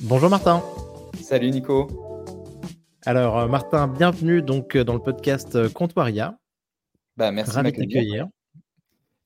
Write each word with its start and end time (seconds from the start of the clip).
Bonjour 0.00 0.30
Martin. 0.30 0.62
Salut 1.20 1.50
Nico. 1.50 1.88
Alors 3.04 3.36
euh, 3.36 3.48
Martin, 3.48 3.88
bienvenue 3.88 4.42
donc 4.42 4.76
euh, 4.76 4.84
dans 4.84 4.94
le 4.94 5.00
podcast 5.00 5.56
euh, 5.56 5.68
Comptoiria. 5.68 6.38
Bah, 7.16 7.32
merci 7.32 7.50
Ravi 7.50 7.72
de 7.72 7.78
t'accueillir. 7.78 8.28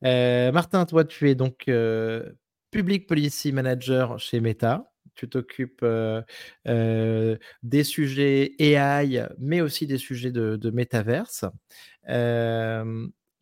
Martin, 0.03 0.87
toi 0.87 1.05
tu 1.05 1.29
es 1.29 1.35
donc 1.35 1.71
Public 2.71 3.07
Policy 3.07 3.53
Manager 3.53 4.19
chez 4.19 4.41
Meta. 4.41 4.91
Tu 5.15 5.29
t'occupes 5.29 5.85
des 6.65 7.85
sujets 7.85 8.55
AI, 8.59 9.29
mais 9.39 9.61
aussi 9.61 9.87
des 9.87 9.99
sujets 9.99 10.33
de, 10.33 10.57
de 10.57 10.71
métaverse. 10.71 11.45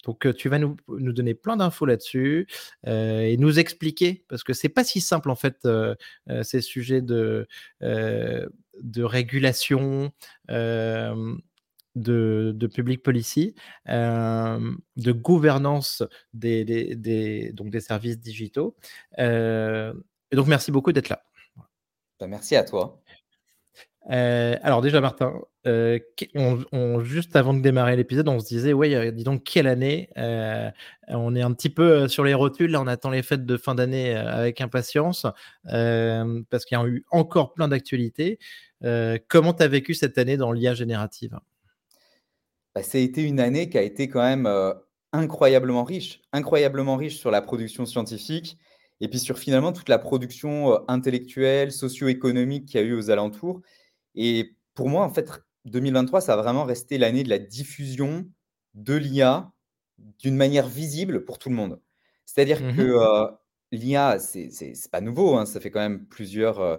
Donc, 0.04 0.34
tu 0.34 0.48
vas 0.48 0.59
nous, 0.59 0.77
donner 0.88 1.34
plein 1.34 1.56
d'infos 1.56 1.86
là-dessus 1.86 2.48
et 2.86 3.36
nous 3.38 3.59
expliquer, 3.59 4.24
parce 4.28 4.42
que 4.42 4.52
c'est 4.52 4.68
pas 4.68 4.84
si 4.84 5.00
simple 5.00 5.30
en 5.30 5.34
fait, 5.34 5.66
ces 6.42 6.60
sujets 6.60 7.02
de, 7.02 7.46
de 7.80 9.02
régulation, 9.02 10.12
de, 10.48 11.40
public 12.74 13.02
policy, 13.02 13.54
de 13.86 15.12
gouvernance 15.12 16.02
des, 16.32 16.64
des, 16.64 17.52
donc 17.52 17.70
des 17.70 17.80
services 17.80 18.18
digitaux. 18.18 18.76
et 19.18 19.92
donc, 20.32 20.46
merci 20.46 20.73
beaucoup 20.73 20.92
d'être 20.92 21.09
là. 21.09 21.23
Bah, 22.20 22.26
merci 22.26 22.54
à 22.54 22.64
toi. 22.64 23.01
Euh, 24.09 24.56
alors 24.62 24.80
déjà, 24.80 25.00
Martin, 25.00 25.40
euh, 25.66 25.98
juste 27.02 27.36
avant 27.36 27.52
de 27.52 27.60
démarrer 27.60 27.96
l'épisode, 27.96 28.29
on 28.29 28.40
se 28.40 28.46
disait, 28.46 28.73
ouais, 28.73 28.95
euh, 28.95 29.10
dis 29.10 29.24
donc, 29.24 29.45
quelle 29.45 29.66
année 29.66 30.09
On 31.09 31.34
est 31.34 31.43
un 31.43 31.52
petit 31.52 31.68
peu 31.68 32.09
sur 32.09 32.24
les 32.24 32.34
rotules, 32.34 32.71
là, 32.71 32.80
on 32.80 32.87
attend 32.87 33.10
les 33.10 33.23
fêtes 33.23 33.45
de 33.45 33.56
fin 33.56 33.74
d'année 33.74 34.15
avec 34.15 34.60
impatience, 34.60 35.26
parce 35.65 36.65
qu'il 36.65 36.78
y 36.78 36.80
a 36.80 36.87
eu 36.87 37.04
encore 37.10 37.52
plein 37.52 37.68
d'actualités. 37.68 38.38
comment 39.28 39.52
tu 39.52 39.62
as 39.62 39.68
vécu 39.68 39.95
cette 39.95 40.18
année 40.18 40.37
dans 40.37 40.52
l'IA 40.52 40.74
générative? 40.74 41.38
Bah, 42.74 42.82
été 42.95 43.23
une 43.23 43.40
année 43.40 43.68
qui 43.68 43.78
a 43.78 43.82
été 43.82 44.09
quand 44.09 44.23
même 44.23 44.48
incroyablement 45.12 45.84
riche, 45.84 46.23
incroyablement 46.32 46.96
riche 46.96 47.18
sur 47.18 47.30
la 47.30 47.43
production 47.43 47.84
scientifique, 47.84 48.56
et 49.02 49.09
puis 49.09 49.18
sur 49.18 49.38
finalement 49.38 49.73
toute 49.73 49.88
la 49.88 49.98
production 49.98 50.88
intellectuelle, 50.88 51.73
socio-économique 51.73 52.66
qu'il 52.66 52.80
y 52.80 52.82
a 52.82 52.87
eu 52.87 52.95
aux 52.95 53.10
alentours. 53.10 53.60
Et 54.14 54.56
pour 54.74 54.88
moi, 54.88 55.04
en 55.04 55.10
fait, 55.10 55.30
2023, 55.66 56.20
ça 56.20 56.34
a 56.34 56.36
vraiment 56.36 56.64
resté 56.64 56.98
l'année 56.98 57.22
de 57.22 57.28
la 57.28 57.38
diffusion 57.38 58.26
de 58.74 58.94
l'IA 58.94 59.52
d'une 60.18 60.36
manière 60.36 60.68
visible 60.68 61.24
pour 61.24 61.38
tout 61.38 61.48
le 61.48 61.54
monde. 61.54 61.80
C'est-à-dire 62.26 62.62
mmh 62.62 62.76
que 62.76 62.82
euh, 62.82 63.26
l'IA, 63.72 64.19
c'est 64.19 64.72
pas 64.91 65.00
nouveau, 65.00 65.36
hein, 65.36 65.47
ça 65.47 65.60
fait 65.60 65.70
quand 65.70 65.81
même 65.81 66.06
plusieurs 66.06 66.60
euh, 66.60 66.76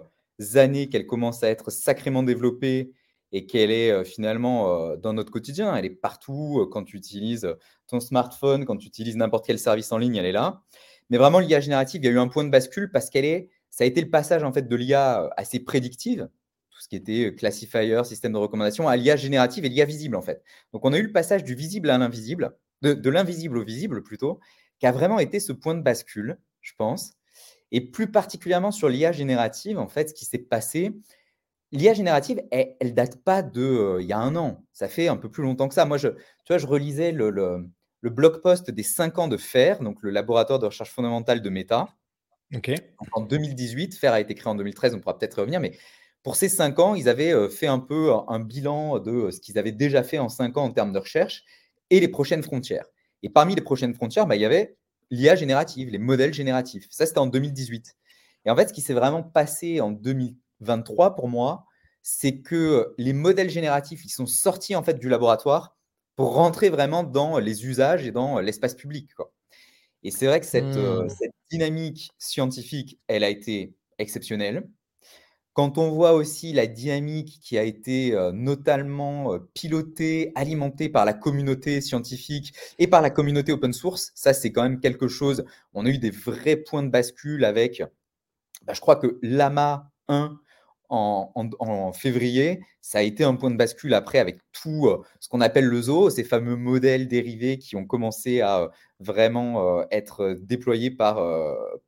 années 0.54 0.88
qu'elle 0.88 1.06
commence 1.06 1.42
à 1.42 1.48
être 1.48 1.70
sacrément 1.70 2.22
développée 2.22 2.92
et 3.32 3.46
qu'elle 3.46 3.70
est 3.70 3.90
euh, 3.90 4.04
finalement 4.04 4.96
dans 4.96 5.12
notre 5.12 5.30
quotidien. 5.30 5.74
Elle 5.76 5.84
est 5.84 5.90
partout 5.90 6.68
quand 6.72 6.84
tu 6.84 6.96
utilises 6.96 7.48
ton 7.86 8.00
smartphone, 8.00 8.64
quand 8.64 8.76
tu 8.76 8.86
utilises 8.86 9.16
n'importe 9.16 9.46
quel 9.46 9.58
service 9.58 9.92
en 9.92 9.98
ligne, 9.98 10.16
elle 10.16 10.26
est 10.26 10.32
là. 10.32 10.62
Mais 11.10 11.18
vraiment, 11.18 11.38
l'IA 11.38 11.60
générative, 11.60 12.02
il 12.02 12.06
y 12.06 12.08
a 12.08 12.12
eu 12.12 12.18
un 12.18 12.28
point 12.28 12.44
de 12.44 12.50
bascule 12.50 12.90
parce 12.90 13.10
qu'elle 13.10 13.24
est, 13.24 13.50
ça 13.68 13.84
a 13.84 13.86
été 13.86 14.00
le 14.00 14.10
passage 14.10 14.42
en 14.42 14.52
fait 14.52 14.68
de 14.68 14.76
l'IA 14.76 15.30
assez 15.36 15.60
prédictive, 15.60 16.28
ce 16.82 16.88
qui 16.88 16.96
était 16.96 17.26
euh, 17.26 17.30
classifier, 17.30 18.02
système 18.04 18.32
de 18.32 18.38
recommandation, 18.38 18.88
à 18.88 18.96
l'IA 18.96 19.14
générative 19.14 19.64
et 19.64 19.68
l'IA 19.68 19.84
visible 19.84 20.16
en 20.16 20.22
fait. 20.22 20.42
Donc 20.72 20.84
on 20.84 20.92
a 20.92 20.98
eu 20.98 21.02
le 21.02 21.12
passage 21.12 21.44
du 21.44 21.54
visible 21.54 21.88
à 21.90 21.96
l'invisible, 21.96 22.56
de, 22.82 23.10
l'invisible 23.10 23.58
au 23.58 23.64
visible 23.64 24.02
plutôt, 24.02 24.40
qui 24.80 24.86
a 24.86 24.92
vraiment 24.92 25.20
été 25.20 25.38
ce 25.38 25.52
point 25.52 25.76
de 25.76 25.82
bascule, 25.82 26.38
je 26.60 26.72
pense. 26.76 27.12
Et 27.70 27.80
plus 27.80 28.10
particulièrement 28.10 28.72
sur 28.72 28.88
l'IA 28.88 29.12
générative, 29.12 29.78
en 29.78 29.86
fait, 29.86 30.08
ce 30.08 30.14
qui 30.14 30.24
s'est 30.24 30.38
passé, 30.38 30.90
l'IA 31.70 31.94
générative, 31.94 32.42
elle, 32.50 32.74
ne 32.82 32.90
date 32.90 33.22
pas 33.22 33.42
de 33.42 33.62
euh, 33.62 34.02
il 34.02 34.08
y 34.08 34.12
a 34.12 34.18
un 34.18 34.34
an. 34.34 34.64
Ça 34.72 34.88
fait 34.88 35.06
un 35.06 35.16
peu 35.16 35.30
plus 35.30 35.44
longtemps 35.44 35.68
que 35.68 35.74
ça. 35.74 35.84
Moi, 35.84 35.98
je, 35.98 36.08
tu 36.08 36.48
vois, 36.48 36.58
je 36.58 36.66
relisais 36.66 37.12
le, 37.12 37.30
le, 37.30 38.10
blog 38.10 38.42
post 38.42 38.72
des 38.72 38.82
5 38.82 39.20
ans 39.20 39.28
de 39.28 39.36
FAIR, 39.36 39.78
donc 39.78 39.98
le 40.02 40.10
laboratoire 40.10 40.58
de 40.58 40.66
recherche 40.66 40.90
fondamentale 40.90 41.42
de 41.42 41.48
Meta. 41.48 41.86
En 43.12 43.22
2018, 43.22 43.94
FAIR 43.94 44.14
a 44.14 44.20
été 44.20 44.34
créé 44.34 44.50
en 44.50 44.56
2013, 44.56 44.96
on 44.96 45.00
pourra 45.00 45.16
peut-être 45.16 45.38
revenir, 45.38 45.60
mais 45.60 45.78
pour 46.22 46.36
ces 46.36 46.48
cinq 46.48 46.78
ans, 46.78 46.94
ils 46.94 47.08
avaient 47.08 47.48
fait 47.48 47.66
un 47.66 47.78
peu 47.78 48.12
un 48.28 48.40
bilan 48.40 48.98
de 48.98 49.30
ce 49.30 49.40
qu'ils 49.40 49.58
avaient 49.58 49.72
déjà 49.72 50.02
fait 50.02 50.18
en 50.18 50.28
cinq 50.28 50.56
ans 50.56 50.64
en 50.64 50.70
termes 50.70 50.92
de 50.92 50.98
recherche 50.98 51.44
et 51.90 52.00
les 52.00 52.08
prochaines 52.08 52.42
frontières. 52.42 52.86
Et 53.22 53.28
parmi 53.28 53.54
les 53.54 53.62
prochaines 53.62 53.94
frontières, 53.94 54.26
bah, 54.26 54.36
il 54.36 54.42
y 54.42 54.44
avait 54.44 54.76
l'IA 55.10 55.36
générative, 55.36 55.90
les 55.90 55.98
modèles 55.98 56.32
génératifs. 56.32 56.86
Ça, 56.90 57.06
c'était 57.06 57.18
en 57.18 57.26
2018. 57.26 57.96
Et 58.44 58.50
en 58.50 58.56
fait, 58.56 58.68
ce 58.68 58.72
qui 58.72 58.80
s'est 58.80 58.94
vraiment 58.94 59.22
passé 59.22 59.80
en 59.80 59.90
2023 59.90 61.14
pour 61.14 61.28
moi, 61.28 61.66
c'est 62.02 62.38
que 62.40 62.94
les 62.98 63.12
modèles 63.12 63.50
génératifs, 63.50 64.04
ils 64.04 64.10
sont 64.10 64.26
sortis 64.26 64.74
en 64.74 64.82
fait 64.82 64.98
du 64.98 65.08
laboratoire 65.08 65.76
pour 66.16 66.34
rentrer 66.34 66.68
vraiment 66.68 67.04
dans 67.04 67.38
les 67.38 67.66
usages 67.66 68.06
et 68.06 68.10
dans 68.10 68.40
l'espace 68.40 68.74
public. 68.74 69.10
Et 70.02 70.10
c'est 70.10 70.26
vrai 70.26 70.40
que 70.40 70.46
cette, 70.46 70.64
mmh. 70.64 71.08
cette 71.08 71.34
dynamique 71.50 72.10
scientifique, 72.18 72.98
elle 73.06 73.22
a 73.22 73.28
été 73.28 73.74
exceptionnelle. 73.98 74.68
Quand 75.54 75.76
on 75.76 75.90
voit 75.90 76.14
aussi 76.14 76.52
la 76.54 76.66
dynamique 76.66 77.38
qui 77.42 77.58
a 77.58 77.62
été 77.62 78.16
notamment 78.32 79.38
pilotée, 79.52 80.32
alimentée 80.34 80.88
par 80.88 81.04
la 81.04 81.12
communauté 81.12 81.82
scientifique 81.82 82.54
et 82.78 82.86
par 82.86 83.02
la 83.02 83.10
communauté 83.10 83.52
open 83.52 83.74
source, 83.74 84.12
ça 84.14 84.32
c'est 84.32 84.50
quand 84.50 84.62
même 84.62 84.80
quelque 84.80 85.08
chose. 85.08 85.44
On 85.74 85.84
a 85.84 85.90
eu 85.90 85.98
des 85.98 86.10
vrais 86.10 86.56
points 86.56 86.82
de 86.82 86.88
bascule 86.88 87.44
avec, 87.44 87.82
bah, 88.64 88.72
je 88.72 88.80
crois 88.80 88.96
que 88.96 89.18
Lama 89.20 89.90
1 90.08 90.38
en, 90.88 91.92
février, 91.94 92.60
ça 92.82 92.98
a 92.98 93.02
été 93.02 93.24
un 93.24 93.34
point 93.34 93.50
de 93.50 93.56
bascule 93.56 93.94
après 93.94 94.18
avec 94.18 94.40
tout 94.52 94.90
ce 95.20 95.28
qu'on 95.28 95.40
appelle 95.40 95.64
le 95.64 95.82
zoo, 95.82 96.10
ces 96.10 96.24
fameux 96.24 96.56
modèles 96.56 97.08
dérivés 97.08 97.56
qui 97.56 97.76
ont 97.76 97.86
commencé 97.86 98.42
à 98.42 98.70
vraiment 99.00 99.86
être 99.90 100.36
déployés 100.40 100.90
par 100.90 101.16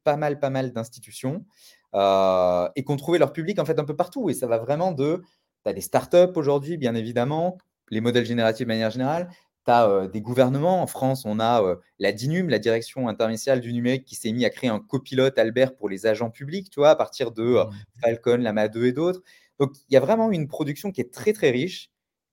pas 0.04 0.16
mal, 0.16 0.40
pas 0.40 0.50
mal 0.50 0.72
d'institutions. 0.72 1.44
Euh, 1.94 2.68
et 2.74 2.82
qu'on 2.82 2.96
trouvait 2.96 3.18
leur 3.18 3.32
public 3.32 3.58
en 3.58 3.64
fait 3.64 3.78
un 3.78 3.84
peu 3.84 3.94
partout. 3.94 4.28
Et 4.28 4.34
ça 4.34 4.46
va 4.46 4.58
vraiment 4.58 4.92
de, 4.92 5.22
tu 5.64 5.70
as 5.70 5.72
des 5.72 5.80
startups 5.80 6.32
aujourd'hui, 6.34 6.76
bien 6.76 6.94
évidemment, 6.94 7.58
les 7.90 8.00
modèles 8.00 8.26
génératifs 8.26 8.66
de 8.66 8.68
manière 8.68 8.90
générale, 8.90 9.28
tu 9.64 9.70
as 9.70 9.88
euh, 9.88 10.08
des 10.08 10.20
gouvernements. 10.20 10.82
En 10.82 10.86
France, 10.86 11.24
on 11.24 11.38
a 11.38 11.62
euh, 11.62 11.76
la 11.98 12.12
DINUM, 12.12 12.48
la 12.48 12.58
Direction 12.58 13.08
interministérielle 13.08 13.62
du 13.62 13.72
numérique, 13.72 14.04
qui 14.04 14.16
s'est 14.16 14.32
mis 14.32 14.44
à 14.44 14.50
créer 14.50 14.70
un 14.70 14.80
copilote 14.80 15.38
Albert 15.38 15.76
pour 15.76 15.88
les 15.88 16.06
agents 16.06 16.30
publics, 16.30 16.68
tu 16.70 16.80
vois, 16.80 16.90
à 16.90 16.96
partir 16.96 17.30
de 17.30 17.42
mmh. 17.42 17.70
Falcon, 18.00 18.38
Lama 18.38 18.68
2 18.68 18.86
et 18.86 18.92
d'autres. 18.92 19.22
Donc, 19.60 19.72
il 19.88 19.94
y 19.94 19.96
a 19.96 20.00
vraiment 20.00 20.32
une 20.32 20.48
production 20.48 20.90
qui 20.90 21.00
est 21.00 21.12
très, 21.12 21.32
très 21.32 21.50
riche 21.50 21.90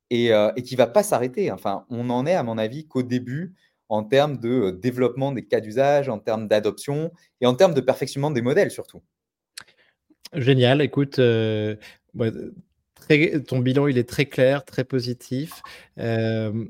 et, 0.09 0.29
et 0.29 0.63
qui 0.63 0.73
ne 0.73 0.77
va 0.77 0.87
pas 0.87 1.03
s'arrêter. 1.03 1.51
Enfin, 1.51 1.85
on 1.89 2.09
en 2.09 2.25
est, 2.25 2.33
à 2.33 2.43
mon 2.43 2.57
avis, 2.57 2.87
qu'au 2.87 3.03
début 3.03 3.53
en 3.89 4.03
termes 4.03 4.37
de 4.37 4.71
développement 4.71 5.33
des 5.33 5.45
cas 5.45 5.59
d'usage, 5.59 6.09
en 6.09 6.17
termes 6.17 6.47
d'adoption 6.47 7.11
et 7.41 7.45
en 7.45 7.53
termes 7.53 7.73
de 7.73 7.81
perfectionnement 7.81 8.31
des 8.31 8.41
modèles 8.41 8.71
surtout. 8.71 9.01
Génial. 10.33 10.81
Écoute, 10.81 11.19
euh, 11.19 11.75
ton 13.47 13.59
bilan, 13.59 13.87
il 13.87 13.97
est 13.97 14.07
très 14.07 14.25
clair, 14.25 14.63
très 14.63 14.85
positif. 14.85 15.61
Euh, 15.99 16.65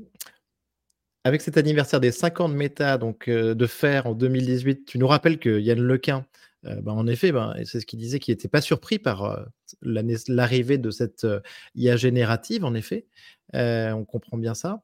avec 1.24 1.40
cet 1.40 1.56
anniversaire 1.56 2.00
des 2.00 2.10
50 2.10 2.52
de 2.52 2.56
méta, 2.56 2.98
donc 2.98 3.28
euh, 3.28 3.54
de 3.54 3.66
faire 3.66 4.06
en 4.06 4.14
2018, 4.14 4.84
tu 4.84 4.98
nous 4.98 5.06
rappelles 5.06 5.38
que 5.38 5.60
Yann 5.60 5.80
Lequin, 5.80 6.26
ben, 6.64 6.92
en 6.92 7.08
effet, 7.08 7.32
ben, 7.32 7.54
c'est 7.64 7.80
ce 7.80 7.86
qu'il 7.86 7.98
disait, 7.98 8.20
qu'il 8.20 8.32
n'était 8.32 8.48
pas 8.48 8.60
surpris 8.60 9.00
par 9.00 9.48
l'arrivée 9.82 10.78
de 10.78 10.90
cette 10.92 11.26
IA 11.74 11.96
générative, 11.96 12.64
en 12.64 12.74
effet. 12.74 13.06
on 13.52 14.04
comprend 14.04 14.36
bien 14.38 14.54
ça. 14.54 14.80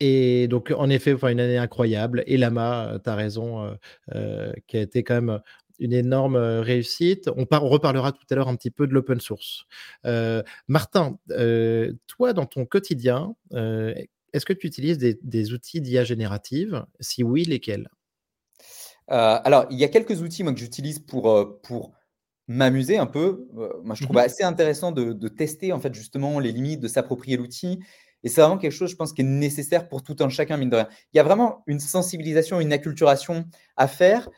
et 0.00 0.48
donc, 0.48 0.72
en 0.76 0.88
effet, 0.88 1.12
une 1.12 1.40
année 1.40 1.58
incroyable. 1.58 2.22
Et 2.26 2.38
Lama, 2.38 2.98
tu 3.04 3.10
as 3.10 3.14
raison, 3.14 3.76
qui 4.66 4.76
a 4.78 4.80
été 4.80 5.04
quand 5.04 5.20
même 5.20 5.40
une 5.78 5.92
énorme 5.92 6.36
réussite. 6.36 7.28
On, 7.36 7.46
reparlera 7.68 8.12
tout 8.12 8.26
à 8.30 8.34
l'heure 8.34 8.48
un 8.48 8.56
petit 8.56 8.70
peu 8.70 8.86
de 8.86 8.92
l'open 8.92 9.20
source. 9.20 9.66
Martin, 10.68 11.18
toi, 12.06 12.32
dans 12.32 12.46
ton 12.46 12.66
quotidien, 12.66 13.34
est-ce 13.52 14.44
que 14.44 14.52
tu 14.52 14.66
utilises 14.66 14.98
des, 14.98 15.52
outils 15.52 15.80
d'IA 15.80 16.04
générative? 16.04 16.84
Si 17.00 17.22
oui, 17.22 17.44
lesquels? 17.44 17.88
Alors, 19.08 19.66
il 19.70 19.78
y 19.78 19.84
a 19.84 19.88
quelques 19.88 20.20
outils 20.20 20.42
moi, 20.42 20.52
que 20.52 20.58
j'utilise 20.58 20.98
pour, 20.98 21.60
pour 21.62 21.92
m'amuser 22.48 22.98
un 22.98 23.06
peu. 23.06 23.48
moi, 23.82 23.94
je 23.94 24.04
trouve 24.04 24.16
mmh 24.16 24.20
assez 24.20 24.44
intéressant 24.44 24.92
de, 24.92 25.12
de, 25.12 25.28
tester 25.28 25.72
en 25.72 25.80
fait 25.80 25.94
justement 25.94 26.38
les 26.38 26.52
limites, 26.52 26.80
de 26.80 26.88
s'approprier 26.88 27.36
l'outil. 27.36 27.80
Et 28.22 28.28
c'est 28.28 28.40
vraiment 28.40 28.58
quelque 28.58 28.72
chose, 28.72 28.90
je 28.90 28.96
pense, 28.96 29.12
qui 29.12 29.22
est 29.22 29.24
nécessaire 29.24 29.88
pour 29.88 30.02
tout 30.02 30.16
un 30.20 30.28
chacun, 30.28 30.56
mine 30.56 30.70
de 30.70 30.76
rien. 30.76 30.88
Il 31.12 31.16
y 31.16 31.20
a 31.20 31.22
vraiment 31.22 31.62
une 31.66 31.78
sensibilisation, 31.78 32.60
une 32.60 32.72
acculturation 32.72 33.44
à 33.76 33.86
faire 33.86 34.28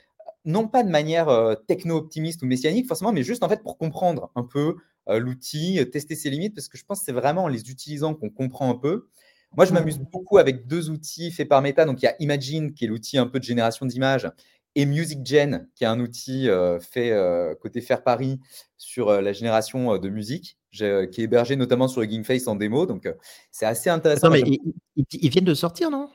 non 0.45 0.69
pas 0.69 0.83
de 0.83 0.89
manière 0.89 1.29
euh, 1.29 1.55
techno-optimiste 1.55 2.43
ou 2.43 2.47
messianique 2.47 2.87
forcément, 2.87 3.13
mais 3.13 3.23
juste 3.23 3.43
en 3.43 3.49
fait 3.49 3.63
pour 3.63 3.79
comprendre 3.79 4.31
un 4.35 4.43
peu 4.43 4.77
euh, 5.09 5.19
l'outil, 5.19 5.79
euh, 5.79 5.85
tester 5.85 6.15
ses 6.15 6.31
limites, 6.31 6.55
parce 6.55 6.69
que 6.69 6.79
je 6.79 6.85
pense 6.85 7.01
que 7.01 7.05
c'est 7.07 7.13
vraiment 7.13 7.45
en 7.45 7.49
les 7.49 7.71
utilisant 7.71 8.15
qu'on 8.15 8.31
comprend 8.31 8.71
un 8.71 8.77
peu. 8.77 9.09
Moi, 9.57 9.65
je 9.65 9.73
m'amuse 9.73 9.99
beaucoup 9.99 10.37
avec 10.37 10.67
deux 10.67 10.91
outils 10.91 11.31
faits 11.31 11.49
par 11.49 11.63
Meta. 11.63 11.87
Donc, 11.87 12.03
il 12.03 12.05
y 12.05 12.09
a 12.09 12.15
Imagine, 12.21 12.75
qui 12.75 12.85
est 12.85 12.89
l'outil 12.89 13.17
un 13.17 13.27
peu 13.27 13.39
de 13.39 13.45
génération 13.45 13.87
d'images, 13.87 14.31
et 14.75 14.85
MusicGen, 14.85 15.69
qui 15.75 15.85
est 15.85 15.87
un 15.87 15.99
outil 16.01 16.49
fait 16.83 17.17
côté 17.59 17.81
Faire 17.81 18.05
Paris 18.05 18.39
sur 18.77 19.11
la 19.23 19.33
génération 19.33 19.97
de 19.97 20.09
musique, 20.11 20.59
qui 20.71 20.85
est 20.85 21.19
hébergé 21.19 21.57
notamment 21.57 21.89
sur 21.89 22.03
le 22.03 22.11
Gingface 22.11 22.47
en 22.47 22.57
démo. 22.57 22.85
Donc, 22.85 23.09
c'est 23.51 23.65
assez 23.65 23.89
intéressant. 23.89 24.29
mais 24.29 24.43
ils, 24.97 25.31
viennent 25.31 25.47
de 25.47 25.55
sortir, 25.55 25.91
non? 25.91 26.11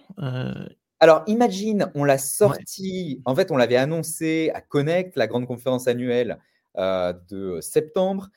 Alors, 1.03 1.23
Imagine, 1.27 1.91
on 1.95 2.05
l'a 2.05 2.17
sorti, 2.17 3.21
en 3.25 3.35
fait, 3.35 3.51
on 3.51 3.57
l'avait 3.57 3.75
annoncé 3.75 4.51
à 4.53 4.61
Connect, 4.61 5.17
la 5.17 5.27
grande 5.27 5.45
conférence 5.45 5.89
annuelle 5.89 6.39
de 6.77 7.59
septembre. 7.59 8.29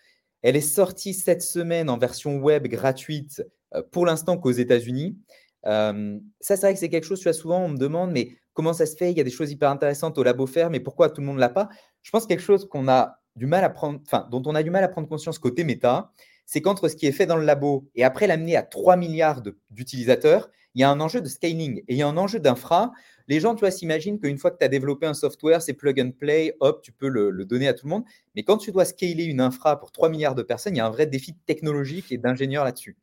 Elle 0.42 0.56
est 0.56 0.60
sortie 0.60 1.14
cette 1.14 1.42
semaine 1.42 1.88
en 1.88 1.96
version 1.96 2.38
web 2.38 2.66
gratuite, 2.66 3.46
pour 3.92 4.04
l'instant 4.04 4.36
qu'aux 4.36 4.50
États-Unis. 4.50 5.16
ça, 5.62 5.94
c'est 6.40 6.60
vrai 6.60 6.74
que 6.74 6.80
c'est 6.80 6.88
quelque 6.88 7.06
chose, 7.06 7.20
tu 7.20 7.28
vois, 7.28 7.34
souvent, 7.34 7.60
on 7.60 7.68
me 7.68 7.78
demande, 7.78 8.10
mais 8.10 8.30
comment 8.52 8.72
ça 8.72 8.84
se 8.84 8.96
fait? 8.96 9.12
Il 9.12 9.16
y 9.16 9.20
a 9.20 9.24
des 9.24 9.30
choses 9.30 9.52
hyper 9.52 9.70
intéressantes 9.70 10.18
au 10.18 10.24
labo 10.24 10.48
faire, 10.48 10.68
mais 10.68 10.80
pourquoi 10.80 11.08
tout 11.08 11.20
le 11.20 11.26
monde 11.28 11.36
ne 11.36 11.40
l'a 11.42 11.50
pas? 11.50 11.68
Je 12.02 12.10
pense 12.10 12.26
quelque 12.26 12.42
chose 12.42 12.68
qu'on 12.68 12.88
a 12.88 13.20
du 13.36 13.46
mal 13.46 13.62
à 13.62 13.70
prendre, 13.70 14.00
enfin, 14.04 14.26
dont 14.28 14.42
on 14.44 14.56
a 14.56 14.64
du 14.64 14.70
mal 14.70 14.82
à 14.82 14.88
prendre 14.88 15.06
conscience 15.08 15.38
côté 15.38 15.62
méta, 15.62 16.10
c'est 16.46 16.62
qu'entre 16.62 16.88
ce 16.88 16.96
qui 16.96 17.06
est 17.06 17.12
fait 17.12 17.26
dans 17.26 17.36
le 17.36 17.44
labo 17.44 17.88
et 17.94 18.02
après 18.02 18.26
l'amener 18.26 18.56
à 18.56 18.64
3 18.64 18.96
milliards 18.96 19.40
d'utilisateurs, 19.70 20.50
il 20.76 20.80
y 20.80 20.84
a 20.84 20.90
un 20.90 21.00
enjeu 21.00 21.22
de 21.22 21.28
scaling 21.28 21.78
et 21.88 21.94
il 21.94 21.96
y 21.96 22.02
a 22.02 22.06
un 22.06 22.18
enjeu 22.18 22.38
d'infra. 22.38 22.92
Les 23.28 23.40
gens, 23.40 23.54
tu 23.54 23.60
vois, 23.60 23.70
s'imaginent 23.70 24.20
qu'une 24.20 24.36
fois 24.36 24.50
que 24.50 24.58
tu 24.58 24.64
as 24.64 24.68
développé 24.68 25.06
un 25.06 25.14
software, 25.14 25.62
c'est 25.62 25.72
plug 25.72 25.98
and 25.98 26.10
play, 26.12 26.54
hop, 26.60 26.82
tu 26.82 26.92
peux 26.92 27.08
le, 27.08 27.32
donner 27.46 27.66
à 27.66 27.72
tout 27.72 27.86
le 27.86 27.90
monde. 27.90 28.04
Mais 28.36 28.42
quand 28.42 28.58
tu 28.58 28.70
dois 28.72 28.84
scaler 28.84 29.24
une 29.24 29.40
infra 29.40 29.80
pour 29.80 29.90
3 29.90 30.10
milliards 30.10 30.34
de 30.34 30.42
personnes, 30.42 30.74
il 30.74 30.78
y 30.78 30.80
a 30.80 30.86
un 30.86 30.90
vrai 30.90 31.06
défi 31.06 31.34
technologique 31.46 32.12
et 32.12 32.18
d'ingénieur 32.18 32.62
là-dessus. 32.62 32.94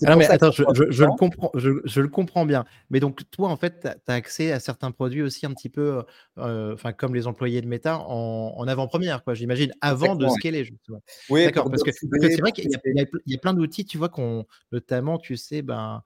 Mais 0.00 0.26
attends, 0.26 0.50
je, 0.50 0.62
le 1.04 1.16
comprends, 1.16 1.50
je, 1.54 2.00
le 2.00 2.08
comprends 2.08 2.46
bien. 2.46 2.64
Mais 2.88 2.98
donc, 2.98 3.20
toi, 3.30 3.50
en 3.50 3.56
fait, 3.56 3.80
tu 3.82 4.10
as 4.10 4.14
accès 4.14 4.50
à 4.50 4.58
certains 4.58 4.90
produits 4.90 5.22
aussi 5.22 5.44
un 5.44 5.52
petit 5.52 5.68
peu, 5.68 6.02
euh, 6.38 6.74
comme 6.96 7.14
les 7.14 7.26
employés 7.26 7.60
de 7.60 7.66
Meta, 7.68 7.98
en, 7.98 8.66
avant-première, 8.66 9.22
quoi, 9.22 9.34
j'imagine, 9.34 9.72
avant 9.82 10.16
de 10.16 10.26
scaler, 10.28 10.64
justement. 10.64 11.02
Oui, 11.28 11.44
d'accord, 11.44 11.70
parce 11.70 11.82
que, 11.82 11.90
c'est 11.92 12.40
vrai 12.40 12.52
qu'il 12.52 12.70
y, 12.70 13.34
a 13.34 13.38
plein 13.38 13.52
d'outils, 13.52 13.84
tu 13.84 13.98
vois, 13.98 14.08
qu'on, 14.08 14.46
notamment, 14.72 15.18
tu 15.18 15.36
sais, 15.36 15.60
ben, 15.60 16.02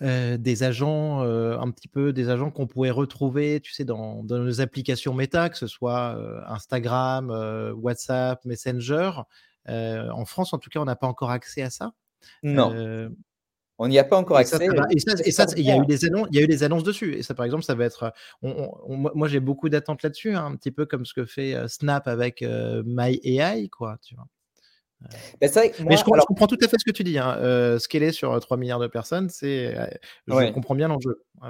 des 0.00 0.62
agents, 0.62 1.22
un 1.22 1.70
petit 1.70 1.88
peu 1.88 2.12
des 2.12 2.28
agents 2.28 2.50
qu'on 2.50 2.66
pourrait 2.66 2.90
retrouver, 2.90 3.60
tu 3.60 3.72
sais, 3.72 3.84
dans, 3.84 4.22
nos 4.22 4.60
applications 4.60 5.14
méta, 5.14 5.48
que 5.48 5.58
ce 5.58 5.66
soit 5.66 6.16
Instagram, 6.46 7.30
WhatsApp, 7.76 8.44
Messenger. 8.44 9.10
en 9.66 10.24
France, 10.24 10.52
en 10.52 10.58
tout 10.58 10.70
cas, 10.70 10.80
on 10.80 10.84
n'a 10.84 10.96
pas 10.96 11.08
encore 11.08 11.30
accès 11.30 11.62
à 11.62 11.70
ça. 11.70 11.92
Non. 12.42 12.72
on 13.78 13.88
n'y 13.88 13.98
a 13.98 14.04
pas 14.04 14.16
encore 14.18 14.36
accès. 14.36 14.68
et 14.90 15.30
ça, 15.30 15.46
il 15.56 15.64
y, 15.64 15.70
a 15.70 15.76
eu 15.76 15.86
des 15.86 16.04
annonces, 16.04 16.28
il 16.32 16.36
y 16.36 16.40
a 16.40 16.44
eu 16.44 16.48
des 16.48 16.62
annonces 16.62 16.84
dessus. 16.84 17.14
Et 17.14 17.22
ça, 17.22 17.34
par 17.34 17.44
exemple, 17.46 17.64
ça 17.64 17.74
va 17.74 17.84
être. 17.84 18.12
moi, 18.42 19.28
j'ai 19.28 19.40
beaucoup 19.40 19.68
d'attentes 19.68 20.02
là-dessus, 20.02 20.34
hein, 20.34 20.46
un 20.46 20.56
petit 20.56 20.70
peu 20.70 20.86
comme 20.86 21.04
ce 21.04 21.14
que 21.14 21.24
fait 21.24 21.56
Snap 21.66 22.06
avec 22.06 22.42
MyAI, 22.42 23.68
quoi. 23.68 23.98
Tu 24.02 24.14
vois. 24.14 24.28
Bah, 25.00 25.10
mais 25.40 25.96
je, 25.96 26.04
comprends 26.04 26.46
tout 26.46 26.58
à 26.62 26.68
fait 26.68 26.76
ce 26.78 26.84
que 26.84 26.90
tu 26.90 27.04
dis. 27.04 27.18
Hein. 27.18 27.36
Euh, 27.38 27.78
scaler 27.78 28.12
sur 28.12 28.38
3 28.38 28.56
milliards 28.56 28.80
de 28.80 28.88
personnes, 28.88 29.28
c'est, 29.28 29.76
euh, 29.76 29.86
je 30.26 30.52
comprends 30.52 30.74
bien 30.74 30.88
l'enjeu. 30.88 31.22
Mm. 31.40 31.48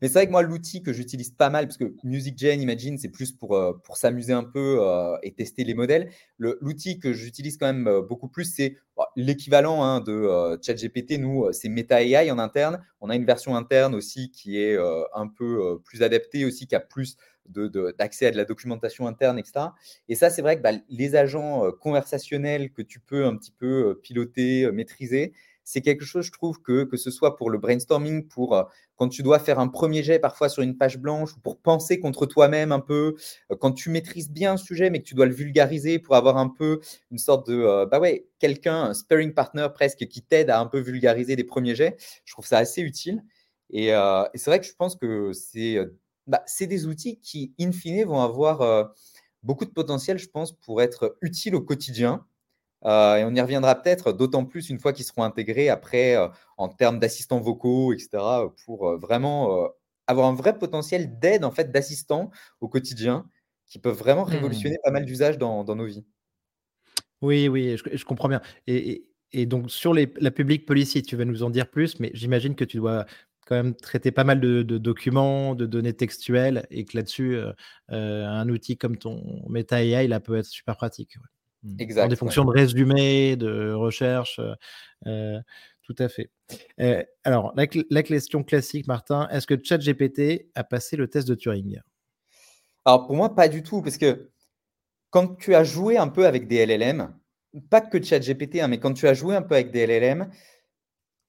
Mais 0.00 0.06
c'est 0.06 0.14
vrai 0.14 0.26
que 0.26 0.30
moi, 0.30 0.42
l'outil 0.42 0.82
que 0.82 0.92
j'utilise 0.92 1.30
pas 1.30 1.50
mal, 1.50 1.66
parce 1.66 1.76
que 1.76 1.92
MusicGen, 2.04 2.60
Imagine, 2.60 2.98
c'est 2.98 3.08
plus 3.08 3.32
pour, 3.32 3.56
euh, 3.56 3.72
pour 3.82 3.96
s'amuser 3.96 4.32
un 4.32 4.44
peu 4.44 4.80
et 5.22 5.32
tester 5.32 5.64
les 5.64 5.74
modèles. 5.74 6.10
l'outil 6.38 7.00
que 7.00 7.12
j'utilise 7.12 7.56
quand 7.56 7.72
même 7.72 8.02
beaucoup 8.08 8.28
plus, 8.28 8.44
c'est 8.44 8.76
l'équivalent 9.16 9.82
hein, 9.82 10.00
de 10.00 10.58
ChatGPT. 10.62 11.18
Nous, 11.18 11.50
c'est 11.52 11.68
Meta 11.68 12.00
AI 12.00 12.30
en 12.30 12.38
interne. 12.38 12.80
On 13.00 13.10
a 13.10 13.16
une 13.16 13.24
version 13.24 13.56
interne 13.56 13.94
aussi 13.94 14.30
qui 14.30 14.58
est 14.58 14.76
un 15.14 15.26
peu 15.26 15.80
plus 15.84 16.02
adaptée, 16.02 16.44
aussi 16.44 16.68
qui 16.68 16.76
a 16.76 16.80
plus 16.80 17.16
d'accès 17.46 18.26
à 18.26 18.30
de 18.30 18.36
la 18.36 18.44
documentation 18.44 19.06
interne, 19.06 19.38
etc. 19.38 19.66
Et 20.08 20.14
ça, 20.14 20.30
c'est 20.30 20.42
vrai 20.42 20.56
que 20.56 20.62
bah, 20.62 20.72
les 20.88 21.16
agents 21.16 21.66
euh, 21.66 21.70
conversationnels 21.72 22.72
que 22.72 22.82
tu 22.82 23.00
peux 23.00 23.26
un 23.26 23.36
petit 23.36 23.52
peu 23.52 23.90
euh, 23.90 23.94
piloter, 23.94 24.64
euh, 24.64 24.72
maîtriser, 24.72 25.32
c'est 25.64 25.80
quelque 25.80 26.04
chose, 26.04 26.26
je 26.26 26.32
trouve, 26.32 26.60
que, 26.60 26.84
que 26.84 26.96
ce 26.96 27.10
soit 27.10 27.36
pour 27.36 27.48
le 27.48 27.56
brainstorming, 27.58 28.26
pour 28.26 28.68
quand 28.96 29.08
tu 29.08 29.22
dois 29.22 29.38
faire 29.38 29.60
un 29.60 29.68
premier 29.68 30.02
jet 30.02 30.18
parfois 30.18 30.48
sur 30.48 30.64
une 30.64 30.76
page 30.76 30.98
blanche, 30.98 31.36
ou 31.36 31.40
pour 31.40 31.60
penser 31.60 32.00
contre 32.00 32.26
toi-même 32.26 32.72
un 32.72 32.80
peu, 32.80 33.14
quand 33.60 33.70
tu 33.70 33.88
maîtrises 33.88 34.28
bien 34.28 34.54
un 34.54 34.56
sujet, 34.56 34.90
mais 34.90 34.98
que 34.98 35.04
tu 35.04 35.14
dois 35.14 35.26
le 35.26 35.32
vulgariser 35.32 36.00
pour 36.00 36.16
avoir 36.16 36.36
un 36.36 36.48
peu 36.48 36.80
une 37.12 37.18
sorte 37.18 37.48
de, 37.48 37.84
bah 37.84 38.00
ouais, 38.00 38.26
quelqu'un, 38.40 38.86
un 38.86 38.92
sparring 38.94 39.34
partner 39.34 39.68
presque, 39.72 40.04
qui 40.08 40.22
t'aide 40.22 40.50
à 40.50 40.58
un 40.58 40.66
peu 40.66 40.80
vulgariser 40.80 41.36
des 41.36 41.44
premiers 41.44 41.76
jets, 41.76 41.96
je 42.24 42.32
trouve 42.32 42.44
ça 42.44 42.58
assez 42.58 42.82
utile. 42.82 43.22
Et, 43.70 43.90
et 43.90 43.94
c'est 44.34 44.50
vrai 44.50 44.58
que 44.58 44.66
je 44.66 44.74
pense 44.74 44.96
que 44.96 45.32
c'est 45.32 45.78
bah, 46.26 46.42
c'est 46.46 46.66
des 46.66 46.86
outils 46.86 47.18
qui, 47.20 47.54
in 47.60 47.72
fine, 47.72 48.04
vont 48.04 48.20
avoir 48.20 48.92
beaucoup 49.42 49.64
de 49.64 49.70
potentiel, 49.70 50.18
je 50.18 50.28
pense, 50.28 50.52
pour 50.52 50.82
être 50.82 51.16
utiles 51.20 51.54
au 51.54 51.60
quotidien. 51.60 52.24
et 52.84 53.24
on 53.24 53.34
y 53.34 53.40
reviendra 53.40 53.74
peut-être 53.74 54.12
d'autant 54.12 54.44
plus 54.44 54.70
une 54.70 54.78
fois 54.78 54.92
qu'ils 54.92 55.04
seront 55.04 55.24
intégrés 55.24 55.68
après 55.68 56.16
en 56.56 56.68
termes 56.68 56.98
d'assistants 56.98 57.40
vocaux, 57.40 57.92
etc., 57.92 58.22
pour 58.64 58.96
vraiment 58.98 59.68
avoir 60.06 60.28
un 60.28 60.34
vrai 60.34 60.58
potentiel 60.58 61.18
d'aide, 61.18 61.44
en 61.44 61.50
fait, 61.50 61.70
d'assistants 61.70 62.30
au 62.60 62.68
quotidien 62.68 63.28
qui 63.66 63.78
peuvent 63.78 63.96
vraiment 63.96 64.26
mmh. 64.26 64.30
révolutionner 64.30 64.76
pas 64.84 64.90
mal 64.90 65.04
d'usages 65.04 65.38
dans, 65.38 65.64
nos 65.64 65.86
vies. 65.86 66.04
Oui, 67.22 67.48
oui, 67.48 67.76
je, 67.76 68.04
comprends 68.04 68.28
bien. 68.28 68.42
Et, 68.66 69.06
donc, 69.46 69.70
sur 69.70 69.94
les, 69.94 70.12
la 70.20 70.30
public 70.30 70.66
policy, 70.66 71.02
tu 71.02 71.16
vas 71.16 71.24
nous 71.24 71.42
en 71.42 71.50
dire 71.50 71.70
plus, 71.70 71.98
mais 71.98 72.10
j'imagine 72.12 72.54
que 72.54 72.64
tu 72.64 72.76
dois 72.76 73.06
quand 73.52 73.62
même 73.62 73.74
traiter 73.74 74.12
pas 74.12 74.24
mal 74.24 74.40
de, 74.40 74.62
documents, 74.62 75.54
de 75.54 75.66
données 75.66 75.92
textuelles, 75.92 76.66
et 76.70 76.86
que 76.86 76.96
là-dessus, 76.96 77.36
euh, 77.36 77.52
euh, 77.90 78.26
un 78.26 78.48
outil 78.48 78.78
comme 78.78 78.96
ton 78.96 79.44
Meta 79.48 79.84
AI, 79.84 80.08
là, 80.08 80.20
peut 80.20 80.36
être 80.36 80.46
super 80.46 80.74
pratique. 80.76 81.16
Mmh. 81.62 81.76
Exact. 81.78 82.08
des 82.08 82.16
fonctions 82.16 82.44
de 82.46 82.50
résumé, 82.50 83.36
de 83.36 83.72
recherche, 83.72 84.40
euh, 85.06 85.38
tout 85.82 85.94
à 85.98 86.08
fait. 86.08 86.30
alors, 87.24 87.52
la, 87.54 87.66
la, 87.90 88.02
question 88.02 88.42
classique, 88.42 88.86
Martin, 88.86 89.28
est-ce 89.28 89.46
que 89.46 89.62
ChatGPT 89.62 90.50
a 90.54 90.64
passé 90.64 90.96
le 90.96 91.08
test 91.08 91.28
de 91.28 91.34
Turing? 91.34 91.80
Alors, 92.86 93.06
pour 93.06 93.14
moi, 93.16 93.34
pas 93.34 93.48
du 93.48 93.62
tout, 93.62 93.82
parce 93.82 93.98
que 93.98 94.30
quand 95.10 95.36
tu 95.36 95.54
as 95.54 95.62
joué 95.62 95.98
un 95.98 96.08
peu 96.08 96.26
avec 96.26 96.48
des 96.48 96.64
LLM, 96.64 97.14
pas 97.68 97.82
que 97.82 98.02
ChatGPT, 98.02 98.60
hein, 98.60 98.68
mais 98.68 98.80
quand 98.80 98.94
tu 98.94 99.06
as 99.06 99.14
joué 99.14 99.36
un 99.36 99.42
peu 99.42 99.54
avec 99.54 99.70
des 99.72 99.86
LLM, 99.86 100.30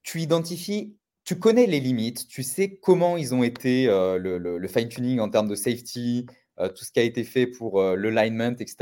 tu 0.03 0.21
identifies 0.21 0.95
tu 1.25 1.39
connais 1.39 1.67
les 1.67 1.79
limites, 1.79 2.27
tu 2.27 2.43
sais 2.43 2.75
comment 2.81 3.17
ils 3.17 3.33
ont 3.33 3.43
été 3.43 3.87
euh, 3.87 4.17
le, 4.17 4.67
fine-tuning 4.67 5.19
en 5.19 5.29
termes 5.29 5.47
de 5.47 5.55
safety, 5.55 6.25
euh, 6.59 6.69
tout 6.69 6.83
ce 6.83 6.91
qui 6.91 6.99
a 6.99 7.03
été 7.03 7.23
fait 7.23 7.47
pour 7.47 7.81
euh, 7.81 7.95
l'alignment, 7.95 8.55
etc. 8.59 8.75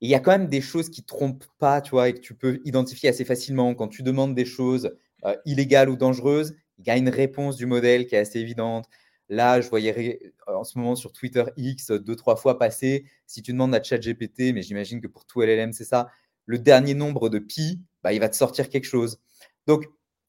il 0.00 0.08
y 0.08 0.14
a 0.14 0.20
quand 0.20 0.30
même 0.30 0.48
des 0.48 0.60
choses 0.60 0.90
qui 0.90 1.02
ne 1.02 1.06
trompent 1.06 1.46
pas, 1.58 1.80
tu 1.80 1.90
vois, 1.90 2.08
et 2.08 2.14
que 2.14 2.20
tu 2.20 2.34
peux 2.34 2.60
identifier 2.64 3.08
assez 3.08 3.24
facilement. 3.24 3.74
Quand 3.74 3.88
tu 3.88 4.02
demandes 4.02 4.34
des 4.34 4.44
choses 4.44 4.96
illégales 5.44 5.90
ou 5.90 5.96
dangereuses, 5.96 6.54
il 6.78 6.86
y 6.86 6.90
a 6.90 6.96
une 6.96 7.10
réponse 7.10 7.56
du 7.56 7.66
modèle 7.66 8.06
qui 8.06 8.14
est 8.14 8.18
assez 8.18 8.38
évidente. 8.40 8.86
Là, 9.28 9.60
je 9.60 9.68
voyais 9.68 10.32
en 10.46 10.64
ce 10.64 10.78
moment 10.78 10.96
sur 10.96 11.12
Twitter 11.12 11.44
X 11.56 11.90
deux, 11.90 12.16
trois 12.16 12.36
fois 12.36 12.58
passer. 12.58 13.04
Si 13.26 13.42
tu 13.42 13.52
demandes 13.52 13.74
à 13.74 13.82
ChatGPT, 13.82 14.54
mais 14.54 14.62
j'imagine 14.62 15.00
que 15.02 15.06
pour 15.06 15.26
tout 15.26 15.42
LLM, 15.42 15.72
c'est 15.74 15.84
ça, 15.84 16.08
le 16.46 16.58
dernier 16.58 16.94
nombre 16.94 17.28
de 17.28 17.38
pi, 17.38 17.80
bah, 18.02 18.14
il 18.14 18.20
va 18.20 18.30
te 18.30 18.36
sortir 18.36 18.70
quelque 18.70 18.86
chose. 18.86 19.20
Donc, 19.66 19.84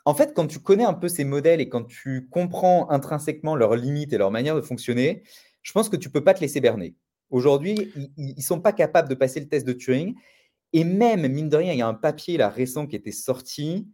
en 0.06 0.14
fait, 0.14 0.34
quand 0.34 0.48
tu 0.48 0.60
connais 0.60 0.84
un 0.84 0.94
peu 0.94 1.08
ces 1.08 1.24
modèles 1.24 1.62
et 1.62 1.70
quand 1.70 1.84
tu 1.84 2.28
comprends 2.30 2.90
intrinsèquement 2.90 3.56
leurs 3.56 3.76
limites 3.76 4.14
et 4.14 4.18
leur 4.18 4.32
manière 4.32 4.56
de 4.56 4.62
fonctionner, 4.62 5.24
je 5.62 5.72
pense 5.72 5.90
que 5.90 5.96
tu 5.96 6.08
ne 6.08 6.14
peux 6.14 6.24
pas 6.24 6.34
te 6.34 6.42
laisser 6.42 6.60
berner. 6.60 6.96
Aujourd'hui, 7.30 7.92
ils 8.18 8.36
ne 8.36 8.42
sont 8.42 8.60
pas 8.60 8.74
capables 8.74 9.08
de 9.08 9.16
passer 9.16 9.40
le 9.40 9.48
test 9.48 9.66
de 9.66 9.74
Turing. 9.74 10.16
Et 10.74 10.84
même, 10.84 11.28
mine 11.28 11.50
de 11.50 11.58
rien, 11.58 11.74
il 11.74 11.80
y 11.80 11.82
a 11.82 11.88
un 11.88 11.94
papier 11.94 12.38
là, 12.38 12.50
récent 12.50 12.88
qui 12.88 12.96
était 12.96 13.12
sorti 13.12 13.88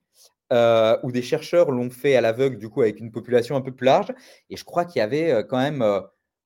euh, 0.54 0.98
où 1.04 1.12
des 1.12 1.22
chercheurs 1.22 1.72
l'ont 1.72 1.90
fait 1.90 2.16
à 2.16 2.22
l'aveugle, 2.22 2.58
du 2.58 2.70
coup, 2.70 2.82
avec 2.82 3.00
une 3.00 3.12
population 3.12 3.56
un 3.56 3.62
peu 3.62 3.74
plus 3.74 3.86
large. 3.86 4.14
Et 4.50 4.58
je 4.58 4.64
crois 4.64 4.86
qu'il 4.86 5.00
y 5.00 5.04
avait 5.04 5.32
euh, 5.32 5.44
quand 5.44 5.58
même 5.58 5.84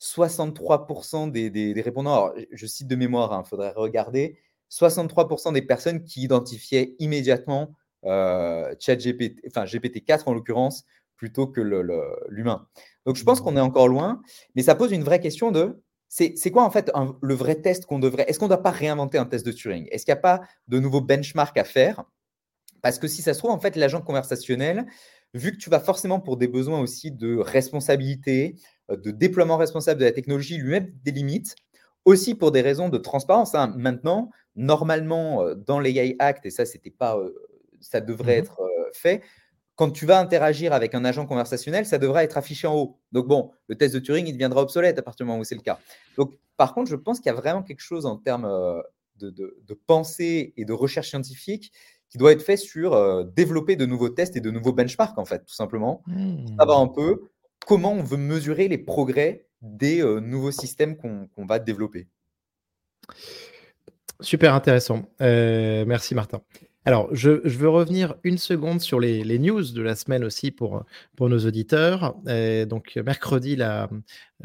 63% 0.01 1.27
euh, 1.27 1.49
des, 1.49 1.81
répondants. 1.81 2.13
Alors, 2.13 2.33
je 2.51 2.65
cite 2.65 2.87
de 2.87 2.95
mémoire, 2.95 3.31
il 3.31 3.35
hein, 3.35 3.43
faudrait 3.43 3.71
regarder. 3.71 4.39
63% 4.71 5.53
des 5.53 5.61
personnes 5.61 6.03
qui 6.03 6.23
identifiaient 6.23 6.95
immédiatement 6.99 7.75
euh, 8.05 8.73
GPT, 8.79 9.41
enfin 9.47 9.65
GPT-4 9.65 10.23
en 10.25 10.33
l'occurrence, 10.33 10.85
plutôt 11.15 11.47
que 11.47 11.61
l'humain. 12.29 12.67
Donc 13.05 13.15
je 13.15 13.23
pense 13.23 13.41
qu'on 13.41 13.55
est 13.55 13.61
encore 13.61 13.87
loin, 13.87 14.21
mais 14.55 14.63
ça 14.63 14.75
pose 14.75 14.91
une 14.91 15.03
vraie 15.03 15.19
question 15.19 15.51
de 15.51 15.81
c'est 16.11 16.51
quoi 16.51 16.63
en 16.63 16.71
fait 16.71 16.91
le 17.21 17.33
vrai 17.33 17.55
test 17.55 17.85
qu'on 17.85 17.99
devrait 17.99 18.25
Est-ce 18.27 18.37
qu'on 18.37 18.45
ne 18.45 18.49
doit 18.49 18.61
pas 18.61 18.71
réinventer 18.71 19.17
un 19.17 19.25
test 19.25 19.45
de 19.45 19.51
Turing? 19.53 19.87
Est-ce 19.91 20.03
qu'il 20.03 20.13
n'y 20.13 20.17
a 20.17 20.21
pas 20.21 20.41
de 20.67 20.77
nouveaux 20.77 20.99
benchmarks 20.99 21.57
à 21.57 21.63
faire? 21.63 22.03
Parce 22.81 22.99
que 22.99 23.07
si 23.07 23.21
ça 23.21 23.33
se 23.33 23.39
trouve, 23.39 23.51
en 23.51 23.59
fait, 23.59 23.77
l'agent 23.77 24.01
conversationnel, 24.01 24.85
vu 25.33 25.53
que 25.53 25.57
tu 25.57 25.69
vas 25.69 25.79
forcément 25.79 26.19
pour 26.19 26.35
des 26.35 26.49
besoins 26.49 26.81
aussi 26.81 27.11
de 27.11 27.37
responsabilité, 27.37 28.55
euh, 28.89 28.97
de 28.97 29.11
déploiement 29.11 29.55
responsable 29.55 30.01
de 30.01 30.05
la 30.05 30.11
technologie, 30.11 30.57
lui-même 30.57 30.91
des 31.03 31.11
limites, 31.11 31.55
aussi 32.03 32.35
pour 32.35 32.51
des 32.51 32.61
raisons 32.61 32.89
de 32.89 32.97
transparence. 32.97 33.55
Hein. 33.55 33.73
Maintenant, 33.77 34.31
normalement, 34.55 35.43
euh, 35.43 35.55
dans 35.55 35.79
l'AI 35.79 36.17
Act, 36.19 36.45
et 36.45 36.49
ça, 36.49 36.65
c'était 36.65 36.91
pas 36.91 37.17
ça 37.81 38.01
devrait 38.01 38.37
mmh 38.37 38.43
être 38.43 38.61
fait. 38.93 39.21
quand 39.75 39.91
tu 39.91 40.05
vas 40.05 40.19
interagir 40.19 40.73
avec 40.73 40.95
un 40.95 41.05
agent 41.05 41.25
conversationnel, 41.25 41.85
ça 41.85 41.97
devra 41.97 42.23
être 42.23 42.37
affiché 42.37 42.67
en 42.67 42.75
haut. 42.75 42.99
Donc 43.11 43.27
bon, 43.27 43.51
le 43.67 43.75
test 43.75 43.93
de 43.93 43.99
Turing, 43.99 44.27
il 44.27 44.33
deviendra 44.33 44.61
obsolète 44.61 44.97
à 44.99 45.01
partir 45.01 45.25
du 45.25 45.29
moment 45.29 45.39
où 45.39 45.43
c'est 45.43 45.55
le 45.55 45.61
cas. 45.61 45.79
Donc 46.17 46.37
par 46.57 46.73
contre, 46.73 46.89
je 46.89 46.95
pense 46.95 47.19
qu'il 47.19 47.27
y 47.27 47.33
a 47.33 47.37
vraiment 47.37 47.63
quelque 47.63 47.81
chose 47.81 48.05
en 48.05 48.17
termes 48.17 48.47
de, 49.29 49.79
pensée 49.87 50.53
et 50.57 50.65
de 50.65 50.73
recherche 50.73 51.09
scientifique 51.09 51.71
qui 52.09 52.17
doit 52.17 52.33
être 52.33 52.41
fait 52.41 52.57
sur 52.57 52.93
euh, 52.93 53.23
développer 53.23 53.75
de 53.75 53.85
nouveaux 53.85 54.09
tests 54.09 54.35
et 54.35 54.41
de 54.41 54.51
nouveaux 54.51 54.73
benchmarks, 54.73 55.17
en 55.17 55.25
fait, 55.25 55.45
tout 55.45 55.53
simplement. 55.53 56.03
Mmh. 56.07 56.57
Savoir 56.59 56.79
un 56.79 56.87
peu 56.87 57.29
comment 57.65 57.93
on 57.93 58.03
veut 58.03 58.17
mesurer 58.17 58.67
les 58.67 58.77
progrès 58.77 59.47
des 59.61 60.01
euh, 60.01 60.19
nouveaux 60.19 60.51
systèmes 60.51 60.97
qu'on 60.97 61.45
va 61.45 61.59
développer? 61.59 62.07
Super 64.19 64.53
intéressant. 64.53 65.03
merci 65.19 66.15
Martin. 66.15 66.41
Alors, 66.83 67.13
je, 67.13 67.29
veux 67.29 67.69
revenir 67.69 68.15
une 68.23 68.39
seconde 68.39 68.81
sur 68.81 68.99
les, 68.99 69.37
news 69.37 69.63
de 69.71 69.81
la 69.83 69.95
semaine 69.95 70.23
aussi 70.23 70.49
pour, 70.49 70.83
pour 71.15 71.29
nos 71.29 71.39
auditeurs. 71.39 72.15
donc, 72.67 72.95
mercredi, 72.95 73.55
la, 73.55 73.87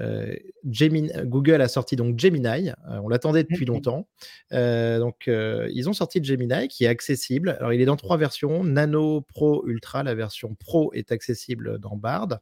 euh, 0.00 0.37
Google 0.64 1.61
a 1.61 1.69
sorti 1.69 1.97
donc 1.97 2.19
Gemini. 2.19 2.71
Euh, 2.71 3.00
on 3.02 3.09
l'attendait 3.09 3.45
depuis 3.45 3.64
longtemps. 3.64 4.07
Euh, 4.52 4.99
donc, 4.99 5.28
ils 5.28 5.88
ont 5.88 5.93
sorti 5.93 6.23
Gemini 6.23 6.69
qui 6.69 6.85
est 6.85 6.88
accessible. 6.88 7.57
Alors, 7.59 7.73
il 7.73 7.81
est 7.81 7.87
dans 7.87 7.97
trois 7.97 8.16
versions 8.16 8.64
Nano, 8.64 9.23
Pro, 9.23 9.66
Ultra. 9.66 10.02
La 10.02 10.14
version 10.14 10.55
Pro 10.55 10.93
est 10.93 11.12
accessible 11.12 11.78
dans 11.78 11.97
Bard. 11.97 12.38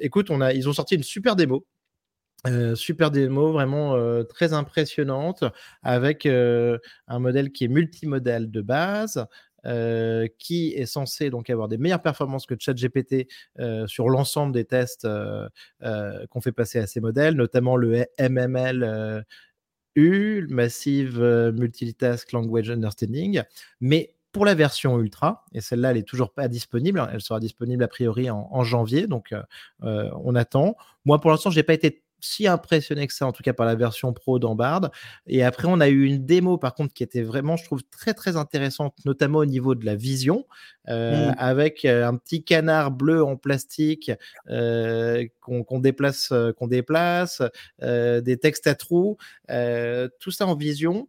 écoute, 0.00 0.30
on 0.30 0.40
a, 0.40 0.52
ils 0.52 0.68
ont 0.68 0.72
sorti 0.72 0.96
une 0.96 1.02
super 1.02 1.36
démo 1.36 1.66
super 2.74 3.10
démo, 3.10 3.52
vraiment 3.52 3.96
très 4.24 4.52
impressionnante, 4.52 5.44
avec 5.82 6.26
un 6.26 7.18
modèle 7.18 7.52
qui 7.52 7.64
est 7.64 7.68
multimodal 7.68 8.50
de 8.50 8.60
base, 8.60 9.26
qui 10.38 10.72
est 10.74 10.86
censé 10.86 11.30
donc 11.30 11.50
avoir 11.50 11.68
des 11.68 11.78
meilleures 11.78 12.02
performances 12.02 12.46
que 12.46 12.54
ChatGPT 12.58 13.28
sur 13.86 14.08
l'ensemble 14.08 14.52
des 14.52 14.64
tests 14.64 15.06
qu'on 15.80 16.40
fait 16.40 16.52
passer 16.52 16.78
à 16.78 16.86
ces 16.86 17.00
modèles, 17.00 17.34
notamment 17.34 17.76
le 17.76 18.06
MML 18.18 19.24
U, 19.96 20.46
Massive 20.48 21.20
Multitask 21.54 22.32
Language 22.32 22.70
Understanding, 22.70 23.42
mais 23.80 24.14
pour 24.32 24.44
la 24.44 24.54
version 24.54 25.00
ultra, 25.00 25.44
et 25.52 25.60
celle-là, 25.60 25.90
elle 25.90 25.96
n'est 25.96 26.04
toujours 26.04 26.32
pas 26.32 26.46
disponible. 26.46 27.04
Elle 27.12 27.20
sera 27.20 27.40
disponible 27.40 27.82
a 27.82 27.88
priori 27.88 28.30
en, 28.30 28.62
janvier, 28.62 29.08
donc 29.08 29.34
on 29.80 30.34
attend. 30.36 30.76
Moi, 31.04 31.20
pour 31.20 31.30
l'instant, 31.30 31.50
je 31.50 31.58
n'ai 31.58 31.64
pas 31.64 31.74
été 31.74 32.02
si 32.20 32.46
impressionné 32.46 33.06
que 33.06 33.12
ça, 33.12 33.26
en 33.26 33.32
tout 33.32 33.42
cas 33.42 33.52
par 33.52 33.66
la 33.66 33.74
version 33.74 34.12
pro 34.12 34.38
d'Ambard. 34.38 34.90
Et 35.26 35.42
après, 35.42 35.68
on 35.68 35.80
a 35.80 35.88
eu 35.88 36.04
une 36.04 36.24
démo, 36.24 36.58
par 36.58 36.74
contre, 36.74 36.94
qui 36.94 37.02
était 37.02 37.22
vraiment, 37.22 37.56
je 37.56 37.64
trouve, 37.64 37.82
très, 37.90 38.14
très 38.14 38.36
intéressante, 38.36 38.94
notamment 39.04 39.38
au 39.38 39.46
niveau 39.46 39.74
de 39.74 39.84
la 39.84 39.96
vision, 39.96 40.46
euh, 40.88 41.30
mmh. 41.30 41.34
avec 41.38 41.84
euh, 41.84 42.06
un 42.06 42.16
petit 42.16 42.42
canard 42.42 42.90
bleu 42.90 43.24
en 43.24 43.36
plastique 43.36 44.10
euh, 44.48 45.26
qu'on 45.40 45.78
déplace, 45.78 46.32
qu'on 46.56 46.66
déplace 46.66 47.42
des 47.80 48.38
textes 48.40 48.66
à 48.66 48.74
trous, 48.74 49.16
tout 50.20 50.30
ça 50.30 50.46
en 50.46 50.54
vision 50.54 51.08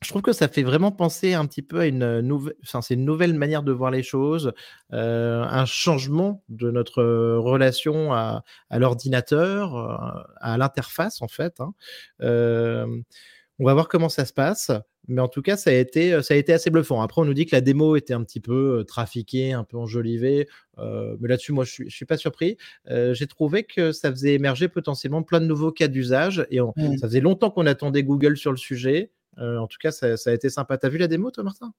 je 0.00 0.10
trouve 0.10 0.22
que 0.22 0.32
ça 0.32 0.46
fait 0.46 0.62
vraiment 0.62 0.92
penser 0.92 1.34
un 1.34 1.44
petit 1.46 1.62
peu 1.62 1.80
à 1.80 1.86
une 1.86 2.20
nouvelle, 2.20 2.54
enfin, 2.62 2.80
c'est 2.82 2.94
une 2.94 3.04
nouvelle 3.04 3.34
manière 3.34 3.64
de 3.64 3.72
voir 3.72 3.90
les 3.90 4.04
choses, 4.04 4.52
euh, 4.92 5.42
un 5.42 5.64
changement 5.64 6.44
de 6.48 6.70
notre 6.70 7.02
relation 7.02 8.12
à, 8.12 8.44
l'ordinateur, 8.70 9.76
euh, 9.76 10.22
à 10.40 10.56
l'interface 10.56 11.20
en 11.20 11.26
fait. 11.26 11.60
Hein. 11.60 11.74
Euh, 12.22 12.86
on 13.58 13.64
va 13.64 13.74
voir 13.74 13.88
comment 13.88 14.08
ça 14.08 14.24
se 14.24 14.32
passe, 14.32 14.70
mais 15.08 15.20
en 15.20 15.26
tout 15.26 15.42
cas, 15.42 15.56
ça 15.56 15.70
a 15.70 15.72
été, 15.72 16.22
ça 16.22 16.34
a 16.34 16.36
été 16.36 16.52
assez 16.52 16.70
bluffant. 16.70 17.02
Après, 17.02 17.20
on 17.20 17.24
nous 17.24 17.34
dit 17.34 17.44
que 17.44 17.56
la 17.56 17.60
démo 17.60 17.96
était 17.96 18.14
un 18.14 18.22
petit 18.22 18.38
peu 18.38 18.84
trafiquée, 18.86 19.52
un 19.52 19.64
peu 19.64 19.76
enjolivée, 19.76 20.46
mais 20.76 21.28
là-dessus, 21.28 21.50
moi, 21.50 21.64
je 21.64 21.72
suis, 21.72 21.90
suis 21.90 22.04
pas 22.04 22.16
surpris. 22.16 22.56
J'ai 22.86 23.26
trouvé 23.26 23.64
que 23.64 23.90
ça 23.90 24.12
faisait 24.12 24.34
émerger 24.34 24.68
potentiellement 24.68 25.24
plein 25.24 25.40
de 25.40 25.46
nouveaux 25.46 25.72
cas 25.72 25.88
d'usage, 25.88 26.46
et 26.52 26.60
mmh. 26.60 26.98
ça 26.98 27.08
faisait 27.08 27.20
longtemps 27.20 27.50
qu'on 27.50 27.66
attendait 27.66 28.04
Google 28.04 28.36
sur 28.36 28.52
le 28.52 28.58
sujet. 28.58 29.10
Euh, 29.40 29.58
en 29.58 29.66
tout 29.66 29.78
cas, 29.80 29.92
ça, 29.92 30.06
a 30.26 30.32
été 30.32 30.50
sympa. 30.50 30.78
Tu 30.78 30.86
as 30.86 30.88
vu 30.88 30.98
la 30.98 31.08
démo, 31.08 31.30
toi, 31.30 31.44
Martin? 31.44 31.72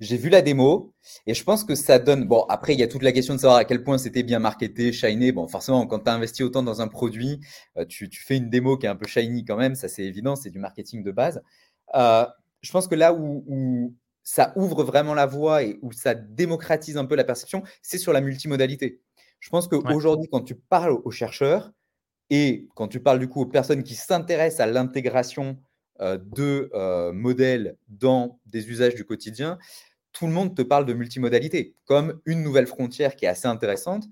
J'ai 0.00 0.16
vu 0.16 0.30
la 0.30 0.40
démo 0.40 0.94
et 1.26 1.34
je 1.34 1.44
pense 1.44 1.62
que 1.62 1.74
ça 1.74 1.98
donne. 1.98 2.26
Bon, 2.26 2.44
après, 2.48 2.72
il 2.72 2.80
y 2.80 2.82
a 2.82 2.88
toute 2.88 3.02
la 3.02 3.12
question 3.12 3.34
de 3.34 3.40
savoir 3.40 3.58
à 3.58 3.64
quel 3.64 3.84
point 3.84 3.98
c'était 3.98 4.22
bien 4.22 4.38
marketé, 4.38 4.92
shiny. 4.92 5.32
Bon, 5.32 5.46
forcément, 5.46 5.86
quand 5.86 6.00
tu 6.00 6.10
as 6.10 6.14
investi 6.14 6.42
autant 6.42 6.62
dans 6.62 6.80
un 6.80 6.88
produit, 6.88 7.40
euh, 7.76 7.84
tu, 7.84 8.08
fais 8.10 8.36
une 8.36 8.48
démo 8.48 8.78
qui 8.78 8.86
est 8.86 8.88
un 8.88 8.96
peu 8.96 9.06
shiny 9.06 9.44
quand 9.44 9.56
même. 9.56 9.74
Ça, 9.74 9.88
c'est 9.88 10.04
évident, 10.04 10.36
c'est 10.36 10.50
du 10.50 10.58
marketing 10.58 11.02
de 11.02 11.12
base. 11.12 11.42
Euh, 11.94 12.26
je 12.62 12.72
pense 12.72 12.88
que 12.88 12.94
là 12.94 13.12
où, 13.12 13.94
ça 14.22 14.52
ouvre 14.56 14.84
vraiment 14.84 15.14
la 15.14 15.24
voie 15.26 15.62
et 15.62 15.78
où 15.80 15.92
ça 15.92 16.14
démocratise 16.14 16.98
un 16.98 17.06
peu 17.06 17.14
la 17.14 17.24
perception, 17.24 17.62
c'est 17.80 17.96
sur 17.96 18.12
la 18.12 18.20
multimodalité. 18.20 19.00
Je 19.40 19.48
pense 19.48 19.68
qu'aujourd'hui, 19.68 20.28
quand 20.30 20.42
tu 20.42 20.54
parles 20.54 20.98
aux 21.04 21.10
chercheurs 21.10 21.72
et 22.28 22.68
quand 22.74 22.88
tu 22.88 23.00
parles 23.00 23.20
du 23.20 23.28
coup 23.28 23.40
aux 23.40 23.46
personnes 23.46 23.82
qui 23.82 23.94
s'intéressent 23.94 24.60
à 24.60 24.66
l'intégration 24.66 25.58
de 26.00 26.70
euh, 26.74 27.12
modèles 27.12 27.76
dans 27.88 28.40
des 28.46 28.68
usages 28.70 28.94
du 28.94 29.04
quotidien, 29.04 29.58
tout 30.12 30.26
le 30.26 30.32
monde 30.32 30.56
te 30.56 30.62
parle 30.62 30.86
de 30.86 30.92
multimodalité 30.92 31.76
comme 31.84 32.20
une 32.24 32.42
nouvelle 32.42 32.66
frontière 32.66 33.16
qui 33.16 33.24
est 33.24 33.28
assez 33.28 33.48
intéressante. 33.48 34.04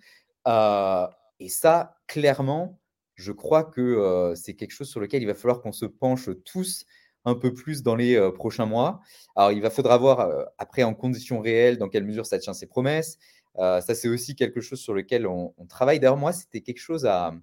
Euh, 0.46 1.06
et 1.40 1.48
ça, 1.48 1.96
clairement, 2.06 2.80
je 3.14 3.32
crois 3.32 3.64
que 3.64 4.32
c'est 4.36 4.54
quelque 4.54 4.72
chose 4.72 4.88
sur 4.88 5.00
lequel 5.00 5.22
il 5.22 5.26
va 5.26 5.34
falloir 5.34 5.60
qu'on 5.60 5.72
se 5.72 5.86
penche 5.86 6.28
tous 6.44 6.84
un 7.24 7.34
peu 7.34 7.52
plus 7.52 7.82
dans 7.82 7.96
les 7.96 8.30
prochains 8.32 8.66
mois. 8.66 9.00
Alors, 9.34 9.52
il 9.52 9.60
va 9.60 9.70
faudra 9.70 9.96
voir 9.96 10.30
après 10.58 10.82
en 10.82 10.94
conditions 10.94 11.40
réelles 11.40 11.78
dans 11.78 11.88
quelle 11.88 12.04
mesure 12.04 12.26
ça 12.26 12.38
tient 12.38 12.52
ses 12.52 12.66
promesses. 12.66 13.18
ça, 13.56 13.80
c'est 13.80 14.08
aussi 14.08 14.34
quelque 14.34 14.60
chose 14.60 14.80
sur 14.80 14.92
lequel 14.92 15.26
on 15.26 15.52
travaille. 15.68 15.98
D'ailleurs, 15.98 16.18
moi, 16.18 16.32
c'était 16.32 16.60
quelque 16.60 16.80
chose 16.80 17.06
à, 17.06 17.34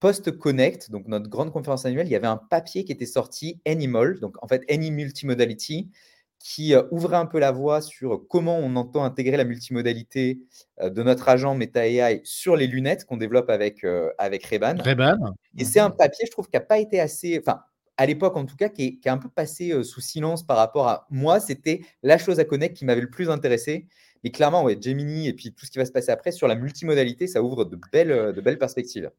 Post-Connect, 0.00 0.90
donc 0.90 1.06
notre 1.06 1.28
grande 1.28 1.52
conférence 1.52 1.84
annuelle, 1.84 2.06
il 2.06 2.10
y 2.10 2.16
avait 2.16 2.26
un 2.26 2.38
papier 2.38 2.84
qui 2.84 2.92
était 2.92 3.06
sorti, 3.06 3.60
Animal, 3.66 4.18
donc 4.18 4.42
en 4.42 4.48
fait 4.48 4.64
Any 4.70 4.90
Multimodality, 4.90 5.90
qui 6.40 6.74
euh, 6.74 6.82
ouvrait 6.90 7.18
un 7.18 7.26
peu 7.26 7.38
la 7.38 7.52
voie 7.52 7.82
sur 7.82 8.26
comment 8.28 8.58
on 8.58 8.74
entend 8.76 9.04
intégrer 9.04 9.36
la 9.36 9.44
multimodalité 9.44 10.40
euh, 10.80 10.88
de 10.88 11.02
notre 11.02 11.28
agent 11.28 11.54
Meta 11.54 11.86
AI 11.86 12.22
sur 12.24 12.56
les 12.56 12.66
lunettes 12.66 13.04
qu'on 13.04 13.18
développe 13.18 13.50
avec, 13.50 13.84
euh, 13.84 14.10
avec 14.16 14.46
Reban. 14.46 14.76
Reban. 14.82 15.34
Et 15.58 15.66
c'est 15.66 15.80
un 15.80 15.90
papier, 15.90 16.24
je 16.26 16.30
trouve, 16.30 16.46
qui 16.46 16.56
n'a 16.56 16.60
pas 16.60 16.78
été 16.78 16.98
assez, 16.98 17.38
enfin, 17.38 17.60
à 17.98 18.06
l'époque 18.06 18.38
en 18.38 18.46
tout 18.46 18.56
cas, 18.56 18.70
qui 18.70 19.00
est, 19.04 19.08
un 19.08 19.18
peu 19.18 19.28
passé 19.28 19.84
sous 19.84 20.00
silence 20.00 20.42
par 20.42 20.56
rapport 20.56 20.88
à 20.88 21.06
moi. 21.10 21.40
C'était 21.40 21.82
la 22.02 22.16
chose 22.16 22.40
à 22.40 22.44
connect 22.44 22.74
qui 22.74 22.86
m'avait 22.86 23.02
le 23.02 23.10
plus 23.10 23.28
intéressé. 23.28 23.86
Mais 24.24 24.30
clairement, 24.30 24.64
ouais, 24.64 24.78
Gemini 24.80 25.28
et 25.28 25.34
puis 25.34 25.52
tout 25.52 25.66
ce 25.66 25.70
qui 25.70 25.78
va 25.78 25.84
se 25.84 25.92
passer 25.92 26.10
après 26.10 26.32
sur 26.32 26.48
la 26.48 26.54
multimodalité, 26.54 27.26
ça 27.26 27.42
ouvre 27.42 27.66
de 27.66 27.78
belles, 27.92 28.32
de 28.32 28.40
belles 28.40 28.58
perspectives. 28.58 29.10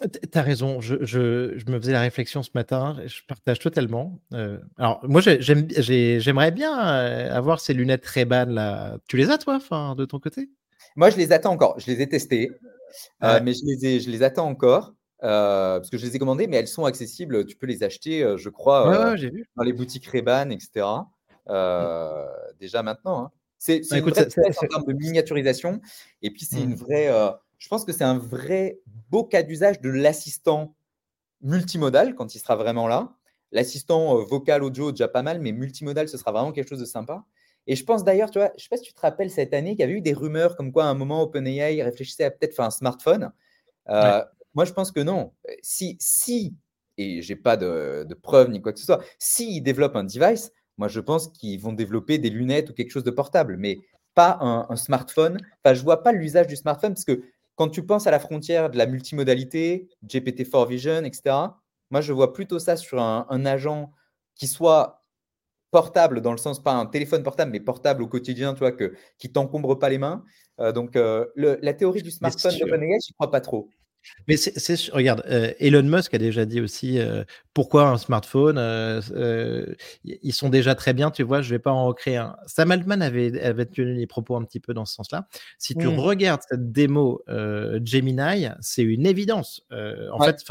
Tu 0.00 0.38
as 0.38 0.42
raison, 0.42 0.80
je, 0.80 1.70
me 1.70 1.78
faisais 1.78 1.92
la 1.92 2.00
réflexion 2.00 2.42
ce 2.42 2.50
matin, 2.54 2.96
je 3.06 3.20
partage 3.28 3.60
totalement. 3.60 4.20
Euh, 4.32 4.58
alors, 4.76 5.00
moi, 5.04 5.20
j'aimerais 5.20 6.50
bien 6.50 6.88
euh, 6.88 7.32
avoir 7.32 7.60
ces 7.60 7.74
lunettes 7.74 8.04
Ray-Ban 8.04 8.46
là. 8.46 8.98
Tu 9.06 9.16
les 9.16 9.30
as, 9.30 9.38
toi, 9.38 9.60
de 9.94 10.04
ton 10.04 10.18
côté? 10.18 10.50
Moi, 10.96 11.10
je 11.10 11.16
les 11.16 11.32
attends 11.32 11.52
encore. 11.52 11.78
Je 11.78 11.86
les 11.86 12.02
ai 12.02 12.08
testées, 12.08 12.50
euh, 13.22 13.38
mais 13.44 13.52
je 13.52 13.64
les, 13.64 13.86
ai, 13.86 14.00
je 14.00 14.10
les 14.10 14.24
attends 14.24 14.48
encore 14.48 14.94
parce 15.20 15.88
que 15.90 15.96
je 15.96 16.04
les 16.04 16.16
ai 16.16 16.18
commandées, 16.18 16.48
mais 16.48 16.56
elles 16.56 16.68
sont 16.68 16.86
accessibles. 16.86 17.46
Tu 17.46 17.54
peux 17.56 17.66
les 17.66 17.84
acheter, 17.84 18.34
je 18.36 18.48
crois, 18.48 19.14
dans 19.56 19.62
les 19.62 19.72
boutiques 19.72 20.06
Ray-Ban, 20.06 20.50
etc. 20.50 20.86
Déjà 22.58 22.82
maintenant. 22.82 23.26
Hein. 23.26 23.30
C'est 23.58 23.80
bah, 23.88 23.98
une 23.98 24.10
vraie 24.10 24.26
en 24.26 24.66
termes 24.66 24.84
de 24.86 24.92
miniaturisation, 24.92 25.80
et 26.20 26.30
puis 26.30 26.44
c'est 26.44 26.60
une 26.60 26.72
mmh. 26.72 26.74
vraie 26.74 27.08
je 27.58 27.68
pense 27.68 27.84
que 27.84 27.92
c'est 27.92 28.04
un 28.04 28.18
vrai 28.18 28.80
beau 29.10 29.24
cas 29.24 29.42
d'usage 29.42 29.80
de 29.80 29.88
l'assistant 29.88 30.74
multimodal 31.40 32.14
quand 32.14 32.34
il 32.34 32.38
sera 32.38 32.56
vraiment 32.56 32.88
là. 32.88 33.12
L'assistant 33.52 34.18
euh, 34.18 34.24
vocal 34.24 34.62
audio, 34.62 34.90
déjà 34.90 35.08
pas 35.08 35.22
mal, 35.22 35.40
mais 35.40 35.52
multimodal, 35.52 36.08
ce 36.08 36.18
sera 36.18 36.32
vraiment 36.32 36.52
quelque 36.52 36.68
chose 36.68 36.80
de 36.80 36.84
sympa. 36.84 37.24
Et 37.66 37.76
je 37.76 37.84
pense 37.84 38.04
d'ailleurs, 38.04 38.30
tu 38.30 38.38
vois, 38.38 38.48
je 38.48 38.54
ne 38.54 38.58
sais 38.60 38.68
pas 38.68 38.76
si 38.76 38.82
tu 38.82 38.92
te 38.92 39.00
rappelles 39.00 39.30
cette 39.30 39.54
année 39.54 39.70
qu'il 39.70 39.80
y 39.80 39.84
avait 39.84 39.94
eu 39.94 40.00
des 40.00 40.12
rumeurs 40.12 40.56
comme 40.56 40.72
quoi 40.72 40.84
à 40.84 40.88
un 40.88 40.94
moment 40.94 41.22
OpenAI 41.22 41.82
réfléchissait 41.82 42.24
à 42.24 42.30
peut-être 42.30 42.54
faire 42.54 42.64
un 42.64 42.70
smartphone. 42.70 43.32
Euh, 43.88 44.22
moi, 44.54 44.64
je 44.64 44.72
pense 44.72 44.90
que 44.92 45.00
non. 45.00 45.32
Si, 45.62 45.96
si 46.00 46.54
et 46.98 47.22
j'ai 47.22 47.36
pas 47.36 47.56
de, 47.56 48.06
preuves 48.22 48.50
ni 48.50 48.60
quoi 48.60 48.72
que 48.72 48.78
ce 48.78 48.86
soit, 48.86 49.02
s'ils 49.18 49.62
développent 49.62 49.96
un 49.96 50.04
device, 50.04 50.52
moi 50.78 50.88
je 50.88 51.00
pense 51.00 51.28
qu'ils 51.28 51.60
vont 51.60 51.72
développer 51.72 52.18
des 52.18 52.30
lunettes 52.30 52.70
ou 52.70 52.72
quelque 52.72 52.90
chose 52.90 53.04
de 53.04 53.10
portable, 53.10 53.56
mais 53.56 53.78
pas 54.14 54.38
un, 54.40 54.66
un 54.68 54.76
smartphone. 54.76 55.38
Enfin, 55.64 55.74
je 55.74 55.82
vois 55.82 56.02
pas 56.02 56.12
l'usage 56.12 56.46
du 56.46 56.56
smartphone 56.56 56.94
parce 56.94 57.04
que 57.04 57.22
quand 57.56 57.68
tu 57.68 57.84
penses 57.84 58.06
à 58.06 58.10
la 58.10 58.18
frontière 58.18 58.70
de 58.70 58.78
la 58.78 58.86
multimodalité, 58.86 59.88
GPT-4 60.06 60.68
Vision, 60.68 61.04
etc., 61.04 61.36
moi, 61.90 62.00
je 62.00 62.12
vois 62.12 62.32
plutôt 62.32 62.58
ça 62.58 62.76
sur 62.76 63.00
un, 63.00 63.46
agent 63.46 63.92
qui 64.34 64.48
soit 64.48 65.04
portable, 65.70 66.20
dans 66.20 66.32
le 66.32 66.38
sens, 66.38 66.62
pas 66.62 66.72
un 66.72 66.86
téléphone 66.86 67.22
portable, 67.22 67.52
mais 67.52 67.60
portable 67.60 68.02
au 68.02 68.08
quotidien, 68.08 68.54
tu 68.54 68.60
vois, 68.60 68.72
que, 68.72 68.94
qui 69.18 69.30
t'encombre 69.30 69.78
pas 69.78 69.88
les 69.88 69.98
mains. 69.98 70.24
Euh, 70.60 70.72
donc, 70.72 70.96
euh, 70.96 71.26
la 71.36 71.74
théorie 71.74 72.02
du 72.02 72.10
smartphone 72.10 72.58
d'OpenAI, 72.58 72.98
je 73.04 73.12
ne 73.12 73.14
crois 73.14 73.30
pas 73.30 73.40
trop. 73.40 73.68
Mais 74.28 74.36
c'est 74.36 74.90
regarde, 74.92 75.22
Elon 75.58 75.82
Musk 75.82 76.14
a 76.14 76.18
déjà 76.18 76.44
dit 76.46 76.60
aussi, 76.60 76.98
pourquoi 77.54 77.88
un 77.88 77.98
smartphone? 77.98 78.58
Ils 80.04 80.32
sont 80.32 80.48
déjà 80.48 80.74
très 80.74 80.94
bien, 80.94 81.10
tu 81.10 81.22
vois? 81.22 81.42
Je 81.42 81.50
vais 81.50 81.58
pas 81.58 81.70
en 81.72 81.86
recréer 81.86 82.16
un. 82.16 82.36
Sam 82.46 82.70
Altman 82.70 83.02
avait 83.02 83.40
avait 83.42 83.66
tenu 83.66 83.94
les 83.94 84.06
propos 84.06 84.36
un 84.36 84.44
petit 84.44 84.60
peu 84.60 84.74
dans 84.74 84.84
ce 84.84 84.94
sens-là. 84.94 85.28
Si 85.58 85.76
tu 85.76 85.86
Mmh. 85.86 85.98
regardes 85.98 86.40
cette 86.48 86.72
démo, 86.72 87.22
Gemini, 87.84 88.48
c'est 88.60 88.82
une 88.82 89.06
évidence. 89.06 89.62
En 90.12 90.18
Ouais. 90.18 90.26
fait, 90.26 90.42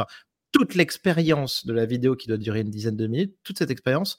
toute 0.52 0.76
l'expérience 0.76 1.66
de 1.66 1.74
la 1.74 1.86
vidéo 1.86 2.16
qui 2.16 2.28
doit 2.28 2.38
durer 2.38 2.62
une 2.62 2.70
dizaine 2.70 2.96
de 2.98 3.08
minutes, 3.08 3.36
toute 3.44 3.58
cette 3.58 3.72
expérience 3.72 4.18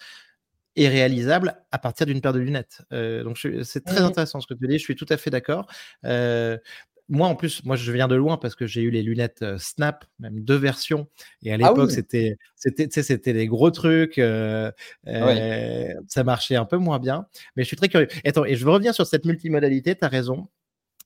est 0.77 0.89
réalisable 0.89 1.55
à 1.71 1.79
partir 1.79 2.07
d'une 2.07 2.21
paire 2.21 2.33
de 2.33 2.41
lunettes. 2.41 2.83
Donc 2.91 3.39
c'est 3.63 3.85
très 3.85 4.01
Mmh 4.01 4.05
intéressant 4.05 4.41
ce 4.41 4.47
que 4.49 4.55
tu 4.55 4.67
dis, 4.67 4.79
je 4.79 4.85
suis 4.85 4.97
tout 4.97 5.07
à 5.09 5.17
fait 5.17 5.31
d'accord. 5.31 5.67
Moi, 7.09 7.29
en 7.29 7.37
plus, 7.37 7.65
moi, 7.65 7.77
je 7.77 7.93
viens 7.93 8.09
de 8.09 8.15
loin 8.15 8.37
parce 8.39 8.55
que 8.55 8.67
j'ai 8.67 8.83
eu 8.83 8.91
les 8.91 9.03
lunettes, 9.03 9.43
heu, 9.43 9.59
Snap, 9.59 10.05
même 10.19 10.41
2 10.45 10.57
versions 10.57 11.09
et 11.43 11.53
à 11.53 11.57
Ah 11.61 11.73
l'époque, 11.77 11.91
oui! 11.91 12.05
c'était 12.07 12.37
c'était, 12.57 13.33
les 13.33 13.47
gros 13.47 13.71
trucs, 13.71 14.19
heu 14.19 14.73
Oui. 15.21 15.45
heu, 15.47 15.89
ça 16.09 16.25
marchait 16.25 16.57
un 16.57 16.65
peu 16.65 16.79
moins 16.79 16.99
bien, 16.99 17.27
mais 17.57 17.63
je 17.65 17.69
suis 17.69 17.77
très 17.77 17.89
curieux. 17.89 18.09
Et 18.25 18.29
attends 18.31 18.45
et 18.47 18.57
je 18.57 18.65
veux 18.65 18.71
revenir 18.73 18.95
sur 18.95 19.07
cette 19.07 19.25
multimodalité, 19.27 19.95
tu 19.97 20.05
as 20.05 20.09
raison. 20.09 20.49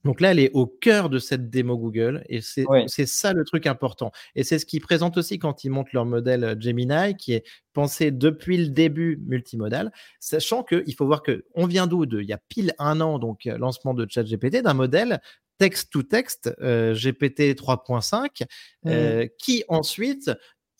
Donc 0.04 0.20
là, 0.20 0.32
elle 0.32 0.40
est 0.40 0.50
au 0.54 0.66
cœur 0.66 1.10
de 1.10 1.18
cette 1.18 1.50
démo 1.50 1.78
Google 1.78 2.24
et 2.28 2.40
c'est 2.42 2.66
Oui. 2.66 2.88
ça 3.06 3.32
le 3.34 3.44
truc 3.44 3.66
important 3.66 4.12
et 4.36 4.44
c'est 4.44 4.58
ce 4.60 4.66
qu'ils 4.66 4.80
présentent 4.82 5.18
aussi 5.18 5.38
quand 5.40 5.64
ils 5.64 5.70
montrent 5.70 5.90
leur 5.94 6.06
modèle, 6.06 6.56
Gemini 6.60 7.16
qui 7.18 7.34
est 7.34 7.44
pensé 7.74 8.10
depuis 8.12 8.56
le 8.58 8.68
début 8.68 9.18
multimodal, 9.26 9.92
sachant 10.20 10.62
qu'il 10.64 10.94
faut 10.96 11.06
voir 11.06 11.22
qu'on 11.24 11.66
vient 11.66 11.86
d'où? 11.88 12.04
Il 12.04 12.26
y 12.28 12.32
a 12.34 12.38
pile 12.48 12.74
un 12.78 13.00
an, 13.02 13.18
donc 13.18 13.44
lancement 13.46 13.94
de 13.94 14.06
ChatGPT, 14.10 14.62
d'un 14.62 14.74
modèle 14.74 15.20
text 15.58 15.90
to 15.92 16.02
text, 16.02 16.50
heu, 16.60 16.94
GPT 16.94 17.54
3.5, 17.56 18.42
Mmh. 18.82 18.90
heu, 18.90 19.28
qui 19.38 19.64
ensuite 19.68 20.30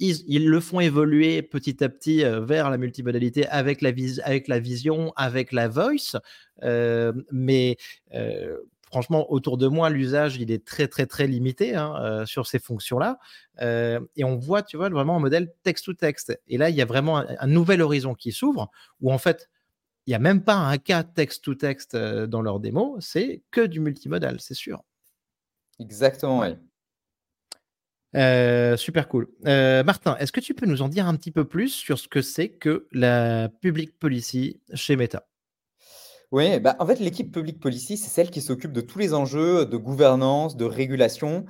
ils 0.00 0.22
ils 0.28 0.48
le 0.48 0.60
font 0.60 0.80
évoluer 0.80 1.42
petit 1.42 1.82
à 1.84 1.88
petit, 1.88 2.24
heu, 2.24 2.40
vers 2.40 2.70
la 2.70 2.78
multimodalité 2.78 3.46
avec 3.48 3.82
la 3.82 3.90
vis 3.92 4.20
avec 4.24 4.48
la 4.48 4.58
vision, 4.60 5.12
avec 5.16 5.52
la 5.52 5.68
voice, 5.68 6.16
hem, 6.62 7.24
mais 7.32 7.76
franchement, 8.90 9.30
autour 9.30 9.58
de 9.58 9.66
moi, 9.66 9.90
l'usage, 9.90 10.36
il 10.38 10.50
est 10.50 10.64
très, 10.64 10.88
très, 10.88 11.04
très 11.06 11.26
limité, 11.26 11.74
hein, 11.74 12.24
sur 12.26 12.46
ces 12.46 12.58
fonctions-là, 12.58 13.18
et 13.60 14.24
on 14.24 14.36
voit, 14.36 14.62
tu 14.62 14.76
vois, 14.76 14.88
vraiment 14.88 15.16
un 15.16 15.20
modèle 15.20 15.52
text 15.62 15.84
to 15.86 15.92
text 15.94 16.38
et 16.48 16.56
là, 16.58 16.70
il 16.70 16.76
y 16.76 16.82
a 16.82 16.86
vraiment 16.86 17.18
un 17.18 17.26
un 17.40 17.46
nouvel 17.46 17.82
horizon 17.82 18.14
qui 18.14 18.32
s'ouvre 18.32 18.70
où 19.00 19.12
en 19.12 19.18
fait, 19.18 19.48
il 20.08 20.12
y 20.12 20.14
a 20.14 20.18
même 20.18 20.42
pas 20.42 20.54
un 20.54 20.78
cas 20.78 21.02
text 21.04 21.44
to 21.44 21.54
text, 21.54 21.94
heu, 21.94 22.26
dans 22.26 22.40
leur 22.40 22.60
démo, 22.60 22.96
c'est 22.98 23.42
que 23.50 23.60
du 23.60 23.78
multimodal, 23.78 24.40
c'est 24.40 24.54
sûr. 24.54 24.82
Exactement, 25.78 26.38
oui. 26.38 26.56
Heu, 28.14 28.74
super 28.78 29.06
cool. 29.06 29.28
Heu, 29.46 29.82
Martin, 29.84 30.16
est-ce 30.16 30.32
que 30.32 30.40
tu 30.40 30.54
peux 30.54 30.64
nous 30.64 30.80
en 30.80 30.88
dire 30.88 31.06
un 31.06 31.14
petit 31.14 31.30
peu 31.30 31.44
plus 31.44 31.68
sur 31.68 31.98
ce 31.98 32.08
que 32.08 32.22
c'est 32.22 32.48
que 32.48 32.88
la 32.90 33.50
public 33.60 33.98
policy 33.98 34.62
chez 34.72 34.96
Meta? 34.96 35.26
Oui, 36.32 36.58
bah, 36.58 36.74
en 36.78 36.86
fait, 36.86 37.00
l'équipe 37.00 37.30
Public 37.30 37.60
Policy, 37.60 37.98
c'est 37.98 38.08
celle 38.08 38.30
qui 38.30 38.40
s'occupe 38.40 38.72
de 38.72 38.80
tous 38.80 38.98
les 38.98 39.12
enjeux 39.12 39.66
de 39.66 39.76
gouvernance, 39.76 40.56
de 40.56 40.64
régulation 40.64 41.44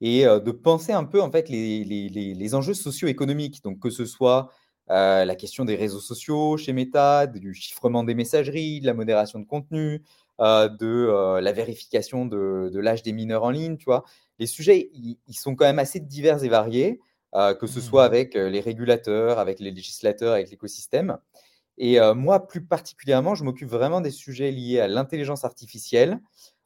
et 0.00 0.24
de 0.24 0.50
penser 0.50 0.92
un 0.92 1.04
peu, 1.04 1.22
en 1.22 1.30
fait, 1.30 1.48
les 1.48 1.84
les 1.84 2.08
les 2.08 2.34
les 2.34 2.54
enjeux 2.56 2.74
socio-économiques. 2.74 3.62
Donc 3.62 3.78
que 3.78 3.90
ce 3.90 4.04
soit, 4.04 4.50
heu, 4.90 5.24
la 5.24 5.34
question 5.36 5.64
des 5.64 5.76
réseaux 5.76 6.00
sociaux 6.00 6.56
chez 6.56 6.72
Meta, 6.72 7.26
du 7.26 7.54
chiffrement 7.54 8.04
des 8.04 8.14
messageries, 8.14 8.80
de 8.80 8.86
la 8.86 8.94
modération 8.94 9.38
de 9.38 9.44
contenu, 9.46 10.02
heu, 10.40 10.68
de, 10.70 10.86
heu, 11.10 11.40
la 11.40 11.52
vérification 11.52 12.26
de 12.26 12.70
de 12.72 12.80
l'âge 12.80 13.02
des 13.02 13.12
mineurs 13.12 13.44
en 13.44 13.50
ligne, 13.50 13.76
tu 13.76 13.84
vois? 13.86 14.04
Les 14.38 14.46
sujets, 14.46 14.90
ils 14.94 15.34
sont 15.34 15.54
quand 15.54 15.66
même 15.66 15.78
assez 15.78 16.00
divers 16.00 16.42
et 16.44 16.48
variés, 16.48 17.00
que 17.60 17.66
ce 17.66 17.80
soit 17.80 18.04
Mmh 18.04 18.04
avec, 18.04 18.34
les 18.34 18.60
régulateurs, 18.60 19.38
avec 19.38 19.60
les 19.60 19.70
législateurs, 19.70 20.32
avec 20.34 20.50
l'écosystème. 20.50 21.18
Et 21.78 21.98
moi, 22.14 22.46
plus 22.46 22.64
particulièrement, 22.64 23.34
je 23.34 23.44
m'occupe 23.44 23.68
vraiment 23.68 24.00
des 24.00 24.10
sujets 24.10 24.50
liés 24.50 24.80
à 24.80 24.88
l'intelligence 24.88 25.44
artificielle. 25.44 26.20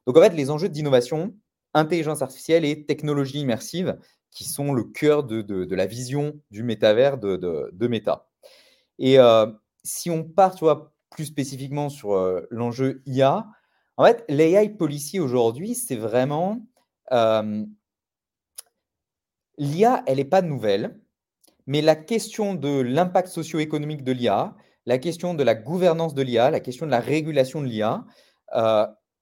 Donc 0.07 0.17
en 0.17 0.21
fait, 0.21 0.33
les 0.33 0.51
enjeux 0.51 0.69
d'innovation, 0.69 1.35
intelligence 1.73 2.21
artificielle 2.21 2.65
et 2.65 2.85
technologie 2.85 3.39
immersive 3.39 3.97
qui 4.35 4.45
sont 4.45 4.73
le 4.73 4.83
cœur 4.85 5.23
de 5.25 5.41
de 5.41 5.75
la 5.75 5.87
vision 5.87 6.39
du 6.51 6.63
métavers 6.63 7.17
de 7.19 7.37
de 7.73 7.87
Meta. 7.87 8.29
Et 8.99 9.19
heu, 9.19 9.57
si 9.83 10.09
on 10.09 10.23
part, 10.23 10.55
tu 10.55 10.65
vois, 10.65 10.93
plus 11.09 11.25
spécifiquement 11.25 11.89
sur, 11.89 12.13
heu, 12.15 12.47
l'enjeu 12.51 13.01
IA, 13.05 13.47
en 13.97 14.05
fait, 14.05 14.25
l'AI 14.29 14.69
policy 14.69 15.19
aujourd'hui, 15.19 15.75
c'est 15.75 15.95
vraiment, 15.95 16.65
hem, 17.11 17.67
l'IA, 19.57 20.03
elle 20.07 20.19
est 20.19 20.25
pas 20.25 20.41
nouvelle. 20.41 20.99
Mais 21.67 21.81
la 21.81 21.95
question 21.95 22.55
de 22.55 22.81
l'impact 22.81 23.29
socio-économique 23.29 24.03
de 24.03 24.11
l'IA, 24.13 24.55
la 24.85 24.99
question 24.99 25.33
de 25.33 25.43
la 25.43 25.55
gouvernance 25.55 26.15
de 26.15 26.21
l'IA, 26.23 26.51
la 26.51 26.59
question 26.61 26.85
de 26.85 26.91
la 26.91 26.99
régulation 26.99 27.61
de 27.61 27.67
l'IA, 27.67 28.05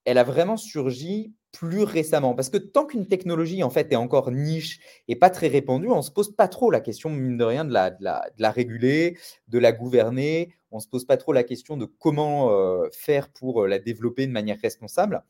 elle 0.04 0.18
a 0.18 0.24
vraiment 0.24 0.56
surgi 0.56 1.32
plus 1.52 1.82
récemment. 1.82 2.34
Parce 2.34 2.50
que 2.50 2.58
tant 2.58 2.84
qu'une 2.84 3.06
technologie, 3.06 3.62
en 3.62 3.70
fait, 3.70 3.92
est 3.92 3.96
encore 3.96 4.30
niche 4.30 4.80
et 5.08 5.16
pas 5.16 5.30
très 5.30 5.48
répandue, 5.48 5.88
on 5.88 5.98
ne 5.98 6.02
se 6.02 6.10
pose 6.10 6.34
pas 6.34 6.48
trop 6.48 6.70
la 6.70 6.80
question, 6.80 7.10
mine 7.10 7.36
de 7.36 7.44
rien, 7.44 7.64
de 7.64 7.72
la 7.72 8.50
réguler, 8.50 9.16
de 9.48 9.58
la 9.58 9.72
gouverner. 9.72 10.52
On 10.70 10.76
ne 10.76 10.82
se 10.82 10.88
pose 10.88 11.04
pas 11.04 11.16
trop 11.16 11.32
la 11.32 11.44
question 11.44 11.76
de 11.76 11.84
comment, 11.86 12.50
heu, 12.50 12.90
faire 12.92 13.28
pour, 13.28 13.62
heu, 13.62 13.68
la 13.68 13.78
développer 13.78 14.26
de 14.26 14.32
manière 14.32 14.58
responsable. 14.60 15.22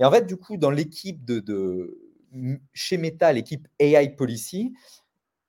Et 0.00 0.04
en 0.04 0.10
fait, 0.10 0.26
du 0.26 0.36
coup, 0.36 0.56
dans 0.56 0.70
l'équipe 0.70 1.24
de 1.24 1.96
chez 2.72 2.96
Meta, 2.96 3.32
l'équipe 3.32 3.68
AI 3.78 4.08
Policy, 4.10 4.72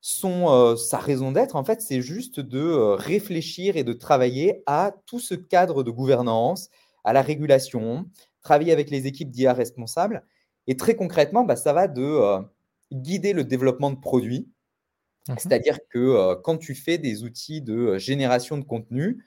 son, 0.02 0.50
heu, 0.52 0.76
sa 0.76 0.98
raison 0.98 1.32
d'être, 1.32 1.56
en 1.56 1.64
fait, 1.64 1.82
c'est 1.82 2.02
juste 2.02 2.40
de, 2.40 2.96
réfléchir 2.96 3.78
et 3.78 3.84
de 3.84 3.94
travailler 3.94 4.64
à 4.66 4.94
tout 5.06 5.20
ce 5.20 5.36
cadre 5.36 5.84
de 5.84 5.92
gouvernance, 5.92 6.70
à 7.04 7.14
la 7.14 7.22
régulation, 7.22 8.08
travailler 8.42 8.72
avec 8.74 8.90
les 8.90 9.08
équipes 9.08 9.30
d'IA 9.32 9.54
responsables 9.54 10.24
et 10.68 10.78
très 10.78 10.96
concrètement, 10.96 11.44
bah, 11.44 11.56
ça 11.56 11.74
va 11.74 11.88
de, 11.88 12.02
heu, 12.02 12.46
guider 12.94 13.34
le 13.34 13.44
développement 13.44 13.92
de 13.92 13.98
produits. 14.00 14.50
Mmh 15.30 15.36
C'est-à-dire 15.38 15.80
que, 15.90 16.00
heu, 16.00 16.36
quand 16.44 16.58
tu 16.58 16.76
fais 16.76 16.98
des 16.98 17.24
outils 17.24 17.62
de, 17.62 17.74
heu, 17.76 17.98
génération 18.00 18.58
de 18.58 18.66
contenu, 18.66 19.24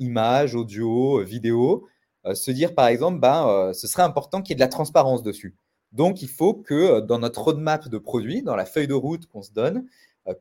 images, 0.00 0.54
audio, 0.56 1.22
vidéo, 1.24 1.86
se 2.34 2.50
dire 2.50 2.74
par 2.74 2.88
exemple, 2.88 3.20
heu, 3.24 3.72
ce 3.72 3.86
serait 3.86 4.02
important 4.02 4.42
qu'il 4.42 4.50
y 4.50 4.54
ait 4.54 4.56
de 4.56 4.60
la 4.60 4.68
transparence 4.68 5.22
dessus. 5.22 5.54
Donc 5.92 6.22
il 6.22 6.28
faut 6.28 6.54
que, 6.54 7.00
dans 7.00 7.18
notre 7.20 7.42
roadmap 7.42 7.88
de 7.88 7.98
produits, 7.98 8.42
dans 8.42 8.56
la 8.56 8.64
feuille 8.66 8.88
de 8.88 8.94
route 8.94 9.26
qu'on 9.26 9.42
se 9.42 9.52
donne, 9.52 9.86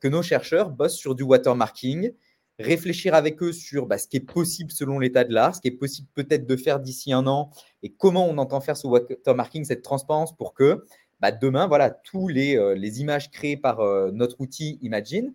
que 0.02 0.08
nos 0.08 0.22
chercheurs 0.24 0.70
bossent 0.72 0.98
sur 0.98 1.16
du 1.16 1.24
watermarking, 1.24 2.12
réfléchir 2.60 3.14
avec 3.16 3.42
eux 3.42 3.54
sur, 3.54 3.86
bah, 3.88 3.98
ce 3.98 4.08
qui 4.08 4.18
est 4.18 4.20
possible 4.22 4.72
selon 4.72 5.00
l'état 5.00 5.24
de 5.24 5.34
l'art, 5.34 5.56
ce 5.56 5.62
qui 5.62 5.70
est 5.70 5.72
possible 5.72 6.08
peut-être 6.14 6.46
de 6.46 6.56
faire 6.58 6.80
d'ici 6.80 7.14
un 7.14 7.26
an 7.28 7.52
et 7.84 7.92
comment 7.94 8.28
on 8.28 8.38
entend 8.38 8.62
faire 8.62 8.78
ce 8.78 8.88
watermarking, 8.88 9.66
cette 9.66 9.82
transparence 9.84 10.36
pour 10.36 10.54
que, 10.54 10.84
bah, 11.22 11.32
demain, 11.32 11.68
voilà, 11.68 11.90
tous 11.92 12.28
les, 12.28 12.56
heu, 12.58 12.74
les 12.74 13.02
images 13.02 13.32
créées 13.32 13.58
par, 13.58 13.82
heu, 13.82 14.12
notre 14.14 14.42
outil 14.42 14.80
Imagine, 14.82 15.34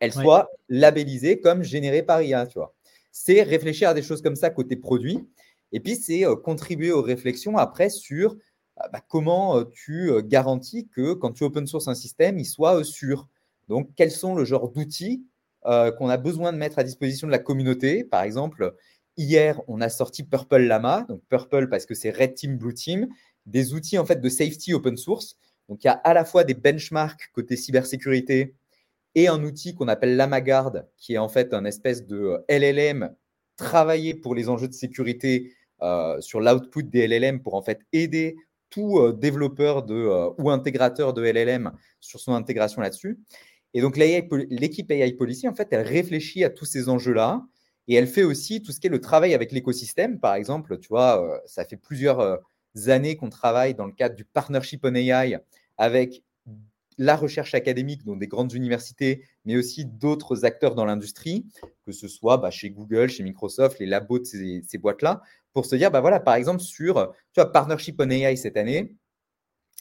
elles 0.00 0.12
Ouais. 0.14 0.32
soient 0.32 0.48
labellisées 0.68 1.40
comme 1.40 1.62
générées 1.62 2.02
par 2.02 2.22
IA, 2.22 2.46
tu 2.46 2.58
vois? 2.58 2.74
C'est 3.12 3.42
réfléchir 3.42 3.88
à 3.90 3.94
des 3.94 4.02
choses 4.02 4.22
comme 4.22 4.36
ça 4.36 4.50
côté 4.50 4.76
produit 4.76 5.28
et 5.72 5.80
puis 5.80 5.96
c'est, 5.96 6.24
heu, 6.26 6.36
contribuer 6.36 6.92
aux 6.92 7.02
réflexions 7.02 7.56
après 7.58 7.90
sur, 7.90 8.36
ah, 8.76 8.88
bah, 8.92 9.00
comment, 9.08 9.64
tu, 9.64 10.10
garantis 10.24 10.88
que 10.88 11.14
quand 11.14 11.32
tu 11.32 11.44
open 11.44 11.66
source 11.66 11.88
un 11.88 11.94
système, 11.94 12.38
il 12.38 12.46
soit, 12.46 12.84
sûr. 12.84 13.28
Donc 13.68 13.90
quels 13.96 14.10
sont 14.10 14.34
le 14.34 14.44
genre 14.44 14.70
d'outils, 14.70 15.24
heu, 15.66 15.92
qu'on 15.92 16.08
a 16.08 16.16
besoin 16.16 16.52
de 16.52 16.58
mettre 16.58 16.78
à 16.78 16.84
disposition 16.84 17.26
de 17.26 17.32
la 17.32 17.38
communauté? 17.38 18.04
Par 18.04 18.22
exemple, 18.22 18.74
hier, 19.16 19.60
on 19.68 19.80
a 19.80 19.88
sorti 19.88 20.22
Purple 20.22 20.62
Llama, 20.62 21.06
donc 21.08 21.22
Purple 21.28 21.68
parce 21.68 21.86
que 21.86 21.94
c'est 21.94 22.10
Red 22.10 22.34
Team, 22.34 22.56
Blue 22.56 22.74
Team, 22.74 23.08
des 23.46 23.74
outils 23.74 23.98
en 23.98 24.04
fait 24.04 24.20
de 24.20 24.28
safety 24.28 24.74
open 24.74 24.96
source. 24.96 25.36
Donc 25.68 25.84
il 25.84 25.86
y 25.86 25.90
a 25.90 25.94
à 26.04 26.14
la 26.14 26.24
fois 26.24 26.44
des 26.44 26.54
benchmarks 26.54 27.30
côté 27.32 27.56
cybersécurité 27.56 28.54
et 29.14 29.28
un 29.28 29.42
outil 29.44 29.74
qu'on 29.74 29.88
appelle 29.88 30.16
LamaGuard, 30.16 30.84
qui 30.96 31.14
est 31.14 31.18
en 31.18 31.28
fait 31.28 31.54
un 31.54 31.64
espèce 31.64 32.06
de 32.06 32.16
euh, 32.16 32.38
LLM 32.48 33.14
travaillé 33.56 34.14
pour 34.14 34.34
les 34.34 34.48
enjeux 34.48 34.68
de 34.68 34.72
sécurité 34.72 35.54
euh, 35.82 36.20
sur 36.20 36.40
l'output 36.40 36.84
des 36.84 37.06
LLM 37.06 37.42
pour 37.42 37.54
en 37.54 37.62
fait 37.62 37.80
aider 37.92 38.36
tout 38.70 38.98
euh, 38.98 39.12
développeur 39.12 39.82
de, 39.82 39.94
euh, 39.94 40.30
ou 40.38 40.50
intégrateur 40.50 41.12
de 41.12 41.22
LLM 41.22 41.72
sur 42.00 42.20
son 42.20 42.34
intégration 42.34 42.80
là-dessus. 42.80 43.18
Et 43.74 43.80
donc 43.80 43.96
l'équipe 43.96 44.90
AI 44.90 45.12
Policy, 45.12 45.48
en 45.48 45.54
fait, 45.54 45.68
elle 45.70 45.86
réfléchit 45.86 46.44
à 46.44 46.50
tous 46.50 46.64
ces 46.64 46.88
enjeux-là 46.88 47.42
et 47.88 47.94
elle 47.94 48.06
fait 48.06 48.22
aussi 48.22 48.62
tout 48.62 48.72
ce 48.72 48.80
qui 48.80 48.86
est 48.86 48.90
le 48.90 49.00
travail 49.00 49.34
avec 49.34 49.52
l'écosystème. 49.52 50.20
Par 50.20 50.34
exemple, 50.34 50.78
tu 50.78 50.88
vois, 50.88 51.22
euh, 51.22 51.38
ça 51.46 51.64
fait 51.64 51.76
plusieurs 51.76 52.20
euh, 52.20 52.36
années 52.86 53.16
qu'on 53.16 53.30
travaille 53.30 53.74
dans 53.74 53.86
le 53.86 53.92
cadre 53.92 54.14
du 54.14 54.24
partnership 54.24 54.82
on 54.84 54.94
AI 54.94 55.38
avec 55.78 56.22
la 56.98 57.16
recherche 57.16 57.54
académique 57.54 58.04
dans 58.04 58.16
des 58.16 58.28
grandes 58.28 58.52
universités, 58.52 59.24
mais 59.46 59.56
aussi 59.56 59.86
d'autres 59.86 60.44
acteurs 60.44 60.74
dans 60.74 60.84
l'industrie, 60.84 61.46
que 61.86 61.92
ce 61.92 62.06
soit 62.06 62.36
bah, 62.36 62.50
chez 62.50 62.70
Google, 62.70 63.08
chez 63.08 63.22
Microsoft, 63.22 63.78
les 63.78 63.86
labos 63.86 64.18
de 64.18 64.24
ces, 64.24 64.62
ces 64.66 64.78
boîtes-là, 64.78 65.22
pour 65.52 65.66
se 65.66 65.74
dire, 65.74 65.90
bah 65.90 66.00
voilà, 66.00 66.20
par 66.20 66.34
exemple, 66.34 66.60
sur 66.60 67.12
tu 67.32 67.40
vois, 67.40 67.50
Partnership 67.50 68.00
on 68.00 68.10
AI 68.10 68.36
cette 68.36 68.56
année, 68.56 68.94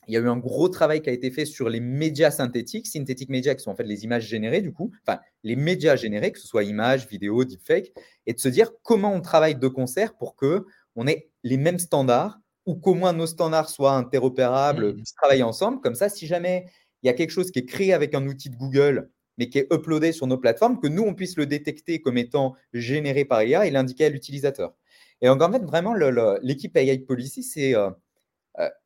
il 0.08 0.14
y 0.14 0.18
a 0.18 0.20
eu 0.20 0.28
un 0.28 0.38
gros 0.38 0.68
travail 0.68 1.02
qui 1.02 1.10
a 1.10 1.14
été 1.14 1.30
fait 1.32 1.46
sur 1.46 1.70
les 1.70 1.80
médias 1.80 2.32
synthétiques, 2.32 2.88
synthetic 2.88 3.30
media, 3.30 3.56
qui 3.56 3.64
sont 3.64 3.72
en 3.72 3.76
fait 3.76 3.84
les 3.84 4.04
images 4.04 4.28
générées, 4.28 4.62
du 4.62 4.74
coup, 4.74 4.92
enfin, 5.06 5.20
les 5.44 5.56
médias 5.56 5.96
générés, 5.96 6.32
que 6.32 6.40
ce 6.40 6.48
soit 6.48 6.64
images, 6.64 7.08
vidéos, 7.08 7.46
deepfake, 7.46 7.94
et 8.26 8.34
de 8.34 8.40
se 8.40 8.50
dire 8.50 8.72
comment 8.84 9.14
on 9.14 9.22
travaille 9.22 9.56
de 9.56 9.68
concert 9.68 10.16
pour 10.16 10.36
que 10.36 10.66
on 10.96 11.08
ait 11.08 11.30
les 11.44 11.58
mêmes 11.58 11.80
standards 11.80 12.40
ou 12.66 12.76
qu'au 12.76 12.94
moins 12.94 13.14
nos 13.14 13.28
standards 13.28 13.70
soient 13.70 13.94
interopérables, 13.94 14.94
mmh. 14.94 15.04
travailler 15.18 15.44
ensemble. 15.44 15.82
Comme 15.82 15.96
ça, 15.96 16.10
si 16.10 16.28
jamais 16.28 16.66
il 17.04 17.08
y 17.08 17.10
a 17.10 17.14
quelque 17.14 17.32
chose 17.32 17.52
qui 17.52 17.60
est 17.60 17.66
créé 17.66 17.94
avec 17.94 18.14
un 18.14 18.26
outil 18.28 18.50
de 18.50 18.56
Google, 18.56 19.10
mais 19.38 19.50
qui 19.50 19.60
est 19.60 19.68
uploadé 19.74 20.12
sur 20.12 20.28
nos 20.28 20.38
plateformes, 20.38 20.80
que 20.80 20.88
nous, 20.88 21.04
on 21.04 21.14
puisse 21.14 21.38
le 21.38 21.46
détecter 21.46 22.02
comme 22.02 22.18
étant 22.18 22.56
généré 22.74 23.26
par 23.26 23.44
IA 23.44 23.66
et 23.66 23.72
l'indiquer 23.72 24.06
à 24.06 24.10
l'utilisateur. 24.10 24.74
Et 25.22 25.28
donc, 25.28 25.42
en 25.42 25.52
fait, 25.52 25.64
vraiment, 25.64 25.94
l'équipe 26.42 26.76
AI 26.76 27.00
Policy, 27.00 27.44
c'est 27.44 27.76
euh, 27.76 27.90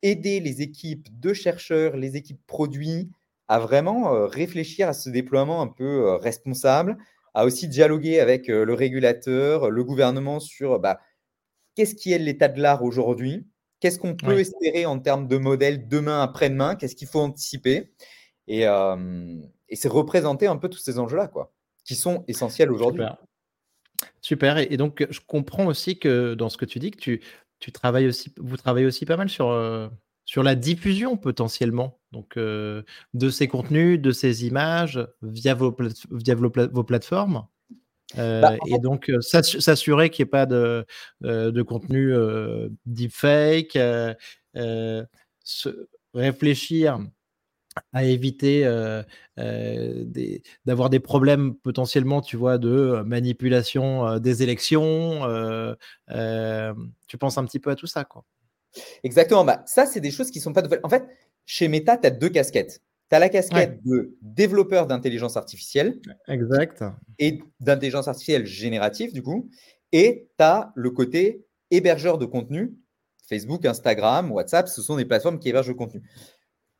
aider 0.02 0.40
les 0.40 0.62
équipes 0.62 1.08
de 1.18 1.32
chercheurs, 1.32 1.96
les 1.96 2.16
équipes 2.16 2.40
produits 2.46 3.10
à 3.48 3.58
vraiment 3.58 4.14
euh, 4.14 4.26
réfléchir 4.26 4.88
à 4.88 4.92
ce 4.92 5.08
déploiement 5.08 5.62
un 5.62 5.68
peu 5.68 6.14
responsable, 6.14 6.98
à 7.34 7.44
aussi 7.44 7.68
dialoguer 7.68 8.20
avec 8.20 8.48
le 8.48 8.72
régulateur, 8.72 9.70
le 9.70 9.84
gouvernement 9.84 10.40
sur 10.40 10.78
bah, 10.80 11.00
qu'est-ce 11.74 11.94
qui 11.94 12.12
est 12.12 12.18
l'état 12.18 12.48
de 12.48 12.60
l'art 12.60 12.82
aujourd'hui, 12.82 13.46
qu'est-ce 13.80 13.98
qu'on 13.98 14.16
peut 14.16 14.38
espérer 14.38 14.86
en 14.86 14.98
termes 14.98 15.28
de 15.28 15.36
modèle 15.36 15.86
demain, 15.86 16.22
après-demain, 16.22 16.76
qu'est-ce 16.76 16.96
qu'il 16.96 17.08
faut 17.08 17.20
anticiper? 17.20 17.92
Et, 18.48 18.64
c'est 19.72 19.88
représenter 19.88 20.46
un 20.46 20.56
peu 20.56 20.68
tous 20.68 20.78
ces 20.78 20.98
enjeux-là, 20.98 21.28
quoi, 21.28 21.52
qui 21.84 21.94
sont 21.94 22.24
essentiels 22.26 22.72
aujourd'hui. 22.72 23.04
Super. 24.22 24.58
Et, 24.58 24.76
donc, 24.76 25.06
je 25.10 25.20
comprends 25.26 25.66
aussi 25.66 25.98
que 25.98 26.34
dans 26.34 26.48
ce 26.48 26.56
que 26.56 26.64
tu 26.64 26.78
dis, 26.78 26.90
que 26.90 26.98
tu, 26.98 27.20
tu 27.58 27.72
travailles 27.72 28.06
aussi, 28.06 28.32
vous 28.38 28.56
travaillez 28.56 28.86
aussi 28.86 29.06
pas 29.06 29.16
mal 29.16 29.28
sur, 29.28 29.90
sur 30.24 30.42
la 30.42 30.54
diffusion 30.54 31.16
potentiellement 31.16 32.00
donc, 32.12 32.36
de 32.38 32.84
ces 33.30 33.48
contenus, 33.48 34.00
de 34.00 34.12
ces 34.12 34.46
images 34.46 35.06
via 35.22 35.54
vos, 35.54 35.76
via 36.10 36.34
vos 36.34 36.84
plateformes. 36.84 37.46
Bah, 38.14 38.52
euh, 38.52 38.56
et 38.66 38.78
donc, 38.78 39.10
euh, 39.10 39.20
s'assurer 39.20 40.10
qu'il 40.10 40.24
n'y 40.24 40.28
ait 40.28 40.30
pas 40.30 40.46
de, 40.46 40.86
euh, 41.24 41.50
de 41.50 41.62
contenu 41.62 42.14
deepfake, 42.86 43.78
réfléchir 46.14 46.98
à 47.92 48.04
éviter 48.04 48.62
d'avoir 50.64 50.90
des 50.90 51.00
problèmes 51.00 51.54
potentiellement, 51.54 52.20
tu 52.20 52.36
vois, 52.36 52.58
de 52.58 53.02
manipulation 53.04 54.18
des 54.18 54.42
élections. 54.42 55.20
tu 57.06 57.18
penses 57.18 57.38
un 57.38 57.44
petit 57.44 57.60
peu 57.60 57.70
à 57.70 57.76
tout 57.76 57.86
ça, 57.86 58.04
quoi. 58.04 58.24
Exactement. 59.02 59.44
Bah, 59.44 59.62
ça, 59.66 59.86
c'est 59.86 60.00
des 60.00 60.10
choses 60.10 60.30
qui 60.30 60.38
ne 60.38 60.42
sont 60.42 60.52
pas 60.52 60.62
nouvelles. 60.62 60.80
En 60.82 60.88
fait, 60.88 61.06
chez 61.44 61.68
Meta, 61.68 61.96
tu 61.96 62.06
as 62.06 62.10
deux 62.10 62.28
casquettes. 62.28 62.82
Tu 63.08 63.16
as 63.16 63.18
la 63.18 63.28
casquette 63.28 63.80
de 63.84 64.16
développeur 64.20 64.86
d'intelligence 64.86 65.36
artificielle. 65.36 66.00
Exact. 66.28 66.84
Et 67.18 67.40
d'intelligence 67.60 68.08
artificielle 68.08 68.46
générative, 68.46 69.12
du 69.12 69.22
coup. 69.22 69.48
Et 69.92 70.28
tu 70.38 70.44
as 70.44 70.72
le 70.74 70.90
côté 70.90 71.46
hébergeur 71.70 72.18
de 72.18 72.26
contenu. 72.26 72.76
Facebook, 73.28 73.64
Instagram, 73.64 74.30
WhatsApp, 74.30 74.68
ce 74.68 74.82
sont 74.82 74.96
des 74.96 75.04
plateformes 75.04 75.38
qui 75.38 75.48
hébergent 75.48 75.68
le 75.68 75.74
contenu. 75.74 76.02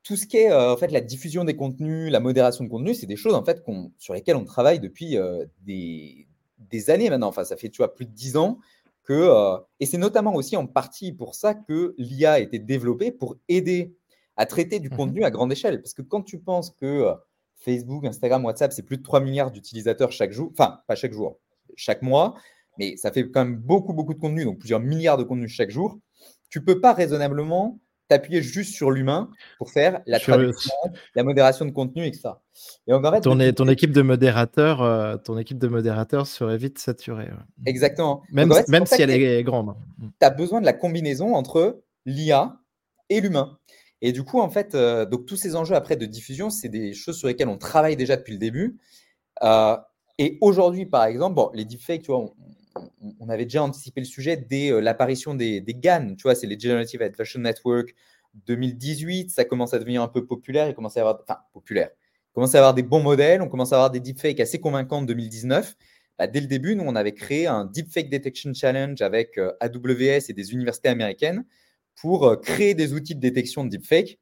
Tout 0.07 0.15
ce 0.15 0.25
qui 0.25 0.37
est 0.37 0.53
euh, 0.53 0.73
en 0.73 0.77
fait 0.77 0.93
la 0.93 1.01
diffusion 1.01 1.43
des 1.43 1.57
contenus, 1.57 2.13
la 2.13 2.21
modération 2.21 2.63
de 2.63 2.69
contenu, 2.69 2.95
c'est 2.95 3.07
des 3.07 3.17
choses 3.17 3.35
en 3.35 3.45
fait 3.45 3.65
sur 3.99 4.15
lesquelles 4.15 4.37
on 4.37 4.45
travaille 4.45 4.79
depuis 4.79 5.17
euh, 5.19 5.45
des, 5.65 6.29
années 6.91 7.11
maintenant. 7.11 7.27
Enfin, 7.27 7.43
ça 7.43 7.57
fait 7.57 7.71
tu 7.71 7.79
vois 7.79 7.93
plus 7.93 8.07
de 8.07 8.13
dix 8.13 8.37
ans 8.37 8.61
que 9.03 9.13
euh, 9.13 9.59
et 9.81 9.87
c'est 9.87 9.99
notamment 9.99 10.35
aussi 10.37 10.57
en 10.57 10.69
partie 10.69 11.13
pour 11.13 11.35
ça 11.35 11.55
que 11.55 11.97
l'IA 11.99 12.35
a 12.35 12.39
été 12.39 12.61
développée 12.61 13.11
pour 13.11 13.37
aider 13.49 13.97
à 14.37 14.47
traiter 14.47 14.79
du 14.79 14.91
mmh 14.91 14.97
contenu 14.97 15.25
à 15.25 15.33
grande 15.33 15.51
échelle. 15.51 15.83
Parce 15.83 15.93
que 15.93 16.03
quand 16.03 16.23
tu 16.23 16.39
penses 16.39 16.71
que 16.71 17.13
Facebook, 17.57 18.05
Instagram, 18.05 18.45
WhatsApp, 18.45 18.73
c'est 18.73 18.83
plus 18.83 18.99
de 18.99 19.03
3 19.03 19.19
milliards 19.19 19.51
d'utilisateurs 19.51 20.13
chaque 20.13 20.31
jour, 20.31 20.51
enfin, 20.53 20.83
pas 20.87 20.95
chaque 20.95 21.13
jour, 21.13 21.41
chaque 21.75 22.03
mois, 22.03 22.35
mais 22.79 22.97
ça 22.97 23.11
fait 23.11 23.29
quand 23.29 23.45
même 23.45 23.57
beaucoup, 23.57 23.93
beaucoup 23.93 24.15
de 24.15 24.21
contenu, 24.21 24.45
donc 24.45 24.59
plusieurs 24.59 24.81
milliards 24.81 25.17
de 25.17 25.25
contenus 25.25 25.51
chaque 25.51 25.71
jour, 25.71 25.99
tu 26.49 26.63
peux 26.63 26.81
pas 26.81 26.93
raisonnablement 26.93 27.81
t'appuyer 28.09 28.43
juste 28.43 28.75
sur 28.75 28.91
l'humain 28.91 29.31
pour 29.59 29.71
faire 29.71 30.01
la 30.07 30.21
traduction, 30.21 30.75
la 31.15 31.25
modération 31.25 31.65
de 31.65 31.71
contenu, 31.71 32.07
etc. 32.07 32.31
Et 32.87 32.93
en 32.93 33.03
fait, 33.03 33.21
ton, 33.21 33.39
ton 33.53 33.69
équipe 33.69 33.93
de 33.93 34.03
modérateurs, 34.03 34.83
euh, 34.83 35.17
ton 35.17 35.39
équipe 35.39 35.59
de 35.59 35.69
modérateurs 35.69 36.27
serait 36.27 36.57
vite 36.57 36.79
saturée. 36.79 37.29
Exactement. 37.67 38.23
Même, 38.31 38.53
même 38.69 38.87
si 38.87 39.03
elle 39.03 39.11
est 39.11 39.43
grande. 39.43 39.75
Tu 40.01 40.27
as 40.27 40.31
besoin 40.31 40.61
de 40.61 40.67
la 40.67 40.73
combinaison 40.73 41.35
entre 41.35 41.83
l'IA 42.05 42.57
et 43.11 43.21
l'humain. 43.21 43.59
Et 44.03 44.13
du 44.13 44.25
coup, 44.25 44.41
en 44.41 44.51
fait, 44.51 44.75
euh, 44.75 45.07
donc 45.07 45.27
tous 45.27 45.37
ces 45.37 45.57
enjeux 45.57 45.75
après 45.75 45.97
de 45.97 46.07
diffusion, 46.07 46.51
c'est 46.51 46.69
des 46.69 46.93
choses 46.93 47.19
sur 47.19 47.29
lesquelles 47.29 47.49
on 47.49 47.59
travaille 47.59 47.97
déjà 47.97 48.17
depuis 48.17 48.33
le 48.33 48.39
début. 48.39 48.79
Euh, 49.43 49.77
et 50.19 50.39
aujourd'hui, 50.41 50.87
par 50.87 51.05
exemple, 51.05 51.35
bon, 51.35 51.51
les 51.55 51.65
deepfakes, 51.65 52.03
tu 52.03 52.09
vois, 52.09 52.21
on, 52.21 52.35
avait 53.29 53.45
déjà 53.45 53.63
anticipé 53.63 54.01
le 54.01 54.07
sujet 54.07 54.37
dès 54.37 54.71
euh, 54.71 54.81
l'apparition 54.81 55.35
des, 55.35 55.63
GAN, 55.63 56.15
tu 56.17 56.23
vois, 56.23 56.35
c'est 56.35 56.47
les 56.47 56.59
Generative 56.59 57.03
Adversarial 57.03 57.43
Network 57.43 57.95
2018, 58.47 59.31
ça 59.31 59.45
commence 59.45 59.75
à 59.75 59.79
devenir 59.79 60.03
un 60.03 60.09
peu 60.09 60.27
populaire, 60.27 60.69
il 60.69 60.75
commence 60.75 60.97
à 60.97 61.01
avoir, 61.01 61.21
enfin, 61.23 61.41
populaire, 61.53 61.91
commence 62.35 62.55
à 62.55 62.59
avoir 62.59 62.75
des 62.75 62.83
bons 62.83 63.03
modèles, 63.03 63.43
on 63.43 63.49
commence 63.49 63.73
à 63.73 63.77
avoir 63.77 63.91
des 63.91 64.01
deepfakes 64.01 64.41
assez 64.41 64.61
convaincants 64.61 64.99
en 64.99 65.03
2019. 65.03 65.75
Bah, 66.19 66.27
dès 66.27 66.41
le 66.41 66.47
début, 66.47 66.77
nous, 66.77 66.85
on 66.87 66.97
avait 66.97 67.13
créé 67.13 67.47
un 67.47 67.67
Deepfake 67.67 68.09
Detection 68.09 68.55
Challenge 68.55 69.01
avec 69.03 69.39
AWS 69.61 70.31
et 70.31 70.33
des 70.33 70.53
universités 70.53 70.89
américaines 70.89 71.45
pour 71.97 72.27
euh, 72.27 72.37
créer 72.37 72.75
des 72.75 72.93
outils 72.93 73.15
de 73.15 73.21
détection 73.21 73.65
de 73.65 73.71
deepfake 73.71 74.19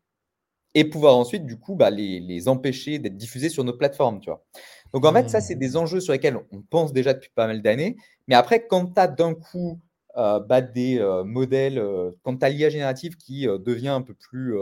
et 0.74 0.84
pouvoir 0.84 1.16
ensuite, 1.16 1.46
du 1.46 1.58
coup, 1.58 1.76
bah, 1.76 1.90
les, 1.90 2.48
empêcher 2.48 2.98
d'être 2.98 3.16
diffusés 3.16 3.48
sur 3.48 3.62
nos 3.64 3.74
plateformes. 3.76 4.20
Tu 4.20 4.30
vois. 4.30 4.44
Donc, 4.94 5.04
en 5.04 5.12
fait, 5.12 5.28
ça, 5.28 5.40
c'est 5.40 5.56
des 5.56 5.76
enjeux 5.76 6.00
sur 6.00 6.14
lesquels 6.14 6.38
on 6.52 6.62
pense 6.62 6.92
déjà 6.92 7.12
depuis 7.12 7.30
pas 7.34 7.46
mal 7.46 7.60
d'années. 7.60 7.96
Mais 8.28 8.34
après, 8.34 8.66
quand 8.66 8.94
tu 8.94 9.00
as 9.00 9.08
d'un 9.08 9.34
coup 9.34 9.80
euh, 10.16 10.40
bah, 10.40 10.62
des 10.62 10.98
euh, 10.98 11.24
modèles, 11.24 11.82
quand 12.22 12.38
tu 12.38 12.46
as 12.46 12.48
l'IA 12.48 12.70
générative 12.70 13.16
qui 13.16 13.46
devient 13.46 13.88
un 13.88 14.02
peu 14.02 14.14
plus 14.14 14.56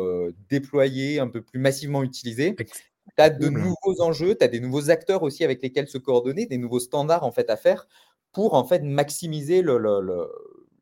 déployé, 0.49 1.21
un 1.21 1.29
peu 1.29 1.43
plus 1.43 1.61
massivement 1.61 2.03
utilisé, 2.03 2.57
tu 3.17 3.23
as 3.23 3.31
de 3.31 3.49
nouveaux 3.49 4.01
enjeux, 4.01 4.35
tu 4.35 4.45
as 4.45 4.49
des 4.49 4.61
nouveaux 4.61 4.91
acteurs 4.91 5.23
aussi 5.23 5.45
avec 5.45 5.63
lesquels 5.63 5.89
se 5.89 5.99
coordonner, 5.99 6.47
des 6.47 6.59
nouveaux 6.59 6.81
standards 6.81 7.25
en 7.25 7.33
fait 7.33 7.51
à 7.51 7.57
faire 7.57 7.87
pour 8.33 8.55
en 8.55 8.65
fait 8.65 8.83
maximiser 8.83 9.63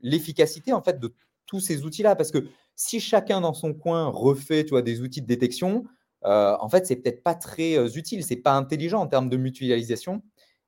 l'efficacité 0.00 0.72
en 0.72 0.82
fait 0.82 0.98
de 0.98 1.12
tous 1.46 1.60
ces 1.60 1.84
outils-là. 1.84 2.16
Parce 2.16 2.30
que 2.30 2.46
si 2.76 3.00
chacun 3.00 3.40
dans 3.40 3.54
son 3.54 3.74
coin 3.74 4.06
refait 4.06 4.64
tu 4.64 4.70
vois, 4.70 4.82
des 4.82 5.00
outils 5.00 5.20
de 5.20 5.26
détection, 5.26 5.84
euh, 6.24 6.56
en 6.60 6.68
fait, 6.68 6.86
c'est 6.86 6.96
peut-être 6.96 7.22
pas 7.22 7.34
très 7.34 7.78
euh, 7.78 7.88
utile, 7.88 8.24
c'est 8.24 8.36
pas 8.36 8.54
intelligent 8.54 9.00
en 9.00 9.06
termes 9.06 9.28
de 9.28 9.36
mutualisation. 9.36 10.22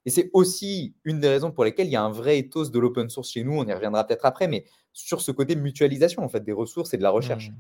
Et 0.05 0.11
c'est 0.11 0.31
aussi 0.33 0.95
une 1.05 1.21
des 1.21 1.29
raisons 1.29 1.53
pour 1.53 1.65
lesquelles 1.65 1.87
il 1.87 1.93
y 1.93 1.97
a 1.97 2.03
un 2.03 2.11
vrai 2.11 2.39
ethos 2.39 2.71
de 2.71 2.79
l'open 2.79 3.09
source 3.09 3.31
chez 3.31 3.45
nous. 3.45 3.53
On 3.53 3.67
y 3.67 3.73
reviendra 3.73 4.05
peut-être 4.07 4.25
après, 4.25 4.49
mais 4.49 4.65
sur 4.93 5.21
ce 5.21 5.31
côté 5.31 5.55
mutualisation 5.55 6.23
en 6.25 6.29
fait 6.29 6.43
des 6.45 6.53
ressources 6.53 6.93
et 6.95 6.97
de 6.97 7.03
la 7.03 7.11
recherche. 7.11 7.51
Mmh. 7.51 7.55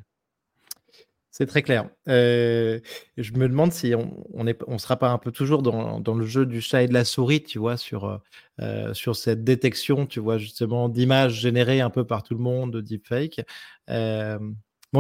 C'est 1.30 1.46
très 1.46 1.62
clair. 1.62 1.88
Euh, 2.08 2.78
je 3.16 3.32
me 3.32 3.48
demande 3.48 3.72
si 3.72 3.94
on 3.94 4.44
ne 4.44 4.78
sera 4.78 4.98
pas 4.98 5.08
un 5.08 5.16
peu 5.16 5.32
toujours 5.32 5.62
dans, 5.62 6.14
le 6.14 6.26
jeu 6.26 6.44
du 6.44 6.60
chat 6.60 6.82
et 6.82 6.88
de 6.88 6.92
la 6.92 7.06
souris, 7.06 7.42
tu 7.42 7.58
vois, 7.58 7.78
sur, 7.78 8.20
euh, 8.60 8.92
sur 8.92 9.16
cette 9.16 9.42
détection, 9.42 10.04
tu 10.04 10.20
vois, 10.20 10.36
justement, 10.36 10.90
d'images 10.90 11.32
générées 11.32 11.80
un 11.80 11.88
peu 11.88 12.04
par 12.04 12.22
tout 12.22 12.34
le 12.34 12.42
monde, 12.42 12.70
de 12.70 12.82
deepfake. 12.82 13.40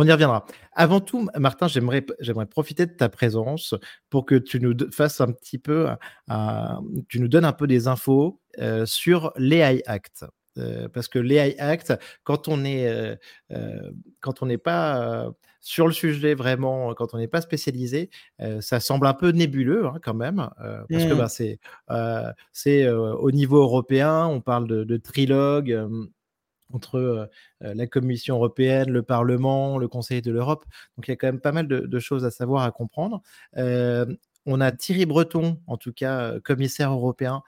On 0.00 0.06
y 0.06 0.12
reviendra. 0.12 0.46
Avant 0.72 1.00
tout, 1.00 1.28
Martin, 1.36 1.68
j'aimerais, 1.68 2.04
j'aimerais 2.20 2.46
profiter 2.46 2.86
de 2.86 2.92
ta 2.92 3.08
présence 3.08 3.74
pour 4.10 4.24
que 4.24 4.36
tu 4.36 4.60
nous 4.60 4.74
fasses 4.90 5.20
un 5.20 5.32
petit 5.32 5.58
peu, 5.58 5.88
tu 7.08 7.20
nous 7.20 7.28
donnes 7.28 7.44
un 7.44 7.52
peu 7.52 7.66
des 7.66 7.88
infos 7.88 8.40
sur 8.86 9.32
l'AI 9.36 9.82
Act. 9.86 10.24
parce 10.92 11.08
que 11.08 11.18
l'AI 11.18 11.56
Act, 11.58 11.92
quand 12.24 12.48
on 12.48 12.64
est, 12.64 13.18
quand 14.20 14.42
on 14.42 14.46
n'est 14.46 14.58
pas 14.58 15.30
sur 15.60 15.86
le 15.86 15.92
sujet, 15.92 16.34
vraiment, 16.34 16.94
quand 16.94 17.14
on 17.14 17.18
n'est 17.18 17.28
pas 17.28 17.42
spécialisé, 17.42 18.08
ça 18.60 18.80
semble 18.80 19.06
un 19.06 19.14
peu 19.14 19.30
nébuleux 19.30 19.86
hein, 19.86 19.98
quand 20.02 20.14
même, 20.14 20.48
parce 20.88 21.04
que 21.04 21.12
mmh. 21.12 21.18
bah, 21.18 21.28
c'est 21.28 21.58
c'est 22.52 22.88
au 22.88 23.30
niveau 23.30 23.58
européen, 23.58 24.26
on 24.26 24.40
parle 24.40 24.66
de, 24.66 24.96
trilogue 24.96 25.86
entre 26.72 27.28
la 27.60 27.86
Commission 27.86 28.36
européenne, 28.36 28.90
le 28.90 29.02
Parlement, 29.02 29.78
le 29.78 29.88
Conseil 29.88 30.22
de 30.22 30.30
l'Europe. 30.30 30.64
Donc 30.96 31.08
il 31.08 31.10
y 31.10 31.14
a 31.14 31.16
quand 31.16 31.28
même 31.28 31.40
pas 31.40 31.52
mal 31.52 31.68
de, 31.68 31.80
de 31.80 31.98
choses 31.98 32.24
à 32.24 32.30
savoir, 32.30 32.64
à 32.64 32.70
comprendre. 32.70 33.22
On 34.44 34.60
a 34.60 34.72
Thierry 34.72 35.06
Breton, 35.06 35.60
en 35.68 35.76
tout 35.76 35.92
cas 35.92 36.40
commissaire 36.40 36.90
européen, 36.92 37.42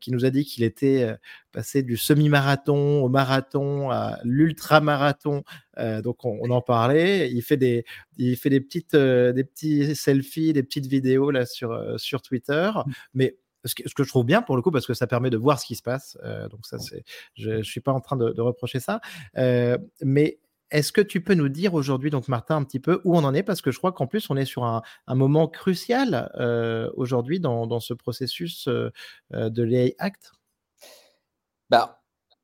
qui 0.00 0.10
nous 0.10 0.26
a 0.26 0.30
dit 0.30 0.44
qu'il 0.44 0.62
était 0.62 1.16
passé 1.52 1.82
du 1.82 1.96
semi-marathon 1.96 3.02
au 3.02 3.08
marathon 3.08 3.90
à 3.90 4.18
l'ultra-marathon. 4.24 5.42
donc 6.02 6.24
on, 6.24 6.50
en 6.50 6.60
parlait. 6.60 7.30
Il 7.32 7.42
fait 7.42 7.56
des, 7.56 7.84
il 8.18 8.36
fait 8.36 8.50
des 8.50 8.60
petites, 8.60 8.94
des 8.94 9.44
petits 9.44 9.96
selfies, 9.96 10.52
des 10.52 10.62
petites 10.62 10.86
vidéos 10.86 11.30
là 11.30 11.46
sur 11.46 11.98
sur 11.98 12.20
Twitter. 12.20 12.70
Mmh. 12.74 12.92
Mais 13.14 13.36
ce 13.64 13.74
que, 13.74 14.04
je 14.04 14.08
trouve 14.08 14.24
bien 14.24 14.42
pour 14.42 14.56
le 14.56 14.62
coup 14.62 14.70
parce 14.70 14.86
que 14.86 14.94
ça 14.94 15.06
permet 15.06 15.30
de 15.30 15.36
voir 15.36 15.60
ce 15.60 15.66
qui 15.66 15.74
se 15.74 15.82
passe. 15.82 16.18
donc 16.50 16.66
ça, 16.66 16.78
c'est, 16.78 17.04
je, 17.34 17.50
ne 17.50 17.62
suis 17.62 17.80
pas 17.80 17.92
en 17.92 18.00
train 18.00 18.16
de, 18.16 18.40
reprocher 18.40 18.80
ça. 18.80 19.00
mais 20.02 20.38
est-ce 20.74 20.90
que 20.90 21.00
tu 21.00 21.20
peux 21.20 21.34
nous 21.34 21.48
dire 21.48 21.74
aujourd'hui, 21.74 22.10
donc 22.10 22.26
Martin, 22.26 22.56
un 22.56 22.64
petit 22.64 22.80
peu 22.80 23.00
où 23.04 23.16
on 23.16 23.22
en 23.22 23.32
est? 23.32 23.44
Parce 23.44 23.62
que 23.62 23.70
je 23.70 23.78
crois 23.78 23.92
qu'en 23.92 24.08
plus, 24.08 24.28
on 24.28 24.36
est 24.36 24.44
sur 24.44 24.64
un, 24.64 24.82
moment 25.06 25.46
crucial 25.46 26.32
euh, 26.34 26.90
aujourd'hui 26.96 27.38
dans, 27.38 27.78
ce 27.78 27.94
processus 27.94 28.66
euh, 28.66 28.90
euh, 29.34 29.50
de 29.50 29.62
l'AI 29.62 29.94
Act. 29.98 30.32
Bah, 31.70 32.02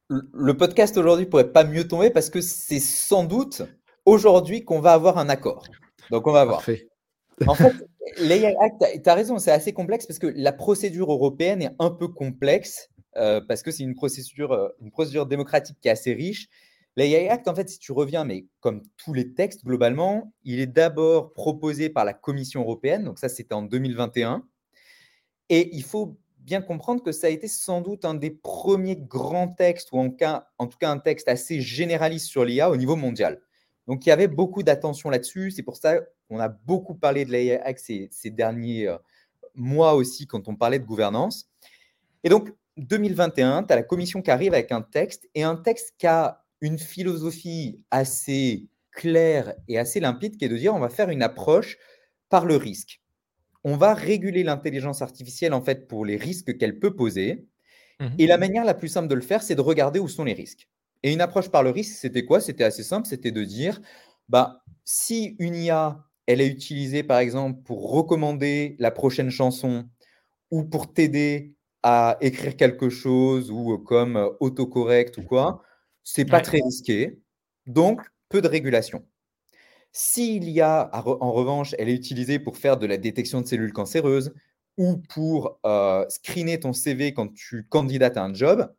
le 0.09 0.57
podcast 0.57 0.97
aujourd'hui 0.97 1.27
pourrait 1.27 1.51
pas 1.51 1.65
mieux 1.65 1.89
tomber 1.89 2.11
parce 2.11 2.31
que 2.31 2.41
c'est 2.41 2.79
sans 2.79 3.25
doute 3.25 3.63
aujourd'hui 4.05 4.65
qu'on 4.65 4.81
va 4.81 4.93
avoir 4.93 5.19
un 5.19 5.29
accord. 5.29 5.65
Donc, 6.11 6.29
on 6.29 6.33
va 6.33 6.45
voir. 6.45 6.63
En 7.47 7.55
fait, 7.55 7.75
l'AI 8.19 8.57
Act, 8.61 9.03
tu 9.03 9.11
as 9.11 9.15
raison, 9.15 9.39
c'est 9.39 9.53
assez 9.53 9.73
complexe 9.73 10.07
parce 10.07 10.19
que 10.19 10.27
la 10.27 10.53
procédure 10.53 11.13
européenne 11.13 11.63
est 11.63 11.75
un 11.79 11.91
peu 11.91 12.09
complexe 12.09 12.91
parce 13.15 13.63
que 13.63 13.71
c'est 13.71 13.83
une 13.83 13.95
procédure, 13.95 14.73
une 14.81 14.91
procédure 14.91 15.27
démocratique 15.27 15.77
qui 15.81 15.89
est 15.89 15.93
assez 15.93 16.15
riche 16.15 16.49
L'AI 16.97 17.29
Act, 17.29 17.47
en 17.47 17.55
fait, 17.55 17.69
si 17.69 17.79
tu 17.79 17.93
reviens, 17.93 18.25
mais 18.25 18.47
comme 18.61 18.83
tous 18.97 19.15
les 19.15 19.33
textes, 19.33 19.65
globalement, 19.65 20.33
il 20.45 20.61
est 20.61 20.67
d'abord 20.67 21.33
proposé 21.33 21.89
par 21.89 22.05
la 22.05 22.13
Commission 22.13 22.63
européenne, 22.63 23.05
donc 23.05 23.19
ça 23.19 23.29
c'était 23.29 23.55
en 23.55 23.63
2021, 23.63 24.45
et 25.49 25.75
il 25.75 25.85
faut 25.85 26.19
bien 26.39 26.61
comprendre 26.61 27.03
que 27.03 27.13
ça 27.13 27.29
a 27.29 27.31
été 27.31 27.47
sans 27.47 27.81
doute 27.81 28.05
un 28.05 28.15
des 28.15 28.31
premiers 28.31 28.97
grands 28.97 29.49
textes, 29.49 29.93
ou 29.93 29.99
en, 29.99 30.11
cas, 30.11 30.49
en 30.59 30.67
tout 30.67 30.79
cas 30.79 30.91
un 30.91 30.99
texte 30.99 31.29
assez 31.29 31.61
généraliste 31.61 32.27
sur 32.27 32.45
l'IA 32.45 32.71
au 32.71 32.77
niveau 32.77 32.97
mondial. 32.97 33.41
Donc 33.87 34.05
il 34.05 34.09
y 34.09 34.13
avait 34.13 34.29
beaucoup 34.29 34.63
d'attention 34.63 35.11
là-dessus, 35.11 35.53
c'est 35.53 35.63
pour 35.63 35.77
ça 35.77 36.01
qu'on 36.31 36.39
a 36.39 36.49
beaucoup 36.49 36.95
parlé 36.95 37.25
de 37.25 37.33
l'AI 37.33 37.61
Act 37.61 37.81
ces, 37.81 38.09
ces 38.13 38.31
derniers 38.31 38.87
euh, 38.87 38.97
mois 39.55 39.95
aussi 39.95 40.27
quand 40.27 40.49
on 40.49 40.55
parlait 40.55 40.79
de 40.79 40.85
gouvernance. 40.85 41.51
Et 42.23 42.29
donc 42.29 42.55
2021, 42.77 43.65
tu 43.65 43.73
as 43.73 43.77
la 43.77 43.83
Commission 43.83 44.23
qui 44.23 44.31
arrive 44.31 44.55
avec 44.55 44.71
un 44.73 44.81
texte, 44.81 45.29
et 45.35 45.43
un 45.43 45.57
texte 45.57 45.95
qui 45.99 46.07
a 46.07 46.45
une 46.61 46.79
philosophie 46.79 47.85
assez 47.91 48.69
claire 48.93 49.55
et 49.69 49.79
assez 49.79 50.01
limpide 50.01 50.37
qui 50.37 50.45
est 50.45 50.49
de 50.49 50.57
dire 50.57 50.75
on 50.75 50.81
va 50.81 50.89
faire 50.89 51.11
une 51.11 51.23
approche 51.23 51.79
par 52.29 52.47
le 52.47 52.57
risque. 52.57 53.01
On 53.65 53.77
va 53.77 53.93
réguler 53.93 54.43
l'intelligence 54.43 55.03
artificielle 55.03 55.53
en 55.53 55.63
fait 55.63 55.89
pour 55.89 56.05
les 56.05 56.17
risques 56.17 56.57
qu'elle 56.57 56.79
peut 56.79 56.95
poser. 56.95 57.47
Mmh 57.99 58.07
et 58.19 58.27
la 58.27 58.39
manière 58.39 58.65
la 58.65 58.73
plus 58.73 58.89
simple 58.89 59.09
de 59.09 59.15
le 59.15 59.21
faire, 59.21 59.43
c'est 59.43 59.55
de 59.55 59.61
regarder 59.61 59.99
où 59.99 60.09
sont 60.09 60.25
les 60.25 60.33
risques. 60.33 60.69
Et 61.03 61.13
une 61.13 61.21
approche 61.21 61.51
par 61.51 61.63
le 61.63 61.71
risque, 61.71 61.97
c'était 61.97 62.25
quoi? 62.25 62.41
C'était 62.41 62.65
assez 62.65 62.83
simple, 62.83 63.07
c'était 63.07 63.31
de 63.31 63.45
dire 63.45 63.81
bah, 64.31 64.63
si 64.85 65.37
une 65.39 65.55
IA, 65.55 66.07
elle 66.31 66.41
est 66.41 66.47
utilisée 66.47 67.03
par 67.03 67.19
exemple 67.19 67.61
pour 67.65 67.91
recommander 67.91 68.77
la 68.79 68.93
prochaine 68.93 69.31
chanson 69.31 69.89
ou 70.53 70.63
pour 70.63 70.93
t'aider 70.93 71.55
à 71.83 72.19
écrire 72.21 72.57
quelque 72.57 72.89
chose 72.89 73.51
ou 73.51 73.79
comme 73.79 74.31
autocorrect 74.39 75.19
ou 75.19 75.23
quoi, 75.23 75.63
c'est 76.05 76.25
pas 76.25 76.41
très 76.41 76.61
risqué, 76.61 77.21
donc 77.67 78.03
peu 78.29 78.41
de 78.41 78.49
régulation. 78.49 79.05
S'il 79.93 80.49
y 80.49 80.61
a, 80.61 80.89
en 80.93 81.33
revanche, 81.33 81.75
elle 81.79 81.89
est 81.89 81.95
utilisée 81.95 82.39
pour 82.39 82.59
faire 82.59 82.77
de 82.77 82.87
la 82.87 82.97
détection 82.97 83.41
de 83.41 83.47
cellules 83.47 83.73
cancéreuses 83.73 84.33
ou 84.77 84.99
pour 84.99 85.59
euh, 85.67 86.05
screener 86.09 86.61
ton 86.61 86.73
CV 86.73 87.13
quand 87.13 87.35
tu 87.35 87.67
candidates 87.69 88.17
à 88.17 88.23
un 88.23 88.33
job, 88.33 88.73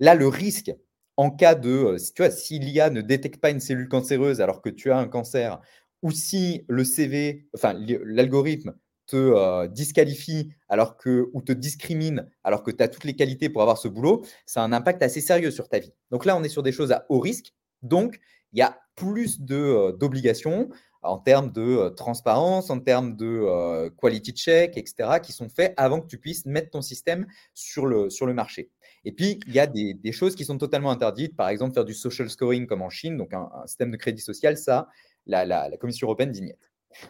là, 0.00 0.16
le 0.16 0.26
risque 0.26 0.72
en 1.16 1.30
cas 1.30 1.54
de, 1.54 1.70
euh, 1.70 1.98
si 1.98 2.12
tu 2.14 2.22
vois, 2.22 2.32
si 2.32 2.58
l'IA 2.58 2.90
ne 2.90 3.00
détecte 3.00 3.40
pas 3.40 3.50
une 3.50 3.60
cellule 3.60 3.88
cancéreuse 3.88 4.40
alors 4.40 4.60
que 4.60 4.70
tu 4.70 4.90
as 4.90 4.98
un 4.98 5.06
cancer, 5.06 5.60
ou 6.06 6.12
si 6.12 6.64
le 6.68 6.84
CV, 6.84 7.48
enfin 7.52 7.74
l'algorithme 7.76 8.74
te 9.08 9.16
euh, 9.16 9.66
disqualifie 9.66 10.52
alors 10.68 10.96
que, 10.96 11.28
ou 11.32 11.42
te 11.42 11.50
discrimine 11.50 12.30
alors 12.44 12.62
que 12.62 12.70
tu 12.70 12.80
as 12.80 12.86
toutes 12.86 13.02
les 13.02 13.16
qualités 13.16 13.48
pour 13.48 13.60
avoir 13.60 13.76
ce 13.76 13.88
boulot, 13.88 14.24
ça 14.46 14.62
a 14.62 14.64
un 14.64 14.72
impact 14.72 15.02
assez 15.02 15.20
sérieux 15.20 15.50
sur 15.50 15.68
ta 15.68 15.80
vie. 15.80 15.92
Donc 16.12 16.24
là, 16.24 16.36
on 16.36 16.44
est 16.44 16.48
sur 16.48 16.62
des 16.62 16.70
choses 16.70 16.92
à 16.92 17.06
haut 17.08 17.18
risque. 17.18 17.54
Donc, 17.82 18.20
il 18.52 18.60
y 18.60 18.62
a 18.62 18.78
plus 18.94 19.40
euh, 19.50 19.90
d'obligations 19.90 20.70
en 21.02 21.18
termes 21.18 21.50
de 21.50 21.60
euh, 21.60 21.90
transparence, 21.90 22.70
en 22.70 22.78
termes 22.78 23.16
de 23.16 23.88
quality 24.00 24.30
check, 24.30 24.76
etc., 24.76 25.18
qui 25.20 25.32
sont 25.32 25.48
faits 25.48 25.74
avant 25.76 26.00
que 26.00 26.06
tu 26.06 26.18
puisses 26.18 26.46
mettre 26.46 26.70
ton 26.70 26.82
système 26.82 27.26
sur 27.52 27.86
le, 27.86 28.10
sur 28.10 28.26
le 28.26 28.32
marché. 28.32 28.70
Et 29.06 29.12
puis, 29.12 29.38
il 29.46 29.54
y 29.54 29.60
a 29.60 29.68
des, 29.68 30.12
choses 30.12 30.34
qui 30.34 30.44
sont 30.44 30.58
totalement 30.58 30.90
interdites, 30.90 31.36
par 31.36 31.48
exemple 31.48 31.74
faire 31.74 31.84
du 31.84 31.94
social 31.94 32.28
scoring 32.28 32.66
comme 32.66 32.82
en 32.82 32.90
Chine, 32.90 33.16
donc 33.16 33.32
un, 33.34 33.48
système 33.64 33.92
de 33.92 33.96
crédit 33.96 34.20
social, 34.20 34.58
ça, 34.58 34.88
la, 35.26 35.44
la, 35.44 35.68
la 35.68 35.76
Commission 35.76 36.06
européenne 36.06 36.30
dit 36.30 36.52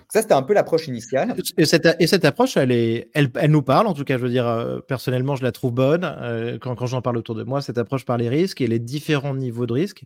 ça, 0.08 0.22
c'était 0.22 0.34
un 0.34 0.42
peu 0.42 0.54
l'approche 0.54 0.88
initiale. 0.88 1.34
Et 1.58 1.64
cette, 1.64 1.88
et 2.00 2.06
cette, 2.06 2.24
approche, 2.24 2.56
elle, 2.56 2.72
est, 2.72 3.10
elle, 3.14 3.30
elle, 3.36 3.50
nous 3.50 3.62
parle, 3.62 3.86
en 3.86 3.94
tout 3.94 4.04
cas, 4.04 4.18
je 4.18 4.22
veux 4.22 4.30
dire, 4.30 4.46
euh, 4.46 4.80
personnellement, 4.80 5.36
je 5.36 5.42
la 5.42 5.52
trouve 5.52 5.72
bonne. 5.72 6.04
Euh, 6.04 6.58
quand, 6.58 6.74
quand 6.74 6.86
j'en 6.86 7.02
parle 7.02 7.16
autour 7.16 7.34
de 7.34 7.44
moi, 7.44 7.62
cette 7.62 7.78
approche 7.78 8.04
par 8.04 8.16
les 8.16 8.28
risques 8.28 8.60
et 8.60 8.66
les 8.66 8.78
différents 8.78 9.34
niveaux 9.34 9.66
de 9.66 9.72
risques. 9.72 10.04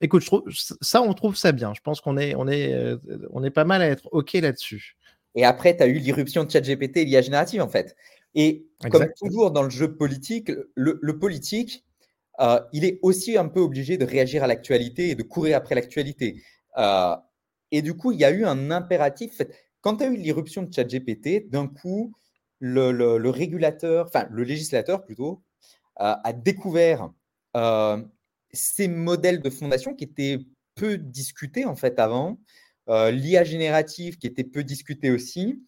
Écoute, 0.00 0.22
je 0.22 0.26
trouve, 0.26 0.42
ça, 0.80 1.00
on 1.00 1.14
trouve 1.14 1.36
ça 1.36 1.52
bien. 1.52 1.74
Je 1.74 1.80
pense 1.80 2.00
qu'on 2.00 2.16
est, 2.16 2.34
on 2.34 2.48
est, 2.48 2.72
euh, 2.74 2.96
on 3.30 3.44
est 3.44 3.50
pas 3.50 3.64
mal 3.64 3.82
à 3.82 3.86
être 3.86 4.08
OK 4.12 4.32
là-dessus. 4.32 4.96
Et 5.36 5.44
après, 5.44 5.76
tu 5.76 5.82
as 5.84 5.86
eu 5.86 5.94
l'irruption 5.94 6.42
de 6.42 6.50
ChatGPT 6.50 6.98
et 6.98 7.04
l'IA 7.04 7.22
générative, 7.22 7.62
en 7.62 7.68
fait. 7.68 7.96
Et 8.34 8.66
comme 8.90 9.06
toujours 9.16 9.52
dans 9.52 9.62
le 9.62 9.70
jeu 9.70 9.94
politique, 9.94 10.50
le, 10.74 10.98
le 11.00 11.18
politique, 11.18 11.84
il 12.72 12.84
est 12.84 12.98
aussi 13.02 13.36
un 13.36 13.48
peu 13.48 13.60
obligé 13.60 13.96
de 13.96 14.04
réagir 14.04 14.42
à 14.42 14.46
l'actualité 14.46 15.10
et 15.10 15.14
de 15.14 15.22
courir 15.22 15.56
après 15.56 15.74
l'actualité. 15.74 16.42
Et 17.70 17.82
du 17.82 17.94
coup, 17.94 18.12
il 18.12 18.20
y 18.20 18.24
a 18.24 18.30
eu 18.30 18.44
un 18.44 18.70
impératif. 18.70 19.40
Quand 19.80 19.96
tu 19.96 20.04
eu 20.04 20.16
l'irruption 20.16 20.62
de 20.62 20.72
ChatGPT, 20.72 21.50
d'un 21.50 21.66
coup, 21.66 22.14
le, 22.60 23.28
régulateur, 23.28 24.06
enfin 24.06 24.28
le 24.30 24.44
législateur 24.44 25.04
plutôt, 25.04 25.42
euh, 26.00 26.14
a 26.22 26.32
découvert 26.32 27.10
euh, 27.56 28.02
ces 28.52 28.88
modèles 28.88 29.40
de 29.40 29.50
fondation 29.50 29.94
qui 29.94 30.04
étaient 30.04 30.38
peu 30.74 30.96
discutés 30.96 31.64
en 31.64 31.76
fait 31.76 31.98
avant, 31.98 32.38
euh, 32.88 33.10
l'IA 33.10 33.44
générative 33.44 34.16
qui 34.18 34.26
était 34.26 34.44
peu 34.44 34.62
discutée 34.64 35.10
aussi. 35.10 35.62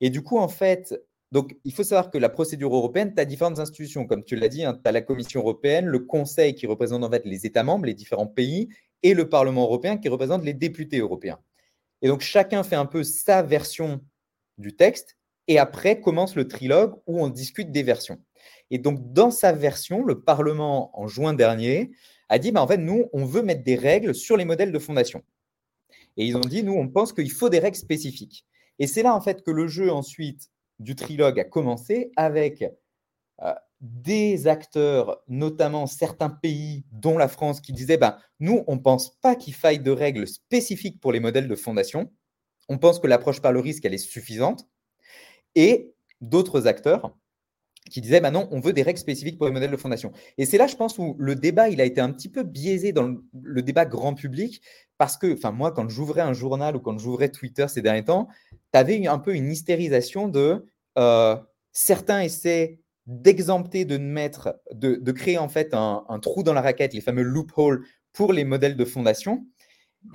Et 0.00 0.10
du 0.10 0.22
coup, 0.22 0.38
en 0.38 0.48
fait, 0.48 0.94
donc, 1.36 1.54
il 1.64 1.74
faut 1.74 1.84
savoir 1.84 2.10
que 2.10 2.16
la 2.16 2.30
procédure 2.30 2.74
européenne, 2.74 3.12
tu 3.14 3.20
as 3.20 3.26
différentes 3.26 3.58
institutions. 3.58 4.06
Comme 4.06 4.24
tu 4.24 4.36
l'as 4.36 4.48
dit, 4.48 4.64
hein, 4.64 4.72
tu 4.82 4.88
as 4.88 4.90
la 4.90 5.02
Commission 5.02 5.40
européenne, 5.40 5.84
le 5.84 5.98
Conseil 5.98 6.54
qui 6.54 6.66
représente 6.66 7.04
en 7.04 7.10
fait 7.10 7.26
les 7.26 7.44
États 7.44 7.62
membres, 7.62 7.84
les 7.84 7.92
différents 7.92 8.26
pays, 8.26 8.70
et 9.02 9.12
le 9.12 9.28
Parlement 9.28 9.64
européen 9.64 9.98
qui 9.98 10.08
représente 10.08 10.44
les 10.44 10.54
députés 10.54 10.96
européens. 10.96 11.38
Et 12.00 12.08
donc 12.08 12.22
chacun 12.22 12.62
fait 12.62 12.74
un 12.74 12.86
peu 12.86 13.04
sa 13.04 13.42
version 13.42 14.00
du 14.56 14.74
texte 14.74 15.18
et 15.46 15.58
après 15.58 16.00
commence 16.00 16.36
le 16.36 16.48
trilogue 16.48 16.94
où 17.06 17.22
on 17.22 17.28
discute 17.28 17.70
des 17.70 17.82
versions. 17.82 18.18
Et 18.70 18.78
donc 18.78 19.12
dans 19.12 19.30
sa 19.30 19.52
version, 19.52 20.06
le 20.06 20.22
Parlement 20.22 20.98
en 20.98 21.06
juin 21.06 21.34
dernier 21.34 21.90
a 22.30 22.38
dit 22.38 22.50
bah, 22.50 22.62
en 22.62 22.66
fait 22.66 22.78
nous 22.78 23.10
on 23.12 23.26
veut 23.26 23.42
mettre 23.42 23.62
des 23.62 23.76
règles 23.76 24.14
sur 24.14 24.38
les 24.38 24.46
modèles 24.46 24.72
de 24.72 24.78
fondation. 24.78 25.22
Et 26.16 26.24
ils 26.24 26.34
ont 26.34 26.40
dit 26.40 26.62
nous 26.62 26.72
on 26.72 26.88
pense 26.88 27.12
qu'il 27.12 27.30
faut 27.30 27.50
des 27.50 27.58
règles 27.58 27.76
spécifiques. 27.76 28.46
Et 28.78 28.86
c'est 28.86 29.02
là 29.02 29.14
en 29.14 29.20
fait 29.20 29.42
que 29.42 29.50
le 29.50 29.68
jeu 29.68 29.92
ensuite 29.92 30.48
du 30.78 30.94
trilogue 30.94 31.40
a 31.40 31.44
commencé 31.44 32.12
avec 32.16 32.64
euh, 33.42 33.54
des 33.80 34.46
acteurs, 34.46 35.22
notamment 35.28 35.86
certains 35.86 36.30
pays, 36.30 36.84
dont 36.92 37.18
la 37.18 37.28
France, 37.28 37.60
qui 37.60 37.72
disaient 37.72 37.98
ben, 37.98 38.18
Nous, 38.40 38.64
on 38.66 38.76
ne 38.76 38.80
pense 38.80 39.18
pas 39.20 39.34
qu'il 39.34 39.54
faille 39.54 39.80
de 39.80 39.90
règles 39.90 40.26
spécifiques 40.26 41.00
pour 41.00 41.12
les 41.12 41.20
modèles 41.20 41.48
de 41.48 41.56
fondation. 41.56 42.10
On 42.68 42.78
pense 42.78 42.98
que 42.98 43.06
l'approche 43.06 43.40
par 43.40 43.52
le 43.52 43.60
risque, 43.60 43.84
elle 43.84 43.94
est 43.94 43.98
suffisante. 43.98 44.66
Et 45.54 45.94
d'autres 46.20 46.66
acteurs 46.66 47.16
qui 47.90 48.00
disaient 48.00 48.20
ben 48.20 48.30
Non, 48.30 48.48
on 48.50 48.60
veut 48.60 48.72
des 48.72 48.82
règles 48.82 48.98
spécifiques 48.98 49.38
pour 49.38 49.46
les 49.46 49.52
modèles 49.52 49.70
de 49.70 49.76
fondation. 49.76 50.12
Et 50.38 50.46
c'est 50.46 50.58
là, 50.58 50.66
je 50.66 50.76
pense, 50.76 50.98
où 50.98 51.16
le 51.18 51.34
débat, 51.34 51.68
il 51.68 51.80
a 51.80 51.84
été 51.84 52.00
un 52.00 52.10
petit 52.10 52.28
peu 52.28 52.42
biaisé 52.42 52.92
dans 52.92 53.16
le, 53.32 53.62
débat 53.62 53.84
grand 53.84 54.14
public. 54.14 54.62
Parce 54.98 55.16
que, 55.16 55.34
enfin, 55.34 55.52
moi, 55.52 55.72
quand 55.72 55.88
j'ouvrais 55.88 56.22
un 56.22 56.32
journal 56.32 56.76
ou 56.76 56.80
quand 56.80 56.98
j'ouvrais 56.98 57.28
Twitter 57.28 57.66
ces 57.68 57.82
derniers 57.82 58.04
temps, 58.04 58.28
tu 58.72 58.78
avais 58.78 59.06
un 59.06 59.18
peu 59.18 59.34
une 59.34 59.50
hystérisation 59.50 60.28
de 60.28 60.66
euh, 60.98 61.36
certains 61.72 62.20
essaient 62.20 62.80
d'exempter, 63.06 63.84
de 63.84 63.98
mettre, 63.98 64.58
de, 64.72 65.12
créer 65.12 65.38
en 65.38 65.48
fait 65.48 65.74
un, 65.74 66.18
trou 66.20 66.42
dans 66.42 66.54
la 66.54 66.60
raquette, 66.60 66.92
les 66.92 67.00
fameux 67.00 67.22
loopholes 67.22 67.84
pour 68.12 68.32
les 68.32 68.44
modèles 68.44 68.76
de 68.76 68.84
fondation. 68.84 69.46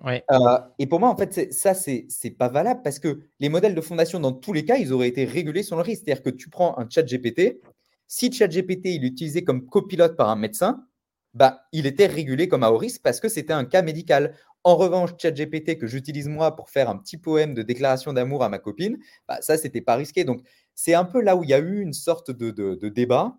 Euh, 0.06 0.58
et 0.80 0.88
pour 0.88 0.99
moi, 0.99 1.10
en 1.10 1.15
fait, 1.15 1.54
ça, 1.54 1.73
c'est 1.73 2.36
pas 2.38 2.49
valable 2.49 2.82
parce 2.84 2.99
que 2.99 3.21
les 3.39 3.49
modèles 3.49 3.75
de 3.75 3.82
fondation, 3.82 4.19
dans 4.19 4.34
tous 4.34 4.54
les 4.54 4.65
cas, 4.65 4.77
ils 4.77 4.93
auraient 4.93 5.08
été 5.08 5.25
régulés 5.25 5.63
sur 5.63 5.75
le 5.75 5.82
risque. 5.82 6.04
C'est-à-dire 6.06 6.23
que 6.23 6.30
tu 6.30 6.49
prends 6.49 6.77
un 6.77 6.88
chat 6.89 7.04
GPT, 7.04 7.62
si 8.08 8.32
chat 8.32 8.47
GPT 8.47 8.88
il 8.88 9.06
est 9.06 9.08
utilisé 9.08 9.43
comme 9.43 9.65
copilote 9.65 10.17
par 10.17 10.30
un 10.30 10.36
médecin, 10.36 10.86
bah, 11.34 11.65
il 11.71 11.86
était 11.86 12.08
régulé 12.08 12.47
comme 12.47 12.63
à 12.63 12.71
haut 12.71 12.77
risque 12.77 13.01
parce 13.01 13.19
que 13.19 13.30
c'était 13.30 13.54
un 13.54 13.65
cas 13.65 13.82
médical. 13.82 14.36
En 14.63 14.75
revanche, 14.75 15.12
ChatGPT 15.17 15.77
que 15.77 15.88
j'utilise 15.88 16.27
moi 16.27 16.56
pour 16.56 16.69
faire 16.69 16.89
un 16.89 16.97
petit 16.97 17.17
poème 17.17 17.54
de 17.54 17.63
déclaration 17.63 18.13
d'amour 18.13 18.43
à 18.43 18.49
ma 18.49 18.60
copine, 18.60 18.97
bah, 19.27 19.39
ça, 19.41 19.58
c'était 19.58 19.82
pas 19.82 19.95
risqué. 19.95 20.23
Donc, 20.23 20.41
c'est 20.75 20.93
un 20.93 21.06
peu 21.06 21.21
là 21.21 21.36
où 21.36 21.43
il 21.43 21.49
y 21.49 21.54
a 21.54 21.60
eu 21.60 21.82
une 21.82 21.93
sorte 21.93 22.32
de, 22.32 22.89
débat. 22.89 23.38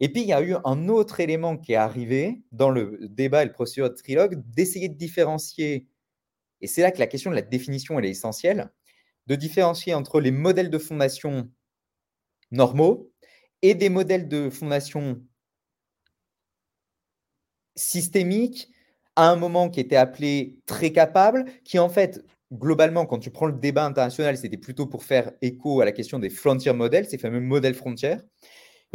Et 0.00 0.12
puis, 0.12 0.22
il 0.22 0.28
y 0.28 0.32
a 0.32 0.42
eu 0.42 0.54
un 0.64 0.88
autre 0.88 1.20
élément 1.20 1.56
qui 1.56 1.72
est 1.72 1.76
arrivé 1.76 2.42
dans 2.52 2.70
le 2.70 2.98
débat 3.08 3.42
et 3.42 3.46
le 3.46 3.52
procédure 3.52 3.88
de 3.90 3.94
trilogue, 3.94 4.42
d'essayer 4.54 4.88
de 4.88 4.94
différencier, 4.94 5.88
et 6.60 6.66
c'est 6.66 6.82
là 6.82 6.92
que 6.92 6.98
la 6.98 7.06
question 7.06 7.30
de 7.30 7.36
la 7.36 7.42
définition 7.42 7.98
elle 7.98 8.06
est 8.06 8.10
essentielle, 8.10 8.70
de 9.26 9.36
différencier 9.36 9.94
entre 9.94 10.20
les 10.20 10.30
modèles 10.32 10.70
de 10.70 10.78
fondation 10.78 11.50
normaux 12.50 13.12
et 13.62 13.74
des 13.74 13.88
modèles 13.88 14.28
de 14.28 14.50
fondation 14.50 15.22
systémiques 17.76 18.70
à 19.16 19.30
un 19.30 19.36
moment 19.36 19.70
qui 19.70 19.80
était 19.80 19.96
appelé 19.96 20.58
très 20.66 20.92
capable, 20.92 21.44
qui 21.64 21.78
en 21.78 21.88
fait, 21.88 22.22
globalement, 22.52 23.06
quand 23.06 23.18
tu 23.18 23.30
prends 23.30 23.46
le 23.46 23.52
débat 23.54 23.84
international, 23.86 24.36
c'était 24.36 24.56
plutôt 24.58 24.86
pour 24.86 25.04
faire 25.04 25.32
écho 25.42 25.80
à 25.80 25.84
la 25.84 25.92
question 25.92 26.18
des 26.18 26.30
frontier 26.30 26.72
models, 26.72 27.06
ces 27.08 27.18
fameux 27.18 27.40
modèles 27.40 27.74
frontières. 27.74 28.22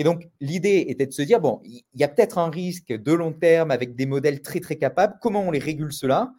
Et 0.02 0.04
donc, 0.04 0.28
l'idée 0.40 0.86
était 0.88 1.06
de 1.06 1.12
se 1.12 1.22
dire, 1.22 1.40
bon, 1.40 1.62
il 1.64 1.84
y 1.94 2.04
a 2.04 2.08
peut-être 2.08 2.40
un 2.40 2.50
risque 2.50 2.92
de 2.92 3.14
long 3.14 3.34
terme 3.34 3.70
avec 3.70 3.96
des 3.96 4.08
modèles 4.08 4.42
très, 4.42 4.60
très 4.60 4.76
capables. 4.76 5.20
Comment 5.22 5.42
on 5.42 5.52
les 5.52 5.60
régule 5.60 5.94
cela? 5.94 6.34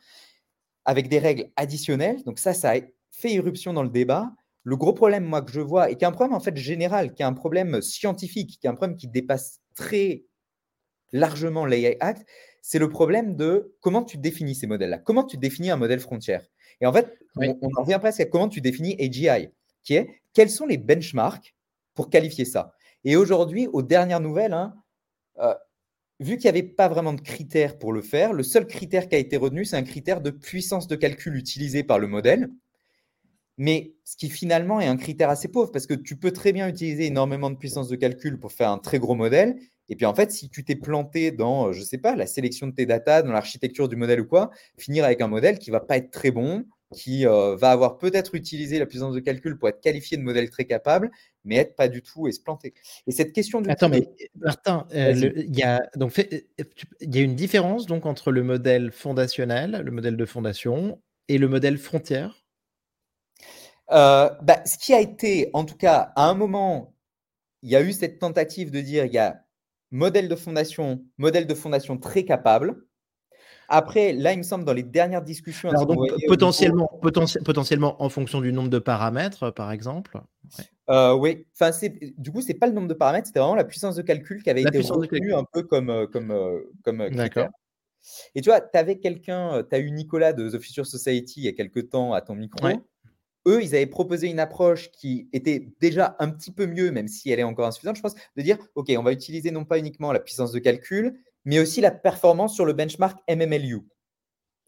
Avec 0.85 1.09
des 1.09 1.21
règles 1.21 1.49
additionnelles. 1.55 2.25
Donc 2.25 2.41
ça, 2.41 2.55
ça 2.55 2.73
a 2.73 2.81
fait 3.13 3.31
irruption 3.31 3.73
dans 3.73 3.85
le 3.85 3.89
débat. 3.89 4.33
Le 4.65 4.75
gros 4.77 4.93
problème, 4.93 5.23
moi, 5.23 5.43
que 5.43 5.53
je 5.53 5.61
vois, 5.61 5.93
et 5.93 5.97
qui 5.97 6.03
est 6.03 6.09
un 6.09 6.11
problème 6.11 6.35
en 6.35 6.41
fait 6.41 6.57
général, 6.57 7.15
qui 7.15 7.23
est 7.23 7.25
un 7.25 7.35
problème 7.35 7.81
scientifique, 7.83 8.59
qui 8.61 8.67
est 8.67 8.71
un 8.71 8.75
problème 8.75 8.97
qui 8.97 9.07
dépasse 9.07 9.61
très 9.77 10.25
largement 11.13 11.65
l'AI 11.65 11.99
Act, 12.01 12.27
c'est 12.63 12.81
le 12.81 12.89
problème 12.89 13.37
de 13.37 13.77
comment 13.79 14.03
tu 14.03 14.19
définis 14.19 14.57
ces 14.57 14.67
modèles-là. 14.67 14.99
Comment 14.99 15.23
tu 15.23 15.37
définis 15.37 15.71
un 15.71 15.77
modèle 15.77 16.01
frontière? 16.01 16.45
Et 16.81 16.87
en 16.87 16.93
fait, 16.93 17.17
on, 17.37 17.57
on, 17.63 17.71
en 17.77 17.83
revient 17.83 18.01
presque 18.01 18.23
à 18.23 18.25
comment 18.25 18.49
tu 18.49 18.61
définis 18.61 18.97
AGI, 18.99 19.51
qui 19.85 19.95
est 19.95 20.09
quels 20.35 20.51
sont 20.51 20.67
les 20.67 20.79
benchmarks 20.79 21.55
pour 21.95 22.11
qualifier 22.11 22.45
ça? 22.45 22.73
Et 23.05 23.17
aujourd'hui, 23.17 23.69
aux 23.73 23.83
dernières 23.83 24.21
nouvelles, 24.21 24.53
hein, 24.53 24.75
euh, 25.39 25.55
vu 26.21 26.37
qu'il 26.37 26.45
n'y 26.45 26.59
avait 26.59 26.63
pas 26.63 26.89
vraiment 26.89 27.13
de 27.13 27.21
critères 27.21 27.79
pour 27.79 27.93
le 27.93 28.03
faire, 28.03 28.33
le 28.33 28.43
seul 28.43 28.67
critère 28.67 29.09
qui 29.09 29.17
a 29.17 29.19
été 29.19 29.37
retenu, 29.37 29.65
c'est 29.65 29.77
un 29.77 29.83
critère 29.83 30.21
de 30.21 30.31
puissance 30.31 30.87
de 30.87 30.97
calcul 30.97 31.37
utilisé 31.37 31.83
par 31.83 31.99
le 31.99 32.07
modèle. 32.07 32.51
Mais 33.59 33.95
ce 34.05 34.17
qui 34.17 34.31
finalement 34.31 34.81
est 34.81 34.87
un 34.87 34.97
critère 34.97 35.29
assez 35.29 35.49
pauvre, 35.49 35.71
parce 35.71 35.87
que 35.87 35.95
tu 35.95 36.17
peux 36.17 36.33
très 36.33 36.53
bien 36.53 36.69
utiliser 36.69 37.07
énormément 37.07 37.51
de 37.51 37.57
puissance 37.57 37.89
de 37.89 37.97
calcul 37.97 38.39
pour 38.39 38.53
faire 38.53 38.71
un 38.71 38.79
très 38.79 38.99
gros 38.99 39.15
modèle. 39.15 39.57
Et 39.89 39.97
puis 39.97 40.07
en 40.07 40.15
fait, 40.15 40.31
si 40.33 40.49
tu 40.49 40.65
t'es 40.65 40.77
planté 40.77 41.33
dans, 41.33 41.69
euh, 41.69 41.73
je 41.73 41.81
ne 41.81 41.85
sais 41.85 41.99
pas, 41.99 42.17
la 42.17 42.27
sélection 42.27 42.67
de 42.67 42.73
tes 42.73 42.87
datas, 42.87 43.23
dans 43.23 43.33
l'architecture 43.33 43.89
du 43.89 43.97
modèle 43.97 44.21
ou 44.21 44.27
quoi, 44.27 44.51
finir 44.79 45.05
avec 45.05 45.21
un 45.21 45.29
modèle 45.29 45.59
qui 45.59 45.71
ne 45.71 45.73
va 45.73 45.81
pas 45.81 45.97
être 45.99 46.11
très 46.11 46.31
bon, 46.31 46.65
qui 46.93 47.27
euh, 47.27 47.57
va 47.57 47.71
avoir 47.71 47.99
peut-être 47.99 48.35
utilisé 48.35 48.79
la 48.79 48.87
puissance 48.87 49.15
de 49.15 49.21
calcul 49.21 49.59
pour 49.59 49.69
être 49.69 49.81
qualifié 49.81 50.17
de 50.17 50.23
modèle 50.23 50.51
très 50.51 50.65
capable, 50.65 51.11
mais 51.45 51.57
être 51.57 51.75
pas 51.75 51.89
du 51.89 52.03
tout 52.03 52.29
et 52.29 52.33
se 52.33 52.41
planter. 52.41 52.75
Et 53.07 53.13
cette 53.13 53.33
question 53.33 53.61
du 53.61 53.71
Attends, 53.71 53.89
mais 53.89 54.09
Martin, 54.37 54.87
euh, 54.95 55.33
il 55.37 55.57
y, 55.57 55.63
a, 55.63 55.83
donc, 55.97 56.17
y 56.17 57.19
a 57.19 57.21
une 57.21 57.35
différence 57.35 57.87
donc 57.87 58.07
entre 58.07 58.31
le 58.31 58.43
modèle 58.43 58.93
fondationnel, 58.93 59.83
le 59.85 59.91
modèle 59.91 60.17
de 60.17 60.25
fondation, 60.25 61.01
et 61.29 61.39
le 61.39 61.49
modèle 61.49 61.79
frontière? 61.79 62.45
Euh, 63.91 64.31
bah, 64.43 64.63
Ce 64.65 64.79
qui 64.79 64.95
a 64.95 65.01
été, 65.01 65.51
en 65.53 65.65
tout 65.65 65.77
cas, 65.77 66.13
à 66.17 66.29
un 66.29 66.35
moment, 66.35 66.95
il 67.63 67.71
y 67.71 67.77
a 67.77 67.83
eu 67.83 67.93
cette 67.93 68.19
tentative 68.19 68.71
de 68.71 68.81
dire 68.81 69.05
il 69.07 69.13
y 69.13 69.19
a 69.19 69.45
modèle 69.91 70.29
de 70.29 70.37
fondation, 70.37 71.05
modèle 71.19 71.47
de 71.47 71.55
fondation 71.55 71.99
très 71.99 72.25
capable, 72.25 72.87
après, 73.69 74.13
là, 74.13 74.33
il 74.33 74.39
me 74.39 74.43
semble, 74.43 74.65
dans 74.65 74.73
les 74.73 74.83
dernières 74.83 75.23
discussions. 75.23 75.71
potentiellement, 76.29 76.91
potentiellement 77.01 78.03
en 78.03 78.09
fonction 78.09 78.41
du 78.41 78.53
nombre 78.53 78.69
de 78.71 78.79
paramètres, 78.79 79.51
par 79.51 79.73
exemple. 79.73 80.21
Euh, 80.91 81.15
oui, 81.15 81.47
enfin, 81.55 81.71
du 82.19 82.33
coup, 82.33 82.43
c'est 82.43 82.55
pas 82.55 82.67
le 82.67 82.73
nombre 82.73 82.89
de 82.89 82.95
paramètres, 82.95 83.27
c'était 83.27 83.41
vraiment 83.41 83.55
la 83.55 83.65
puissance 83.65 83.97
de 83.97 84.03
calcul 84.03 84.43
qui 84.43 84.51
avait 84.51 84.63
été 84.63 84.79
retenue 84.81 85.35
un 85.35 85.45
peu 85.45 85.63
comme, 85.63 85.91
euh, 85.91 86.07
comme, 86.07 86.31
euh, 86.31 86.61
comme 86.85 87.09
critère. 87.11 87.51
Et 88.35 88.41
tu 88.41 88.51
vois, 88.51 88.61
tu 88.61 88.77
avais 88.77 88.99
quelqu'un, 88.99 89.63
tu 89.69 89.75
as 89.75 89.79
eu 89.79 89.91
Nicolas 89.93 90.33
de 90.33 90.51
The 90.51 90.61
Future 90.61 90.87
Society 90.87 91.41
il 91.41 91.45
y 91.45 91.49
a 91.49 91.53
quelques 91.53 91.91
temps 91.91 92.13
à 92.13 92.21
ton 92.21 92.35
micro. 92.35 92.69
Eux, 93.47 93.63
ils 93.63 93.75
avaient 93.75 93.87
proposé 93.87 94.29
une 94.29 94.39
approche 94.39 94.91
qui 94.93 95.29
était 95.33 95.69
déjà 95.81 96.17
un 96.21 96.31
petit 96.31 96.53
peu 96.53 96.67
mieux, 96.67 96.93
même 96.93 97.09
si 97.09 97.31
elle 97.31 97.41
est 97.41 97.45
encore 97.45 97.67
insuffisante, 97.67 97.97
je 97.97 98.03
pense, 98.03 98.15
de 98.37 98.43
dire, 98.43 98.57
OK, 98.77 98.93
on 98.97 99.03
va 99.03 99.13
utiliser 99.13 99.51
non 99.51 99.65
pas 99.65 99.79
uniquement 99.79 100.13
la 100.13 100.21
puissance 100.21 100.53
de 100.53 100.61
calcul, 100.61 101.19
mais 101.45 101.59
aussi 101.59 101.81
la 101.81 101.91
performance 101.91 102.55
sur 102.55 102.65
le 102.65 102.73
benchmark 102.73 103.19
MMLU. 103.29 103.87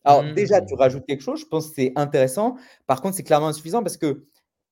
Alors 0.04 0.22
déjà, 0.34 0.60
tu 0.60 0.74
rajoutes 0.74 1.06
quelque 1.06 1.22
chose, 1.22 1.40
je 1.40 1.46
pense 1.46 1.68
que 1.68 1.74
c'est 1.76 1.92
intéressant. 1.96 2.56
Par 2.86 3.00
contre, 3.00 3.16
c'est 3.16 3.22
clairement 3.22 3.48
insuffisant 3.48 3.82
parce 3.82 3.96
que 3.96 4.26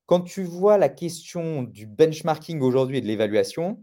quand 0.06 0.20
tu 0.20 0.42
vois 0.42 0.76
la 0.76 0.90
question 0.90 1.62
du 1.62 1.86
benchmarking 1.86 2.60
aujourd'hui 2.60 2.98
et 2.98 3.00
de 3.00 3.06
l'évaluation, 3.06 3.82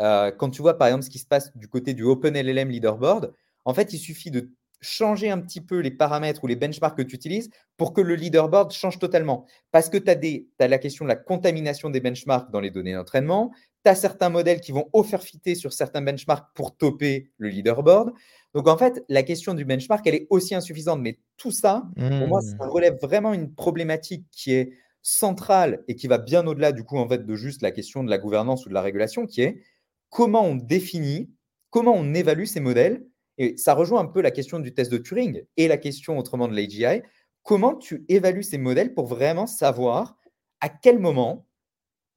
euh, 0.00 0.32
quand 0.32 0.50
tu 0.50 0.60
vois 0.60 0.76
par 0.76 0.88
exemple 0.88 1.04
ce 1.04 1.10
qui 1.10 1.18
se 1.18 1.26
passe 1.26 1.56
du 1.56 1.68
côté 1.68 1.94
du 1.94 2.02
OpenLLM 2.02 2.68
Leaderboard, 2.68 3.32
en 3.64 3.74
fait, 3.74 3.92
il 3.92 3.98
suffit 3.98 4.30
de 4.30 4.50
changer 4.80 5.30
un 5.30 5.40
petit 5.40 5.60
peu 5.60 5.80
les 5.80 5.90
paramètres 5.90 6.44
ou 6.44 6.46
les 6.46 6.56
benchmarks 6.56 6.96
que 6.96 7.02
tu 7.02 7.16
utilises 7.16 7.50
pour 7.76 7.92
que 7.92 8.00
le 8.00 8.14
leaderboard 8.14 8.72
change 8.72 8.98
totalement. 8.98 9.46
Parce 9.70 9.88
que 9.88 9.98
tu 9.98 10.10
as, 10.10 10.64
as, 10.64 10.68
la 10.68 10.78
question 10.78 11.04
de 11.04 11.08
la 11.08 11.16
contamination 11.16 11.90
des 11.90 12.00
benchmarks 12.00 12.50
dans 12.50 12.60
les 12.60 12.70
données 12.70 12.94
d'entraînement, 12.94 13.52
tu 13.84 13.90
as 13.90 13.94
certains 13.94 14.28
modèles 14.28 14.60
qui 14.60 14.72
vont 14.72 14.88
offerfiter 14.92 15.54
sur 15.54 15.72
certains 15.72 16.02
benchmarks 16.02 16.48
pour 16.54 16.76
topper 16.76 17.30
le 17.38 17.48
leaderboard. 17.48 18.12
Donc 18.54 18.68
en 18.68 18.78
fait, 18.78 19.04
la 19.08 19.22
question 19.22 19.54
du 19.54 19.64
benchmark, 19.64 20.06
elle 20.06 20.14
est 20.14 20.26
aussi 20.30 20.54
insuffisante. 20.54 21.00
Mais 21.00 21.18
tout 21.36 21.52
ça, 21.52 21.84
pour 21.96 22.28
moi, 22.28 22.40
ça 22.40 22.54
mmh. 22.54 22.68
relève 22.68 22.98
vraiment 23.00 23.34
une 23.34 23.54
problématique 23.54 24.26
qui 24.30 24.52
est 24.52 24.72
centrale 25.02 25.84
et 25.88 25.94
qui 25.94 26.06
va 26.06 26.18
bien 26.18 26.46
au-delà 26.46 26.72
du 26.72 26.84
coup 26.84 26.98
en 26.98 27.08
fait 27.08 27.24
de 27.24 27.34
juste 27.34 27.62
la 27.62 27.70
question 27.70 28.04
de 28.04 28.10
la 28.10 28.18
gouvernance 28.18 28.66
ou 28.66 28.68
de 28.68 28.74
la 28.74 28.82
régulation, 28.82 29.26
qui 29.26 29.42
est 29.42 29.62
comment 30.10 30.44
on 30.44 30.54
définit, 30.54 31.30
comment 31.70 31.94
on 31.94 32.14
évalue 32.14 32.44
ces 32.44 32.60
modèles. 32.60 33.06
Et 33.38 33.56
ça 33.56 33.74
rejoint 33.74 34.00
un 34.00 34.06
peu 34.06 34.20
la 34.20 34.30
question 34.30 34.58
du 34.58 34.74
test 34.74 34.90
de 34.90 34.98
Turing 34.98 35.44
et 35.56 35.68
la 35.68 35.78
question 35.78 36.18
autrement 36.18 36.48
de 36.48 36.54
l'AGI. 36.54 37.02
Comment 37.42 37.74
tu 37.74 38.04
évalues 38.08 38.42
ces 38.42 38.58
modèles 38.58 38.94
pour 38.94 39.06
vraiment 39.06 39.46
savoir 39.46 40.18
à 40.60 40.68
quel 40.68 40.98
moment 40.98 41.46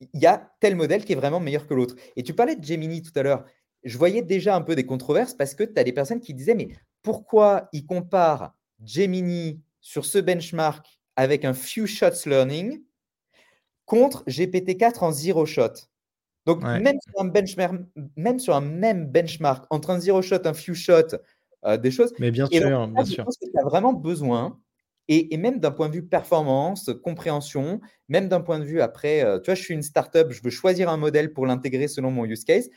il 0.02 0.20
y 0.20 0.26
a 0.26 0.52
tel 0.60 0.76
modèle 0.76 1.06
qui 1.06 1.14
est 1.14 1.16
vraiment 1.16 1.40
meilleur 1.40 1.68
que 1.68 1.76
l'autre? 1.76 1.96
Et 2.16 2.24
tu 2.24 2.34
parlais 2.34 2.56
de 2.56 2.64
Gemini 2.64 3.04
tout 3.04 3.14
à 3.16 3.24
l'heure. 3.24 3.46
Je 3.84 3.98
voyais 3.98 4.24
déjà 4.24 4.56
un 4.56 4.62
peu 4.62 4.76
des 4.76 4.86
controverses 4.86 5.36
parce 5.36 5.56
que 5.56 5.64
tu 5.64 5.80
as 5.80 5.84
des 5.84 5.94
personnes 5.94 6.20
qui 6.20 6.34
disaient, 6.34 6.56
mais 6.56 6.70
pourquoi 7.04 7.70
ils 7.72 7.86
comparent 7.86 8.54
Gemini 8.84 9.62
sur 9.80 10.06
ce 10.06 10.18
benchmark 10.18 11.00
avec 11.16 11.46
un 11.46 11.54
few 11.54 11.86
shots 11.86 12.26
learning 12.26 12.82
contre 13.86 14.24
GPT-4 14.26 15.04
en 15.04 15.12
zero 15.12 15.46
shot? 15.46 15.91
Donc, 16.46 16.64
même, 16.64 16.98
sur 17.02 17.22
un 17.22 17.26
benchmark, 17.26 17.76
même 18.16 18.40
sur 18.40 18.56
un 18.56 18.62
même 18.62 19.06
benchmark, 19.06 19.66
entre 19.70 19.92
un 19.92 20.00
zero 20.00 20.22
shot, 20.22 20.46
un 20.46 20.54
few 20.54 20.74
shot, 20.74 21.18
euh, 21.66 21.78
des 21.78 21.92
choses. 21.92 22.14
Mais 22.20 22.32
bien 22.32 22.48
sûr, 22.48 22.88
bien 22.88 23.06
sûr. 23.06 23.18
Je 23.18 23.22
pense 23.24 23.38
que 23.38 23.46
tu 23.46 23.60
as 23.60 23.64
vraiment 23.64 23.94
besoin 23.94 24.60
et, 25.08 25.36
même 25.38 25.60
d'un 25.60 25.72
point 25.72 25.90
de 25.90 25.96
vue 25.96 26.06
performance, 26.06 26.90
compréhension, 27.04 27.82
même 28.08 28.30
d'un 28.30 28.40
point 28.40 28.60
de 28.60 28.64
vue 28.64 28.82
après, 28.82 29.24
euh, 29.24 29.40
tu 29.40 29.48
vois, 29.48 29.56
je 29.56 29.62
suis 29.62 29.74
une 29.74 29.84
startup, 29.84 30.32
je 30.32 30.42
veux 30.42 30.50
choisir 30.50 30.90
un 30.90 30.98
modèle 30.98 31.34
pour 31.34 31.46
l'intégrer 31.46 31.88
selon 31.88 32.12
mon 32.12 32.26
use 32.26 32.46
case. 32.46 32.70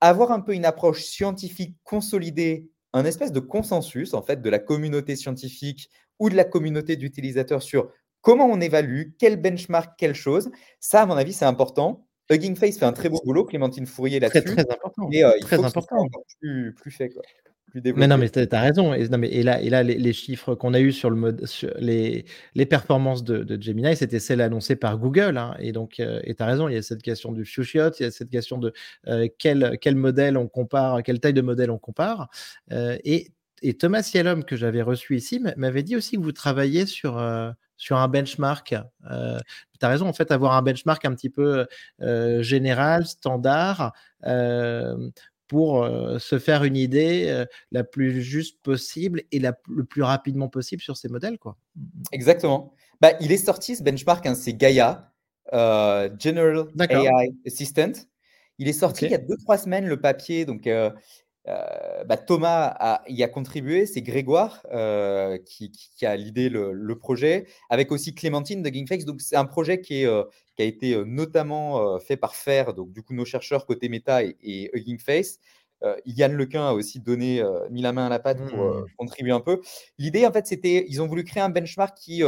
Avoir 0.00 0.30
un 0.30 0.40
peu 0.40 0.54
une 0.54 0.64
approche 0.64 1.02
scientifique 1.02 1.76
consolidée, 1.82 2.70
un 2.92 3.04
espèce 3.04 3.32
de 3.32 3.40
consensus 3.40 4.14
en 4.14 4.22
fait 4.22 4.40
de 4.42 4.48
la 4.50 4.58
communauté 4.58 5.16
scientifique 5.16 5.90
ou 6.18 6.30
de 6.30 6.36
la 6.36 6.44
communauté 6.44 6.96
d'utilisateurs 6.96 7.62
sur 7.62 7.90
comment 8.20 8.46
on 8.46 8.60
évalue, 8.60 9.10
quel 9.18 9.40
benchmark, 9.40 9.94
quelle 9.98 10.14
chose. 10.14 10.50
Ça, 10.78 11.02
à 11.02 11.06
mon 11.06 11.16
avis, 11.16 11.32
c'est 11.32 11.44
important. 11.44 12.06
Hugging 12.32 12.56
Face 12.56 12.78
fait 12.78 12.84
un 12.84 12.92
très 12.92 13.08
beau 13.08 13.20
boulot, 13.24 13.44
Clémentine 13.44 13.86
Fourier 13.86 14.20
là-dessus. 14.20 14.42
Très, 14.42 14.64
très 14.64 14.72
important. 14.72 15.08
Et, 15.12 15.24
euh, 15.24 15.32
il 15.38 15.44
très 15.44 15.56
faut 15.56 15.64
important. 15.64 16.06
plus, 16.40 16.74
plus 16.74 16.90
fait. 16.90 17.08
Quoi. 17.10 17.22
Mais 17.74 18.06
non, 18.06 18.18
mais 18.18 18.28
tu 18.28 18.38
as 18.38 18.60
raison. 18.60 18.92
Et, 18.92 19.08
non, 19.08 19.18
mais, 19.18 19.28
et 19.28 19.42
là, 19.42 19.60
et 19.60 19.70
là 19.70 19.82
les, 19.82 20.12
chiffres 20.12 20.54
qu'on 20.54 20.74
a 20.74 20.80
eus 20.80 20.92
sur, 20.92 21.08
le 21.08 21.16
mode, 21.16 21.46
sur 21.46 21.72
les, 21.78 22.26
les 22.54 22.66
performances 22.66 23.24
de, 23.24 23.38
de 23.44 23.60
Gemini, 23.60 23.96
c'était 23.96 24.18
celles 24.18 24.42
annoncées 24.42 24.76
par 24.76 24.98
Google. 24.98 25.38
Hein. 25.38 25.56
Et 25.58 25.72
donc, 25.72 25.98
euh, 25.98 26.20
tu 26.24 26.34
as 26.38 26.46
raison, 26.46 26.68
il 26.68 26.74
y 26.74 26.76
a 26.76 26.82
cette 26.82 27.02
question 27.02 27.32
du 27.32 27.44
few 27.44 27.62
shot, 27.62 27.92
il 27.98 28.02
y 28.02 28.06
a 28.06 28.10
cette 28.10 28.30
question 28.30 28.58
de 28.58 28.72
euh, 29.08 29.26
quel, 29.38 29.78
quel 29.80 29.96
modèle 29.96 30.36
on 30.36 30.48
compare, 30.48 31.02
quelle 31.02 31.20
taille 31.20 31.32
de 31.32 31.40
modèle 31.40 31.70
on 31.70 31.78
compare. 31.78 32.28
Euh, 32.72 32.98
et, 33.04 33.28
et, 33.62 33.74
Thomas 33.74 34.08
Yellum, 34.12 34.44
que 34.44 34.56
j'avais 34.56 34.82
reçu 34.82 35.16
ici, 35.16 35.42
m'avait 35.56 35.82
dit 35.82 35.96
aussi 35.96 36.16
que 36.16 36.22
vous 36.22 36.32
travaillez 36.32 36.84
sur, 36.84 37.16
sur 37.82 37.96
un 37.96 38.06
benchmark. 38.06 38.68
tu 38.68 38.76
as 39.10 39.88
raison, 39.88 40.06
en 40.06 40.12
fait, 40.12 40.30
avoir 40.30 40.52
un 40.52 40.62
benchmark 40.62 41.04
un 41.04 41.14
petit 41.14 41.30
peu 41.30 41.66
général, 42.40 43.06
standard 43.06 43.92
pour 45.52 45.84
euh, 45.84 46.18
se 46.18 46.38
faire 46.38 46.64
une 46.64 46.78
idée 46.78 47.26
euh, 47.28 47.44
la 47.72 47.84
plus 47.84 48.22
juste 48.22 48.62
possible 48.62 49.22
et 49.32 49.38
la, 49.38 49.52
le 49.68 49.84
plus 49.84 50.02
rapidement 50.02 50.48
possible 50.48 50.80
sur 50.80 50.96
ces 50.96 51.10
modèles. 51.10 51.38
Quoi. 51.38 51.58
Exactement. 52.10 52.72
Bah, 53.02 53.10
il 53.20 53.32
est 53.32 53.36
sorti 53.36 53.76
ce 53.76 53.82
benchmark, 53.82 54.24
hein, 54.24 54.34
c'est 54.34 54.54
Gaia, 54.54 55.12
euh, 55.52 56.08
General 56.18 56.64
AI 56.88 57.34
Assistant. 57.46 57.92
Il 58.56 58.66
est 58.66 58.72
sorti 58.72 59.04
il 59.04 59.10
y 59.10 59.14
a 59.14 59.18
2-3 59.18 59.58
semaines, 59.58 59.86
le 59.86 60.00
papier. 60.00 60.46
Donc, 60.46 60.66
bah, 61.46 62.16
Thomas 62.16 62.74
a, 62.78 63.02
y 63.08 63.22
a 63.22 63.28
contribué, 63.28 63.86
c'est 63.86 64.02
Grégoire 64.02 64.62
qui, 65.44 65.70
qui, 65.70 66.06
a 66.06 66.16
l'idée 66.16 66.48
le, 66.48 66.72
le, 66.72 66.98
projet, 66.98 67.46
avec 67.70 67.92
aussi 67.92 68.14
Clémentine 68.14 68.62
de 68.62 68.68
GameFX. 68.68 69.04
Donc, 69.04 69.20
c'est 69.20 69.36
un 69.36 69.44
projet 69.44 69.80
qui, 69.80 70.02
est, 70.02 70.24
qui 70.56 70.62
a 70.62 70.64
été 70.64 71.04
notamment 71.04 71.98
fait 71.98 72.16
par 72.16 72.34
FAIR, 72.34 72.74
donc 72.74 72.92
du 72.92 73.02
coup 73.02 73.14
nos 73.14 73.24
chercheurs 73.24 73.66
côté 73.66 73.88
méta 73.88 74.22
et, 74.22 74.36
et. 74.42 74.70
Yann 76.06 76.32
Lequin 76.32 76.68
a 76.68 76.72
aussi 76.74 77.00
donné, 77.00 77.42
mis 77.70 77.82
la 77.82 77.92
main 77.92 78.06
à 78.06 78.08
la 78.08 78.20
pâte 78.20 78.38
pour 78.48 78.64
mmh. 78.64 78.86
contribuer 78.96 79.32
un 79.32 79.40
peu. 79.40 79.60
L'idée, 79.98 80.26
en 80.26 80.32
fait, 80.32 80.46
c'était, 80.46 80.86
ils 80.88 81.02
ont 81.02 81.08
voulu 81.08 81.24
créer 81.24 81.42
un 81.42 81.48
benchmark 81.48 81.96
qui, 81.98 82.22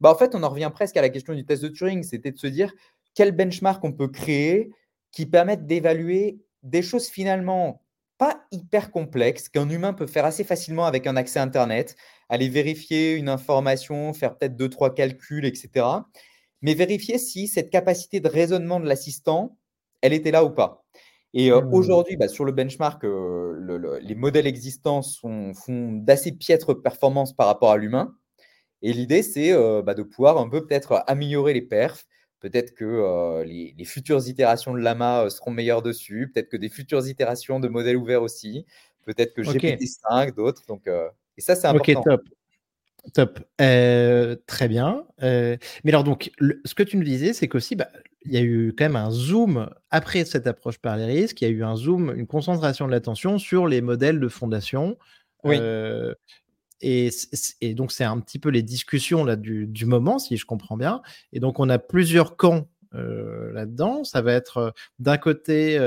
bah, 0.00 0.10
en 0.10 0.14
fait, 0.16 0.34
on 0.34 0.42
en 0.42 0.48
revient 0.48 0.70
presque 0.72 0.96
à 0.96 1.02
la 1.02 1.10
question 1.10 1.34
du 1.34 1.44
test 1.44 1.62
de 1.62 1.68
Turing, 1.68 2.02
c'était 2.02 2.32
de 2.32 2.38
se 2.38 2.46
dire 2.46 2.72
quel 3.14 3.32
benchmark 3.32 3.84
on 3.84 3.92
peut 3.92 4.08
créer 4.08 4.70
qui 5.12 5.26
permette 5.26 5.66
d'évaluer 5.66 6.38
des 6.62 6.82
choses 6.82 7.08
finalement 7.08 7.82
pas 8.20 8.44
hyper 8.52 8.90
complexe, 8.90 9.48
qu'un 9.48 9.70
humain 9.70 9.94
peut 9.94 10.06
faire 10.06 10.26
assez 10.26 10.44
facilement 10.44 10.84
avec 10.84 11.06
un 11.06 11.16
accès 11.16 11.40
Internet, 11.40 11.96
aller 12.28 12.50
vérifier 12.50 13.14
une 13.14 13.30
information, 13.30 14.12
faire 14.12 14.36
peut-être 14.36 14.56
deux, 14.56 14.68
trois 14.68 14.94
calculs, 14.94 15.46
etc. 15.46 15.86
Mais 16.60 16.74
vérifier 16.74 17.16
si 17.16 17.48
cette 17.48 17.70
capacité 17.70 18.20
de 18.20 18.28
raisonnement 18.28 18.78
de 18.78 18.86
l'assistant, 18.86 19.56
elle 20.02 20.12
était 20.12 20.32
là 20.32 20.44
ou 20.44 20.50
pas. 20.50 20.84
Et 21.32 21.50
euh, 21.50 21.62
mmh. 21.62 21.72
aujourd'hui, 21.72 22.16
bah, 22.18 22.28
sur 22.28 22.44
le 22.44 22.52
benchmark, 22.52 23.02
euh, 23.04 23.98
les 24.02 24.14
modèles 24.14 24.46
existants 24.46 25.00
font 25.02 25.92
d'assez 25.92 26.32
piètres 26.32 26.74
performances 26.74 27.34
par 27.34 27.46
rapport 27.46 27.70
à 27.70 27.78
l'humain. 27.78 28.14
Et 28.82 28.92
l'idée, 28.92 29.22
c'est 29.22 29.50
euh, 29.50 29.80
bah, 29.80 29.94
de 29.94 30.02
pouvoir 30.02 30.36
un 30.36 30.48
peu 30.50 30.66
peut-être 30.66 31.04
améliorer 31.06 31.54
les 31.54 31.62
perfs. 31.62 32.06
Peut-être 32.40 32.74
que 32.74 33.42
les, 33.44 33.84
futures 33.84 34.26
itérations 34.26 34.74
de 34.74 34.80
Lama 34.80 35.28
seront 35.30 35.50
meilleures 35.50 35.82
dessus. 35.82 36.30
Peut-être 36.32 36.48
que 36.48 36.56
des 36.56 36.68
futures 36.68 37.06
itérations 37.06 37.60
de 37.60 37.68
modèles 37.68 37.96
ouverts 37.96 38.22
aussi. 38.22 38.66
Peut-être 39.04 39.34
que 39.34 39.42
GPT-5, 39.42 40.34
d'autres. 40.34 40.62
Donc, 40.66 40.88
et 41.36 41.40
ça, 41.40 41.54
c'est 41.54 41.66
important. 41.66 42.00
Ok, 42.00 42.04
top. 42.04 42.28
Top. 43.14 43.40
très 44.46 44.68
bien. 44.68 45.04
mais 45.20 45.58
alors, 45.86 46.04
donc, 46.04 46.30
ce 46.64 46.74
que 46.74 46.82
tu 46.82 46.96
nous 46.96 47.04
disais, 47.04 47.32
c'est 47.32 47.48
qu'aussi, 47.48 47.76
bah, 47.76 47.88
il 48.24 48.32
y 48.32 48.36
a 48.36 48.42
eu 48.42 48.74
quand 48.76 48.84
même 48.84 48.96
un 48.96 49.10
zoom 49.10 49.70
après 49.90 50.24
cette 50.24 50.46
approche 50.46 50.78
par 50.78 50.96
les 50.96 51.06
risques. 51.06 51.40
Il 51.40 51.48
y 51.48 51.50
a 51.50 51.50
eu 51.50 51.64
un 51.64 51.76
zoom, 51.76 52.14
une 52.14 52.26
concentration 52.26 52.86
de 52.86 52.92
l'attention 52.92 53.38
sur 53.38 53.66
les 53.66 53.80
modèles 53.80 54.20
de 54.20 54.28
fondation. 54.28 54.98
Oui. 55.44 55.58
Et, 56.80 57.10
donc, 57.74 57.92
c'est 57.92 58.04
un 58.04 58.18
petit 58.20 58.38
peu 58.38 58.48
les 58.50 58.62
discussions 58.62 59.24
là, 59.24 59.36
du, 59.36 59.86
moment, 59.86 60.18
si 60.18 60.36
je 60.36 60.46
comprends 60.46 60.76
bien. 60.76 61.02
Et 61.32 61.40
donc, 61.40 61.60
on 61.60 61.68
a 61.68 61.78
plusieurs 61.78 62.36
camps 62.36 62.68
là-dedans. 62.92 64.04
Ça 64.04 64.22
va 64.22 64.32
être 64.32 64.74
d'un 64.98 65.16
côté 65.16 65.78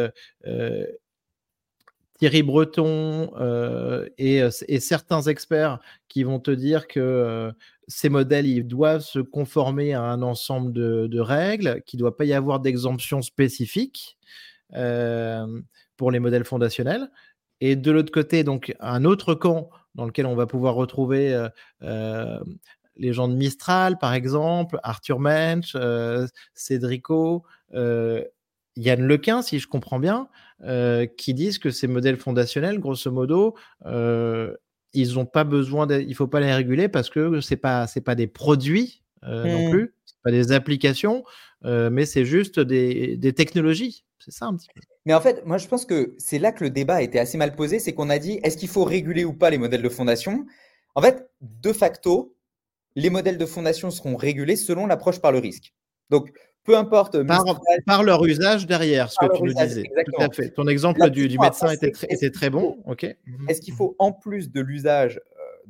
Thierry 2.24 2.42
Breton 2.44 3.34
euh, 3.38 4.08
euh, 4.22 4.52
et, 4.68 4.80
certains 4.80 5.24
experts 5.24 5.80
qui 6.08 6.24
vont 6.24 6.40
te 6.40 6.52
dire 6.52 6.88
que 6.88 7.02
euh, 7.02 7.52
ces 7.90 8.08
modèles 8.08 8.48
ils 8.48 8.66
doivent 8.66 9.02
se 9.02 9.20
conformer 9.20 9.94
à 9.94 10.04
un 10.04 10.22
ensemble 10.22 10.72
de, 10.72 11.20
règles, 11.20 11.82
qu'il 11.86 11.98
ne 11.98 12.04
doit 12.04 12.16
pas 12.16 12.24
y 12.24 12.32
avoir 12.32 12.62
d'exemption 12.62 13.22
spécifique 13.22 14.18
pour 15.98 16.12
les 16.12 16.20
modèles 16.20 16.46
fondationnels. 16.46 17.12
Et 17.60 17.76
de 17.76 17.92
l'autre 17.92 18.14
côté, 18.14 18.46
donc 18.46 18.74
un 18.80 19.04
autre 19.04 19.36
camp 19.36 19.70
dans 19.96 20.06
lequel 20.06 20.26
on 20.26 20.36
va 20.36 20.46
pouvoir 20.48 20.76
retrouver 20.76 21.48
les 22.96 23.14
gens 23.14 23.28
de 23.28 23.36
Mistral, 23.36 23.98
par 23.98 24.14
exemple, 24.14 24.80
Arthur 24.84 25.20
Mensch, 25.20 25.76
Cédrico, 26.54 27.44
Yann 27.72 29.02
Lequin, 29.02 29.42
si 29.42 29.60
je 29.60 29.68
comprends 29.68 30.00
bien, 30.00 30.28
qui 31.18 31.34
disent 31.34 31.60
que 31.60 31.72
ces 31.72 31.88
modèles 31.88 32.18
fondationnels, 32.18 32.80
grosso 32.80 33.12
modo, 33.12 33.56
ils 33.86 35.14
n'ont 35.16 35.26
pas 35.26 35.44
besoin, 35.44 35.88
il 35.90 36.08
ne 36.08 36.14
faut 36.14 36.28
pas 36.28 36.40
les 36.40 36.54
réguler 36.54 36.88
parce 36.88 37.10
que 37.10 37.42
ce 37.42 37.54
n'est 37.54 37.60
pas, 37.60 37.88
pas 38.06 38.16
des 38.16 38.28
produits 38.28 39.04
euh, 39.26 39.46
non 39.46 39.68
mmh. 39.68 39.72
plus, 39.72 39.96
ce 40.06 40.14
pas 40.24 40.32
des 40.32 40.52
applications, 40.52 41.24
mais 41.64 42.06
c'est 42.06 42.26
juste 42.26 42.60
des, 42.60 43.18
des 43.18 43.34
technologies. 43.34 44.06
C'est 44.20 44.32
ça 44.32 44.46
un 44.46 44.56
petit 44.56 44.70
peu. 44.74 44.82
Mais 45.06 45.14
en 45.14 45.22
fait, 45.22 45.46
moi 45.46 45.58
je 45.58 45.68
pense 45.68 45.86
que 45.86 46.16
c'est 46.18 46.40
là 46.40 46.52
que 46.52 46.64
le 46.64 46.70
débat 46.70 46.96
a 46.96 47.02
été 47.02 47.20
assez 47.20 47.38
mal 47.38 47.56
posé, 47.56 47.80
c'est 47.80 47.94
qu'on 47.94 48.10
a 48.10 48.20
dit 48.20 48.40
est-ce 48.44 48.58
qu'il 48.58 48.70
faut 48.70 48.84
réguler 48.84 49.26
ou 49.26 49.34
pas 49.34 49.50
les 49.50 49.58
modèles 49.58 49.82
de 49.82 49.90
fondation? 49.90 50.46
En 50.96 51.02
fait, 51.02 51.30
de 51.42 51.74
facto, 51.74 52.36
les 52.96 53.10
modèles 53.10 53.38
de 53.38 53.46
fondation 53.46 53.92
seront 53.92 54.16
régulés 54.16 54.56
selon 54.56 54.86
l'approche 54.86 55.20
par 55.20 55.32
le 55.32 55.40
risque. 55.40 55.74
Donc, 56.10 56.32
peu 56.64 56.78
importe. 56.78 57.18
Par, 57.86 58.04
leur 58.04 58.24
usage 58.26 58.66
derrière, 58.66 59.12
ce 59.12 59.18
que 59.20 59.36
tu 59.36 59.44
nous 59.44 59.54
disais. 59.54 59.84
Tout 59.84 60.22
à 60.22 60.30
fait. 60.32 60.50
Ton 60.52 60.68
exemple 60.68 61.10
du, 61.10 61.38
médecin 61.38 61.72
était, 61.72 62.30
très 62.32 62.50
bon. 62.50 62.82
Ok. 62.86 63.06
Mhm. 63.26 63.50
Est-ce 63.50 63.62
qu'il 63.62 63.74
faut, 63.74 63.96
en 64.00 64.12
plus 64.12 64.52
de 64.52 64.62
l'usage 64.62 65.20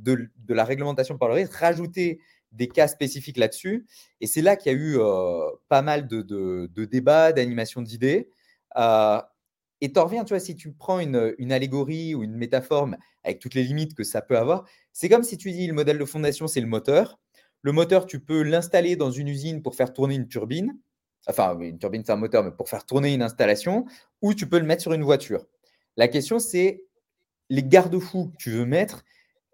euh, 0.07 0.15
de, 0.47 0.53
la 0.53 0.63
réglementation 0.63 1.17
par 1.17 1.29
le 1.29 1.35
risque, 1.35 1.53
rajouter 1.53 2.19
des 2.51 2.67
cas 2.67 2.87
spécifiques 2.87 3.37
là-dessus? 3.37 3.85
Et 4.21 4.27
c'est 4.27 4.41
là 4.41 4.55
qu'il 4.55 4.71
y 4.71 4.75
a 4.75 4.77
eu 4.77 4.97
euh, 4.99 5.49
pas 5.69 5.81
mal 5.81 6.07
de, 6.07 6.69
débats, 6.85 7.31
d'animations 7.31 7.81
d'idées. 7.81 8.29
Euh, 8.77 9.21
et 9.81 9.91
tu 9.91 9.99
reviens, 9.99 10.23
tu 10.23 10.33
vois, 10.33 10.39
si 10.39 10.55
tu 10.55 10.71
prends 10.71 10.99
une, 10.99 11.35
une, 11.37 11.51
allégorie 11.51 12.15
ou 12.15 12.23
une 12.23 12.35
métaphore 12.35 12.89
avec 13.23 13.39
toutes 13.39 13.53
les 13.53 13.63
limites 13.63 13.95
que 13.95 14.03
ça 14.03 14.21
peut 14.21 14.37
avoir, 14.37 14.65
c'est 14.93 15.09
comme 15.09 15.23
si 15.23 15.37
tu 15.37 15.51
dis 15.51 15.67
le 15.67 15.73
modèle 15.73 15.97
de 15.97 16.05
fondation, 16.05 16.47
c'est 16.47 16.61
le 16.61 16.67
moteur. 16.67 17.19
Le 17.61 17.71
moteur, 17.71 18.05
tu 18.05 18.19
peux 18.19 18.43
l'installer 18.43 18.95
dans 18.95 19.11
une 19.11 19.27
usine 19.27 19.61
pour 19.61 19.75
faire 19.75 19.93
tourner 19.93 20.15
une 20.15 20.27
turbine. 20.27 20.77
Enfin, 21.27 21.57
une 21.59 21.79
turbine, 21.79 22.03
c'est 22.05 22.11
un 22.11 22.17
moteur, 22.17 22.43
mais 22.43 22.51
pour 22.51 22.69
faire 22.69 22.85
tourner 22.85 23.13
une 23.13 23.21
installation, 23.21 23.85
ou 24.21 24.33
tu 24.33 24.47
peux 24.47 24.59
le 24.59 24.65
mettre 24.65 24.81
sur 24.81 24.93
une 24.93 25.03
voiture. 25.03 25.45
La 25.95 26.07
question, 26.07 26.39
c'est 26.39 26.83
les 27.49 27.63
garde-fous 27.63 28.31
que 28.31 28.37
tu 28.37 28.51
veux 28.51 28.65
mettre. 28.65 29.05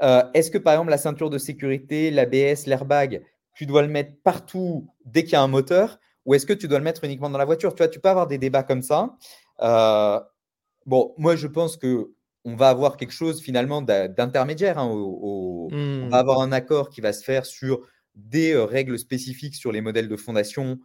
Euh, 0.02 0.24
est-ce 0.34 0.50
que, 0.50 0.58
par 0.58 0.74
exemple, 0.74 0.90
la 0.90 0.98
ceinture 0.98 1.30
de 1.30 1.38
sécurité, 1.38 2.10
l'ABS, 2.12 2.66
l'airbag, 2.66 3.24
tu 3.54 3.66
dois 3.66 3.82
le 3.82 3.90
mettre 3.90 4.14
partout 4.24 4.88
dès 5.06 5.24
qu'il 5.24 5.34
y 5.34 5.36
a 5.36 5.42
un 5.42 5.48
moteur? 5.48 6.00
Ou 6.30 6.36
est-ce 6.36 6.46
que 6.46 6.54
tu 6.54 6.68
dois 6.68 6.78
le 6.78 6.84
mettre 6.84 7.04
uniquement 7.04 7.32
dans 7.32 7.40
la 7.40 7.46
voiture? 7.46 7.74
Tu 7.74 7.80
vois, 7.80 7.88
tu 7.88 8.00
peux 8.00 8.08
avoir 8.08 8.28
des 8.28 8.38
débats 8.38 8.62
comme 8.62 8.84
ça. 8.84 9.18
Euh, 9.64 10.20
bon, 10.86 11.16
moi, 11.18 11.36
je 11.36 11.48
pense 11.48 11.76
que 11.76 12.12
on 12.46 12.56
va 12.56 12.70
avoir 12.70 12.98
quelque 12.98 13.14
chose 13.14 13.42
finalement 13.42 13.82
d'intermédiaire. 13.82 14.78
Hein, 14.78 14.88
On 14.92 15.70
va 15.72 15.76
mmh. 15.76 16.14
avoir 16.14 16.42
un 16.42 16.52
accord 16.52 16.92
qui 16.92 17.02
va 17.02 17.14
se 17.14 17.24
faire 17.24 17.48
sur 17.48 17.82
des 18.14 18.56
règles 18.56 19.00
spécifiques 19.00 19.56
sur 19.56 19.72
les 19.72 19.82
modèles 19.82 20.08
de 20.08 20.16
fondation 20.16 20.78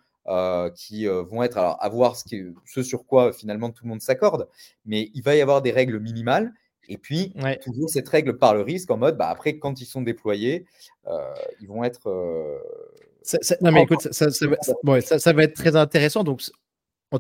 qui 0.75 1.05
vont 1.05 1.43
être 1.43 1.59
à 1.59 1.89
voir 1.91 2.17
ce, 2.17 2.55
ce, 2.65 2.83
sur 2.83 3.05
quoi 3.05 3.35
finalement 3.35 3.71
tout 3.71 3.85
le 3.85 3.91
monde 3.91 4.01
s'accorde, 4.01 4.49
mais 4.87 5.11
il 5.13 5.23
va 5.23 5.37
y 5.37 5.43
avoir 5.43 5.61
des 5.61 5.73
règles 5.73 6.01
minimales. 6.01 6.55
Et 6.89 6.97
puis, 6.97 7.35
toujours 7.63 7.91
cette 7.91 8.09
règle 8.09 8.39
par 8.39 8.55
le 8.55 8.63
risque 8.63 8.91
en 8.91 8.97
mode, 8.97 9.19
bah, 9.19 9.29
après, 9.29 9.59
quand 9.59 9.83
ils 9.83 9.87
sont 9.87 10.01
déployés, 10.01 10.65
ils 11.61 11.69
vont 11.69 11.85
être. 11.85 12.09
Non, 13.61 13.73
mais 13.73 13.83
écoute, 13.83 14.09
ça, 14.11 14.31
ça, 14.31 15.33
va 15.33 15.43
être 15.43 15.55
très 15.55 15.77
intéressant. 15.77 16.25
Donc, 16.25 16.43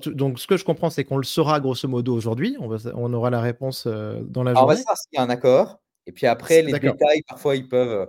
donc, 0.06 0.38
ce 0.38 0.46
que 0.46 0.56
je 0.56 0.64
comprends, 0.64 0.90
c'est 0.90 1.04
qu'on 1.04 1.18
le 1.18 1.24
saura 1.24 1.60
grosso 1.60 1.88
modo 1.88 2.14
aujourd'hui. 2.14 2.56
On, 2.60 2.76
on, 2.94 3.12
aura 3.12 3.30
la 3.30 3.40
réponse 3.40 3.86
dans 3.86 4.42
la 4.42 4.54
journée. 4.54 4.64
on 4.64 4.66
va 4.66 4.76
savoir 4.76 4.96
s'il 4.96 5.16
y 5.16 5.18
a 5.18 5.22
un 5.22 5.30
accord. 5.30 5.80
Et 6.06 6.12
puis 6.12 6.26
après, 6.26 6.62
les 6.62 6.72
détails, 6.72 7.22
parfois, 7.26 7.56
ils 7.56 7.68
peuvent. 7.68 8.08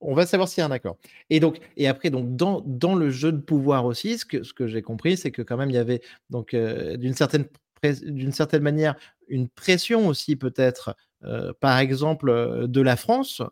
On 0.00 0.14
va 0.14 0.26
savoir 0.26 0.48
s'il 0.48 0.60
y 0.60 0.64
a 0.64 0.66
un 0.66 0.72
accord. 0.72 0.98
Et 1.30 1.40
donc, 1.40 1.58
et 1.76 1.88
après, 1.88 2.10
donc, 2.10 2.36
dans, 2.36 2.62
dans 2.66 2.94
le 2.94 3.10
jeu 3.10 3.32
de 3.32 3.40
pouvoir 3.40 3.86
aussi, 3.86 4.18
ce 4.18 4.26
que, 4.26 4.42
ce 4.42 4.52
que 4.52 4.66
j'ai 4.66 4.82
compris, 4.82 5.16
c'est 5.16 5.30
que 5.30 5.42
quand 5.42 5.56
même, 5.56 5.70
il 5.70 5.76
y 5.76 5.78
avait 5.78 6.02
donc 6.28 6.52
euh, 6.52 6.96
d'une 6.96 7.14
certaine, 7.14 7.46
d'une 7.82 8.32
certaine 8.32 8.62
manière 8.62 8.94
une 9.28 9.48
pression 9.48 10.06
aussi 10.06 10.36
peut-être, 10.36 10.94
euh, 11.24 11.52
par 11.60 11.78
exemple, 11.78 12.28
euh, 12.28 12.66
de 12.66 12.80
la 12.82 12.96
France 12.96 13.42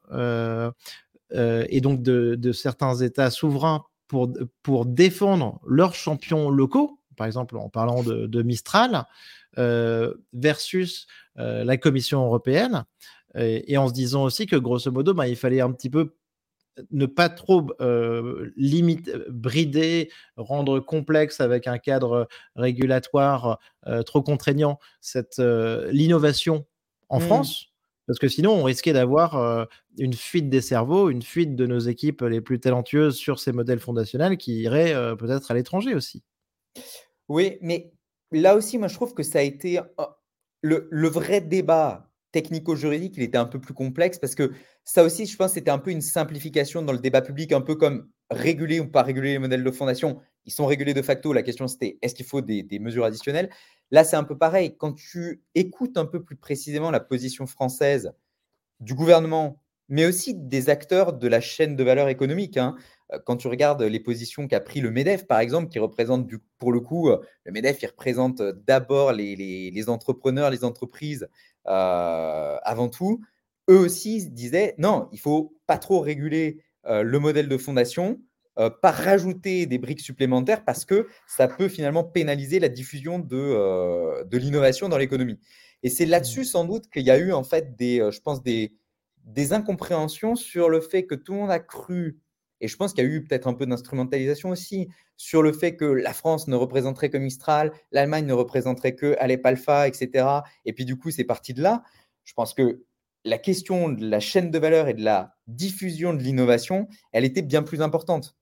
et 1.35 1.81
donc 1.81 2.03
de, 2.03 2.37
de, 2.37 2.53
certains 2.53 2.95
États 2.97 3.31
souverains 3.31 3.85
pour, 4.07 4.33
pour 4.63 4.87
défendre 4.87 5.61
leurs 5.67 5.95
champions 5.95 6.49
locaux, 6.49 7.01
par 7.17 7.27
exemple 7.27 7.57
en 7.57 7.69
parlant 7.69 8.03
de, 8.03 8.27
de 8.27 8.43
Mistral, 8.43 9.05
versus 10.33 11.07
la 11.37 11.77
Commission 11.77 12.25
européenne. 12.25 12.85
Et, 13.37 13.77
en 13.77 13.89
se 13.89 13.93
disant 13.93 14.23
aussi 14.23 14.47
que 14.47 14.57
grosso 14.57 14.93
modo, 14.93 15.13
bah, 15.13 15.27
il 15.27 15.37
fallait 15.37 15.61
un 15.61 15.73
petit 15.73 15.91
peu 15.91 16.15
ne 16.91 17.07
pas 17.07 17.29
trop 17.29 17.67
euh, 17.81 18.51
limiter, 18.57 19.13
brider, 19.29 20.11
rendre 20.37 20.81
complexe 20.81 21.41
avec 21.41 21.67
un 21.67 21.79
cadre 21.79 22.29
régulatoire 22.57 23.59
euh, 23.87 24.03
trop 24.03 24.23
contraignant 24.23 24.79
cette 25.01 25.39
euh, 25.39 25.91
l'innovation 25.93 26.67
en 27.09 27.19
mmh. 27.19 27.23
France, 27.23 27.67
parce 28.07 28.19
que 28.19 28.29
sinon 28.29 28.53
on 28.53 28.63
risquait 28.65 28.93
d'avoir 28.93 29.69
une 29.99 30.15
fuite 30.15 30.49
des 30.49 30.61
cerveaux, 30.61 31.11
une 31.11 31.23
fuite 31.23 31.57
de 31.57 31.67
nos 31.67 31.79
équipes 31.79 32.23
les 32.23 32.41
plus 32.41 32.61
talentueuses 32.61 33.17
sur 33.17 33.39
ces 33.41 33.53
modèles 33.53 33.79
fondationnels 33.79 34.37
qui 34.37 34.61
iraient 34.63 35.17
peut-être 35.17 35.51
à 35.51 35.55
l'étranger 35.55 35.95
aussi. 35.95 36.23
Oui, 37.29 37.59
mais 37.63 37.93
là 38.33 38.57
aussi, 38.57 38.79
moi 38.79 38.89
je 38.89 38.95
trouve 38.95 39.15
que 39.15 39.23
ça 39.23 39.39
a 39.39 39.43
été 39.43 39.81
oh, 39.99 40.07
le, 40.63 40.89
le 40.91 41.09
vrai 41.09 41.41
débat 41.41 42.11
technico-juridique, 42.35 43.15
il 43.17 43.23
était 43.23 43.39
un 43.39 43.47
peu 43.47 43.61
plus 43.61 43.75
complexe 43.75 44.19
parce 44.19 44.35
que 44.35 44.53
ça 44.83 45.05
aussi, 45.05 45.25
je 45.27 45.37
pense, 45.37 45.53
c'était 45.53 45.71
un 45.71 45.79
peu 45.79 45.91
une 45.93 46.01
simplification 46.01 46.83
dans 46.83 46.93
le 46.93 46.99
débat 46.99 47.23
public, 47.23 47.53
un 47.53 47.61
peu 47.61 47.77
comme 47.77 48.11
réguler 48.31 48.81
ou 48.81 48.91
pas 48.91 49.03
réguler 49.03 49.33
les 49.33 49.39
modèles 49.39 49.63
de 49.63 49.71
fondation. 49.71 50.21
Ils 50.47 50.53
sont 50.53 50.67
régulés 50.67 50.95
de 50.95 51.03
facto. 51.03 51.33
La 51.33 51.43
question, 51.43 51.69
c'était 51.69 51.99
est-ce 52.03 52.15
qu'il 52.15 52.27
faut 52.27 52.41
des, 52.41 52.67
mesures 52.81 53.05
additionnelles? 53.05 53.51
Là, 53.91 54.05
c'est 54.05 54.17
un 54.17 54.25
peu 54.25 54.37
pareil. 54.37 54.77
Quand 54.77 54.93
tu 54.93 55.43
écoutes 55.55 55.97
un 55.97 56.07
peu 56.07 56.23
plus 56.23 56.37
précisément 56.37 56.91
la 56.91 57.01
position 57.01 57.47
française 57.47 58.13
du 58.81 58.95
gouvernement, 58.95 59.61
mais 59.89 60.07
aussi 60.07 60.35
des 60.35 60.71
acteurs 60.71 61.13
de 61.13 61.29
la 61.29 61.41
chaîne 61.41 61.77
de 61.77 61.85
valeur 61.85 62.09
économique, 62.09 62.57
hein, 62.57 62.75
euh, 63.13 63.19
quand 63.25 63.37
tu 63.37 63.49
regardes 63.49 63.83
les 63.83 64.01
positions 64.01 64.49
qu'a 64.49 64.61
pris 64.61 64.81
le 64.81 64.91
MEDEF, 64.91 65.27
par 65.27 65.39
exemple, 65.39 65.69
qui 65.69 65.79
représente, 65.79 66.29
pour 66.59 66.73
le 66.73 66.81
coup, 66.81 67.11
euh, 67.11 67.21
le 67.45 67.53
MEDEF, 67.53 67.83
il 67.83 67.87
représente 67.87 68.43
d'abord 68.43 69.13
les, 69.13 69.85
entrepreneurs, 69.89 70.51
les 70.51 70.65
entreprises 70.65 71.29
euh, 71.67 72.57
avant 72.63 72.89
tout, 72.89 73.21
eux 73.71 73.79
aussi 73.79 74.31
disaient 74.31 74.75
non, 74.79 75.09
il 75.13 75.21
faut 75.21 75.55
pas 75.67 75.79
trop 75.79 76.01
réguler 76.01 76.63
euh, 76.87 77.03
le 77.03 77.19
modèle 77.19 77.49
de 77.49 77.57
fondation, 77.57 78.21
euh, 78.59 78.71
pas 78.71 78.91
rajouter 78.91 79.67
des 79.67 79.79
briques 79.79 80.01
supplémentaires 80.01 80.65
parce 80.65 80.85
que 80.85 81.09
ça 81.27 81.49
peut 81.49 81.69
finalement 81.69 82.05
pénaliser 82.05 82.61
la 82.61 82.69
diffusion 82.69 83.19
de, 83.19 84.25
de 84.25 84.39
l'innovation 84.39 84.89
dans 84.89 84.99
l'économie. 84.99 85.39
Et 85.83 85.91
c'est 85.91 86.07
là-dessus 86.07 86.45
sans 86.45 86.65
doute 86.65 86.89
qu'il 86.91 87.03
y 87.03 87.11
a 87.11 87.19
eu 87.19 87.33
en 87.33 87.45
fait 87.45 87.77
des, 87.77 88.09
je 88.11 88.21
pense 88.21 88.43
des, 88.43 88.75
des 89.25 89.53
incompréhensions 89.53 90.37
sur 90.37 90.69
le 90.69 90.81
fait 90.81 91.05
que 91.05 91.15
tout 91.15 91.33
le 91.33 91.41
monde 91.41 91.51
a 91.51 91.59
cru 91.59 92.19
et 92.65 92.69
je 92.69 92.77
pense 92.79 92.95
qu'il 92.95 93.05
y 93.05 93.07
a 93.07 93.11
eu 93.11 93.23
peut-être 93.23 93.47
un 93.47 93.53
peu 93.53 93.67
d'instrumentalisation 93.67 94.49
aussi 94.49 94.89
sur 95.19 95.43
le 95.43 95.53
fait 95.53 95.77
que 95.77 95.85
la 95.85 96.15
France 96.15 96.49
ne 96.49 96.57
représenterait 96.57 97.11
que 97.11 97.19
Mistral, 97.19 97.73
l'Allemagne 97.93 98.25
ne 98.25 98.33
représenterait 98.33 98.95
que 98.95 99.15
Alep 99.19 99.45
Alpha, 99.45 99.87
etc. 99.87 100.27
Et 100.65 100.73
puis 100.73 100.87
du 100.87 100.97
coup, 100.97 101.11
c'est 101.11 101.25
parti 101.25 101.53
de 101.53 101.63
là. 101.63 101.83
Je 102.25 102.33
pense 102.33 102.55
que 102.55 102.83
la 103.25 103.37
question 103.37 103.91
de 103.91 104.07
la 104.07 104.19
chaîne 104.19 104.51
de 104.51 104.59
valeur 104.59 104.89
et 104.89 104.95
de 104.95 105.03
la 105.03 105.37
diffusion 105.47 106.15
de 106.15 106.23
l'innovation, 106.23 106.89
elle 107.13 107.25
était 107.27 107.43
bien 107.43 107.63
plus 107.63 107.83
importante. 107.83 108.35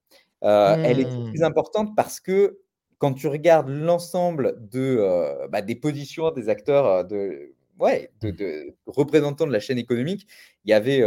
Euh, 0.45 0.76
elle 0.84 1.01
était 1.01 1.24
plus 1.30 1.40
mmh. 1.40 1.45
importante 1.45 1.97
parce 1.97 2.20
que 2.20 2.59
quand 2.99 3.12
tu 3.14 3.28
regardes 3.28 3.68
l'ensemble 3.68 4.57
de, 4.70 4.99
euh, 5.01 5.49
bah, 5.49 5.62
des 5.62 5.74
positions 5.74 6.30
des 6.30 6.49
acteurs 6.49 6.86
euh, 6.86 7.03
de, 7.05 7.55
ouais, 7.78 8.11
mmh. 8.22 8.30
de, 8.30 8.74
représentants 8.86 9.47
de 9.47 9.53
la 9.53 9.61
chaîne 9.61 9.78
économique, 9.78 10.26
il 10.64 10.70
y 10.70 10.74
avait 10.74 11.03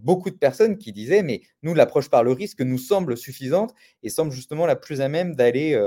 beaucoup 0.00 0.30
de 0.30 0.36
personnes 0.36 0.78
qui 0.78 0.92
disaient, 0.92 1.22
mais 1.22 1.42
nous, 1.62 1.74
l'approche 1.74 2.08
par 2.08 2.24
le 2.24 2.32
risque 2.32 2.60
nous 2.60 2.78
semble 2.78 3.16
suffisante 3.16 3.74
et 4.02 4.10
semble 4.10 4.32
justement 4.32 4.66
la 4.66 4.76
plus 4.76 5.00
à 5.00 5.08
même 5.08 5.34
d'aller 5.34 5.80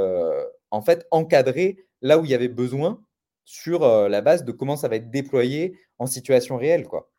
en 0.70 0.82
fait 0.82 1.06
encadrer 1.12 1.78
là 2.02 2.18
où 2.18 2.26
il 2.26 2.32
y 2.32 2.34
avait 2.34 2.48
besoin 2.48 3.02
sur 3.44 3.82
la 4.08 4.22
base 4.22 4.46
de 4.46 4.54
comment 4.54 4.78
ça 4.78 4.88
va 4.88 4.96
être 4.96 5.12
déployé 5.12 5.78
en 6.00 6.08
situation 6.08 6.56
réelle. 6.56 6.88
Quoi. 6.88 7.12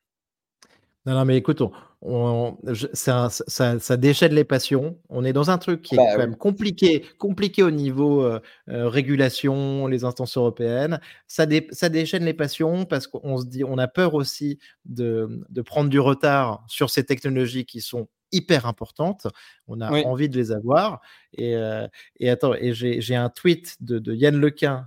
Non, 1.04 1.14
non, 1.14 1.24
mais 1.24 1.36
écoute, 1.36 1.62
on, 2.00 2.58
ça, 2.92 3.28
ça, 3.30 3.96
déchaîne 3.96 4.34
les 4.34 4.44
passions. 4.44 4.98
On 5.08 5.24
est 5.24 5.32
dans 5.32 5.50
un 5.50 5.58
truc 5.58 5.82
qui 5.82 5.96
est 5.96 5.98
bah 5.98 6.12
quand 6.12 6.18
même 6.18 6.36
compliqué, 6.36 7.04
compliqué 7.18 7.64
au 7.64 7.72
niveau 7.72 8.22
euh, 8.22 8.40
euh, 8.68 8.88
régulation, 8.88 9.88
les 9.88 10.04
instances 10.04 10.36
européennes. 10.36 11.00
Ça, 11.26 11.46
ça 11.72 11.88
déchaîne 11.88 12.24
les 12.24 12.34
passions 12.34 12.84
parce 12.84 13.08
qu'on 13.08 13.38
se 13.38 13.46
dit, 13.46 13.64
on 13.64 13.78
a 13.78 13.88
peur 13.88 14.14
aussi 14.14 14.60
de, 14.84 15.44
de, 15.48 15.62
prendre 15.62 15.90
du 15.90 15.98
retard 15.98 16.64
sur 16.68 16.88
ces 16.88 17.04
technologies 17.04 17.66
qui 17.66 17.80
sont 17.80 18.08
hyper 18.30 18.66
importantes. 18.66 19.26
On 19.66 19.80
a 19.80 19.90
envie 20.04 20.28
de 20.28 20.36
les 20.36 20.52
avoir. 20.52 21.00
Et, 21.36 21.56
euh, 21.56 21.86
et 22.18 22.30
attends, 22.30 22.54
et 22.54 22.74
j'ai 22.74 23.16
un 23.16 23.28
tweet 23.28 23.76
de, 23.80 23.98
de 23.98 24.14
Yann 24.14 24.36
Lequin 24.36 24.86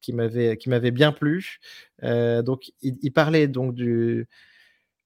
qui 0.00 0.12
m'avait 0.12 0.90
bien 0.90 1.12
plu. 1.12 1.60
donc, 2.02 2.72
il, 2.80 2.96
il, 3.02 3.12
parlait 3.12 3.48
donc 3.48 3.74
du 3.74 4.28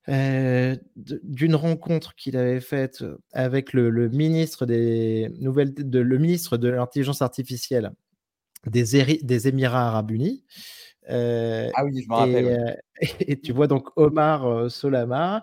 euh, 0.08 0.76
d'une 0.96 1.54
rencontre 1.54 2.14
qu'il 2.14 2.36
avait 2.38 2.60
faite 2.60 3.04
avec 3.32 3.74
le, 3.74 4.08
ministre 4.08 4.64
des 4.64 5.30
nouvelles, 5.40 5.74
de, 5.74 5.98
le 5.98 6.18
ministre 6.18 6.56
de 6.56 6.68
l'intelligence 6.68 7.20
artificielle 7.20 7.92
des, 8.66 9.18
des, 9.22 9.48
Émirats 9.48 9.88
Arabes 9.88 10.10
Unis. 10.10 10.44
Euh, 11.10 11.68
ah 11.74 11.84
oui, 11.84 12.02
je 12.02 12.08
me 12.08 12.14
rappelle. 12.14 12.46
Euh, 12.46 12.74
et, 13.20 13.38
tu 13.40 13.52
vois 13.52 13.66
donc 13.66 13.88
Omar 13.96 14.70
Solama 14.70 15.42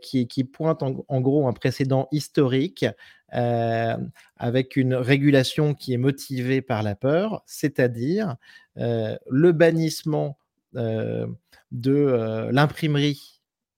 qui, 0.00 0.28
qui, 0.28 0.44
pointe 0.44 0.82
en, 0.82 1.20
gros 1.20 1.48
un 1.48 1.52
précédent 1.52 2.08
historique 2.12 2.86
avec 3.30 4.76
une 4.76 4.94
régulation 4.94 5.74
qui 5.74 5.94
est 5.94 5.98
motivée 5.98 6.62
par 6.62 6.84
la 6.84 6.94
peur, 6.94 7.42
c'est-à-dire 7.46 8.36
le 8.76 9.50
bannissement 9.50 10.38
de 10.74 12.50
l'imprimerie 12.52 13.33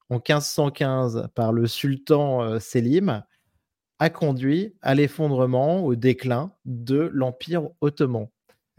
en 0.09 0.15
1515 0.15 1.29
par 1.35 1.51
le 1.51 1.67
sultan 1.67 2.41
euh, 2.41 2.59
Selim 2.59 3.23
a 3.99 4.09
conduit 4.09 4.75
à 4.81 4.95
l'effondrement, 4.95 5.83
au 5.83 5.95
déclin 5.95 6.51
de 6.65 7.09
l'Empire 7.13 7.69
ottoman. 7.81 8.27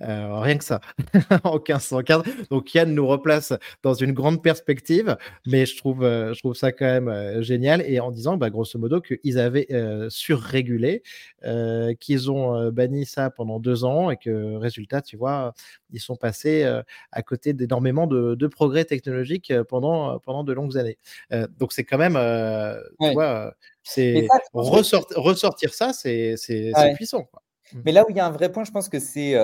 Euh, 0.03 0.41
rien 0.41 0.59
que 0.59 0.65
ça, 0.65 0.81
en 1.45 1.59
1515. 1.59 2.23
Donc 2.51 2.73
Yann 2.75 2.95
nous 2.95 3.07
replace 3.07 3.53
dans 3.83 3.95
une 3.95 4.13
grande 4.13 4.43
perspective, 4.43 5.17
mais 5.47 5.67
je 5.67 5.77
trouve, 5.77 6.05
euh, 6.05 6.33
je 6.35 6.39
trouve 6.39 6.55
ça 6.55 6.71
quand 6.71 6.85
même 6.85 7.09
euh, 7.09 7.43
génial. 7.43 7.83
Et 7.83 7.99
en 7.99 8.13
disant, 8.13 8.37
bah, 8.37 8.51
grosso 8.51 8.79
modo, 8.79 9.01
qu'ils 9.01 9.39
avaient 9.39 9.69
surrégulé, 10.09 11.03
qu'ils 12.01 12.31
ont 12.31 12.71
banni 12.71 13.07
ça 13.07 13.31
pendant 13.31 13.59
deux 13.59 13.85
ans 13.85 14.11
et 14.11 14.17
que, 14.17 14.57
résultat, 14.57 15.03
tu 15.03 15.17
vois, 15.17 15.55
ils 15.91 16.01
sont 16.01 16.17
passés 16.17 16.65
à 17.13 17.23
côté 17.23 17.53
d'énormément 17.53 18.07
de, 18.07 18.47
progrès 18.47 18.85
technologiques 18.85 19.53
pendant, 19.69 20.19
pendant 20.21 20.43
de 20.43 20.53
longues 20.53 20.79
années. 20.79 20.99
donc 21.59 21.73
c'est 21.73 21.85
quand 21.85 21.99
même, 21.99 22.19
tu 23.01 23.13
vois, 23.13 23.55
c'est 23.83 24.27
ressortir 24.53 25.75
ça, 25.75 25.93
c'est 25.93 26.35
puissant. 26.95 27.25
Quoi. 27.25 27.43
Mais 27.85 27.93
là 27.93 28.05
où 28.05 28.11
il 28.11 28.17
y 28.17 28.21
a 28.21 28.27
un 28.27 28.31
vrai 28.31 28.51
point, 28.51 28.65
je 28.65 28.71
pense 28.71 28.89
que 28.89 28.99
c'est 28.99 29.37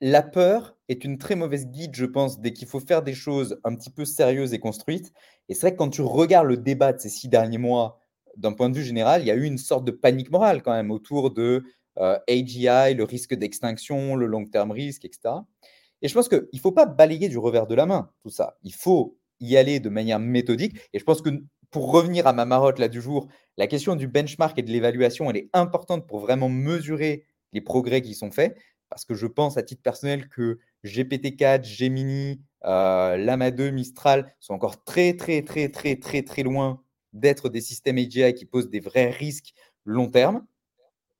la 0.00 0.22
peur 0.22 0.76
est 0.88 1.04
une 1.04 1.18
très 1.18 1.36
mauvaise 1.36 1.66
guide, 1.66 1.94
je 1.94 2.06
pense, 2.06 2.40
dès 2.40 2.52
qu'il 2.52 2.66
faut 2.66 2.80
faire 2.80 3.02
des 3.02 3.14
choses 3.14 3.60
un 3.64 3.74
petit 3.74 3.90
peu 3.90 4.04
sérieuses 4.04 4.54
et 4.54 4.58
construites. 4.58 5.12
Et 5.48 5.54
c'est 5.54 5.62
vrai 5.62 5.72
que 5.72 5.78
quand 5.78 5.90
tu 5.90 6.02
regardes 6.02 6.46
le 6.46 6.56
débat 6.56 6.92
de 6.92 7.00
ces 7.00 7.10
six 7.10 7.28
derniers 7.28 7.58
mois, 7.58 8.00
d'un 8.36 8.52
point 8.52 8.70
de 8.70 8.76
vue 8.76 8.84
général, 8.84 9.22
il 9.22 9.26
y 9.26 9.30
a 9.30 9.34
eu 9.34 9.44
une 9.44 9.58
sorte 9.58 9.84
de 9.84 9.90
panique 9.90 10.30
morale 10.30 10.62
quand 10.62 10.72
même 10.72 10.90
autour 10.90 11.32
de 11.32 11.64
euh, 11.98 12.18
AGI, 12.28 12.94
le 12.94 13.04
risque 13.04 13.34
d'extinction, 13.34 14.16
le 14.16 14.26
long-term 14.26 14.70
risque, 14.70 15.04
etc. 15.04 15.34
Et 16.02 16.08
je 16.08 16.14
pense 16.14 16.28
qu'il 16.28 16.48
ne 16.52 16.58
faut 16.58 16.72
pas 16.72 16.86
balayer 16.86 17.28
du 17.28 17.38
revers 17.38 17.66
de 17.66 17.74
la 17.74 17.86
main 17.86 18.10
tout 18.22 18.30
ça. 18.30 18.56
Il 18.62 18.72
faut 18.72 19.18
y 19.40 19.56
aller 19.56 19.80
de 19.80 19.88
manière 19.88 20.18
méthodique. 20.18 20.78
Et 20.92 20.98
je 20.98 21.04
pense 21.04 21.20
que 21.20 21.30
pour 21.70 21.92
revenir 21.92 22.26
à 22.26 22.32
ma 22.32 22.44
marotte 22.44 22.78
là 22.78 22.88
du 22.88 23.02
jour, 23.02 23.28
la 23.56 23.66
question 23.66 23.96
du 23.96 24.08
benchmark 24.08 24.58
et 24.58 24.62
de 24.62 24.70
l'évaluation, 24.70 25.30
elle 25.30 25.36
est 25.36 25.50
importante 25.52 26.06
pour 26.06 26.20
vraiment 26.20 26.48
mesurer 26.48 27.26
les 27.52 27.60
progrès 27.60 28.00
qui 28.00 28.14
sont 28.14 28.30
faits 28.30 28.56
parce 28.90 29.04
que 29.04 29.14
je 29.14 29.26
pense 29.26 29.56
à 29.56 29.62
titre 29.62 29.82
personnel 29.82 30.28
que 30.28 30.58
GPT-4, 30.84 31.64
Gemini, 31.64 32.42
euh, 32.64 33.16
Lama 33.16 33.50
2, 33.50 33.70
Mistral 33.70 34.34
sont 34.40 34.52
encore 34.52 34.84
très, 34.84 35.16
très, 35.16 35.42
très, 35.42 35.68
très, 35.68 35.96
très, 35.96 36.22
très 36.22 36.42
loin 36.42 36.82
d'être 37.12 37.48
des 37.48 37.60
systèmes 37.60 37.98
AGI 37.98 38.34
qui 38.34 38.44
posent 38.44 38.68
des 38.68 38.80
vrais 38.80 39.10
risques 39.10 39.54
long 39.84 40.10
terme. 40.10 40.44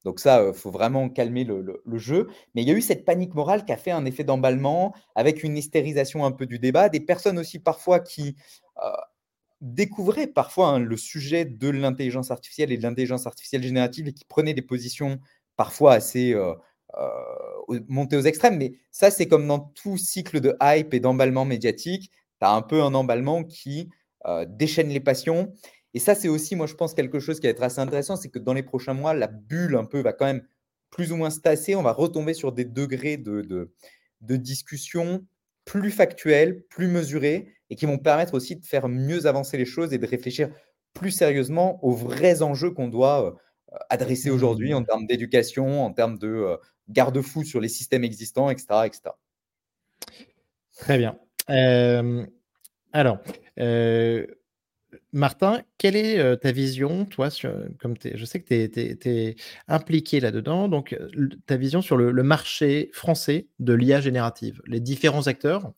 Donc 0.05 0.19
ça, 0.19 0.43
il 0.43 0.47
euh, 0.47 0.53
faut 0.53 0.71
vraiment 0.71 1.09
calmer 1.09 1.45
le, 1.45 1.81
jeu. 1.99 2.29
Mais 2.55 2.63
il 2.63 2.69
y 2.69 2.73
a 2.73 2.75
eu 2.75 2.81
cette 2.81 3.05
panique 3.05 3.35
morale 3.35 3.65
qui 3.65 3.73
a 3.73 3.77
fait 3.77 3.91
un 3.91 4.05
effet 4.05 4.25
d'emballement, 4.25 4.95
avec 5.15 5.43
une 5.43 5.57
hystérisation 5.57 6.25
un 6.25 6.33
peu 6.33 6.47
du 6.47 6.59
débat. 6.59 6.89
Des 6.89 7.01
personnes 7.01 7.39
aussi 7.39 7.59
parfois 7.59 8.01
qui 8.01 8.37
euh, 8.83 8.91
découvraient 9.61 10.27
parfois 10.27 10.69
hein, 10.69 10.79
le 10.79 10.97
sujet 10.97 11.45
de 11.45 11.69
l'intelligence 11.69 12.31
artificielle 12.31 12.73
et 12.73 12.79
de 12.79 12.83
l'intelligence 12.83 13.27
artificielle 13.27 13.63
générative 13.63 14.09
et 14.09 14.13
qui 14.13 14.25
prenaient 14.25 14.55
des 14.55 14.63
positions 14.63 15.21
parfois 15.57 15.93
assez 15.93 16.35
monter 17.89 18.17
aux 18.17 18.23
extrêmes. 18.23 18.59
Mais 18.59 18.73
ça, 18.91 19.11
c'est 19.11 19.27
comme 19.27 19.47
dans 19.47 19.61
tout 19.61 19.97
cycle 19.97 20.41
de 20.41 20.57
hype 20.63 20.95
et 20.95 21.01
d'emballement 21.01 21.45
médiatique. 21.45 22.11
Tu 22.41 22.47
as 22.47 22.53
un 22.53 22.63
peu 22.63 22.83
un 22.83 22.95
emballement 22.95 23.45
qui 23.45 23.91
euh, 24.27 24.45
déchaîne 24.49 24.89
les 24.89 25.01
passions. 25.01 25.53
Et 25.95 25.99
ça, 25.99 26.15
c'est 26.15 26.29
aussi, 26.29 26.57
moi, 26.57 26.67
je 26.67 26.75
pense, 26.75 26.95
quelque 26.95 27.21
chose 27.21 27.41
qui 27.41 27.47
va 27.47 27.51
être 27.51 27.63
assez 27.63 27.81
intéressant, 27.81 28.17
c'est 28.17 28.29
que 28.29 28.39
dans 28.39 28.53
les 28.53 28.63
prochains 28.63 28.95
mois, 28.95 29.15
la 29.15 29.27
bulle 29.27 29.77
un 29.77 29.85
peu 29.85 30.01
va 30.01 30.13
quand 30.13 30.27
même 30.27 30.47
plus 30.91 31.13
ou 31.13 31.17
moins 31.17 31.31
se 31.31 31.41
tasser. 31.41 31.75
On 31.75 31.83
va 31.83 31.93
retomber 31.93 32.35
sur 32.35 32.53
des 32.53 32.65
degrés 32.65 33.17
de, 33.17 33.41
de, 33.43 33.73
de 34.21 34.37
discussion 34.37 35.25
plus 35.65 35.91
factuels, 35.91 36.63
plus 36.69 36.89
mesurés, 36.89 37.55
et 37.71 37.77
qui 37.77 37.87
vont 37.87 37.99
permettre 37.99 38.35
aussi 38.35 38.57
de 38.57 38.65
faire 38.65 38.89
mieux 38.89 39.27
avancer 39.27 39.57
les 39.57 39.65
choses 39.65 39.93
et 39.93 39.99
de 39.99 40.07
réfléchir 40.07 40.51
plus 40.95 41.13
sérieusement 41.13 41.83
aux 41.85 41.93
vrais 41.93 42.43
enjeux 42.43 42.73
qu'on 42.73 42.89
doit 42.89 43.27
euh, 43.27 43.77
adresser 43.89 44.31
aujourd'hui 44.31 44.75
en 44.75 44.81
mmh. 44.81 44.87
termes 44.87 45.07
d'éducation, 45.07 45.85
en 45.85 45.93
termes 45.93 46.19
de 46.19 46.29
euh, 46.29 46.57
garde-fous 46.91 47.45
sur 47.45 47.61
les 47.61 47.69
systèmes 47.69 48.05
existants, 48.05 48.51
etc. 48.51 48.67
etc. 48.85 49.11
Très 50.77 50.99
bien. 50.99 51.19
Euh, 51.51 52.27
alors, 52.93 53.19
euh, 53.59 54.27
Martin, 55.13 55.63
quelle 55.79 55.97
est 55.97 56.19
euh, 56.19 56.37
ta 56.37 56.53
vision, 56.53 57.05
toi, 57.05 57.29
comme 57.79 57.95
je 58.03 58.25
sais 58.25 58.41
que 58.41 58.67
tu 58.67 59.09
es, 59.09 59.37
impliqué 59.69 60.21
là-dedans, 60.21 60.69
donc 60.69 60.97
ta 61.47 61.57
vision 61.57 61.83
sur 61.83 61.97
le, 61.97 62.23
marché 62.23 62.91
français 62.93 63.49
de 63.59 63.73
l'IA 63.73 64.01
générative, 64.01 64.63
les 64.67 64.81
différents 64.81 65.27
acteurs? 65.27 65.73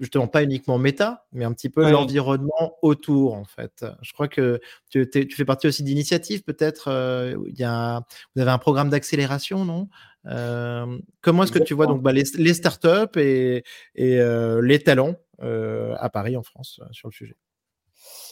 Justement 0.00 0.26
pas 0.28 0.42
uniquement 0.42 0.78
méta, 0.78 1.26
mais 1.32 1.44
un 1.44 1.52
petit 1.52 1.68
peu 1.68 1.88
l'environnement 1.90 2.76
autour 2.82 3.34
en 3.34 3.44
fait. 3.44 3.84
Je 4.02 4.12
crois 4.12 4.28
que 4.28 4.60
tu, 4.90 5.08
fais 5.30 5.44
partie 5.44 5.66
aussi 5.66 5.82
d'initiatives 5.82 6.42
peut-être. 6.42 6.88
Euh, 6.88 7.36
il 7.48 7.58
y 7.58 7.64
a, 7.64 8.02
vous 8.34 8.42
avez 8.42 8.50
un 8.50 8.58
programme 8.58 8.90
d'accélération, 8.90 9.64
non? 9.64 9.88
Euh, 10.26 10.98
Comment 11.20 11.44
est-ce 11.44 11.52
que 11.52 11.58
tu 11.58 11.74
vois 11.74 11.86
donc 11.86 12.02
bah, 12.02 12.12
les, 12.12 12.54
startups 12.54 13.18
et, 13.18 13.62
et 13.94 14.20
euh, 14.20 14.60
les 14.62 14.78
talents 14.78 15.16
à 15.40 16.08
Paris 16.10 16.36
en 16.36 16.42
France 16.42 16.80
sur 16.92 17.08
le 17.08 17.12
sujet? 17.12 17.36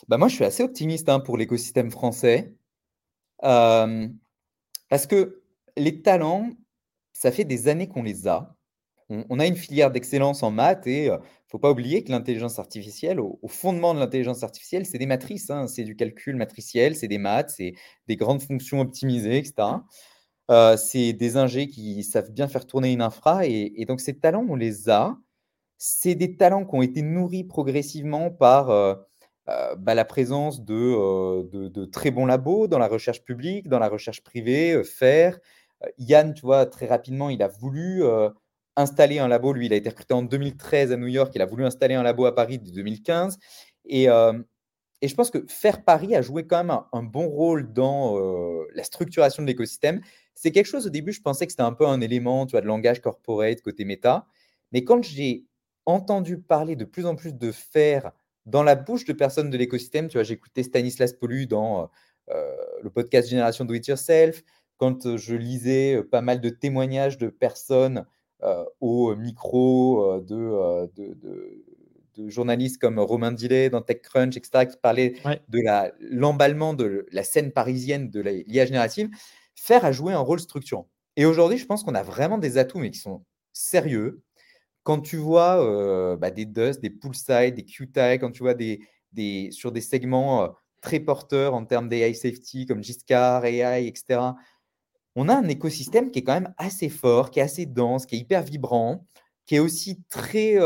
Bah 0.08 0.18
moi, 0.18 0.28
je 0.28 0.34
suis 0.34 0.44
assez 0.44 0.62
optimiste 0.62 1.08
hein, 1.08 1.20
pour 1.20 1.36
l'écosystème 1.36 1.90
français. 1.90 2.54
Parce 3.40 5.06
que 5.06 5.42
les 5.76 6.02
talents, 6.02 6.50
ça 7.12 7.30
fait 7.30 7.44
des 7.44 7.68
années 7.68 7.88
qu'on 7.88 8.02
les 8.02 8.26
a 8.26 8.56
on, 9.28 9.38
a 9.38 9.46
une 9.46 9.56
filière 9.56 9.90
d'excellence 9.90 10.42
en 10.42 10.50
maths 10.50 10.86
et 10.86 11.10
ne 11.10 11.18
faut 11.48 11.58
pas 11.58 11.70
oublier 11.70 12.02
que 12.02 12.10
l'intelligence 12.10 12.58
artificielle, 12.58 13.20
au, 13.20 13.38
fondement 13.48 13.94
de 13.94 13.98
l'intelligence 13.98 14.42
artificielle, 14.42 14.86
c'est 14.86 14.98
des 14.98 15.06
matrices, 15.06 15.50
hein. 15.50 15.66
c'est 15.66 15.84
du 15.84 15.96
calcul 15.96 16.36
matriciel, 16.36 16.96
c'est 16.96 17.08
des 17.08 17.18
maths, 17.18 17.50
c'est 17.56 17.74
des 18.08 18.16
grandes 18.16 18.42
fonctions 18.42 18.80
optimisées, 18.80 19.38
etc. 19.38 19.54
c'est 20.76 21.12
des 21.12 21.36
ingés 21.36 21.68
qui 21.68 22.02
savent 22.04 22.30
bien 22.30 22.48
faire 22.48 22.66
tourner 22.66 22.92
une 22.92 23.02
infra 23.02 23.46
et, 23.46 23.84
donc 23.86 24.00
ces 24.00 24.18
talents, 24.18 24.46
on 24.48 24.56
les 24.56 24.88
a. 24.88 25.16
c'est 25.78 26.14
des 26.14 26.36
talents 26.36 26.64
qui 26.64 26.74
ont 26.74 26.82
été 26.82 27.02
nourris 27.02 27.44
progressivement 27.44 28.30
par 28.30 28.68
bah, 29.46 29.94
la 29.94 30.04
présence 30.04 30.64
de, 30.64 31.84
très 31.86 32.10
bons 32.10 32.26
labos 32.26 32.66
dans 32.66 32.78
la 32.78 32.88
recherche 32.88 33.22
publique, 33.22 33.68
dans 33.68 33.78
la 33.78 33.88
recherche 33.88 34.22
privée, 34.22 34.82
faire. 34.84 35.38
Yann, 35.98 36.32
tu 36.32 36.42
vois, 36.42 36.66
très 36.66 36.86
rapidement, 36.86 37.28
il 37.28 37.42
a 37.42 37.48
voulu 37.48 38.04
installer 38.76 39.18
un 39.18 39.28
labo. 39.28 39.52
Lui, 39.52 39.66
il 39.66 39.72
a 39.72 39.76
été 39.76 39.88
recruté 39.88 40.14
en 40.14 40.22
2013 40.22 40.92
à 40.92 40.96
New 40.96 41.08
York. 41.08 41.32
Il 41.34 41.42
a 41.42 41.46
voulu 41.46 41.64
installer 41.64 41.94
un 41.94 42.02
labo 42.02 42.26
à 42.26 42.34
Paris 42.34 42.60
en 42.60 42.70
2015. 42.70 43.38
Et, 43.86 44.04
et 44.04 45.08
je 45.08 45.14
pense 45.14 45.30
que 45.30 45.44
faire 45.48 45.84
Paris 45.84 46.14
a 46.14 46.22
joué 46.22 46.46
quand 46.46 46.62
même 46.62 46.78
un, 46.92 47.02
bon 47.02 47.28
rôle 47.28 47.72
dans 47.72 48.16
la 48.74 48.84
structuration 48.84 49.42
de 49.42 49.48
l'écosystème. 49.48 50.00
C'est 50.34 50.52
quelque 50.52 50.66
chose 50.66 50.86
au 50.86 50.90
début, 50.90 51.12
je 51.12 51.20
pensais 51.20 51.46
que 51.46 51.52
c'était 51.52 51.62
un 51.62 51.72
peu 51.72 51.86
un 51.86 52.00
élément 52.00 52.46
tu 52.46 52.52
vois, 52.52 52.60
de 52.60 52.66
langage 52.66 53.00
corporate 53.00 53.60
côté 53.60 53.84
méta. 53.84 54.26
Mais 54.70 54.84
quand 54.84 55.02
j'ai 55.02 55.44
entendu 55.86 56.38
parler 56.38 56.76
de 56.76 56.84
plus 56.84 57.06
en 57.06 57.16
plus 57.16 57.34
de 57.34 57.52
faire 57.52 58.12
dans 58.46 58.62
la 58.62 58.74
bouche 58.74 59.04
de 59.04 59.12
personnes 59.12 59.50
de 59.50 59.58
l'écosystème, 59.58 60.08
tu 60.08 60.16
vois, 60.16 60.22
j'ai 60.22 60.34
écouté 60.34 60.62
Stanislas 60.62 61.12
Polu 61.12 61.46
dans 61.46 61.90
le 62.28 62.90
podcast 62.90 63.28
Génération 63.28 63.64
Do 63.64 63.74
It 63.74 63.86
Yourself, 63.88 64.42
quand 64.76 65.16
je 65.16 65.34
lisais 65.34 66.02
pas 66.10 66.22
mal 66.22 66.40
de 66.40 66.48
témoignages 66.48 67.18
de 67.18 67.28
personnes 67.28 68.06
au 68.80 69.14
micro 69.16 70.20
de, 70.20 70.90
de, 70.96 72.28
journalistes 72.28 72.80
comme 72.80 72.98
Romain 72.98 73.32
Dillet 73.32 73.70
dans 73.70 73.80
TechCrunch, 73.80 74.36
etc., 74.36 74.66
qui 74.66 74.76
parlaient 74.76 75.14
de 75.48 75.60
l'emballement 76.00 76.74
de 76.74 77.06
la 77.10 77.24
scène 77.24 77.52
parisienne 77.52 78.10
de 78.10 78.20
l'IA 78.20 78.66
générative, 78.66 79.08
faire 79.54 79.84
a 79.84 79.92
joué 79.92 80.12
un 80.12 80.20
rôle 80.20 80.40
structurant. 80.40 80.88
Et 81.16 81.24
aujourd'hui, 81.24 81.58
je 81.58 81.66
pense 81.66 81.84
qu'on 81.84 81.94
a 81.94 82.02
vraiment 82.02 82.38
des 82.38 82.58
atouts, 82.58 82.78
mais 82.78 82.90
qui 82.90 82.98
sont 82.98 83.24
sérieux. 83.52 84.22
Quand 84.82 85.00
tu 85.00 85.16
vois 85.16 86.16
bah, 86.16 86.30
des 86.30 86.46
Dust, 86.46 86.80
des 86.80 86.90
Poolside, 86.90 87.54
des 87.54 87.64
QTI, 87.64 88.18
quand 88.18 88.30
tu 88.30 88.42
vois 88.42 88.54
des, 88.54 88.80
des, 89.12 89.50
sur 89.52 89.72
des 89.72 89.80
segments 89.80 90.54
très 90.82 91.00
porteurs 91.00 91.54
en 91.54 91.64
termes 91.64 91.88
d'AI 91.88 92.12
safety 92.12 92.66
comme 92.66 92.82
Giscard, 92.82 93.44
AI, 93.46 93.86
etc., 93.86 94.20
on 95.16 95.28
a 95.28 95.34
un 95.34 95.48
écosystème 95.48 96.10
qui 96.10 96.20
est 96.20 96.24
quand 96.24 96.34
même 96.34 96.54
assez 96.56 96.88
fort, 96.88 97.30
qui 97.30 97.40
est 97.40 97.42
assez 97.42 97.66
dense, 97.66 98.06
qui 98.06 98.16
est 98.16 98.18
hyper 98.18 98.42
vibrant, 98.42 99.06
qui 99.46 99.56
est 99.56 99.60
aussi 99.60 100.02
très 100.08 100.56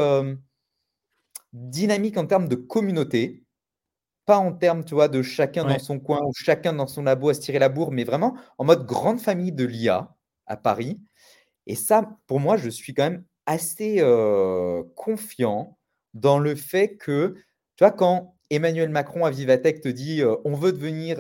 dynamique 1.53 2.17
en 2.19 2.27
termes 2.27 2.49
de 2.49 2.57
communauté. 2.57 3.43
Pas 4.25 4.39
en 4.39 4.53
termes, 4.53 4.85
tu 4.85 4.95
vois, 4.95 5.07
de 5.07 5.23
chacun 5.23 5.65
dans 5.65 5.79
son 5.79 6.01
coin 6.01 6.21
ou 6.27 6.33
chacun 6.35 6.73
dans 6.73 6.89
son 6.89 7.05
labo 7.05 7.29
à 7.29 7.35
se 7.35 7.41
tirer 7.41 7.61
la 7.61 7.69
bourre, 7.69 7.93
mais 7.93 8.03
vraiment 8.03 8.37
en 8.59 8.65
mode 8.65 8.85
grande 8.85 9.21
famille 9.21 9.53
de 9.53 9.65
l'IA 9.65 10.17
à 10.47 10.57
Paris. 10.57 11.01
Et 11.67 11.77
ça, 11.77 12.19
pour 12.27 12.41
moi, 12.41 12.57
je 12.57 12.69
suis 12.69 12.93
quand 12.93 13.05
même 13.05 13.25
assez 13.47 14.03
confiant 14.97 15.79
dans 16.15 16.39
le 16.41 16.57
fait 16.57 16.97
que, 16.97 17.37
tu 17.77 17.85
vois, 17.85 17.93
quand 17.93 18.35
Emmanuel 18.51 18.89
Macron 18.89 19.25
à 19.25 19.31
Vivatech 19.31 19.81
te 19.81 19.89
dit 19.89 20.23
on 20.45 20.55
veut 20.55 20.73
devenir 20.73 21.19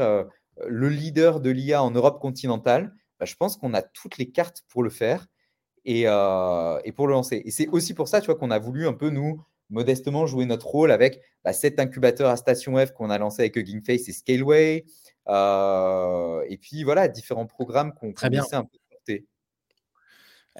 le 0.66 0.88
leader 0.88 1.40
de 1.40 1.50
l'IA 1.50 1.82
en 1.82 1.92
Europe 1.92 2.20
continentale, 2.20 2.92
bah, 3.18 3.26
je 3.26 3.34
pense 3.34 3.56
qu'on 3.56 3.74
a 3.74 3.82
toutes 3.82 4.18
les 4.18 4.30
cartes 4.30 4.62
pour 4.68 4.82
le 4.82 4.90
faire 4.90 5.26
et, 5.84 6.02
et 6.02 6.92
pour 6.92 7.06
le 7.06 7.12
lancer. 7.12 7.42
Et 7.44 7.50
c'est 7.50 7.68
aussi 7.68 7.94
pour 7.94 8.08
ça, 8.08 8.20
tu 8.20 8.26
vois, 8.26 8.34
qu'on 8.36 8.50
a 8.50 8.58
voulu 8.58 8.86
un 8.86 8.92
peu 8.92 9.10
nous 9.10 9.44
modestement 9.70 10.26
jouer 10.26 10.46
notre 10.46 10.66
rôle 10.66 10.92
avec 10.92 11.20
bah, 11.44 11.52
cet 11.52 11.80
incubateur 11.80 12.30
à 12.30 12.36
Station 12.36 12.76
F 12.76 12.92
qu'on 12.92 13.10
a 13.10 13.18
lancé 13.18 13.42
avec 13.42 13.56
Hugging 13.56 13.82
Face 13.84 14.08
et 14.08 14.12
Scaleway. 14.12 14.84
et 15.28 16.58
puis 16.58 16.84
voilà, 16.84 17.08
différents 17.08 17.46
programmes 17.46 17.92
qu'on 17.94 18.12
qu 18.12 18.26
essaie 18.26 18.56
un 18.56 18.64
peu 18.64 18.76
de 18.76 18.96
porter. 18.96 19.26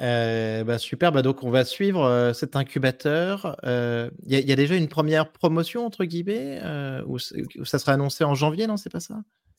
Euh, 0.00 0.64
bah, 0.64 0.78
super, 0.78 1.12
bah, 1.12 1.22
donc 1.22 1.42
on 1.42 1.50
va 1.50 1.64
suivre 1.64 2.04
euh, 2.04 2.32
cet 2.32 2.56
incubateur. 2.56 3.56
Il 3.62 3.68
euh, 3.68 4.10
y, 4.26 4.36
y, 4.36 4.52
a 4.52 4.56
déjà 4.56 4.76
une 4.76 4.88
première 4.88 5.32
promotion, 5.32 5.86
entre 5.86 6.04
guillemets, 6.04 6.60
ou, 7.06 7.18
ça 7.18 7.78
sera 7.78 7.92
annoncé 7.92 8.24
en 8.24 8.34
janvier, 8.34 8.66
non 8.66 8.76
C'est 8.76 8.90
pas 8.90 9.00
ça? 9.00 9.16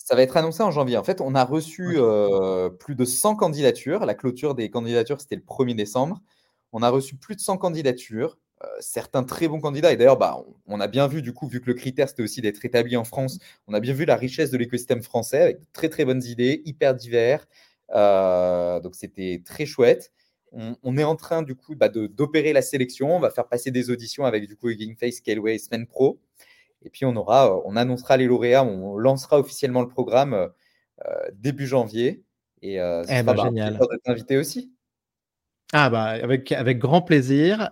Ça 0.07 0.15
va 0.15 0.21
être 0.21 0.37
annoncé 0.37 0.63
en 0.63 0.71
janvier. 0.71 0.95
En 0.95 1.03
fait, 1.03 1.19
on 1.19 1.35
a 1.35 1.43
reçu 1.43 1.97
plus 2.79 2.95
de 2.95 3.03
100 3.03 3.35
candidatures. 3.35 4.05
La 4.05 4.13
clôture 4.13 4.55
des 4.55 4.69
candidatures, 4.69 5.19
c'était 5.19 5.35
le 5.35 5.41
1er 5.41 5.75
décembre. 5.75 6.21
On 6.71 6.81
a 6.81 6.89
reçu 6.89 7.17
plus 7.17 7.35
de 7.35 7.41
100 7.41 7.57
candidatures. 7.57 8.37
certains 8.79 9.25
très 9.25 9.49
bons 9.49 9.59
candidats. 9.59 9.91
Et 9.91 9.97
d'ailleurs, 9.97 10.17
bah, 10.17 10.45
on, 10.65 10.79
a 10.79 10.87
bien 10.87 11.07
vu, 11.07 11.21
du 11.21 11.33
coup, 11.33 11.45
vu 11.45 11.59
que 11.59 11.65
le 11.67 11.73
critère, 11.73 12.07
c'était 12.07 12.23
aussi 12.23 12.39
d'être 12.39 12.63
établi 12.63 12.95
en 12.95 13.03
France, 13.03 13.37
on 13.67 13.73
a 13.73 13.81
bien 13.81 13.93
vu 13.93 14.05
la 14.05 14.15
richesse 14.15 14.49
de 14.49 14.57
l'écosystème 14.57 15.03
français 15.03 15.41
avec 15.41 15.59
de 15.59 15.65
très, 15.73 15.89
très 15.89 16.05
bonnes 16.05 16.23
idées, 16.23 16.61
hyper 16.63 16.95
divers. 16.95 17.45
donc, 17.91 18.95
c'était 18.95 19.41
très 19.45 19.65
chouette 19.65 20.13
on, 20.53 20.97
est 20.97 21.03
en 21.03 21.17
train 21.17 21.43
du 21.43 21.53
coup 21.53 21.75
bah, 21.75 21.89
d'opérer 21.89 22.53
la 22.53 22.61
sélection. 22.61 23.13
On 23.13 23.19
va 23.19 23.29
faire 23.29 23.49
passer 23.49 23.71
des 23.71 23.89
auditions 23.89 24.23
avec 24.23 24.47
du 24.47 24.55
coup 24.55 24.69
Hugging 24.69 24.95
Face, 24.95 25.15
Scaleway, 25.15 25.57
Semaine 25.57 25.85
Pro. 25.85 26.17
Et 26.87 26.89
puis 26.89 27.03
on 27.03 27.17
aura, 27.17 27.51
euh, 27.51 27.61
on 27.65 27.75
annoncera 27.75 28.15
les 28.15 28.27
lauréats, 28.27 28.63
on 28.63 28.97
lancera 28.97 29.37
officiellement 29.37 29.81
le 29.81 29.89
programme 29.89 30.33
euh, 30.33 31.15
début 31.33 31.67
janvier. 31.67 32.23
Et 32.61 32.79
euh, 32.79 33.03
eh 33.09 33.23
bah, 33.23 33.35
génial. 33.35 33.77
invité 34.05 34.37
aussi. 34.37 34.71
Ah 35.73 35.89
bah 35.89 36.03
avec, 36.05 36.53
avec 36.53 36.79
grand 36.79 37.01
plaisir. 37.01 37.69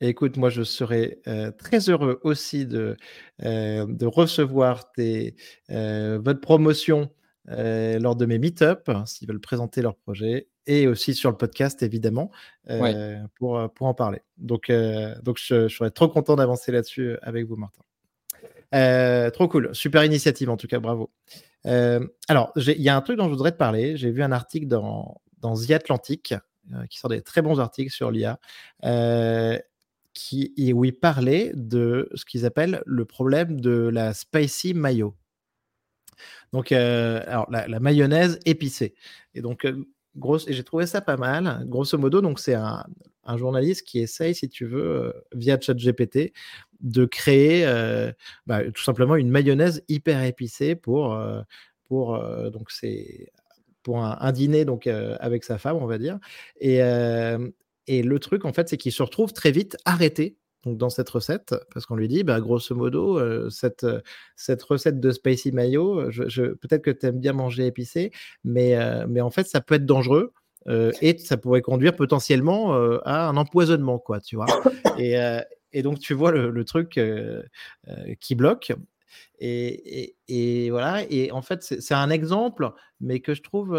écoute, 0.00 0.36
moi 0.36 0.48
je 0.48 0.62
serai 0.62 1.20
très 1.58 1.90
heureux 1.90 2.20
aussi 2.22 2.66
de, 2.66 2.96
de 3.40 4.06
recevoir 4.06 4.92
tes, 4.92 5.34
votre 5.68 6.40
promotion 6.40 7.10
lors 7.48 8.14
de 8.14 8.26
mes 8.26 8.38
meet-up, 8.38 8.88
s'ils 9.06 9.26
veulent 9.26 9.40
présenter 9.40 9.82
leur 9.82 9.96
projet 9.96 10.46
et 10.66 10.86
aussi 10.86 11.14
sur 11.14 11.30
le 11.30 11.36
podcast, 11.36 11.82
évidemment, 11.82 12.30
euh, 12.70 13.18
pour, 13.38 13.58
euh, 13.58 13.68
pour 13.68 13.86
en 13.86 13.94
parler. 13.94 14.22
Donc, 14.36 14.70
euh, 14.70 15.14
donc 15.22 15.38
je, 15.42 15.68
serais 15.68 15.90
trop 15.90 16.08
content 16.08 16.36
d'avancer 16.36 16.72
là-dessus 16.72 17.16
avec 17.22 17.46
vous, 17.46 17.56
Martin. 17.56 17.82
trop 19.30 19.48
cool. 19.48 19.74
Super 19.74 20.04
initiative, 20.04 20.50
en 20.50 20.56
tout 20.56 20.68
cas, 20.68 20.78
bravo. 20.78 21.10
alors, 21.64 22.52
il 22.56 22.82
y 22.82 22.88
a 22.88 22.96
un 22.96 23.00
truc 23.00 23.16
dont 23.18 23.24
je 23.24 23.30
voudrais 23.30 23.52
te 23.52 23.56
parler. 23.56 23.96
J'ai 23.96 24.10
vu 24.10 24.22
un 24.22 24.32
article 24.32 24.66
dans, 24.66 25.20
dans 25.38 25.56
The 25.56 25.72
Atlantic 25.72 26.34
qui 26.88 26.98
sort 26.98 27.10
des 27.10 27.22
très 27.22 27.42
bons 27.42 27.58
articles 27.60 27.92
sur 27.92 28.10
l'IA. 28.10 28.38
Qui, 30.14 30.52
où 30.74 30.84
il 30.84 30.92
parlait 30.92 31.52
de 31.54 32.10
ce 32.14 32.26
qu'ils 32.26 32.44
appellent 32.44 32.82
le 32.84 33.06
problème 33.06 33.62
de 33.62 33.88
la 33.88 34.12
spicy 34.12 34.74
mayo. 34.74 35.16
Donc, 36.52 36.70
alors, 36.70 37.50
la, 37.50 37.66
la, 37.66 37.80
mayonnaise 37.80 38.38
épicée. 38.44 38.94
Et 39.34 39.40
donc, 39.40 39.66
grosse, 40.16 40.46
et 40.48 40.52
j'ai 40.52 40.64
trouvé 40.64 40.86
ça 40.86 41.00
pas 41.00 41.16
mal. 41.16 41.64
Grosso 41.66 41.98
modo, 41.98 42.20
donc 42.20 42.38
c'est 42.38 42.54
un, 42.54 42.84
journaliste 43.36 43.86
qui 43.86 44.00
essaye, 44.00 44.34
si 44.34 44.48
tu 44.48 44.66
veux, 44.66 44.84
euh, 44.84 45.12
via 45.34 45.58
ChatGPT, 45.60 46.32
de 46.80 47.04
créer 47.04 47.64
euh, 47.66 48.12
bah, 48.46 48.68
tout 48.70 48.82
simplement 48.82 49.14
une 49.16 49.30
mayonnaise 49.30 49.84
hyper 49.88 50.22
épicée 50.24 50.74
pour, 50.74 51.14
euh, 51.14 51.40
pour 51.84 52.18
donc 52.50 52.70
c'est 52.70 53.30
pour 53.82 54.02
un, 54.04 54.32
dîner 54.32 54.64
donc 54.64 54.86
avec 54.86 55.44
sa 55.44 55.58
femme, 55.58 55.76
on 55.76 55.86
va 55.86 55.98
dire. 55.98 56.18
Et, 56.60 56.78
et 57.86 58.02
le 58.02 58.18
truc, 58.18 58.44
en 58.44 58.52
fait, 58.52 58.68
c'est 58.68 58.76
qu'il 58.76 58.92
se 58.92 59.02
retrouve 59.02 59.32
très 59.32 59.50
vite 59.50 59.76
arrêté 59.84 60.36
donc 60.64 60.78
dans 60.78 60.90
cette 60.90 61.08
recette, 61.08 61.54
parce 61.72 61.86
qu'on 61.86 61.96
lui 61.96 62.08
dit, 62.08 62.22
bah, 62.22 62.40
grosso 62.40 62.74
modo, 62.74 63.50
cette, 63.50 63.86
cette 64.36 64.62
recette 64.62 65.00
de 65.00 65.10
spicy 65.10 65.52
mayo, 65.52 66.08
peut-être 66.08 66.82
que 66.82 66.90
tu 66.90 67.06
aimes 67.06 67.18
bien 67.18 67.32
manger 67.32 67.66
épicé, 67.66 68.12
mais, 68.44 68.76
mais 69.08 69.20
en 69.20 69.30
fait, 69.30 69.46
ça 69.46 69.60
peut 69.60 69.74
être 69.74 69.86
dangereux. 69.86 70.32
et 70.68 71.18
ça 71.18 71.36
pourrait 71.36 71.62
conduire 71.62 71.96
potentiellement 71.96 72.74
à 73.04 73.28
un 73.28 73.36
empoisonnement, 73.36 73.98
quoi, 73.98 74.20
tu 74.20 74.36
vois? 74.36 74.46
Et, 74.98 75.82
donc, 75.82 75.98
tu 75.98 76.14
vois 76.14 76.30
le, 76.30 76.64
truc 76.64 77.00
qui 78.20 78.34
bloque. 78.36 78.72
Et, 79.40 80.68
voilà, 80.70 81.02
et 81.10 81.32
en 81.32 81.42
fait, 81.42 81.62
c'est 81.62 81.94
un 81.94 82.10
exemple, 82.10 82.70
mais 83.00 83.18
que 83.18 83.34
je 83.34 83.42
trouve 83.42 83.76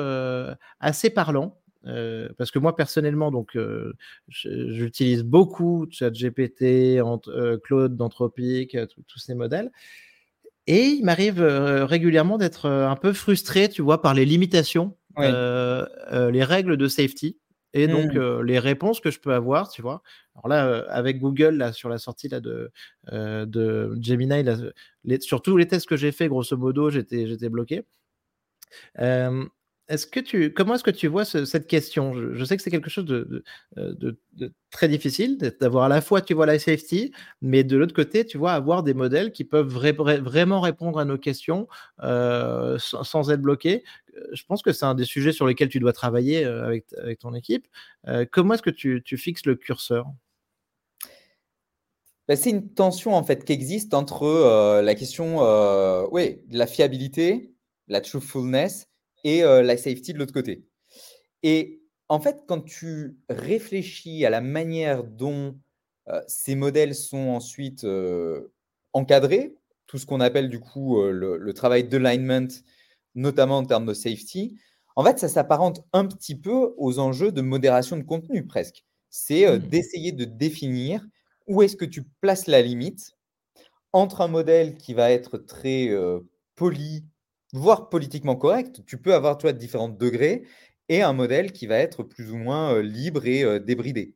assez 0.79 1.09
parlant 1.09 1.62
euh, 1.85 2.29
parce 2.37 2.51
que 2.51 2.59
moi 2.59 2.75
personnellement, 2.75 3.31
donc, 3.31 3.55
euh, 3.55 3.93
j'utilise 4.27 5.23
beaucoup 5.23 5.87
ChatGPT, 5.89 6.99
euh, 6.99 7.57
Claude 7.63 7.95
d'Anthropic, 7.95 8.77
tous 9.07 9.19
ces 9.19 9.35
modèles. 9.35 9.71
Et 10.65 10.85
il 10.85 11.03
m'arrive 11.03 11.41
régulièrement 11.41 12.37
d'être 12.37 12.69
un 12.69 12.95
peu 12.95 13.11
frustré, 13.11 13.67
tu 13.67 13.81
vois, 13.81 14.01
par 14.01 14.13
les 14.13 14.23
limitations, 14.23 14.95
les 15.17 16.43
règles 16.43 16.77
de 16.77 16.87
safety 16.87 17.37
et 17.73 17.87
donc 17.87 18.13
mmh. 18.13 18.41
les 18.43 18.59
réponses 18.59 19.01
que 19.01 19.11
je 19.11 19.19
peux 19.19 19.33
avoir, 19.33 19.69
tu 19.69 19.81
vois. 19.81 20.03
Alors 20.35 20.47
là, 20.47 20.85
avec 20.87 21.19
Google, 21.19 21.57
là, 21.57 21.73
sur 21.73 21.89
la 21.89 21.97
sortie 21.97 22.29
là, 22.29 22.39
de, 22.39 22.71
de 23.11 23.97
Gemini, 23.99 24.41
là, 24.43 24.55
sur 25.19 25.41
tous 25.41 25.57
les 25.57 25.67
tests 25.67 25.85
que 25.85 25.97
j'ai 25.97 26.13
fait, 26.13 26.29
grosso 26.29 26.55
modo, 26.55 26.89
j'étais 26.89 27.49
bloqué. 27.49 27.83
Est-ce 29.89 30.07
que 30.07 30.21
tu, 30.21 30.53
comment 30.53 30.75
est-ce 30.75 30.83
que 30.83 30.91
tu 30.91 31.07
vois 31.07 31.25
cette 31.25 31.67
question? 31.67 32.13
Je, 32.13 32.45
sais 32.45 32.55
que 32.55 32.63
c'est 32.63 32.71
quelque 32.71 32.89
chose 32.89 33.03
de, 33.03 33.43
de, 33.75 34.17
très 34.71 34.87
difficile 34.87 35.37
d'avoir 35.37 35.83
à 35.83 35.89
la 35.89 35.99
fois, 35.99 36.21
tu 36.21 36.33
vois, 36.33 36.45
la 36.45 36.57
safety, 36.57 37.11
mais 37.41 37.65
de 37.65 37.75
l'autre 37.75 37.93
côté, 37.93 38.25
tu 38.25 38.37
vois, 38.37 38.53
avoir 38.53 38.83
des 38.83 38.93
modèles 38.93 39.33
qui 39.33 39.43
peuvent 39.43 39.67
vraiment 39.67 40.61
répondre 40.61 40.99
à 40.99 41.05
nos 41.05 41.17
questions 41.17 41.67
euh, 42.01 42.77
sans, 42.79 43.29
être 43.29 43.41
bloqués. 43.41 43.83
Euh, 44.15 44.21
je 44.31 44.43
pense 44.45 44.61
que 44.61 44.71
c'est 44.71 44.85
un 44.85 44.95
des 44.95 45.03
sujets 45.03 45.33
sur 45.33 45.45
lesquels 45.45 45.69
tu 45.69 45.79
dois 45.79 45.93
travailler 45.93 46.45
euh, 46.45 46.65
avec, 46.65 47.19
ton 47.19 47.33
équipe. 47.33 47.67
comment 48.31 48.53
est-ce 48.53 48.61
que 48.61 48.69
tu, 48.69 49.03
tu, 49.03 49.17
fixes 49.17 49.45
le 49.45 49.55
curseur? 49.55 50.05
Bah, 52.29 52.37
c'est 52.37 52.51
une 52.51 52.73
tension 52.73 53.15
en 53.15 53.23
fait 53.23 53.43
qui 53.43 53.51
existe 53.51 53.93
entre 53.93 54.81
la 54.81 54.95
question 54.95 55.39
oui, 56.09 56.39
de 56.47 56.57
la 56.57 56.67
fiabilité, 56.67 57.53
la 57.89 57.99
truthfulness 57.99 58.87
et 59.23 59.41
la 59.41 59.77
safety 59.77 60.13
de 60.13 60.19
l'autre 60.19 60.33
côté. 60.33 60.65
Et 61.43 61.81
en 62.09 62.19
fait, 62.19 62.43
quand 62.47 62.61
tu 62.61 63.17
réfléchis 63.29 64.25
à 64.25 64.29
la 64.29 64.41
manière 64.41 65.03
dont 65.03 65.57
ces 66.27 66.55
modèles 66.55 66.95
sont 66.95 67.29
ensuite 67.29 67.85
encadrés, 68.93 69.55
tout 69.87 69.97
ce 69.97 70.05
qu'on 70.05 70.19
appelle 70.19 70.49
du 70.49 70.59
coup 70.59 71.01
le, 71.01 71.37
le 71.37 71.53
travail 71.53 71.85
d'alignment, 71.85 72.47
notamment 73.15 73.59
en 73.59 73.65
termes 73.65 73.85
de 73.85 73.93
safety, 73.93 74.57
en 74.95 75.03
fait, 75.03 75.19
ça 75.19 75.29
s'apparente 75.29 75.83
un 75.93 76.05
petit 76.05 76.35
peu 76.35 76.73
aux 76.77 76.99
enjeux 76.99 77.31
de 77.31 77.41
modération 77.41 77.97
de 77.97 78.03
contenu 78.03 78.45
presque. 78.45 78.85
C'est 79.09 79.47
mmh. 79.47 79.57
d'essayer 79.69 80.11
de 80.11 80.25
définir 80.25 81.05
où 81.47 81.61
est-ce 81.61 81.75
que 81.75 81.85
tu 81.85 82.03
places 82.21 82.47
la 82.47 82.61
limite 82.61 83.15
entre 83.91 84.21
un 84.21 84.27
modèle 84.27 84.75
qui 84.75 84.93
va 84.93 85.11
être 85.11 85.37
très 85.37 85.89
poli, 86.55 87.05
voire 87.53 87.89
politiquement 87.89 88.35
correct, 88.35 88.81
tu 88.85 88.97
peux 88.97 89.13
avoir 89.13 89.37
toi 89.37 89.53
différents 89.53 89.89
degrés, 89.89 90.43
et 90.89 91.01
un 91.01 91.13
modèle 91.13 91.53
qui 91.53 91.65
va 91.67 91.77
être 91.77 92.03
plus 92.03 92.31
ou 92.31 92.35
moins 92.37 92.81
libre 92.81 93.25
et 93.25 93.59
débridé. 93.61 94.15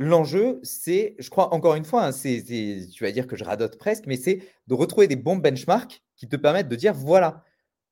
L'enjeu, 0.00 0.60
c'est, 0.62 1.16
je 1.18 1.28
crois 1.28 1.52
encore 1.52 1.74
une 1.74 1.84
fois, 1.84 2.04
hein, 2.04 2.12
tu 2.12 2.98
vas 3.00 3.10
dire 3.10 3.26
que 3.26 3.36
je 3.36 3.42
radote 3.42 3.78
presque, 3.78 4.06
mais 4.06 4.16
c'est 4.16 4.40
de 4.68 4.74
retrouver 4.74 5.08
des 5.08 5.16
bons 5.16 5.36
benchmarks 5.36 6.02
qui 6.16 6.28
te 6.28 6.36
permettent 6.36 6.68
de 6.68 6.76
dire, 6.76 6.94
voilà, 6.94 7.42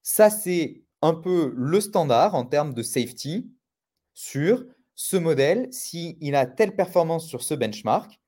ça 0.03 0.31
c'est 0.31 0.85
un 1.03 1.15
peu 1.15 1.53
le 1.57 1.81
standard 1.81 2.37
en 2.37 2.45
termes 2.45 2.75
de 2.75 2.83
safety 2.83 3.51
sur 4.15 4.65
ce 4.95 5.17
modèle, 5.17 5.69
s'il 5.73 6.35
a 6.37 6.47
telle 6.47 6.75
performance 6.75 7.27
sur 7.27 7.43
ce 7.43 7.55
benchmark, 7.55 8.21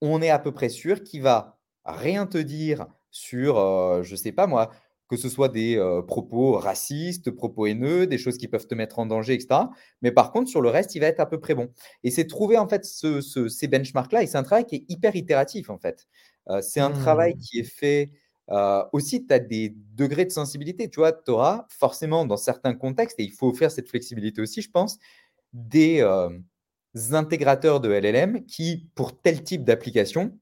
on 0.00 0.20
est 0.20 0.30
à 0.30 0.38
peu 0.40 0.52
près 0.52 0.68
sûr 0.68 1.02
qu'il 1.04 1.22
va 1.22 1.60
rien 1.84 2.26
te 2.26 2.38
dire 2.38 2.86
sur, 3.12 3.58
euh, 3.58 4.02
je 4.02 4.12
ne 4.12 4.16
sais 4.16 4.32
pas 4.32 4.48
moi, 4.48 4.70
que 5.08 5.16
ce 5.16 5.28
soit 5.28 5.50
des 5.50 5.76
euh, 5.76 6.02
propos 6.02 6.52
racistes, 6.52 7.30
propos 7.30 7.66
haineux, 7.66 8.06
des 8.06 8.18
choses 8.18 8.38
qui 8.38 8.48
peuvent 8.48 8.66
te 8.66 8.74
mettre 8.74 8.98
en 8.98 9.06
danger, 9.06 9.34
etc. 9.34 9.60
Mais 10.00 10.10
par 10.10 10.32
contre, 10.32 10.50
sur 10.50 10.62
le 10.62 10.70
reste, 10.70 10.94
il 10.94 11.00
va 11.00 11.06
être 11.06 11.20
à 11.20 11.26
peu 11.26 11.38
près 11.38 11.54
bon. 11.54 11.68
Et 12.02 12.10
c'est 12.10 12.26
trouver 12.26 12.56
en 12.58 12.66
fait 12.66 12.84
ces 12.84 13.68
benchmarks-là, 13.68 14.22
et 14.22 14.26
c'est 14.26 14.38
un 14.38 14.42
travail 14.42 14.64
qui 14.64 14.76
est 14.76 14.84
hyper 14.88 15.14
itératif 15.14 15.70
en 15.70 15.78
fait. 15.78 16.08
Euh, 16.48 16.60
c'est 16.62 16.80
un 16.80 16.90
travail 16.90 17.34
mmh. 17.34 17.38
qui 17.38 17.60
est 17.60 17.78
fait 17.78 18.10
aussi, 18.92 19.26
tu 19.26 19.32
as 19.32 19.38
des 19.38 19.74
degrés 19.94 20.26
de 20.26 20.30
sensibilité. 20.30 20.90
Tu 20.90 21.00
vois, 21.00 21.12
tu 21.12 21.30
auras 21.30 21.66
forcément 21.70 22.26
dans 22.26 22.36
certains 22.36 22.74
contextes, 22.74 23.18
et 23.18 23.22
il 23.22 23.32
faut 23.32 23.48
offrir 23.48 23.70
cette 23.70 23.88
flexibilité 23.88 24.42
aussi, 24.42 24.60
je 24.60 24.70
pense, 24.70 24.98
des 25.54 26.04
intégrateurs 27.12 27.80
de 27.80 27.88
LLM 27.88 28.44
qui, 28.44 28.90
pour 28.94 29.18
tel 29.18 29.42
type 29.42 29.64
d'application, 29.64 30.38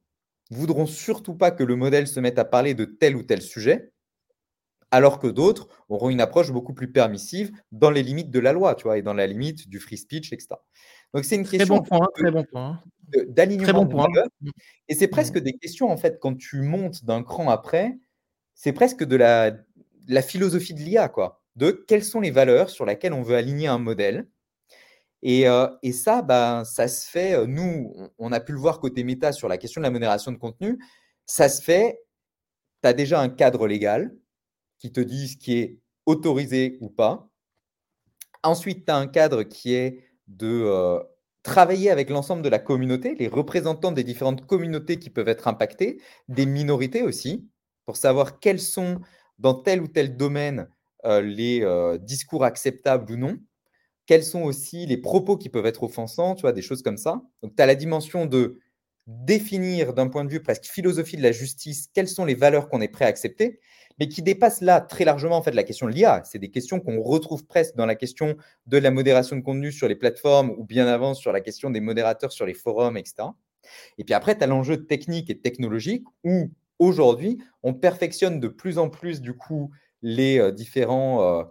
voudront 0.50 0.86
surtout 0.86 1.34
pas 1.34 1.50
que 1.50 1.62
le 1.62 1.76
modèle 1.76 2.06
se 2.06 2.20
mette 2.20 2.38
à 2.38 2.44
parler 2.44 2.74
de 2.74 2.84
tel 2.84 3.16
ou 3.16 3.22
tel 3.22 3.40
sujet, 3.40 3.92
alors 4.90 5.18
que 5.18 5.28
d'autres 5.28 5.68
auront 5.88 6.10
une 6.10 6.20
approche 6.20 6.50
beaucoup 6.50 6.74
plus 6.74 6.90
permissive 6.90 7.52
dans 7.72 7.90
les 7.90 8.02
limites 8.02 8.30
de 8.30 8.40
la 8.40 8.52
loi, 8.52 8.74
tu 8.74 8.84
vois, 8.84 8.98
et 8.98 9.02
dans 9.02 9.14
la 9.14 9.26
limite 9.26 9.68
du 9.68 9.78
free 9.78 9.96
speech, 9.96 10.32
etc. 10.32 10.56
Donc 11.14 11.24
c'est 11.24 11.36
une 11.36 11.44
très 11.44 11.58
question 11.58 11.76
bon 11.76 11.82
point, 11.82 12.08
très 12.14 12.30
bon 12.30 12.44
point. 12.44 12.82
d'alignement 13.28 13.84
bon 13.84 14.06
et 14.88 14.94
c'est 14.94 15.08
presque 15.08 15.36
mmh. 15.36 15.40
des 15.40 15.52
questions 15.54 15.90
en 15.90 15.96
fait 15.96 16.18
quand 16.20 16.36
tu 16.36 16.60
montes 16.60 17.04
d'un 17.04 17.22
cran 17.22 17.48
après, 17.50 17.98
c'est 18.54 18.72
presque 18.72 19.04
de 19.04 19.16
la, 19.16 19.52
la 20.08 20.22
philosophie 20.22 20.74
de 20.74 20.80
l'IA 20.80 21.08
quoi, 21.08 21.42
de 21.56 21.70
quelles 21.70 22.04
sont 22.04 22.20
les 22.20 22.30
valeurs 22.30 22.70
sur 22.70 22.84
lesquelles 22.84 23.12
on 23.12 23.22
veut 23.22 23.36
aligner 23.36 23.66
un 23.66 23.78
modèle 23.78 24.28
et, 25.22 25.92
ça, 25.92 26.22
ben, 26.22 26.64
ça 26.64 26.88
se 26.88 27.08
fait, 27.08 27.46
nous, 27.46 27.92
on 28.18 28.32
a 28.32 28.40
pu 28.40 28.52
le 28.52 28.58
voir 28.58 28.80
côté 28.80 29.04
méta 29.04 29.32
sur 29.32 29.48
la 29.48 29.58
question 29.58 29.80
de 29.80 29.84
la 29.84 29.90
modération 29.90 30.32
de 30.32 30.38
contenu, 30.38 30.78
ça 31.26 31.48
se 31.48 31.62
fait, 31.62 32.00
tu 32.82 32.88
as 32.88 32.92
déjà 32.92 33.20
un 33.20 33.28
cadre 33.28 33.66
légal 33.66 34.14
qui 34.78 34.92
te 34.92 35.00
dit 35.00 35.28
ce 35.28 35.36
qui 35.36 35.58
est 35.58 35.78
autorisé 36.06 36.78
ou 36.80 36.88
pas. 36.88 37.28
Ensuite, 38.42 38.86
tu 38.86 38.92
as 38.92 38.96
un 38.96 39.06
cadre 39.06 39.42
qui 39.42 39.74
est 39.74 40.02
de 40.26 41.00
travailler 41.42 41.90
avec 41.90 42.08
l'ensemble 42.08 42.42
de 42.42 42.48
la 42.48 42.58
communauté, 42.58 43.14
les 43.14 43.28
représentants 43.28 43.92
des 43.92 44.04
différentes 44.04 44.46
communautés 44.46 44.98
qui 44.98 45.10
peuvent 45.10 45.28
être 45.28 45.48
impactées, 45.48 46.00
des 46.28 46.46
minorités 46.46 47.02
aussi, 47.02 47.46
pour 47.84 47.96
savoir 47.96 48.40
quels 48.40 48.60
sont 48.60 49.00
dans 49.38 49.54
tel 49.54 49.82
ou 49.82 49.88
tel 49.88 50.16
domaine 50.16 50.68
les 51.04 51.66
discours 52.00 52.44
acceptables 52.44 53.12
ou 53.12 53.16
non 53.16 53.38
quels 54.10 54.24
sont 54.24 54.42
aussi 54.42 54.86
les 54.86 54.96
propos 54.96 55.36
qui 55.36 55.48
peuvent 55.48 55.66
être 55.66 55.84
offensants, 55.84 56.34
tu 56.34 56.40
vois, 56.40 56.50
des 56.50 56.62
choses 56.62 56.82
comme 56.82 56.96
ça. 56.96 57.22
Donc, 57.44 57.54
tu 57.54 57.62
as 57.62 57.66
la 57.66 57.76
dimension 57.76 58.26
de 58.26 58.58
définir 59.06 59.94
d'un 59.94 60.08
point 60.08 60.24
de 60.24 60.28
vue 60.28 60.42
presque 60.42 60.64
philosophie 60.64 61.16
de 61.16 61.22
la 61.22 61.30
justice 61.30 61.88
quelles 61.94 62.08
sont 62.08 62.24
les 62.24 62.34
valeurs 62.34 62.68
qu'on 62.68 62.80
est 62.80 62.88
prêt 62.88 63.04
à 63.04 63.08
accepter, 63.08 63.60
mais 64.00 64.08
qui 64.08 64.22
dépassent 64.22 64.62
là 64.62 64.80
très 64.80 65.04
largement 65.04 65.36
en 65.36 65.42
fait 65.42 65.52
la 65.52 65.62
question 65.62 65.86
de 65.86 65.92
l'IA. 65.92 66.22
C'est 66.24 66.40
des 66.40 66.50
questions 66.50 66.80
qu'on 66.80 67.00
retrouve 67.00 67.46
presque 67.46 67.76
dans 67.76 67.86
la 67.86 67.94
question 67.94 68.36
de 68.66 68.78
la 68.78 68.90
modération 68.90 69.36
de 69.36 69.42
contenu 69.42 69.70
sur 69.70 69.86
les 69.86 69.94
plateformes 69.94 70.50
ou 70.58 70.64
bien 70.64 70.88
avant 70.88 71.14
sur 71.14 71.30
la 71.30 71.40
question 71.40 71.70
des 71.70 71.80
modérateurs 71.80 72.32
sur 72.32 72.46
les 72.46 72.54
forums, 72.54 72.96
etc. 72.96 73.28
Et 73.96 74.02
puis 74.02 74.14
après, 74.14 74.36
tu 74.36 74.42
as 74.42 74.48
l'enjeu 74.48 74.86
technique 74.86 75.30
et 75.30 75.38
technologique 75.38 76.04
où 76.24 76.50
aujourd'hui, 76.80 77.38
on 77.62 77.74
perfectionne 77.74 78.40
de 78.40 78.48
plus 78.48 78.78
en 78.78 78.90
plus 78.90 79.20
du 79.20 79.34
coup 79.34 79.70
les 80.02 80.40
euh, 80.40 80.50
différents 80.50 81.22
euh, 81.22 81.44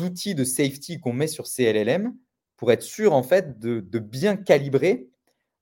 outils 0.00 0.34
de 0.34 0.44
safety 0.44 1.00
qu'on 1.00 1.12
met 1.12 1.26
sur 1.26 1.46
CLLM 1.46 2.14
pour 2.56 2.72
être 2.72 2.82
sûr 2.82 3.14
en 3.14 3.22
fait 3.22 3.58
de, 3.58 3.98
bien 3.98 4.36
calibrer 4.36 5.08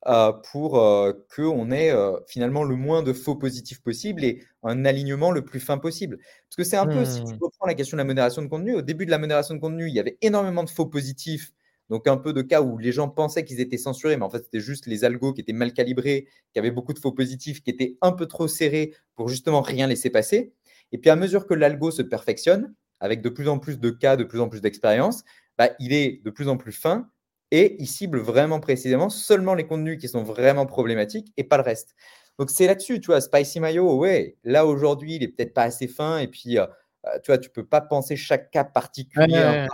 euh, 0.06 0.32
pour 0.52 0.78
euh, 0.78 1.12
qu'on 1.34 1.70
ait 1.70 1.90
euh, 1.90 2.16
finalement 2.26 2.64
le 2.64 2.76
moins 2.76 3.02
de 3.02 3.12
faux 3.12 3.34
positifs 3.34 3.82
possible 3.82 4.24
et 4.24 4.42
un 4.62 4.84
alignement 4.84 5.30
le 5.30 5.44
plus 5.44 5.60
fin 5.60 5.78
possible. 5.78 6.18
Parce 6.18 6.56
que 6.56 6.64
c'est 6.64 6.76
un 6.76 6.86
peu, 6.86 7.04
si 7.04 7.22
tu 7.24 7.34
mmh. 7.34 7.38
reprends 7.40 7.66
la 7.66 7.74
question 7.74 7.96
de 7.96 8.00
la 8.00 8.04
modération 8.04 8.42
de 8.42 8.46
contenu, 8.46 8.74
au 8.74 8.82
début 8.82 9.04
de 9.04 9.10
la 9.10 9.18
modération 9.18 9.54
de 9.54 9.60
contenu, 9.60 9.88
il 9.88 9.94
y 9.94 10.00
avait 10.00 10.16
énormément 10.22 10.64
de 10.64 10.70
faux 10.70 10.86
positifs. 10.86 11.52
Donc 11.88 12.08
un 12.08 12.16
peu 12.16 12.32
de 12.32 12.42
cas 12.42 12.62
où 12.62 12.78
les 12.78 12.92
gens 12.92 13.08
pensaient 13.08 13.44
qu'ils 13.44 13.60
étaient 13.60 13.78
censurés, 13.78 14.16
mais 14.16 14.24
en 14.24 14.30
fait 14.30 14.42
c'était 14.44 14.60
juste 14.60 14.86
les 14.86 15.04
algos 15.04 15.32
qui 15.32 15.40
étaient 15.40 15.52
mal 15.52 15.72
calibrés, 15.72 16.26
qui 16.52 16.58
avaient 16.58 16.72
beaucoup 16.72 16.92
de 16.92 16.98
faux 16.98 17.12
positifs, 17.12 17.62
qui 17.62 17.70
étaient 17.70 17.96
un 18.00 18.12
peu 18.12 18.26
trop 18.26 18.48
serrés 18.48 18.94
pour 19.14 19.28
justement 19.28 19.60
rien 19.60 19.86
laisser 19.86 20.10
passer. 20.10 20.52
Et 20.92 20.98
puis 20.98 21.10
à 21.10 21.16
mesure 21.16 21.46
que 21.46 21.54
l'algo 21.54 21.90
se 21.90 22.02
perfectionne, 22.02 22.74
avec 23.00 23.22
de 23.22 23.28
plus 23.28 23.48
en 23.48 23.58
plus 23.58 23.78
de 23.78 23.90
cas, 23.90 24.16
de 24.16 24.24
plus 24.24 24.40
en 24.40 24.48
plus 24.48 24.60
d'expérience, 24.60 25.24
bah, 25.58 25.70
il 25.78 25.92
est 25.92 26.22
de 26.24 26.30
plus 26.30 26.48
en 26.48 26.56
plus 26.56 26.72
fin 26.72 27.08
et 27.50 27.76
il 27.78 27.86
cible 27.86 28.18
vraiment 28.18 28.60
précisément 28.60 29.08
seulement 29.08 29.54
les 29.54 29.66
contenus 29.66 29.98
qui 29.98 30.08
sont 30.08 30.22
vraiment 30.22 30.66
problématiques 30.66 31.32
et 31.36 31.44
pas 31.44 31.56
le 31.56 31.62
reste. 31.62 31.94
Donc 32.38 32.50
c'est 32.50 32.66
là-dessus, 32.66 33.00
tu 33.00 33.06
vois, 33.06 33.20
Spicy 33.20 33.60
Mayo, 33.60 33.96
ouais, 33.96 34.36
là 34.44 34.66
aujourd'hui, 34.66 35.16
il 35.16 35.22
est 35.22 35.28
peut-être 35.28 35.54
pas 35.54 35.62
assez 35.62 35.88
fin 35.88 36.18
et 36.18 36.28
puis, 36.28 36.58
euh, 36.58 36.66
euh, 37.06 37.18
tu 37.22 37.30
vois, 37.30 37.38
tu 37.38 37.50
peux 37.50 37.64
pas 37.64 37.80
penser 37.80 38.16
chaque 38.16 38.50
cas 38.50 38.64
particulier. 38.64 39.66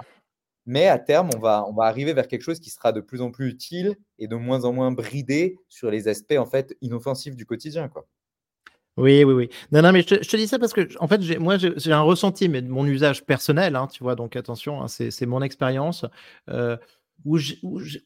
Mais 0.65 0.87
à 0.87 0.99
terme, 0.99 1.31
on 1.35 1.41
va, 1.41 1.65
on 1.69 1.73
va 1.73 1.87
arriver 1.87 2.13
vers 2.13 2.29
quelque 2.29 2.43
chose 2.43 2.61
qui 2.61 2.71
sera 2.71 2.93
de 2.93 3.01
plus 3.01 3.21
en 3.21 3.33
plus 3.33 3.49
utile 3.49 3.97
et 4.21 4.29
de 4.29 4.37
moins 4.37 4.65
en 4.65 4.73
moins 4.73 4.93
bridé 4.93 5.59
sur 5.69 5.91
les 5.91 6.07
aspects 6.07 6.37
en 6.39 6.47
fait 6.47 6.77
inoffensifs 6.81 7.35
du 7.35 7.47
quotidien, 7.47 7.89
quoi. 7.89 8.07
Oui, 8.99 9.25
oui, 9.25 9.33
oui. 9.33 9.49
Non, 9.71 9.81
non, 9.81 9.91
mais 9.93 10.03
je 10.03 10.17
te, 10.17 10.37
dis 10.37 10.47
ça 10.47 10.59
parce 10.59 10.75
que, 10.75 10.87
en 11.01 11.09
fait, 11.09 11.39
moi, 11.39 11.57
j'ai, 11.57 11.93
un 11.93 12.03
ressenti, 12.03 12.49
mais 12.49 12.61
de 12.61 12.69
mon 12.69 12.85
usage 12.85 13.25
personnel, 13.25 13.75
hein, 13.75 13.87
tu 13.87 14.03
vois, 14.03 14.17
donc 14.17 14.37
attention, 14.37 14.83
hein, 14.83 14.89
c'est, 14.89 15.25
mon 15.25 15.41
expérience, 15.41 16.05
euh, 16.51 16.77
où 17.25 17.39
j'ai, 17.39 17.59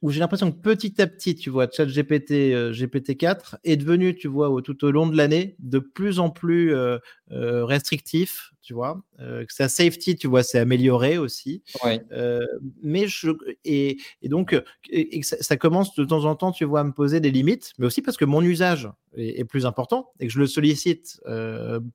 l'impression 0.03 0.53
que 0.53 0.59
petit 0.59 1.01
à 1.01 1.07
petit, 1.07 1.35
tu 1.35 1.49
vois, 1.49 1.69
ChatGPT 1.71 2.53
euh, 2.53 2.73
GPT-4 2.73 3.57
est 3.65 3.77
devenu, 3.77 4.15
tu 4.15 4.29
vois, 4.29 4.51
tout 4.63 4.85
au 4.85 4.91
long 4.91 5.07
de 5.07 5.17
l'année, 5.17 5.57
de 5.59 5.79
plus 5.79 6.19
en 6.19 6.31
plus 6.31 6.75
euh, 6.75 6.99
restrictif, 7.31 8.53
tu 8.63 8.75
vois, 8.75 9.01
que 9.19 9.53
sa 9.53 9.69
safety, 9.69 10.17
tu 10.17 10.27
vois, 10.27 10.43
s'est 10.43 10.59
amélioré 10.59 11.19
aussi. 11.19 11.63
mais 12.83 13.07
je, 13.07 13.31
et, 13.65 13.99
donc, 14.25 14.61
et, 14.91 15.23
ça, 15.23 15.57
commence 15.57 15.95
de 15.95 16.05
temps 16.05 16.25
en 16.25 16.35
temps, 16.35 16.53
tu 16.53 16.65
vois, 16.65 16.81
à 16.81 16.85
me 16.85 16.93
poser 16.93 17.21
des 17.21 17.31
limites, 17.31 17.73
mais 17.79 17.87
aussi 17.87 18.03
parce 18.03 18.17
que 18.17 18.25
mon 18.25 18.43
usage 18.43 18.91
est, 19.17 19.45
plus 19.45 19.67
important 19.67 20.11
et 20.19 20.27
que 20.27 20.33
je 20.33 20.41
le 20.41 20.47
sollicite 20.47 21.21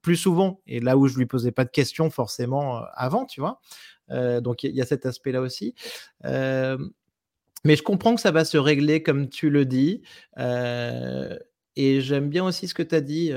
plus 0.01 0.15
souvent 0.15 0.61
et 0.65 0.79
là 0.79 0.97
où 0.97 1.07
je 1.07 1.17
lui 1.17 1.25
posais 1.25 1.51
pas 1.51 1.65
de 1.65 1.71
questions 1.71 2.09
forcément 2.09 2.81
avant, 2.93 3.25
tu 3.25 3.41
vois. 3.41 3.59
donc, 4.41 4.63
il 4.63 4.73
y, 4.73 4.81
a 4.81 4.85
cet 4.85 5.05
aspect-là 5.05 5.41
aussi. 5.41 5.75
Mais 7.63 7.75
je 7.75 7.83
comprends 7.83 8.15
que 8.15 8.21
ça 8.21 8.31
va 8.31 8.45
se 8.45 8.57
régler 8.57 9.03
comme 9.03 9.29
tu 9.29 9.49
le 9.49 9.65
dis. 9.65 10.01
Et 11.77 12.01
j'aime 12.01 12.29
bien 12.29 12.43
aussi 12.43 12.67
ce 12.67 12.73
que 12.73 12.83
tu 12.83 12.95
as 12.95 13.01
dit 13.01 13.31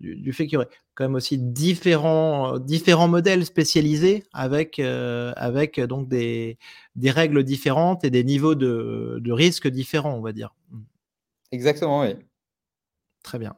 du, 0.00 0.32
fait 0.32 0.46
qu'il 0.46 0.54
y 0.54 0.56
aurait 0.56 0.68
quand 0.94 1.04
même 1.04 1.14
aussi 1.14 1.38
différents, 1.38 2.58
différents 2.58 3.06
modèles 3.06 3.44
spécialisés 3.44 4.24
avec, 4.32 4.80
avec 4.80 5.80
donc 5.80 6.08
des, 6.08 6.58
des, 6.96 7.10
règles 7.10 7.44
différentes 7.44 8.04
et 8.04 8.10
des 8.10 8.24
niveaux 8.24 8.54
de, 8.54 9.18
de 9.20 9.32
risque 9.32 9.68
différents, 9.68 10.14
on 10.14 10.20
va 10.20 10.32
dire. 10.32 10.54
Exactement, 11.52 12.00
oui. 12.00 12.16
Très 13.22 13.38
bien. 13.38 13.56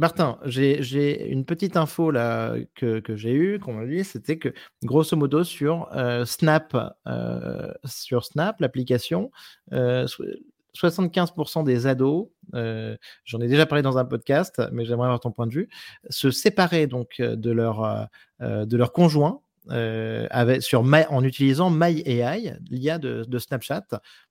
Martin, 0.00 0.38
j'ai 0.46 1.28
une 1.28 1.44
petite 1.44 1.76
info 1.76 2.10
là 2.10 2.56
que, 2.74 3.02
j'ai 3.16 3.34
eue, 3.34 3.58
qu'on 3.58 3.74
m'a 3.74 3.84
dit, 3.84 4.02
c'était 4.02 4.38
que 4.38 4.48
grosso 4.82 5.14
modo 5.14 5.44
sur 5.44 5.94
euh, 5.94 6.24
Snap, 6.24 6.74
euh, 7.06 7.70
sur 7.84 8.24
Snap, 8.24 8.58
l'application, 8.62 9.30
75% 9.70 11.64
des 11.64 11.86
ados, 11.86 12.28
j'en 12.54 13.40
ai 13.42 13.48
déjà 13.48 13.66
parlé 13.66 13.82
dans 13.82 13.98
un 13.98 14.06
podcast, 14.06 14.62
mais 14.72 14.86
j'aimerais 14.86 15.08
avoir 15.08 15.20
ton 15.20 15.32
point 15.32 15.46
de 15.46 15.52
vue, 15.52 15.68
se 16.08 16.30
séparaient 16.30 16.86
donc 16.86 17.20
de 17.20 17.50
leur, 17.50 18.08
conjoint 18.94 19.42
avec, 19.68 20.62
sur 20.62 20.80
en 20.80 21.22
utilisant 21.22 21.68
MyAI, 21.68 22.56
l'IA 22.70 22.98
de 22.98 23.38
Snapchat, 23.38 23.86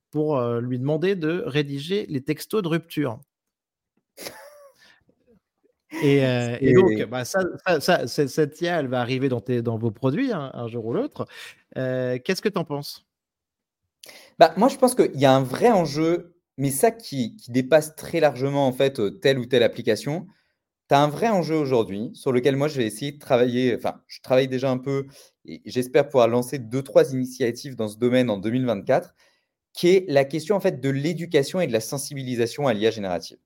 pour 0.09 0.41
lui 0.41 0.79
demander 0.79 1.15
de 1.15 1.43
rédiger 1.45 2.07
les 2.09 2.23
textos 2.23 2.63
de 2.63 2.69
rupture. 2.69 3.19
Et, 6.01 6.25
euh, 6.25 6.57
donc, 6.73 7.03
bah, 7.09 7.25
ça, 7.25 8.07
cette 8.07 8.61
IA, 8.61 8.79
elle 8.79 8.87
va 8.87 9.01
arriver 9.01 9.29
dans, 9.29 9.41
tes, 9.41 9.61
dans 9.61 9.77
vos 9.77 9.91
produits 9.91 10.31
hein, 10.31 10.51
un 10.53 10.67
jour 10.67 10.85
ou 10.85 10.93
l'autre. 10.93 11.27
Euh, 11.77 12.17
qu'est-ce 12.23 12.41
que 12.41 12.49
tu 12.49 12.57
en 12.57 12.65
penses? 12.65 13.05
Bah, 14.37 14.53
Moi, 14.57 14.69
je 14.69 14.77
pense 14.77 14.95
qu'il 14.95 15.19
y 15.19 15.25
a 15.25 15.33
un 15.33 15.43
vrai 15.43 15.69
enjeu, 15.69 16.35
mais 16.57 16.71
ça 16.71 16.91
qui, 16.91 17.35
dépasse 17.49 17.95
très 17.95 18.19
largement 18.19 18.67
en 18.67 18.73
fait 18.73 18.99
euh, 18.99 19.09
telle 19.09 19.39
ou 19.39 19.45
telle 19.45 19.63
application. 19.63 20.27
Tu 20.89 20.95
as 20.95 21.01
un 21.01 21.07
vrai 21.07 21.29
enjeu 21.29 21.55
aujourd'hui 21.55 22.11
sur 22.13 22.31
lequel 22.31 22.55
moi, 22.55 22.67
je 22.67 22.77
vais 22.77 22.85
essayer 22.85 23.11
de 23.11 23.19
travailler. 23.19 23.75
Enfin, 23.75 24.01
je 24.07 24.21
travaille 24.21 24.47
déjà 24.47 24.71
un 24.71 24.77
peu 24.77 25.07
et 25.45 25.61
j'espère 25.65 26.05
pouvoir 26.07 26.27
lancer 26.27 26.59
deux, 26.59 26.83
trois 26.83 27.13
initiatives 27.13 27.75
dans 27.75 27.87
ce 27.87 27.97
domaine 27.97 28.29
en 28.29 28.37
2024, 28.37 29.13
qui 29.73 29.89
est 29.89 30.05
la 30.07 30.25
question 30.25 30.55
en 30.55 30.59
fait 30.59 30.79
de 30.81 30.89
l'éducation 30.89 31.61
et 31.61 31.67
de 31.67 31.73
la 31.73 31.79
sensibilisation 31.79 32.67
à 32.67 32.73
l'IA 32.73 32.91
générative. 32.91 33.37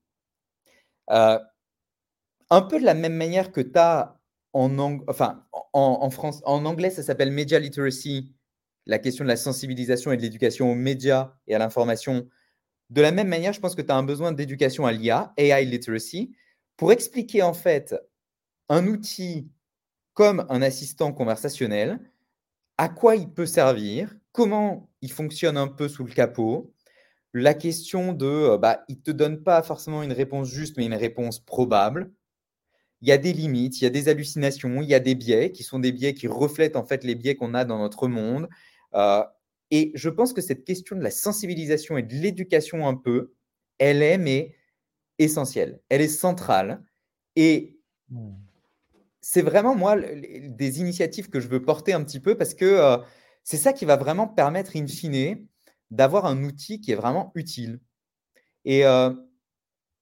Un 2.50 2.62
peu 2.62 2.78
de 2.78 2.84
la 2.84 2.94
même 2.94 3.14
manière 3.14 3.52
que 3.52 3.60
tu 3.60 3.78
as 3.78 4.18
en, 4.52 5.00
enfin, 5.08 5.44
en, 5.72 6.10
France, 6.10 6.40
en 6.44 6.64
anglais, 6.64 6.90
ça 6.90 7.02
s'appelle 7.02 7.32
Media 7.32 7.58
Literacy, 7.58 8.32
la 8.86 8.98
question 8.98 9.24
de 9.24 9.28
la 9.28 9.36
sensibilisation 9.36 10.12
et 10.12 10.16
de 10.16 10.22
l'éducation 10.22 10.70
aux 10.70 10.76
médias 10.76 11.34
et 11.48 11.54
à 11.54 11.58
l'information. 11.58 12.28
De 12.90 13.02
la 13.02 13.10
même 13.10 13.28
manière, 13.28 13.52
je 13.52 13.60
pense 13.60 13.74
que 13.74 13.82
tu 13.82 13.90
as 13.90 13.96
un 13.96 14.04
besoin 14.04 14.32
d'éducation 14.32 14.86
à 14.86 14.92
l'IA, 14.92 15.32
AI 15.36 15.64
Literacy, 15.64 16.36
pour 16.76 16.92
expliquer 16.92 17.42
en 17.42 17.54
fait 17.54 17.94
un 18.68 18.86
outil 18.86 19.50
comme 20.12 20.46
un 20.48 20.62
assistant 20.62 21.12
conversationnel, 21.12 21.98
à 22.78 22.88
quoi 22.88 23.16
il 23.16 23.30
peut 23.30 23.46
servir, 23.46 24.14
comment 24.32 24.88
il 25.02 25.10
fonctionne 25.10 25.56
un 25.56 25.68
peu 25.68 25.88
sous 25.88 26.04
le 26.04 26.12
capot, 26.12 26.72
la 27.32 27.54
question 27.54 28.12
de, 28.12 28.56
bah, 28.56 28.84
il 28.88 28.96
ne 28.98 29.02
te 29.02 29.10
donne 29.10 29.42
pas 29.42 29.62
forcément 29.62 30.04
une 30.04 30.12
réponse 30.12 30.48
juste, 30.48 30.76
mais 30.76 30.86
une 30.86 30.94
réponse 30.94 31.40
probable, 31.40 32.12
il 33.04 33.08
y 33.08 33.12
a 33.12 33.18
des 33.18 33.34
limites, 33.34 33.82
il 33.82 33.84
y 33.84 33.86
a 33.86 33.90
des 33.90 34.08
hallucinations, 34.08 34.80
il 34.80 34.88
y 34.88 34.94
a 34.94 34.98
des 34.98 35.14
biais 35.14 35.52
qui 35.52 35.62
sont 35.62 35.78
des 35.78 35.92
biais 35.92 36.14
qui 36.14 36.26
reflètent 36.26 36.74
en 36.74 36.86
fait 36.86 37.04
les 37.04 37.14
biais 37.14 37.34
qu'on 37.34 37.52
a 37.52 37.66
dans 37.66 37.78
notre 37.78 38.08
monde. 38.08 38.48
Euh, 38.94 39.22
et 39.70 39.92
je 39.94 40.08
pense 40.08 40.32
que 40.32 40.40
cette 40.40 40.64
question 40.64 40.96
de 40.96 41.02
la 41.02 41.10
sensibilisation 41.10 41.98
et 41.98 42.02
de 42.02 42.14
l'éducation 42.14 42.88
un 42.88 42.94
peu, 42.94 43.34
elle 43.76 44.02
est 44.02 44.16
mais 44.16 44.56
essentielle, 45.18 45.82
elle 45.90 46.00
est 46.00 46.08
centrale. 46.08 46.82
Et 47.36 47.78
mmh. 48.08 48.30
c'est 49.20 49.42
vraiment 49.42 49.74
moi 49.74 49.96
des 49.98 50.80
initiatives 50.80 51.28
que 51.28 51.40
je 51.40 51.48
veux 51.48 51.60
porter 51.60 51.92
un 51.92 52.02
petit 52.02 52.20
peu 52.20 52.38
parce 52.38 52.54
que 52.54 52.64
euh, 52.64 52.96
c'est 53.42 53.58
ça 53.58 53.74
qui 53.74 53.84
va 53.84 53.96
vraiment 53.96 54.28
permettre 54.28 54.78
in 54.78 54.86
fine 54.86 55.46
d'avoir 55.90 56.24
un 56.24 56.42
outil 56.42 56.80
qui 56.80 56.92
est 56.92 56.96
vraiment 56.96 57.32
utile. 57.34 57.80
Et 58.64 58.86
euh, 58.86 59.12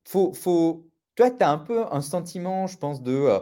faut, 0.05 0.33
faut, 0.35 0.92
toi, 1.15 1.31
tu 1.31 1.43
as 1.43 1.51
un 1.51 1.59
peu 1.59 1.85
un 1.91 2.01
sentiment, 2.01 2.67
je 2.67 2.79
pense, 2.79 3.03
de 3.03 3.13
euh, 3.13 3.41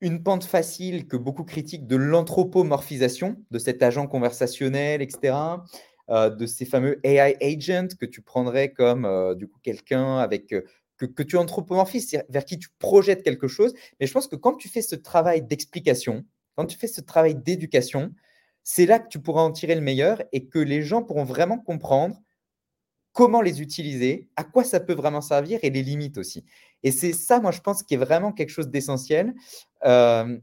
une 0.00 0.22
pente 0.22 0.44
facile 0.44 1.08
que 1.08 1.16
beaucoup 1.16 1.44
critiquent 1.44 1.86
de 1.86 1.96
l'anthropomorphisation 1.96 3.36
de 3.50 3.58
cet 3.58 3.82
agent 3.82 4.06
conversationnel, 4.06 5.02
etc. 5.02 5.34
Euh, 6.10 6.30
de 6.30 6.46
ces 6.46 6.64
fameux 6.64 7.00
AI 7.04 7.36
agents 7.42 7.88
que 8.00 8.06
tu 8.06 8.22
prendrais 8.22 8.72
comme 8.72 9.04
euh, 9.04 9.34
du 9.34 9.46
coup 9.46 9.60
quelqu'un 9.62 10.18
avec 10.18 10.46
que, 10.46 11.04
que, 11.04 11.22
tu 11.22 11.36
anthropomorphises, 11.36 12.18
vers 12.30 12.44
qui 12.44 12.58
tu 12.58 12.68
projettes 12.78 13.22
quelque 13.22 13.48
chose. 13.48 13.74
Mais 14.00 14.06
je 14.06 14.12
pense 14.12 14.26
que 14.26 14.36
quand 14.36 14.54
tu 14.54 14.68
fais 14.68 14.82
ce 14.82 14.96
travail 14.96 15.42
d'explication, 15.42 16.24
quand 16.56 16.66
tu 16.66 16.78
fais 16.78 16.86
ce 16.86 17.00
travail 17.00 17.34
d'éducation, 17.34 18.12
c'est 18.64 18.86
là 18.86 18.98
que 18.98 19.08
tu 19.08 19.20
pourras 19.20 19.42
en 19.42 19.52
tirer 19.52 19.74
le 19.74 19.80
meilleur 19.80 20.22
et 20.32 20.46
que 20.46 20.58
les 20.58 20.82
gens 20.82 21.02
pourront 21.02 21.24
vraiment 21.24 21.58
comprendre 21.58 22.20
comment 23.18 23.42
les 23.42 23.60
utiliser, 23.60 24.28
à 24.36 24.44
quoi 24.44 24.62
ça 24.62 24.78
peut 24.78 24.92
vraiment 24.92 25.20
servir 25.20 25.58
et 25.64 25.70
les 25.70 25.82
limites 25.82 26.18
aussi. 26.18 26.44
Et 26.84 26.92
c'est 26.92 27.12
ça, 27.12 27.40
moi, 27.40 27.50
je 27.50 27.58
pense, 27.58 27.82
qui 27.82 27.94
est 27.94 27.96
vraiment 27.98 28.30
quelque 28.30 28.50
chose 28.50 28.68
d'essentiel 28.68 29.34
euh, 29.84 30.38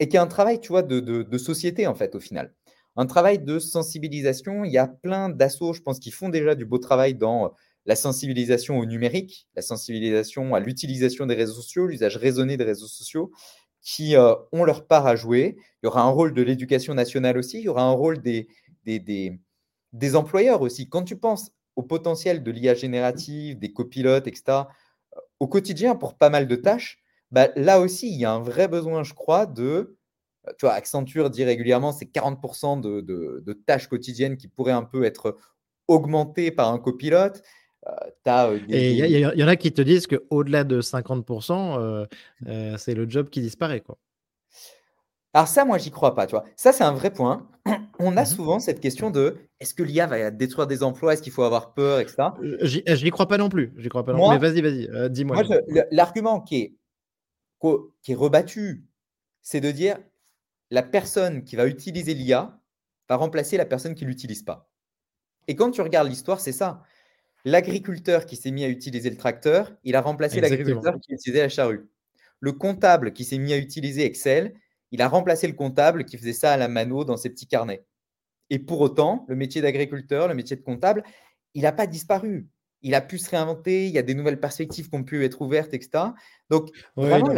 et 0.00 0.08
qui 0.08 0.16
est 0.16 0.18
un 0.18 0.26
travail, 0.26 0.58
tu 0.58 0.70
vois, 0.70 0.82
de, 0.82 1.38
société, 1.38 1.86
en 1.86 1.94
fait, 1.94 2.16
au 2.16 2.20
final. 2.20 2.52
Un 2.96 3.06
travail 3.06 3.38
de 3.38 3.60
sensibilisation. 3.60 4.64
Il 4.64 4.72
y 4.72 4.78
a 4.78 4.88
plein 4.88 5.28
d'assauts, 5.28 5.72
je 5.72 5.80
pense, 5.80 6.00
qui 6.00 6.10
font 6.10 6.28
déjà 6.28 6.56
du 6.56 6.64
beau 6.64 6.78
travail 6.78 7.14
dans 7.14 7.54
la 7.86 7.94
sensibilisation 7.94 8.80
au 8.80 8.84
numérique, 8.84 9.46
la 9.54 9.62
sensibilisation 9.62 10.56
à 10.56 10.58
l'utilisation 10.58 11.24
des 11.24 11.36
réseaux 11.36 11.54
sociaux, 11.54 11.86
l'usage 11.86 12.16
raisonné 12.16 12.56
des 12.56 12.64
réseaux 12.64 12.88
sociaux, 12.88 13.30
qui 13.80 14.16
euh, 14.16 14.34
ont 14.50 14.64
leur 14.64 14.88
part 14.88 15.06
à 15.06 15.14
jouer. 15.14 15.56
Il 15.56 15.86
y 15.86 15.86
aura 15.86 16.02
un 16.02 16.10
rôle 16.10 16.34
de 16.34 16.42
l'éducation 16.42 16.94
nationale 16.94 17.38
aussi, 17.38 17.58
il 17.58 17.66
y 17.66 17.68
aura 17.68 17.84
un 17.84 17.92
rôle 17.92 18.20
des, 18.22 18.48
des, 18.84 19.38
des 19.92 20.16
employeurs 20.16 20.62
aussi. 20.62 20.88
Quand 20.88 21.04
tu 21.04 21.16
penses 21.16 21.52
au 21.78 21.82
potentiel 21.82 22.42
de 22.42 22.50
l'IA 22.50 22.74
générative, 22.74 23.56
des 23.56 23.72
copilotes, 23.72 24.26
etc., 24.26 24.62
au 25.38 25.46
quotidien 25.46 25.94
pour 25.94 26.18
pas 26.18 26.28
mal 26.28 26.48
de 26.48 26.56
tâches, 26.56 26.98
bah, 27.30 27.50
là 27.54 27.78
aussi, 27.78 28.10
il 28.10 28.18
y 28.18 28.24
a 28.24 28.32
un 28.32 28.40
vrai 28.40 28.66
besoin, 28.66 29.04
je 29.04 29.14
crois, 29.14 29.46
de. 29.46 29.96
Tu 30.58 30.66
vois, 30.66 30.72
Accenture 30.72 31.30
dit 31.30 31.44
régulièrement 31.44 31.92
c'est 31.92 32.06
40% 32.06 32.80
de, 32.80 33.52
tâches 33.64 33.86
quotidiennes 33.86 34.36
qui 34.36 34.48
pourraient 34.48 34.72
un 34.72 34.82
peu 34.82 35.04
être 35.04 35.36
augmentées 35.86 36.50
par 36.50 36.72
un 36.72 36.80
copilote. 36.80 37.42
Euh, 37.86 37.92
euh, 38.26 38.58
Et 38.68 38.94
il 38.94 39.18
y, 39.18 39.44
en 39.44 39.48
a 39.48 39.54
qui 39.54 39.70
te 39.70 39.80
disent 39.80 40.08
qu'au-delà 40.08 40.64
de 40.64 40.80
50%, 40.80 41.78
euh, 42.48 42.76
c'est 42.76 42.94
le 42.94 43.08
job 43.08 43.28
qui 43.30 43.40
disparaît. 43.40 43.82
Quoi. 43.82 43.98
Alors 45.32 45.46
ça, 45.46 45.64
moi, 45.64 45.78
j'y 45.78 45.92
crois 45.92 46.16
pas. 46.16 46.26
Tu 46.26 46.32
vois. 46.32 46.44
Ça, 46.56 46.72
c'est 46.72 46.82
un 46.82 46.92
vrai 46.92 47.12
point. 47.12 47.48
On 47.98 48.16
a 48.16 48.22
mmh 48.22 48.26
souvent 48.26 48.60
cette 48.60 48.80
question 48.80 49.10
de 49.10 49.36
est-ce 49.60 49.74
que 49.74 49.82
l'IA 49.82 50.06
va 50.06 50.30
détruire 50.30 50.66
des 50.66 50.82
emplois? 50.82 51.14
Est-ce 51.14 51.22
qu'il 51.22 51.32
faut 51.32 51.42
avoir 51.42 51.74
peur, 51.74 52.00
etc. 52.00 52.28
Je 52.40 53.04
n'y 53.04 53.10
crois 53.10 53.26
pas 53.26 53.38
non 53.38 53.48
plus. 53.48 53.72
J'y 53.78 53.88
crois 53.88 54.04
pas 54.04 54.12
non 54.12 54.30
Mais 54.30 54.38
vas-y, 54.38 54.60
vas-y, 54.60 54.88
euh, 54.88 55.08
dis-moi. 55.08 55.42
L'argument 55.90 56.40
qui 56.40 56.56
est, 56.56 56.76
qui 58.02 58.12
est 58.12 58.14
rebattu, 58.14 58.86
c'est 59.42 59.60
de 59.60 59.70
dire 59.70 59.98
la 60.70 60.82
personne 60.82 61.44
qui 61.44 61.56
va 61.56 61.66
utiliser 61.66 62.14
l'IA 62.14 62.60
va 63.08 63.16
remplacer 63.16 63.56
la 63.56 63.64
personne 63.64 63.94
qui 63.94 64.04
ne 64.04 64.10
l'utilise 64.10 64.42
pas. 64.42 64.70
Et 65.46 65.56
quand 65.56 65.70
tu 65.70 65.80
regardes 65.80 66.08
l'histoire, 66.08 66.40
c'est 66.40 66.52
ça. 66.52 66.82
L'agriculteur 67.44 68.26
qui 68.26 68.36
s'est 68.36 68.50
mis 68.50 68.64
à 68.64 68.68
utiliser 68.68 69.08
le 69.08 69.16
tracteur, 69.16 69.72
il 69.84 69.96
a 69.96 70.02
remplacé 70.02 70.40
l'agriculteur 70.40 70.94
qui 71.00 71.12
utilisait 71.12 71.42
la 71.42 71.48
charrue. 71.48 71.88
Le 72.40 72.52
comptable 72.52 73.12
qui 73.12 73.24
s'est 73.24 73.38
mis 73.38 73.52
à 73.52 73.56
utiliser 73.56 74.04
Excel, 74.04 74.54
il 74.90 75.02
a 75.02 75.08
remplacé 75.08 75.46
le 75.46 75.54
comptable 75.54 76.04
qui 76.04 76.16
faisait 76.18 76.32
ça 76.32 76.52
à 76.52 76.56
la 76.56 76.68
mano 76.68 77.04
dans 77.04 77.16
ses 77.16 77.30
petits 77.30 77.46
carnets. 77.46 77.84
Et 78.50 78.58
pour 78.58 78.80
autant, 78.80 79.26
le 79.28 79.36
métier 79.36 79.60
d'agriculteur, 79.60 80.28
le 80.28 80.34
métier 80.34 80.56
de 80.56 80.62
comptable, 80.62 81.04
il 81.54 81.62
n'a 81.62 81.72
pas 81.72 81.86
disparu. 81.86 82.48
Il 82.82 82.94
a 82.94 83.00
pu 83.00 83.18
se 83.18 83.28
réinventer, 83.30 83.86
il 83.86 83.92
y 83.92 83.98
a 83.98 84.02
des 84.02 84.14
nouvelles 84.14 84.40
perspectives 84.40 84.88
qui 84.88 84.94
ont 84.96 85.04
pu 85.04 85.24
être 85.24 85.42
ouvertes, 85.42 85.74
etc. 85.74 86.04
Donc, 86.48 86.70
vraiment, 86.96 87.34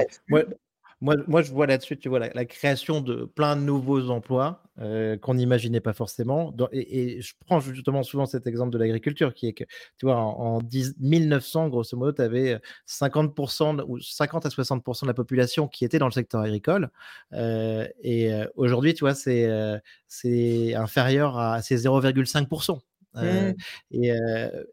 moi, 1.02 1.16
moi, 1.28 1.40
je 1.40 1.50
vois 1.50 1.66
là-dessus, 1.66 1.98
tu 1.98 2.10
vois, 2.10 2.18
la, 2.18 2.44
création 2.44 3.00
de 3.00 3.24
plein 3.24 3.56
de 3.56 3.62
nouveaux 3.62 4.10
emplois 4.10 4.62
euh, 4.80 5.16
qu'on 5.16 5.34
n'imaginait 5.34 5.80
pas 5.80 5.94
forcément. 5.94 6.54
et, 6.72 7.22
je 7.22 7.34
prends 7.46 7.60
justement 7.60 8.02
souvent 8.02 8.26
cet 8.26 8.46
exemple 8.46 8.70
de 8.70 8.78
l'agriculture, 8.78 9.32
qui 9.32 9.46
est 9.48 9.52
que, 9.54 9.64
tu 9.98 10.06
vois, 10.06 10.16
en, 10.16 10.60
1900, 11.00 11.68
grosso 11.68 11.96
modo, 11.96 12.12
tu 12.12 12.22
avais 12.22 12.60
50% 12.86 13.82
ou 13.88 13.98
50 13.98 14.44
à 14.44 14.48
60% 14.50 15.02
de 15.02 15.06
la 15.06 15.14
population 15.14 15.68
qui 15.68 15.86
était 15.86 15.98
dans 15.98 16.06
le 16.06 16.12
secteur 16.12 16.42
agricole. 16.42 16.90
Euh, 17.32 17.86
et 18.02 18.32
euh, 18.34 18.46
aujourd'hui, 18.56 18.92
tu 18.92 19.04
vois, 19.04 19.14
c'est 19.14 20.74
inférieur 20.74 21.38
à 21.38 21.62
ces 21.62 21.84
0,5%. 21.86 22.78
Mmh. 23.14 23.54
et, 23.90 24.12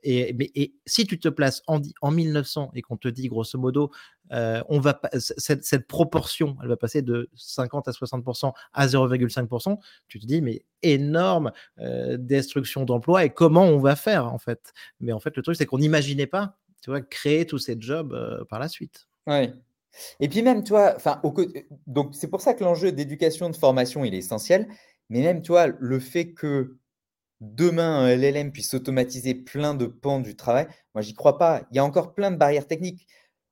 et, 0.04 0.34
mais, 0.34 0.52
et, 0.54 0.76
si 0.86 1.06
tu 1.08 1.18
te 1.20 1.28
places 1.28 1.64
en, 1.66 1.82
en 2.02 2.12
1900 2.12 2.72
et 2.76 2.82
qu'on 2.84 2.98
te 2.98 3.08
dit 3.08 3.28
grosso 3.30 3.58
modo, 3.58 3.92
on 4.32 4.80
va 4.80 5.00
cette, 5.18 5.64
cette, 5.64 5.88
proportion, 5.88 6.56
elle 6.62 6.70
va 6.70 6.78
passer 6.78 7.02
de 7.02 7.30
50 7.36 7.88
à 7.88 7.92
60% 7.92 8.54
à 8.74 8.88
0,5%, 8.88 9.78
tu 10.08 10.20
te 10.20 10.26
dis 10.26 10.42
mais 10.42 10.66
énorme 10.84 11.52
destruction 12.18 12.86
d'emplois 12.86 13.26
et 13.26 13.32
comment 13.32 13.64
on 13.64 13.80
va 13.80 13.96
faire 13.96 14.32
en 14.32 14.38
fait? 14.38 14.74
Mais 15.00 15.14
en 15.14 15.20
fait 15.20 15.36
le 15.36 15.42
truc 15.42 15.56
c'est 15.56 15.66
qu'on 15.66 15.80
n'imaginait 15.80 16.28
pas, 16.28 16.58
tu 16.84 16.92
vois, 16.92 17.02
créer 17.02 17.46
tous 17.48 17.60
ces 17.60 17.76
jobs 17.80 18.46
par 18.50 18.60
la 18.60 18.68
suite. 18.68 19.08
Oui. 19.26 19.52
Et 20.20 20.30
puis 20.30 20.42
même 20.42 20.64
toi, 20.64 20.94
enfin, 20.96 21.22
donc 21.88 22.14
c'est 22.14 22.28
pour 22.28 22.42
ça 22.42 22.54
que 22.54 22.64
l'enjeu 22.64 22.92
d'éducation 22.92 23.50
de 23.50 23.56
formation 23.56 24.04
il 24.04 24.14
est 24.14 24.20
essentiel. 24.20 24.68
Mais 25.10 25.22
même 25.22 25.42
toi, 25.42 25.68
le 25.68 26.00
fait 26.00 26.34
que 26.34 26.78
demain 27.42 28.00
un 28.06 28.10
LLM 28.10 28.52
puisse 28.52 28.74
automatiser 28.74 29.36
plein 29.36 29.74
de 29.76 29.86
pans 29.88 30.20
du 30.20 30.36
travail, 30.36 30.68
moi 30.96 31.02
j'y 31.02 31.14
crois 31.14 31.38
pas. 31.38 31.68
Il 31.72 31.76
y 31.78 31.80
a 31.80 31.86
encore 31.86 32.14
plein 32.16 32.32
de 32.32 32.38
barrières 32.38 32.68
techniques. 32.68 33.08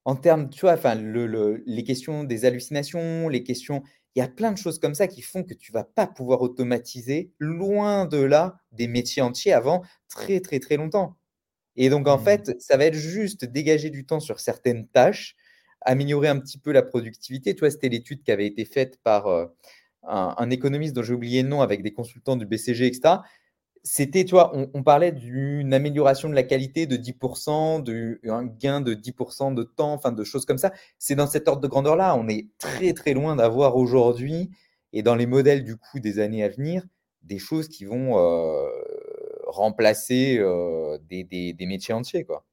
en 0.05 0.15
termes, 0.15 0.49
tu 0.49 0.61
vois, 0.61 0.73
enfin, 0.73 0.95
le 0.95 1.25
le 1.27 1.63
les 1.65 1.83
questions 1.83 2.23
des 2.23 2.45
hallucinations, 2.45 3.27
les 3.29 3.43
questions 3.43 3.83
il 4.15 4.19
y 4.19 4.21
a 4.23 4.27
plein 4.29 4.51
de 4.53 4.57
choses 4.57 4.79
comme 4.79 4.95
ça 4.95 5.07
qui 5.07 5.21
font 5.21 5.43
que 5.43 5.53
tu 5.53 5.71
vas 5.73 5.83
pas 5.83 6.07
pouvoir 6.07 6.41
automatiser, 6.41 7.33
loin 7.39 8.05
de 8.05 8.17
là, 8.19 8.57
des 8.71 8.87
métiers 8.87 9.21
entiers 9.21 9.51
avant 9.53 9.83
très, 10.09 10.39
très, 10.39 10.59
très 10.59 10.77
longtemps 10.77 11.17
et 11.75 11.89
donc 11.89 12.07
en 12.07 12.17
Mmh. 12.17 12.19
fait, 12.19 12.55
ça 12.61 12.77
va 12.77 12.85
être 12.85 12.93
juste 12.95 13.45
dégager 13.45 13.89
du 13.89 14.05
temps 14.05 14.19
sur 14.19 14.39
certaines 14.39 14.87
tâches, 14.87 15.35
améliorer 15.81 16.27
un 16.29 16.39
petit 16.39 16.57
peu 16.57 16.71
la 16.71 16.81
productivité. 16.83 17.53
Tu 17.55 17.59
vois, 17.61 17.71
c'était 17.71 17.89
l'étude 17.89 18.23
qui 18.23 18.31
avait 18.31 18.47
été 18.47 18.65
faite 18.65 18.99
par, 19.03 19.27
heu, 19.29 19.49
un 20.03 20.35
un 20.37 20.49
économiste 20.51 20.93
dont 20.95 21.03
j'ai 21.03 21.13
oublié 21.13 21.43
le 21.43 21.49
nom 21.49 21.61
avec 21.61 21.83
des 21.83 21.91
consultants 21.93 22.37
du 22.37 22.45
BCG 22.45 22.87
et 22.87 22.93
cetera. 22.93 23.23
C'était, 23.87 24.25
tu 24.25 24.31
vois, 24.31 24.51
on 24.73 24.81
parlait 24.81 25.11
d'une 25.11 25.71
amélioration 25.71 26.27
de 26.27 26.33
la 26.33 26.41
qualité 26.41 26.87
de 26.87 26.95
10 26.95 27.13
de 27.83 28.19
un 28.27 28.43
gain 28.43 28.81
de 28.81 28.95
10% 28.95 29.51
de 29.51 29.61
temps, 29.61 29.93
enfin 29.93 30.11
de 30.11 30.23
choses 30.23 30.43
comme 30.45 30.57
ça. 30.57 30.73
C'est 30.97 31.13
dans 31.13 31.27
cet 31.27 31.47
ordre 31.47 31.61
de 31.61 31.67
grandeur-là. 31.67 32.15
On 32.15 32.27
est 32.27 32.47
très, 32.57 32.93
très 32.93 33.13
loin 33.13 33.35
d'avoir 33.35 33.75
aujourd'hui 33.77 34.49
et 34.91 35.03
dans 35.03 35.13
les 35.15 35.27
modèles 35.27 35.63
du 35.63 35.77
coup 35.77 35.99
des 35.99 36.17
années 36.17 36.43
à 36.43 36.49
venir, 36.49 36.83
des 37.21 37.37
choses 37.37 37.67
qui 37.67 37.85
vont, 37.85 38.17
heu, 38.17 38.69
remplacer, 39.47 40.37
heu, 40.39 40.97
des 41.07 41.23
des 41.23 41.53
des 41.53 41.65
métiers 41.67 41.93
entiers, 41.93 42.23
quoi. 42.25 42.43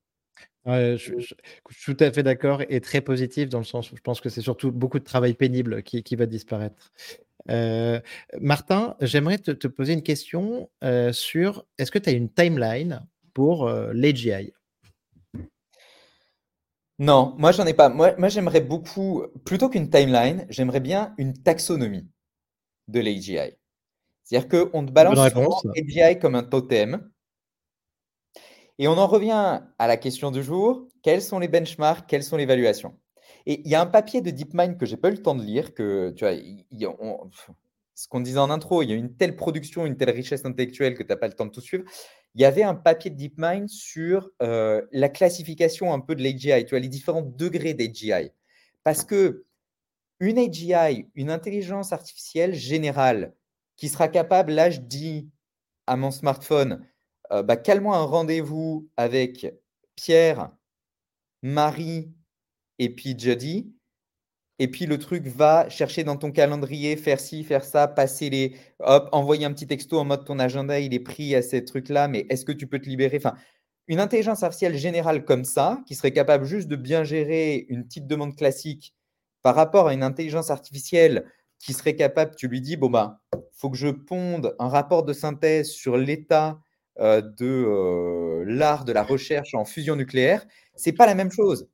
Ouais, 0.64 0.96
je 0.96 1.18
je 1.18 1.34
je 1.70 1.76
suis 1.78 1.96
tout 1.96 2.04
à 2.04 2.12
fait 2.12 2.22
d'accord 2.22 2.62
et 2.68 2.80
très 2.80 3.00
positif 3.00 3.48
dans 3.48 3.58
le 3.58 3.64
sens 3.64 3.90
où 3.90 3.96
je 3.96 4.00
pense 4.00 4.20
que 4.20 4.28
c'est 4.28 4.40
surtout 4.42 4.70
beaucoup 4.70 5.00
de 5.00 5.04
travail 5.04 5.34
pénible 5.34 5.82
qui 5.82 6.04
qui 6.04 6.14
va 6.14 6.26
disparaître. 6.26 6.92
Heu, 7.50 8.00
Martin, 8.40 8.96
j'aimerais 9.00 9.38
te 9.38 9.52
te 9.52 9.68
poser 9.68 9.94
une 9.94 10.02
question, 10.04 10.70
heu, 10.84 11.12
sur 11.12 11.66
est-ce 11.78 11.90
que 11.92 11.98
tu 11.98 12.10
as 12.10 12.12
une 12.12 12.30
timeline 12.32 13.02
pour, 13.34 13.68
heu, 13.68 13.92
l'AGI? 13.94 14.52
Non, 16.98 17.34
moi 17.38 17.52
j'en 17.52 17.66
ai 17.66 17.74
pas. 17.74 17.88
Moi 17.88 18.14
moi 18.18 18.28
j'aimerais 18.28 18.60
beaucoup 18.60 19.24
plutôt 19.44 19.68
qu'une 19.68 19.90
timeline, 19.90 20.46
j'aimerais 20.50 20.80
bien 20.80 21.14
une 21.18 21.32
taxonomie 21.34 22.08
de 22.88 23.00
l'AGI. 23.00 23.52
C'est-à-dire 24.24 24.48
qu'on 24.70 24.86
te 24.86 24.92
balance 24.92 25.20
souvent 25.30 25.62
réponse. 25.62 25.66
AGI 25.76 26.20
comme 26.20 26.36
un 26.36 26.44
totem 26.44 27.11
et 28.78 28.88
on 28.88 28.98
en 28.98 29.06
revient 29.06 29.60
à 29.78 29.86
la 29.86 29.96
question 29.96 30.30
du 30.30 30.42
jour, 30.42 30.88
quels 31.02 31.22
sont 31.22 31.38
les 31.38 31.48
benchmarks, 31.48 32.06
quelles 32.08 32.24
sont 32.24 32.36
les 32.36 32.44
évaluations? 32.44 32.98
Et 33.46 33.60
il 33.64 33.70
y 33.70 33.74
a 33.74 33.80
un 33.80 33.86
papier 33.86 34.20
de 34.20 34.30
DeepMind 34.30 34.78
que 34.78 34.86
j'ai 34.86 34.96
pas 34.96 35.08
eu 35.08 35.12
le 35.12 35.22
temps 35.22 35.34
de 35.34 35.42
lire, 35.42 35.74
que 35.74 36.10
tu 36.10 36.24
vois, 36.24 36.34
ce 37.94 38.08
qu'on 38.08 38.20
disait 38.20 38.38
en 38.38 38.50
intro, 38.50 38.82
il 38.82 38.90
y 38.90 38.92
a 38.92 38.96
une 38.96 39.14
telle 39.16 39.36
production, 39.36 39.84
une 39.84 39.96
telle 39.96 40.10
richesse 40.10 40.44
intellectuelle 40.44 40.94
que 40.96 41.02
tu 41.02 41.12
as 41.12 41.16
pas 41.16 41.28
le 41.28 41.34
temps 41.34 41.46
de 41.46 41.50
tout 41.50 41.60
suivre. 41.60 41.84
Il 42.34 42.40
y 42.40 42.44
avait 42.44 42.62
un 42.62 42.74
papier 42.74 43.10
de 43.10 43.16
DeepMind 43.16 43.68
sur, 43.68 44.30
heu, 44.42 44.88
la 44.90 45.08
classification 45.08 45.92
un 45.92 46.00
peu 46.00 46.14
de 46.14 46.22
l'AGI, 46.22 46.64
tu 46.64 46.70
vois, 46.70 46.78
les 46.80 46.88
différents 46.88 47.22
degrés 47.22 47.74
d'AGI. 47.74 48.30
Parce 48.84 49.04
qu'une 49.04 49.42
AGI, 50.20 51.06
une 51.14 51.30
intelligence 51.30 51.92
artificielle 51.92 52.54
générale 52.54 53.34
qui 53.76 53.88
sera 53.88 54.08
capable, 54.08 54.52
là 54.52 54.70
je 54.70 54.80
dis 54.80 55.28
à 55.86 55.96
mon 55.96 56.10
smartphone, 56.10 56.86
heu, 57.32 57.42
bah, 57.42 57.56
cale-moi 57.56 57.96
un 57.96 58.04
rendez-vous 58.04 58.88
avec 58.96 59.46
Pierre, 59.96 60.50
Marie 61.42 62.12
et 62.78 62.90
puis 62.94 63.16
Jody 63.18 63.72
et 64.58 64.68
puis 64.68 64.86
le 64.86 64.98
truc 64.98 65.26
va 65.26 65.68
chercher 65.68 66.04
dans 66.04 66.16
ton 66.16 66.30
calendrier, 66.30 66.96
faire 66.96 67.20
ci, 67.20 67.42
faire 67.44 67.64
ça, 67.64 67.88
passer 67.88 68.30
les 68.30 68.54
hop, 68.80 69.08
envoyer 69.12 69.44
un 69.46 69.52
petit 69.52 69.66
texto 69.66 69.98
en 69.98 70.04
mode 70.04 70.24
ton 70.24 70.38
agenda, 70.38 70.78
il 70.80 70.94
est 70.94 71.00
pris 71.00 71.34
à 71.34 71.42
ces 71.42 71.64
trucs-là, 71.64 72.08
mais 72.08 72.26
est-ce 72.30 72.44
que 72.44 72.52
tu 72.52 72.66
peux 72.66 72.78
te 72.78 72.88
libérer? 72.88 73.16
Enfin, 73.16 73.34
une 73.88 73.98
intelligence 74.00 74.42
artificielle 74.42 74.76
générale 74.76 75.24
comme 75.24 75.44
ça, 75.44 75.80
qui 75.86 75.94
serait 75.96 76.12
capable 76.12 76.44
juste 76.44 76.68
de 76.68 76.76
bien 76.76 77.02
gérer 77.04 77.66
une 77.68 77.84
petite 77.84 78.06
demande 78.06 78.36
classique 78.36 78.94
par 79.42 79.56
rapport 79.56 79.88
à 79.88 79.94
une 79.94 80.04
intelligence 80.04 80.50
artificielle 80.50 81.24
qui 81.58 81.72
serait 81.72 81.96
capable, 81.96 82.34
tu 82.36 82.46
lui 82.48 82.60
dis: 82.60 82.76
«Bon, 82.76 82.90
bah, 82.90 83.20
faut 83.52 83.70
que 83.70 83.76
je 83.76 83.88
ponde 83.88 84.54
un 84.58 84.68
rapport 84.68 85.02
de 85.04 85.12
synthèse 85.12 85.70
sur 85.70 85.96
l'état, 85.96 86.60
de, 87.01 87.47
heu, 87.47 88.45
l'art 88.45 88.84
de 88.84 88.93
la 88.93 89.03
recherche 89.03 89.55
en 89.55 89.64
fusion 89.64 89.97
nucléaire», 89.97 90.45
c'est 90.76 90.93
pas 90.93 91.07
la 91.07 91.14
même 91.14 91.30
chose. 91.32 91.68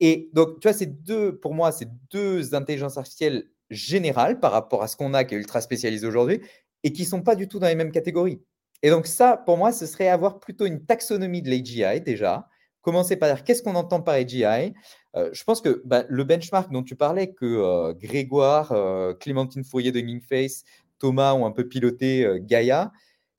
Et 0.00 0.30
donc, 0.34 0.60
tu 0.60 0.68
vois, 0.68 0.76
2 0.86 1.36
pour 1.38 1.54
moi, 1.54 1.72
c'est 1.72 1.88
2 2.10 2.54
intelligences 2.54 2.98
artificielles 2.98 3.44
générales 3.70 4.40
par 4.40 4.52
rapport 4.52 4.82
à 4.82 4.88
ce 4.88 4.96
qu'on 4.96 5.14
a 5.14 5.24
qui 5.24 5.34
est 5.34 5.38
ultra 5.38 5.60
spécialisé 5.60 6.06
aujourd'hui 6.06 6.40
et 6.84 6.92
qui 6.92 7.04
sont 7.04 7.22
pas 7.22 7.36
du 7.36 7.48
tout 7.48 7.58
dans 7.60 7.68
les 7.68 7.74
mêmes 7.76 7.92
catégories. 7.92 8.42
Et 8.82 8.90
donc 8.90 9.06
ça, 9.06 9.36
pour 9.36 9.56
moi, 9.58 9.72
ce 9.72 9.86
serait 9.86 10.08
avoir 10.08 10.40
plutôt 10.40 10.66
une 10.66 10.84
taxonomie 10.84 11.42
de 11.42 11.50
l'AGI 11.50 12.00
déjà. 12.00 12.48
Commencer 12.82 13.16
par 13.16 13.32
dire 13.32 13.44
qu'est-ce 13.44 13.62
qu'on 13.62 13.76
entend 13.76 14.02
par 14.02 14.14
AGI? 14.14 14.74
Heu, 15.16 15.30
je 15.32 15.44
pense 15.44 15.60
que, 15.60 15.82
bah, 15.84 16.04
le 16.08 16.24
benchmark 16.24 16.72
dont 16.72 16.82
tu 16.82 16.96
parlais 16.96 17.32
que, 17.32 17.92
Grégoire, 17.94 18.74
Clémentine 19.20 19.64
Fourier 19.64 19.92
de 19.92 20.02
Face, 20.28 20.64
Thomas 20.98 21.34
ont 21.34 21.46
un 21.46 21.52
peu 21.52 21.68
piloté, 21.68 22.26
Gaïa, 22.40 22.92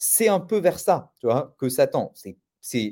c'est 0.04 0.28
un 0.28 0.40
peu 0.40 0.58
vers 0.60 0.80
ça, 0.80 1.14
tu 1.20 1.28
vois, 1.28 1.56
que 1.60 1.70
ça 1.70 1.88
tend. 1.88 2.12
C'est 2.16 2.38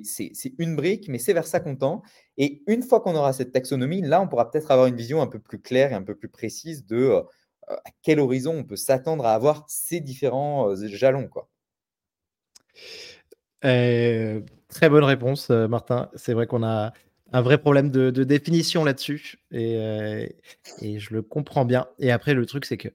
c'est 0.03 0.53
une 0.59 0.76
brique, 0.76 1.07
mais 1.09 1.18
c'est 1.20 1.34
vers 1.34 1.47
ça 1.47 1.59
qu'on 1.62 1.76
tend 1.78 2.01
et 2.38 2.62
une 2.68 2.84
fois 2.84 2.99
qu'on 3.01 3.16
aura 3.16 3.34
cette 3.34 3.51
taxonomie, 3.53 4.01
là, 4.01 4.22
on 4.22 4.28
pourra 4.28 4.49
peut-être 4.51 4.72
avoir 4.72 4.88
une 4.88 4.95
vision 4.97 5.22
un 5.22 5.28
peu 5.28 5.39
plus 5.39 5.62
claire 5.62 5.91
et 5.91 5.95
un 5.95 6.03
peu 6.03 6.16
plus 6.16 6.30
précise 6.30 6.86
de, 6.86 6.97
heu, 6.97 7.24
à 7.70 7.82
quel 8.03 8.20
horizon 8.20 8.55
on 8.59 8.64
peut 8.66 8.76
s'attendre 8.78 9.26
à 9.26 9.34
avoir 9.34 9.66
ces 9.70 9.99
différents, 10.01 10.70
heu, 10.72 10.88
jalons, 10.88 11.28
quoi. 11.30 11.49
Heu, 13.64 14.45
très 14.70 14.89
bonne 14.89 15.03
réponse, 15.03 15.49
Martin. 15.49 16.09
C'est 16.16 16.34
vrai 16.34 16.47
qu'on 16.47 16.64
a 16.64 16.93
un 17.34 17.41
vrai 17.41 17.57
problème 17.59 17.89
de 17.91 18.09
définition 18.24 18.84
là-dessus 18.84 19.39
et 19.51 20.99
je 20.99 21.14
le 21.14 21.22
comprends 21.22 21.66
bien 21.66 21.88
et 21.99 22.12
après 22.12 22.34
le 22.34 22.45
truc, 22.45 22.66
c'est 22.66 22.78
que 22.78 22.89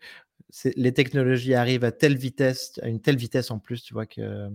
les 0.76 0.92
technologies 0.92 1.54
arrivent 1.54 1.84
à 1.84 1.92
telle 1.92 2.16
vitesse, 2.16 2.78
à 2.82 2.88
une 2.88 3.00
telle 3.00 3.16
vitesse 3.16 3.50
en 3.50 3.58
plus, 3.58 3.82
tu 3.82 3.94
vois 3.94 4.06
que, 4.06 4.48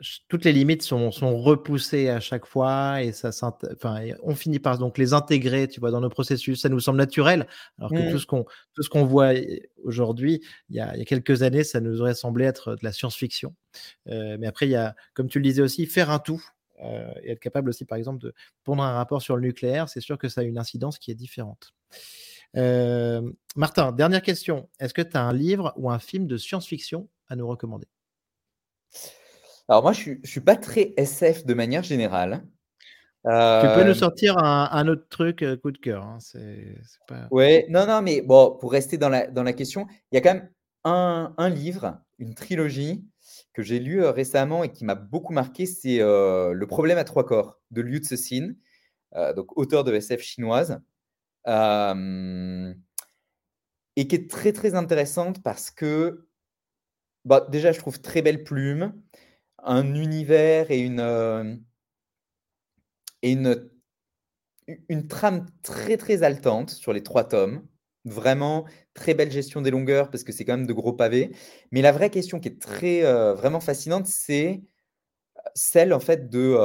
ch 0.00 0.24
toutes 0.28 0.44
les 0.44 0.52
limites 0.52 0.82
sont 0.82 1.10
sont 1.10 1.38
repoussées 1.40 2.10
à 2.10 2.20
chaque 2.20 2.44
fois 2.46 3.02
et 3.02 3.12
ça 3.12 3.30
enfin 3.74 4.02
on 4.22 4.34
finit 4.34 4.58
par 4.58 4.78
donc 4.78 4.98
les 4.98 5.14
intégrer, 5.14 5.68
tu 5.68 5.80
vois, 5.80 5.90
dans 5.90 6.00
nos 6.02 6.10
processus. 6.10 6.60
Ça 6.62 6.68
nous 6.68 6.80
semble 6.80 6.98
naturel, 6.98 7.46
alors 7.78 7.90
que 7.92 8.10
tout 8.10 8.16
Mmh. 8.16 8.18
ce 8.18 8.26
qu'on 8.26 8.44
tout 8.74 8.82
ce 8.82 8.90
qu'on 8.90 9.04
voit, 9.06 9.34
eh, 9.34 9.70
aujourd'hui, 9.84 10.42
il 10.68 10.76
y 10.76 10.80
a 10.80 10.94
il 10.94 10.98
y 10.98 11.02
a 11.02 11.04
quelques 11.06 11.42
années, 11.42 11.64
ça 11.64 11.80
nous 11.80 12.00
aurait 12.02 12.14
semblé 12.14 12.44
être 12.44 12.72
de 12.76 12.80
la 12.84 12.92
science-fiction. 12.92 13.54
Heu, 14.08 14.36
mais 14.38 14.46
après, 14.46 14.66
il 14.66 14.72
y 14.72 14.76
a, 14.76 14.94
comme 15.14 15.28
tu 15.28 15.38
le 15.38 15.44
disais 15.44 15.62
aussi, 15.62 15.86
faire 15.86 16.10
un 16.10 16.18
tout, 16.18 16.42
et 17.22 17.30
être 17.32 17.40
capable 17.40 17.70
aussi, 17.70 17.84
par 17.86 17.96
exemple, 17.98 18.22
de 18.22 18.34
pondre 18.64 18.82
un 18.82 18.92
rapport 18.92 19.22
sur 19.22 19.36
le 19.36 19.42
nucléaire, 19.42 19.88
c'est 19.88 20.02
sûr 20.02 20.18
que 20.18 20.28
ça 20.28 20.42
a 20.42 20.44
une 20.44 20.58
incidence 20.58 20.98
qui 20.98 21.10
est 21.10 21.14
différente. 21.14 21.74
Hem, 22.56 23.34
Martin, 23.54 23.92
dernière 23.92 24.22
question. 24.22 24.68
Est-ce 24.80 24.94
que 24.94 25.02
tu 25.02 25.16
as 25.16 25.22
un 25.22 25.32
livre 25.34 25.74
ou 25.76 25.90
un 25.90 25.98
film 25.98 26.26
de 26.26 26.38
science-fiction 26.38 27.08
à 27.28 27.36
nous 27.36 27.46
recommander? 27.46 27.86
Alors 29.68 29.82
moi, 29.82 29.92
je 29.92 30.00
suis 30.00 30.20
je 30.22 30.30
suis 30.30 30.40
pas 30.40 30.56
très 30.56 30.94
SF 30.96 31.44
de 31.44 31.54
manière 31.54 31.82
générale. 31.82 32.42
Tu 33.24 33.30
peux 33.30 33.84
nous 33.84 33.94
sortir 33.94 34.38
un 34.38 34.68
un 34.72 34.88
autre 34.88 35.06
truc, 35.08 35.42
heu, 35.42 35.56
coup 35.56 35.72
de 35.72 35.78
cœur, 35.78 36.04
hein, 36.04 36.18
c'est 36.20 36.78
c'est 36.84 37.00
pas 37.08 37.26
ouais, 37.30 37.66
non, 37.68 37.86
non, 37.86 38.00
mais 38.00 38.22
bon, 38.22 38.56
pour 38.58 38.72
rester 38.72 38.96
dans 38.96 39.08
la 39.08 39.26
dans 39.26 39.42
la 39.42 39.52
question, 39.52 39.86
il 40.12 40.14
y 40.14 40.18
a 40.18 40.20
quand 40.20 40.34
même 40.34 40.48
un 40.84 41.34
un 41.36 41.48
livre, 41.50 41.98
une 42.18 42.34
trilogie 42.34 43.04
que 43.52 43.62
j'ai 43.62 43.80
lu, 43.80 44.02
récemment 44.04 44.62
et 44.64 44.70
qui 44.70 44.84
m'a 44.84 44.94
beaucoup 44.94 45.32
marqué, 45.32 45.66
c'est, 45.66 45.98
Le 45.98 46.64
problème 46.66 46.96
à 46.96 47.04
3 47.04 47.26
corps 47.26 47.58
de 47.72 47.82
Liu 47.82 48.00
Cixin, 48.02 48.54
donc 49.34 49.58
auteur 49.58 49.82
de 49.82 49.92
SF 49.92 50.22
chinoise. 50.22 50.80
Hem 51.46 52.76
et 53.96 54.06
qui 54.06 54.14
est 54.16 54.30
très, 54.30 54.52
très 54.52 54.74
intéressante 54.74 55.42
parce 55.42 55.70
que, 55.70 56.28
bah, 57.24 57.46
déjà, 57.50 57.72
je 57.72 57.78
trouve 57.78 58.00
très 58.00 58.22
belle 58.22 58.44
plume, 58.44 58.94
un 59.64 59.94
univers 59.94 60.70
et 60.70 60.80
une, 60.80 61.00
hem 61.00 61.64
et 63.22 63.32
une 63.32 63.70
une 64.88 65.06
trame 65.08 65.46
très, 65.62 65.96
très 65.96 66.22
haletante 66.22 66.70
sur 66.70 66.92
les 66.92 67.02
3 67.02 67.24
tomes. 67.24 67.66
Vraiment 68.04 68.66
très 68.94 69.14
belle 69.14 69.30
gestion 69.32 69.60
des 69.62 69.70
longueurs 69.70 70.10
parce 70.10 70.24
que 70.24 70.32
c'est 70.32 70.44
quand 70.44 70.56
même 70.56 70.66
de 70.66 70.72
gros 70.72 70.92
pavés. 70.92 71.32
Mais 71.72 71.82
la 71.82 71.92
vraie 71.92 72.10
question 72.10 72.40
qui 72.40 72.48
est 72.48 72.60
très, 72.60 73.02
heu, 73.04 73.32
vraiment 73.32 73.60
fascinante, 73.60 74.06
c'est 74.06 74.62
celle 75.54 75.94
en 75.94 76.00
fait 76.00 76.30
de, 76.30 76.56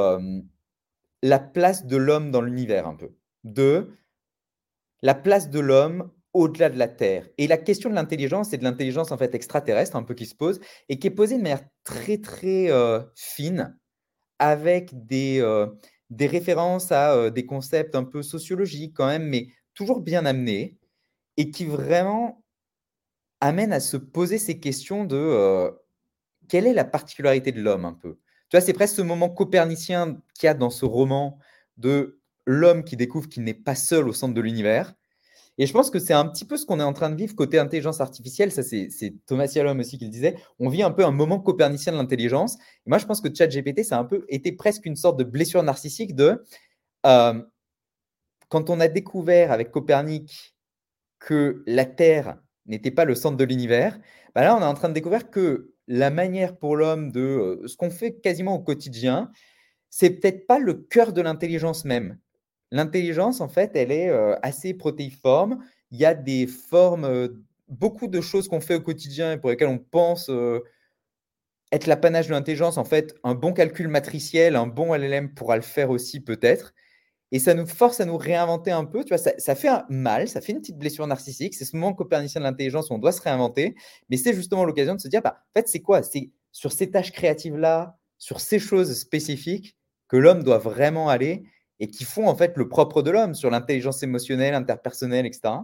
la 1.22 1.38
place 1.38 1.86
de 1.86 1.96
l'homme 1.96 2.30
dans 2.30 2.42
l'univers 2.42 2.86
un 2.86 2.94
peu. 2.96 3.14
De 3.44 3.90
La 5.02 5.14
place 5.14 5.50
de 5.50 5.60
l'homme 5.60 6.10
au-delà 6.32 6.70
de 6.70 6.78
la 6.78 6.88
Terre 6.88 7.28
et 7.38 7.46
la 7.46 7.58
question 7.58 7.90
de 7.90 7.94
l'intelligence 7.94 8.52
et 8.52 8.58
de 8.58 8.64
l'intelligence, 8.64 9.12
en 9.12 9.18
fait, 9.18 9.34
extraterrestre 9.34 9.96
un 9.96 10.02
peu 10.02 10.14
qui 10.14 10.26
se 10.26 10.34
pose 10.34 10.60
et 10.88 10.98
qui 10.98 11.08
est 11.08 11.10
posée 11.10 11.36
de 11.36 11.42
manière 11.42 11.62
très, 11.84 12.18
très, 12.18 12.70
heu, 12.70 13.02
fine 13.14 13.76
avec 14.38 15.06
des, 15.06 15.40
des 16.10 16.26
références 16.26 16.92
à, 16.92 17.16
heu, 17.16 17.30
des 17.30 17.46
concepts 17.46 17.94
un 17.96 18.04
peu 18.04 18.22
sociologiques 18.22 18.94
quand 18.96 19.06
même, 19.06 19.24
mais 19.24 19.48
toujours 19.74 20.00
bien 20.00 20.26
amenés 20.26 20.78
et 21.38 21.50
qui 21.50 21.64
vraiment 21.66 22.44
amènent 23.40 23.72
à 23.72 23.80
se 23.80 23.96
poser 23.96 24.38
ces 24.38 24.60
questions 24.60 25.04
de, 25.04 25.70
quelle 26.48 26.66
est 26.66 26.74
la 26.74 26.84
particularité 26.84 27.52
de 27.52 27.60
l'homme 27.62 27.84
un 27.84 27.94
peu? 27.94 28.14
Tu 28.48 28.56
vois, 28.56 28.60
c'est 28.60 28.72
presque 28.72 28.96
ce 28.96 29.02
moment 29.02 29.30
copernicien 29.30 30.20
qu'il 30.38 30.46
y 30.46 30.50
a 30.50 30.54
dans 30.54 30.70
ce 30.70 30.84
roman 30.84 31.38
de 31.78 32.21
l'homme 32.46 32.84
qui 32.84 32.96
découvre 32.96 33.28
qu'il 33.28 33.44
n'est 33.44 33.54
pas 33.54 33.74
seul 33.74 34.08
au 34.08 34.12
centre 34.12 34.34
de 34.34 34.40
l'univers. 34.40 34.94
Et 35.58 35.66
je 35.66 35.72
pense 35.72 35.90
que 35.90 35.98
c'est 35.98 36.14
un 36.14 36.26
petit 36.26 36.46
peu 36.46 36.56
ce 36.56 36.64
qu'on 36.64 36.80
est 36.80 36.84
en 36.84 36.94
train 36.94 37.10
de 37.10 37.14
vivre 37.14 37.34
côté 37.34 37.58
intelligence 37.58 38.00
artificielle. 38.00 38.50
Ça, 38.52 38.62
c'est 38.62 39.14
Thomas 39.26 39.52
Yalom 39.54 39.80
aussi 39.80 39.98
qui 39.98 40.06
le 40.06 40.10
disait. 40.10 40.36
On 40.58 40.68
vit 40.68 40.82
un 40.82 40.90
peu 40.90 41.04
un 41.04 41.10
moment 41.10 41.40
copernicien 41.40 41.92
de 41.92 41.98
l'intelligence. 41.98 42.56
Moi, 42.86 42.98
je 42.98 43.04
pense 43.04 43.20
que 43.20 43.32
ChatGPT, 43.32 43.84
ça 43.84 43.98
a 43.98 44.00
un 44.00 44.04
peu 44.04 44.24
été 44.28 44.52
presque 44.52 44.86
une 44.86 44.96
sorte 44.96 45.18
de 45.18 45.24
blessure 45.24 45.62
narcissique 45.62 46.14
de 46.14 46.42
euh, 47.04 47.42
quand 48.48 48.70
on 48.70 48.80
a 48.80 48.88
découvert 48.88 49.52
avec 49.52 49.70
Copernic 49.70 50.54
que 51.18 51.62
la 51.66 51.84
Terre 51.84 52.38
n'était 52.66 52.90
pas 52.90 53.04
le 53.04 53.14
centre 53.14 53.36
de 53.36 53.44
l'univers, 53.44 53.98
bah 54.34 54.42
là, 54.42 54.56
on 54.56 54.60
est 54.60 54.64
en 54.64 54.74
train 54.74 54.88
de 54.88 54.94
découvrir 54.94 55.30
que 55.30 55.74
la 55.86 56.10
manière 56.10 56.56
pour 56.56 56.76
l'homme 56.76 57.12
de 57.12 57.20
euh, 57.20 57.66
ce 57.66 57.76
qu'on 57.76 57.90
fait 57.90 58.20
quasiment 58.20 58.54
au 58.54 58.60
quotidien, 58.60 59.30
c'est 59.90 60.10
peut-être 60.10 60.46
pas 60.46 60.58
le 60.58 60.74
cœur 60.74 61.12
de 61.12 61.20
l'intelligence 61.20 61.84
même. 61.84 62.18
L'intelligence, 62.72 63.40
en 63.40 63.48
fait, 63.48 63.76
elle 63.76 63.92
est 63.92 64.08
euh, 64.08 64.34
assez 64.42 64.74
protéiforme. 64.74 65.62
Il 65.92 66.00
y 66.00 66.04
a 66.04 66.14
des 66.14 66.48
formes, 66.48 67.04
euh, 67.04 67.28
beaucoup 67.68 68.08
de 68.08 68.20
choses 68.20 68.48
qu'on 68.48 68.60
fait 68.60 68.74
au 68.74 68.80
quotidien 68.80 69.32
et 69.32 69.38
pour 69.38 69.50
lesquelles 69.50 69.68
on 69.68 69.78
pense 69.78 70.28
être 71.70 71.86
l'apanage 71.86 72.26
de 72.26 72.32
l'intelligence. 72.32 72.78
En 72.78 72.84
fait, 72.84 73.14
un 73.24 73.34
bon 73.34 73.52
calcul 73.52 73.88
matriciel, 73.88 74.56
un 74.56 74.66
bon 74.66 74.94
LLM 74.94 75.34
pourra 75.34 75.56
le 75.56 75.62
faire 75.62 75.90
aussi 75.90 76.20
peut-être. 76.20 76.74
Et 77.34 77.38
ça 77.38 77.54
nous 77.54 77.66
force 77.66 77.98
à 78.00 78.04
nous 78.04 78.18
réinventer 78.18 78.70
un 78.70 78.84
peu. 78.84 79.02
Tu 79.04 79.14
vois, 79.14 79.18
ça, 79.18 79.54
fait 79.54 79.68
un 79.68 79.86
mal, 79.88 80.28
ça 80.28 80.42
fait 80.42 80.52
une 80.52 80.60
petite 80.60 80.76
blessure 80.76 81.06
narcissique. 81.06 81.54
C'est 81.54 81.64
ce 81.64 81.74
moment 81.74 81.94
copernicien 81.94 82.42
de 82.42 82.44
l'intelligence 82.44 82.90
où 82.90 82.92
on 82.92 82.98
doit 82.98 83.12
se 83.12 83.22
réinventer. 83.22 83.74
Mais 84.10 84.18
c'est 84.18 84.34
justement 84.34 84.66
l'occasion 84.66 84.94
de 84.94 85.00
se 85.00 85.08
dire, 85.08 85.22
bah, 85.22 85.38
en 85.38 85.58
fait, 85.58 85.66
c'est 85.66 85.80
quoi? 85.80 86.02
C'est 86.02 86.30
sur 86.52 86.72
ces 86.72 86.90
tâches 86.90 87.10
créatives-là, 87.10 87.98
sur 88.18 88.38
ces 88.38 88.58
choses 88.58 88.94
spécifiques 88.98 89.78
que 90.08 90.18
l'homme 90.18 90.42
doit 90.42 90.58
vraiment 90.58 91.08
aller 91.08 91.44
et 91.80 91.88
qui 91.88 92.04
font 92.04 92.28
en 92.28 92.34
fait 92.34 92.56
le 92.56 92.68
propre 92.68 93.02
de 93.02 93.10
l'homme 93.10 93.34
sur 93.34 93.50
l'intelligence 93.50 94.02
émotionnelle, 94.02 94.54
interpersonnelle, 94.54 95.26
etc. 95.26 95.54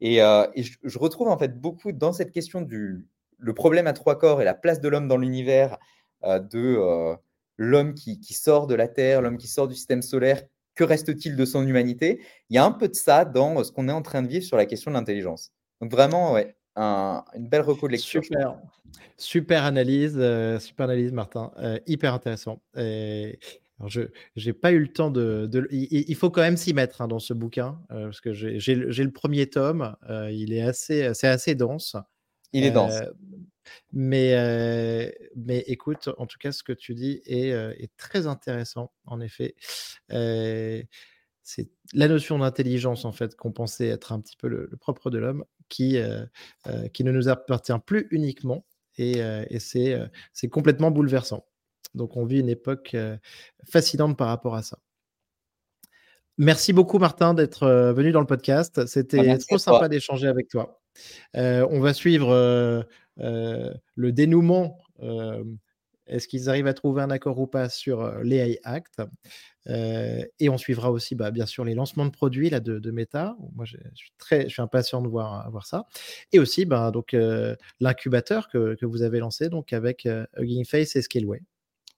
Et, 0.00 0.22
euh, 0.22 0.46
je, 0.54 0.98
retrouve 0.98 1.28
en 1.28 1.38
fait 1.38 1.60
beaucoup 1.60 1.92
dans 1.92 2.12
cette 2.12 2.32
question 2.32 2.60
du 2.60 3.06
le 3.38 3.54
problème 3.54 3.86
à 3.86 3.92
trois 3.92 4.18
corps 4.18 4.40
et 4.40 4.44
la 4.44 4.54
place 4.54 4.80
de 4.80 4.88
l'homme 4.88 5.08
dans 5.08 5.16
l'univers, 5.16 5.78
euh, 6.24 6.38
de 6.38 6.76
euh, 6.78 7.14
l'homme 7.56 7.94
qui, 7.94 8.18
sort 8.32 8.66
de 8.66 8.74
la 8.74 8.88
Terre, 8.88 9.22
l'homme 9.22 9.38
qui 9.38 9.48
sort 9.48 9.68
du 9.68 9.74
système 9.74 10.02
solaire, 10.02 10.42
que 10.74 10.84
reste-t-il 10.84 11.36
de 11.36 11.44
son 11.44 11.66
humanité? 11.66 12.20
Il 12.48 12.56
y 12.56 12.58
a 12.58 12.64
un 12.64 12.72
peu 12.72 12.88
de 12.88 12.94
ça 12.94 13.24
dans 13.24 13.62
ce 13.62 13.70
qu'on 13.70 13.88
est 13.88 13.92
en 13.92 14.02
train 14.02 14.22
de 14.22 14.28
vivre 14.28 14.44
sur 14.44 14.56
la 14.56 14.66
question 14.66 14.90
de 14.90 14.96
l'intelligence. 14.96 15.52
Donc 15.80 15.90
vraiment, 15.90 16.32
ouais, 16.32 16.56
une 16.76 17.48
belle 17.48 17.64
lecture. 17.88 18.24
Super, 18.24 18.58
super 19.16 19.64
analyse, 19.64 20.14
super 20.58 20.84
analyse, 20.84 21.12
Martin, 21.12 21.52
hyper 21.86 22.14
intéressant. 22.14 22.60
Alors 23.80 23.90
je 23.90 24.02
n'ai 24.36 24.52
pas 24.52 24.72
eu 24.72 24.80
le 24.80 24.92
temps 24.92 25.10
de. 25.10 25.68
Il, 25.70 26.14
faut 26.14 26.30
quand 26.30 26.42
même 26.42 26.56
s'y 26.56 26.72
mettre 26.74 27.00
hein, 27.00 27.08
dans 27.08 27.18
ce 27.18 27.34
bouquin 27.34 27.80
euh, 27.90 28.04
parce 28.04 28.20
que 28.20 28.32
j'ai 28.32 28.74
le 28.74 29.10
premier 29.10 29.48
tome. 29.48 29.96
il 30.30 30.52
est 30.52 30.62
assez, 30.62 31.12
c'est 31.14 31.28
assez 31.28 31.54
dense. 31.54 31.96
Il 32.52 32.64
est 32.64 32.70
dense. 32.70 32.94
Mais, 33.92 35.10
mais 35.34 35.64
écoute, 35.66 36.08
en 36.18 36.26
tout 36.26 36.38
cas, 36.38 36.52
ce 36.52 36.62
que 36.62 36.72
tu 36.72 36.94
dis 36.94 37.20
est, 37.26 37.48
est 37.48 37.90
très 37.96 38.26
intéressant, 38.26 38.92
en 39.06 39.20
effet. 39.20 39.56
c'est 40.08 41.68
la 41.92 42.08
notion 42.08 42.38
d'intelligence, 42.38 43.04
en 43.04 43.12
fait, 43.12 43.34
qu'on 43.34 43.52
pensait 43.52 43.88
être 43.88 44.12
un 44.12 44.20
petit 44.20 44.36
peu 44.36 44.48
le, 44.48 44.70
propre 44.80 45.10
de 45.10 45.18
l'homme, 45.18 45.44
qui, 45.68 45.98
qui 46.92 47.04
ne 47.04 47.10
nous 47.10 47.28
appartient 47.28 47.72
plus 47.84 48.06
uniquement. 48.12 48.64
Et, 48.98 49.18
et 49.18 49.58
c'est 49.58 50.48
complètement 50.48 50.92
bouleversant. 50.92 51.44
Donc, 51.94 52.16
on 52.16 52.24
vit 52.24 52.40
une 52.40 52.48
époque 52.48 52.96
fascinante 53.68 54.16
par 54.16 54.28
rapport 54.28 54.54
à 54.54 54.62
ça. 54.62 54.78
Merci 56.36 56.72
beaucoup, 56.72 56.98
Martin, 56.98 57.34
d'être 57.34 57.92
venu 57.94 58.10
dans 58.10 58.20
le 58.20 58.26
podcast. 58.26 58.76
Bah, 58.76 58.86
C'était 58.86 59.38
trop 59.38 59.58
sympa 59.58 59.88
d'échanger 59.88 60.26
avec 60.26 60.48
toi. 60.48 60.80
on 61.34 61.80
va 61.80 61.94
suivre 61.94 62.84
euh, 63.20 63.72
le 63.94 64.12
dénouement, 64.12 64.78
euh, 65.02 65.44
est-ce 66.06 66.28
qu'ils 66.28 66.48
arrivent 66.50 66.66
à 66.66 66.74
trouver 66.74 67.02
un 67.02 67.10
accord 67.10 67.38
ou 67.38 67.46
pas 67.46 67.68
sur 67.68 68.00
euh, 68.00 68.22
l'AI 68.22 68.58
Act 68.64 69.02
Et 69.68 70.48
on 70.48 70.58
suivra 70.58 70.90
aussi, 70.90 71.14
bah, 71.14 71.30
bien 71.30 71.46
sûr, 71.46 71.64
les 71.64 71.74
lancements 71.74 72.04
de 72.04 72.10
produits 72.10 72.50
là, 72.50 72.60
de, 72.60 72.90
Meta. 72.90 73.36
Moi, 73.54 73.64
je, 73.64 73.76
suis 73.94 74.12
très, 74.18 74.44
je 74.44 74.48
suis 74.48 74.62
impatient 74.62 75.00
de 75.00 75.08
voir, 75.08 75.50
voir 75.50 75.66
ça. 75.66 75.86
Et 76.32 76.38
aussi, 76.38 76.64
bah, 76.64 76.90
donc 76.90 77.16
l'incubateur 77.80 78.48
que, 78.48 78.74
que, 78.74 78.86
vous 78.86 79.02
avez 79.02 79.20
lancé 79.20 79.48
donc 79.48 79.72
avec 79.72 80.08
Hugging 80.36 80.64
Face 80.64 80.96
et 80.96 81.02
Scaleway. 81.02 81.40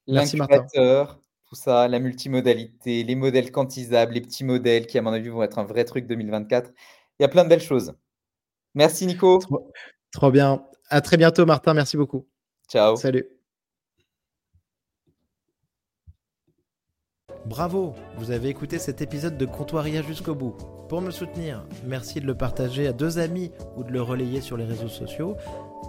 L'incubateur, 0.07 1.21
tout 1.49 1.55
ça, 1.55 1.89
la 1.89 1.99
multimodalité, 1.99 3.03
les 3.03 3.15
modèles 3.15 3.51
quantisables, 3.51 4.15
les 4.15 4.21
petits 4.21 4.45
modèles 4.45 4.87
qui, 4.87 4.99
à 4.99 5.03
mon 5.03 5.13
avis, 5.13 5.29
vont 5.29 5.43
être 5.43 5.59
un 5.59 5.65
vrai 5.65 5.85
truc 5.85 6.07
2024. 6.07 6.71
Il 7.19 7.23
y 7.23 7.25
a 7.25 7.29
plein 7.29 7.45
de 7.45 7.49
belles 7.49 7.63
choses. 7.63 7.95
Merci 8.75 9.07
Nico. 9.07 9.41
trop 10.13 10.31
bien. 10.31 10.65
À 10.89 11.01
très 11.01 11.17
bientôt, 11.17 11.47
Martin. 11.47 11.75
Merci 11.75 11.97
beaucoup. 11.97 12.27
Ciao. 12.69 12.97
Salut. 12.97 13.27
Bravo, 17.47 17.95
vous 18.17 18.33
avez 18.33 18.49
écouté 18.49 18.81
cet 18.81 19.01
épisode 19.03 19.39
de 19.39 19.47
Comptoiria 19.47 20.03
jusqu'au 20.03 20.35
bout. 20.35 20.57
Pour 20.89 21.01
me 21.01 21.13
soutenir, 21.13 21.65
merci 21.85 22.21
de 22.21 22.27
le 22.27 22.37
partager 22.37 22.89
à 22.89 22.93
deux 22.93 23.19
amis 23.19 23.53
ou 23.77 23.85
de 23.85 23.93
le 23.93 24.03
relayer 24.03 24.41
sur 24.41 24.57
les 24.57 24.65
réseaux 24.65 24.89
sociaux 24.89 25.37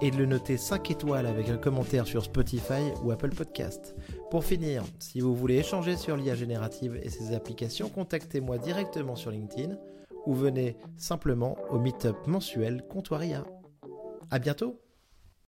et 0.04 0.12
de 0.12 0.18
le 0.18 0.28
noter 0.28 0.58
5 0.58 0.92
étoiles 0.92 1.26
avec 1.26 1.50
un 1.50 1.58
commentaire 1.58 2.06
sur 2.06 2.24
Spotify 2.24 2.92
ou 3.04 3.12
Apple 3.12 3.32
Podcast. 3.32 3.96
Pour 4.30 4.44
finir, 4.44 4.84
si 5.00 5.22
vous 5.22 5.34
voulez 5.34 5.56
échanger 5.56 5.96
sur 5.96 6.18
l'IA 6.18 6.36
générative 6.36 7.00
et 7.02 7.10
ses 7.10 7.34
applications, 7.34 7.88
contactez-moi 7.88 8.58
directement 8.58 9.16
sur 9.16 9.32
LinkedIn 9.32 9.78
ou 10.26 10.34
venez 10.34 10.76
simplement 10.98 11.58
au 11.70 11.80
meet-up 11.80 12.18
mensuel 12.28 12.84
Comptoiria. 12.90 13.46
À 14.30 14.40
bientôt 14.40 14.82